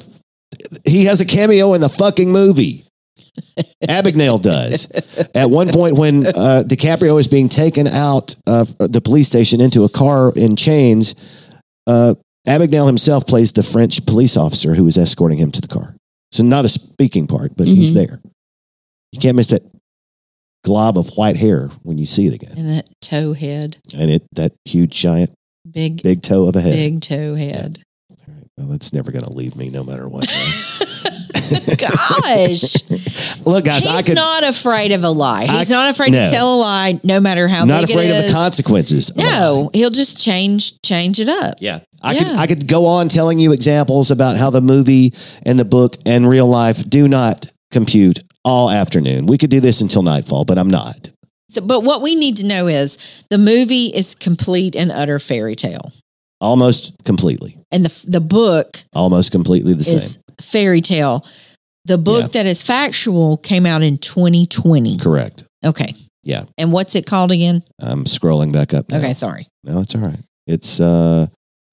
he 0.85 1.05
has 1.05 1.21
a 1.21 1.25
cameo 1.25 1.73
in 1.73 1.81
the 1.81 1.89
fucking 1.89 2.31
movie. 2.31 2.83
Abagnale 3.83 4.41
does. 4.41 4.91
At 5.35 5.49
one 5.49 5.69
point, 5.69 5.97
when 5.97 6.25
uh, 6.27 6.63
DiCaprio 6.67 7.19
is 7.19 7.27
being 7.27 7.47
taken 7.49 7.87
out 7.87 8.35
of 8.47 8.77
the 8.77 9.01
police 9.03 9.27
station 9.27 9.61
into 9.61 9.83
a 9.83 9.89
car 9.89 10.33
in 10.35 10.55
chains, 10.55 11.15
uh, 11.87 12.15
Abagnale 12.47 12.87
himself 12.87 13.27
plays 13.27 13.51
the 13.53 13.63
French 13.63 14.05
police 14.05 14.35
officer 14.35 14.73
who 14.75 14.87
is 14.87 14.97
escorting 14.97 15.37
him 15.37 15.51
to 15.51 15.61
the 15.61 15.67
car. 15.67 15.95
So 16.31 16.43
not 16.43 16.65
a 16.65 16.69
speaking 16.69 17.27
part, 17.27 17.55
but 17.55 17.67
he's 17.67 17.91
Mhm. 17.91 17.95
there. 17.95 18.21
You 19.11 19.19
can't 19.19 19.35
miss 19.35 19.47
that 19.47 19.63
glob 20.63 20.97
of 20.97 21.09
white 21.15 21.37
hair 21.37 21.69
when 21.83 21.97
you 21.97 22.05
see 22.05 22.27
it 22.27 22.33
again, 22.33 22.53
And 22.57 22.69
that 22.69 22.87
toe 23.01 23.33
head, 23.33 23.77
and 23.97 24.09
it 24.11 24.23
that 24.35 24.51
huge 24.65 24.91
giant 24.91 25.31
big, 25.69 26.01
big 26.03 26.21
toe 26.21 26.47
of 26.47 26.55
a 26.55 26.61
head. 26.61 26.73
big 26.73 27.01
toe 27.01 27.35
head. 27.35 27.79
Well, 28.57 28.67
that's 28.67 28.91
never 28.91 29.11
going 29.11 29.23
to 29.23 29.31
leave 29.31 29.55
me, 29.55 29.69
no 29.69 29.83
matter 29.85 30.09
what. 30.09 30.27
Gosh. 31.79 32.89
Look, 33.45 33.65
guys, 33.65 33.83
He's 33.83 33.93
I 33.93 34.01
could 34.03 34.15
not 34.15 34.43
afraid 34.43 34.91
of 34.91 35.03
a 35.03 35.09
lie. 35.09 35.45
He's 35.45 35.71
I- 35.71 35.75
not 35.75 35.89
afraid 35.91 36.11
no. 36.11 36.23
to 36.23 36.29
tell 36.29 36.55
a 36.55 36.59
lie, 36.59 36.99
no 37.03 37.19
matter 37.19 37.47
how 37.47 37.65
not 37.65 37.83
afraid 37.85 38.09
it 38.09 38.19
of 38.19 38.27
the 38.27 38.33
consequences. 38.33 39.09
of 39.11 39.17
a 39.17 39.19
lie. 39.19 39.29
No, 39.29 39.39
oh, 39.39 39.69
he'll 39.73 39.89
just 39.89 40.19
change 40.21 40.79
change 40.81 41.19
it 41.19 41.29
up. 41.29 41.57
Yeah. 41.59 41.79
I 42.03 42.17
could 42.17 42.27
I 42.27 42.47
could 42.47 42.67
go 42.67 42.85
on 42.85 43.09
telling 43.09 43.39
you 43.39 43.51
examples 43.51 44.11
about 44.11 44.37
how 44.37 44.49
the 44.51 44.61
movie 44.61 45.13
and 45.45 45.57
the 45.59 45.65
book 45.65 45.95
and 46.05 46.27
real 46.27 46.47
life 46.47 46.87
do 46.89 47.07
not 47.07 47.45
compute 47.71 48.19
all 48.43 48.69
afternoon. 48.69 49.25
We 49.25 49.37
could 49.37 49.49
do 49.49 49.59
this 49.59 49.81
until 49.81 50.01
nightfall, 50.01 50.45
but 50.45 50.57
I'm 50.57 50.69
not. 50.69 51.09
So, 51.49 51.61
but 51.65 51.83
what 51.83 52.01
we 52.01 52.15
need 52.15 52.37
to 52.37 52.45
know 52.45 52.67
is 52.67 53.23
the 53.29 53.37
movie 53.37 53.87
is 53.87 54.13
complete 54.15 54.75
and 54.75 54.91
utter 54.91 55.17
fairy 55.19 55.55
tale, 55.55 55.91
Almost 56.41 56.93
completely. 57.05 57.57
and 57.71 57.85
the 57.85 58.05
the 58.07 58.21
book 58.21 58.77
Almost 58.93 59.31
completely 59.31 59.73
the 59.73 59.79
is 59.81 60.13
same. 60.15 60.23
fairy 60.41 60.81
tale. 60.81 61.25
The 61.85 61.97
book 61.97 62.21
Yeah. 62.33 62.43
that 62.43 62.45
is 62.45 62.61
factual 62.61 63.37
came 63.37 63.65
out 63.65 63.81
in 63.81 63.97
2020. 63.97 64.97
Correct. 64.99 65.43
Okay. 65.65 65.95
Yeah. 66.23 66.43
And 66.57 66.71
what's 66.71 66.93
it 66.95 67.05
called 67.07 67.31
again? 67.31 67.63
I'm 67.81 68.03
scrolling 68.03 68.51
back 68.53 68.73
up 68.73 68.89
now. 68.89 68.97
Okay, 68.97 69.13
sorry. 69.13 69.47
No, 69.63 69.79
it's 69.81 69.95
all 69.95 70.01
right. 70.01 70.19
It's 70.45 70.79
uh 70.79 71.27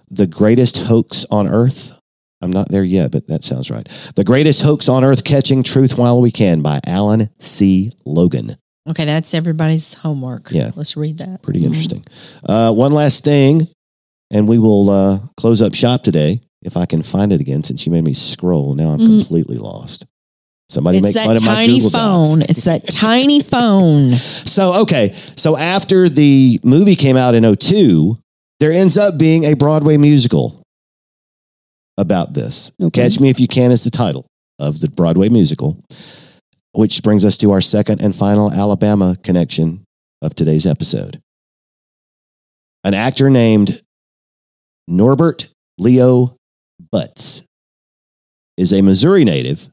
the 0.08 0.26
greatest 0.26 0.78
hoax 0.78 1.26
on 1.30 1.48
earth. 1.48 1.95
I'm 2.42 2.50
not 2.52 2.68
there 2.70 2.84
yet, 2.84 3.12
but 3.12 3.26
that 3.28 3.44
sounds 3.44 3.70
right. 3.70 3.86
The 4.14 4.24
greatest 4.24 4.62
hoax 4.62 4.88
on 4.88 5.04
earth 5.04 5.24
catching 5.24 5.62
truth 5.62 5.96
while 5.98 6.20
we 6.20 6.30
can 6.30 6.60
by 6.62 6.80
Alan 6.86 7.28
C. 7.38 7.90
Logan. 8.04 8.56
Okay, 8.88 9.04
that's 9.04 9.34
everybody's 9.34 9.94
homework. 9.94 10.48
Yeah. 10.52 10.70
Let's 10.76 10.96
read 10.96 11.18
that. 11.18 11.42
Pretty 11.42 11.64
interesting. 11.64 12.04
Uh, 12.48 12.72
one 12.72 12.92
last 12.92 13.24
thing, 13.24 13.62
and 14.32 14.46
we 14.46 14.58
will 14.58 14.90
uh, 14.90 15.18
close 15.36 15.60
up 15.62 15.74
shop 15.74 16.02
today. 16.02 16.40
If 16.62 16.76
I 16.76 16.84
can 16.86 17.02
find 17.02 17.32
it 17.32 17.40
again, 17.40 17.64
since 17.64 17.86
you 17.86 17.92
made 17.92 18.04
me 18.04 18.12
scroll, 18.12 18.74
now 18.74 18.90
I'm 18.90 18.98
Mhm. 19.00 19.06
completely 19.20 19.56
lost. 19.56 20.04
Somebody 20.68 20.98
It's 20.98 21.14
make 21.14 21.24
fun 21.24 21.36
of 21.36 21.44
my 21.44 21.54
tiny 21.54 21.74
Google 21.74 21.90
Docs. 21.90 22.28
phone. 22.30 22.42
It's 22.42 22.64
that 22.64 22.86
tiny 22.88 23.40
phone. 23.40 24.12
So, 24.12 24.82
okay. 24.82 25.12
So 25.36 25.56
after 25.56 26.08
the 26.08 26.58
movie 26.64 26.96
came 26.96 27.16
out 27.16 27.34
in 27.36 27.44
02, 27.44 28.16
there 28.60 28.72
ends 28.72 28.98
up 28.98 29.16
being 29.18 29.44
a 29.44 29.54
Broadway 29.54 29.96
musical 29.96 30.60
about 31.98 32.34
this. 32.34 32.72
Okay. 32.80 33.02
Catch 33.02 33.20
Me 33.20 33.30
If 33.30 33.40
You 33.40 33.48
Can 33.48 33.70
is 33.70 33.84
the 33.84 33.90
title 33.90 34.26
of 34.58 34.80
the 34.80 34.90
Broadway 34.90 35.28
musical, 35.28 35.82
which 36.72 37.02
brings 37.02 37.24
us 37.24 37.36
to 37.38 37.52
our 37.52 37.60
second 37.60 38.00
and 38.00 38.14
final 38.14 38.52
Alabama 38.52 39.16
connection 39.22 39.84
of 40.22 40.34
today's 40.34 40.66
episode. 40.66 41.20
An 42.84 42.94
actor 42.94 43.30
named 43.30 43.82
Norbert 44.88 45.50
Leo 45.78 46.36
Butz 46.94 47.44
is 48.56 48.72
a 48.72 48.82
Missouri 48.82 49.24
native 49.24 49.68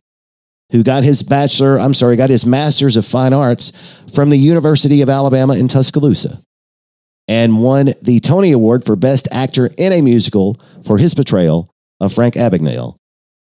who 0.71 0.83
got 0.83 1.03
his 1.03 1.21
bachelor, 1.21 1.79
I'm 1.79 1.93
sorry, 1.93 2.15
got 2.15 2.31
his 2.31 2.45
master's 2.45 2.97
of 2.97 3.05
fine 3.05 3.33
arts 3.33 4.03
from 4.13 4.29
the 4.29 4.37
University 4.37 5.01
of 5.01 5.09
Alabama 5.09 5.55
in 5.55 5.67
Tuscaloosa 5.67 6.41
and 7.27 7.61
won 7.61 7.89
the 8.01 8.19
Tony 8.19 8.51
Award 8.51 8.83
for 8.83 8.95
Best 8.95 9.27
Actor 9.31 9.69
in 9.77 9.93
a 9.93 10.01
Musical 10.01 10.55
for 10.85 10.97
his 10.97 11.13
portrayal 11.13 11.69
of 12.03 12.13
Frank 12.13 12.35
Abagnale 12.35 12.95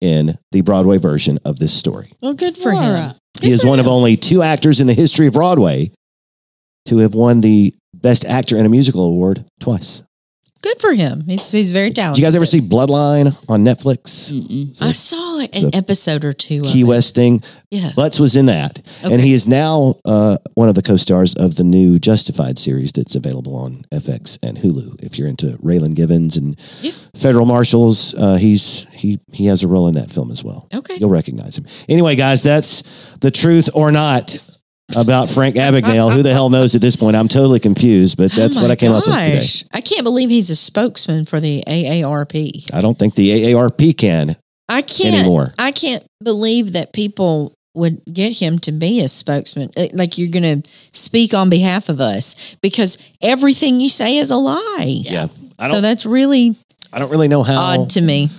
in 0.01 0.37
the 0.51 0.61
Broadway 0.61 0.97
version 0.97 1.39
of 1.45 1.57
this 1.59 1.73
story. 1.73 2.11
Well, 2.21 2.33
good 2.33 2.57
for 2.57 2.73
All 2.73 2.81
him. 2.81 2.93
right. 2.93 3.15
he 3.41 3.51
is 3.51 3.65
one 3.65 3.79
of 3.79 3.87
only 3.87 4.17
two 4.17 4.41
actors 4.41 4.81
in 4.81 4.87
the 4.87 4.93
history 4.93 5.27
of 5.27 5.33
Broadway 5.33 5.91
to 6.85 6.97
have 6.99 7.13
won 7.13 7.41
the 7.41 7.73
Best 7.93 8.25
Actor 8.25 8.57
in 8.57 8.65
a 8.65 8.69
Musical 8.69 9.05
award 9.07 9.43
twice. 9.59 10.03
Good 10.61 10.79
for 10.81 10.93
him. 10.93 11.23
He's 11.25 11.49
he's 11.51 11.71
very 11.71 11.91
talented. 11.91 12.15
Did 12.15 12.21
you 12.21 12.25
guys 12.27 12.35
ever 12.35 12.45
see 12.45 12.61
Bloodline 12.61 13.27
on 13.49 13.63
Netflix? 13.63 14.31
Mm-mm. 14.33 14.81
I 14.81 14.91
saw 14.91 15.39
an 15.39 15.53
so- 15.53 15.69
episode 15.73 16.25
or 16.25 16.33
two. 16.33 16.61
Key 16.63 16.81
of 16.81 16.87
it. 16.87 16.89
West 16.89 17.15
thing. 17.15 17.41
Yeah. 17.69 17.89
Butz 17.95 18.19
was 18.19 18.35
in 18.35 18.47
that. 18.47 18.79
And 19.03 19.21
he 19.21 19.33
is 19.33 19.47
now 19.47 19.95
uh, 20.05 20.37
one 20.55 20.69
of 20.69 20.75
the 20.75 20.81
co-stars 20.81 21.35
of 21.35 21.55
the 21.55 21.63
new 21.63 21.99
Justified 21.99 22.57
series 22.57 22.91
that's 22.91 23.15
available 23.15 23.55
on 23.55 23.83
FX 23.91 24.39
and 24.47 24.57
Hulu. 24.57 25.03
If 25.03 25.17
you're 25.19 25.27
into 25.27 25.47
Raylan 25.63 25.95
Givens 25.95 26.37
and 26.37 26.55
Yeah. 26.81 26.91
federal 27.15 27.45
marshals, 27.45 28.15
uh, 28.15 28.35
he's 28.37 28.91
he 28.93 29.19
he 29.33 29.45
has 29.47 29.63
a 29.63 29.67
role 29.67 29.87
in 29.87 29.95
that 29.95 30.09
film 30.11 30.31
as 30.31 30.43
well. 30.43 30.67
Okay. 30.73 30.95
You'll 30.99 31.09
recognize 31.09 31.57
him. 31.57 31.65
Anyway, 31.87 32.15
guys, 32.15 32.41
that's 32.43 33.15
the 33.17 33.31
truth 33.31 33.69
or 33.73 33.91
not 33.91 34.35
about 34.95 35.29
Frank 35.29 35.55
Abagnale. 35.55 36.13
Who 36.15 36.23
the 36.23 36.33
hell 36.33 36.49
knows 36.49 36.75
at 36.75 36.81
this 36.81 36.95
point? 36.95 37.15
I'm 37.15 37.27
totally 37.27 37.59
confused, 37.59 38.17
but 38.17 38.31
that's 38.31 38.57
Oh 38.57 38.61
what 38.61 38.71
I 38.71 38.75
came 38.75 38.91
up 38.91 39.05
with 39.05 39.15
today. 39.23 39.67
I 39.73 39.81
can't 39.81 40.03
believe 40.03 40.29
he's 40.29 40.49
a 40.49 40.55
spokesman 40.55 41.25
for 41.25 41.39
the 41.39 41.63
AARP. 41.67 42.73
I 42.73 42.81
don't 42.81 42.97
think 42.97 43.15
the 43.15 43.29
AARP 43.29 43.97
can 43.97 44.35
I 44.69 44.81
can't 44.81 45.15
anymore. 45.15 45.53
I 45.57 45.71
can't 45.71 46.05
believe 46.23 46.73
that 46.73 46.93
people 46.93 47.53
would 47.73 48.01
get 48.11 48.33
him 48.33 48.59
to 48.59 48.71
be 48.71 49.01
a 49.01 49.07
spokesman. 49.07 49.69
Like 49.93 50.17
you're 50.17 50.29
going 50.29 50.61
to 50.61 50.69
speak 50.93 51.33
on 51.33 51.49
behalf 51.49 51.89
of 51.89 51.99
us 52.01 52.55
because 52.61 52.97
everything 53.21 53.79
you 53.79 53.89
say 53.89 54.17
is 54.17 54.31
a 54.31 54.35
lie. 54.35 55.01
Yeah. 55.03 55.27
I 55.59 55.69
So 55.69 55.81
that's 55.81 56.05
really 56.05 56.55
I 56.91 56.99
don't 56.99 57.11
really 57.11 57.27
know 57.27 57.43
how 57.43 57.81
odd 57.81 57.89
to 57.91 58.01
me. 58.01 58.29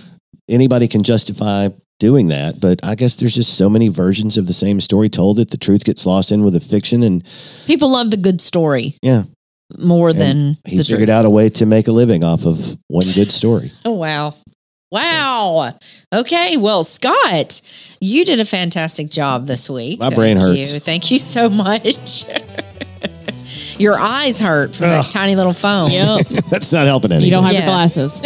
anybody 0.49 0.87
can 0.87 1.03
justify 1.03 1.69
doing 1.99 2.27
that, 2.27 2.59
but 2.61 2.79
I 2.83 2.95
guess 2.95 3.15
there's 3.17 3.35
just 3.35 3.57
so 3.57 3.69
many 3.69 3.89
versions 3.89 4.37
of 4.37 4.47
the 4.47 4.53
same 4.53 4.79
story 4.81 5.09
told 5.09 5.37
that 5.37 5.51
the 5.51 5.57
truth 5.57 5.83
gets 5.83 6.05
lost 6.05 6.31
in 6.31 6.43
with 6.43 6.53
the 6.53 6.59
fiction. 6.59 7.03
And 7.03 7.23
People 7.67 7.91
love 7.91 8.09
the 8.11 8.17
good 8.17 8.39
story 8.41 8.95
yeah, 9.01 9.23
more 9.77 10.13
than 10.13 10.57
he 10.65 10.77
the 10.77 10.83
figured 10.83 10.99
truth. 11.07 11.09
out 11.09 11.25
a 11.25 11.29
way 11.29 11.49
to 11.49 11.65
make 11.65 11.87
a 11.87 11.91
living 11.91 12.23
off 12.23 12.45
of 12.45 12.77
one 12.87 13.05
good 13.13 13.31
story. 13.31 13.71
Oh 13.85 13.93
wow. 13.93 14.33
Wow. 14.91 15.69
Okay. 16.11 16.57
Well, 16.57 16.83
Scott, 16.83 17.61
you 18.01 18.25
did 18.25 18.39
a 18.41 18.45
fantastic 18.45 19.11
job 19.11 19.45
this 19.45 19.69
week. 19.69 19.99
My 19.99 20.09
brain 20.09 20.35
Thank 20.37 20.57
hurts. 20.57 20.73
You. 20.73 20.79
Thank 20.79 21.11
you 21.11 21.19
so 21.19 21.47
much. 21.49 22.25
Your 23.79 23.97
eyes 23.99 24.39
hurt 24.39 24.75
from 24.75 24.87
that 24.87 25.05
tiny 25.11 25.35
little 25.35 25.53
phone. 25.53 25.89
Yep. 25.91 26.21
That's 26.51 26.73
not 26.73 26.85
helping 26.87 27.11
anything. 27.11 27.25
you 27.25 27.31
don't 27.31 27.43
have 27.43 27.53
Yeah. 27.53 27.59
your 27.59 27.67
glasses. 27.67 28.19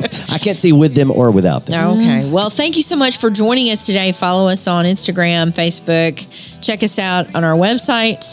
I 0.30 0.38
can't 0.38 0.56
see 0.56 0.72
with 0.72 0.94
them 0.94 1.10
or 1.10 1.30
without 1.30 1.66
them. 1.66 1.98
Okay. 1.98 2.30
Well, 2.32 2.50
thank 2.50 2.76
you 2.76 2.82
so 2.82 2.96
much 2.96 3.18
for 3.18 3.30
joining 3.30 3.70
us 3.70 3.86
today. 3.86 4.12
Follow 4.12 4.48
us 4.48 4.66
on 4.68 4.84
Instagram, 4.84 5.52
Facebook. 5.52 6.60
Check 6.62 6.82
us 6.82 6.98
out 6.98 7.34
on 7.34 7.44
our 7.44 7.56
website. 7.56 8.24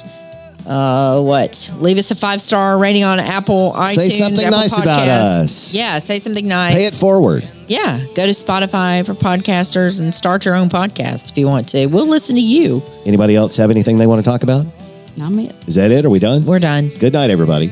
Uh, 0.68 1.22
what? 1.22 1.72
Leave 1.78 1.98
us 1.98 2.10
a 2.12 2.16
five 2.16 2.42
star 2.42 2.78
rating 2.80 3.04
on 3.04 3.20
Apple, 3.20 3.72
iTunes, 3.74 3.96
Say 3.96 4.10
something 4.10 4.46
Apple 4.46 4.60
nice 4.60 4.80
about 4.80 5.08
us. 5.08 5.76
Yeah, 5.76 6.00
say 6.00 6.18
something 6.18 6.48
nice. 6.48 6.74
Pay 6.74 6.86
it 6.86 6.94
forward. 6.94 7.48
Yeah, 7.68 8.00
go 8.16 8.26
to 8.26 8.32
Spotify 8.32 9.06
for 9.06 9.14
podcasters 9.14 10.02
and 10.02 10.14
start 10.14 10.46
your 10.46 10.56
own 10.56 10.70
podcast 10.70 11.32
if 11.32 11.38
you 11.38 11.48
want 11.48 11.70
to. 11.70 11.88
We'll 11.88 12.08
listen 12.08 12.36
to 12.36 12.42
you. 12.42 12.82
Anybody 13.06 13.36
else 13.36 13.58
have 13.58 13.72
anything 13.72 13.98
they 13.98 14.08
want 14.08 14.24
to 14.24 14.30
talk 14.30 14.44
about? 14.44 14.66
Not 15.18 15.32
me. 15.32 15.50
Is 15.68 15.76
that 15.76 15.92
it? 15.92 16.06
Are 16.06 16.10
we 16.10 16.20
done? 16.20 16.46
We're 16.46 16.60
done. 16.60 16.90
Good 17.00 17.14
night, 17.14 17.30
everybody. 17.30 17.72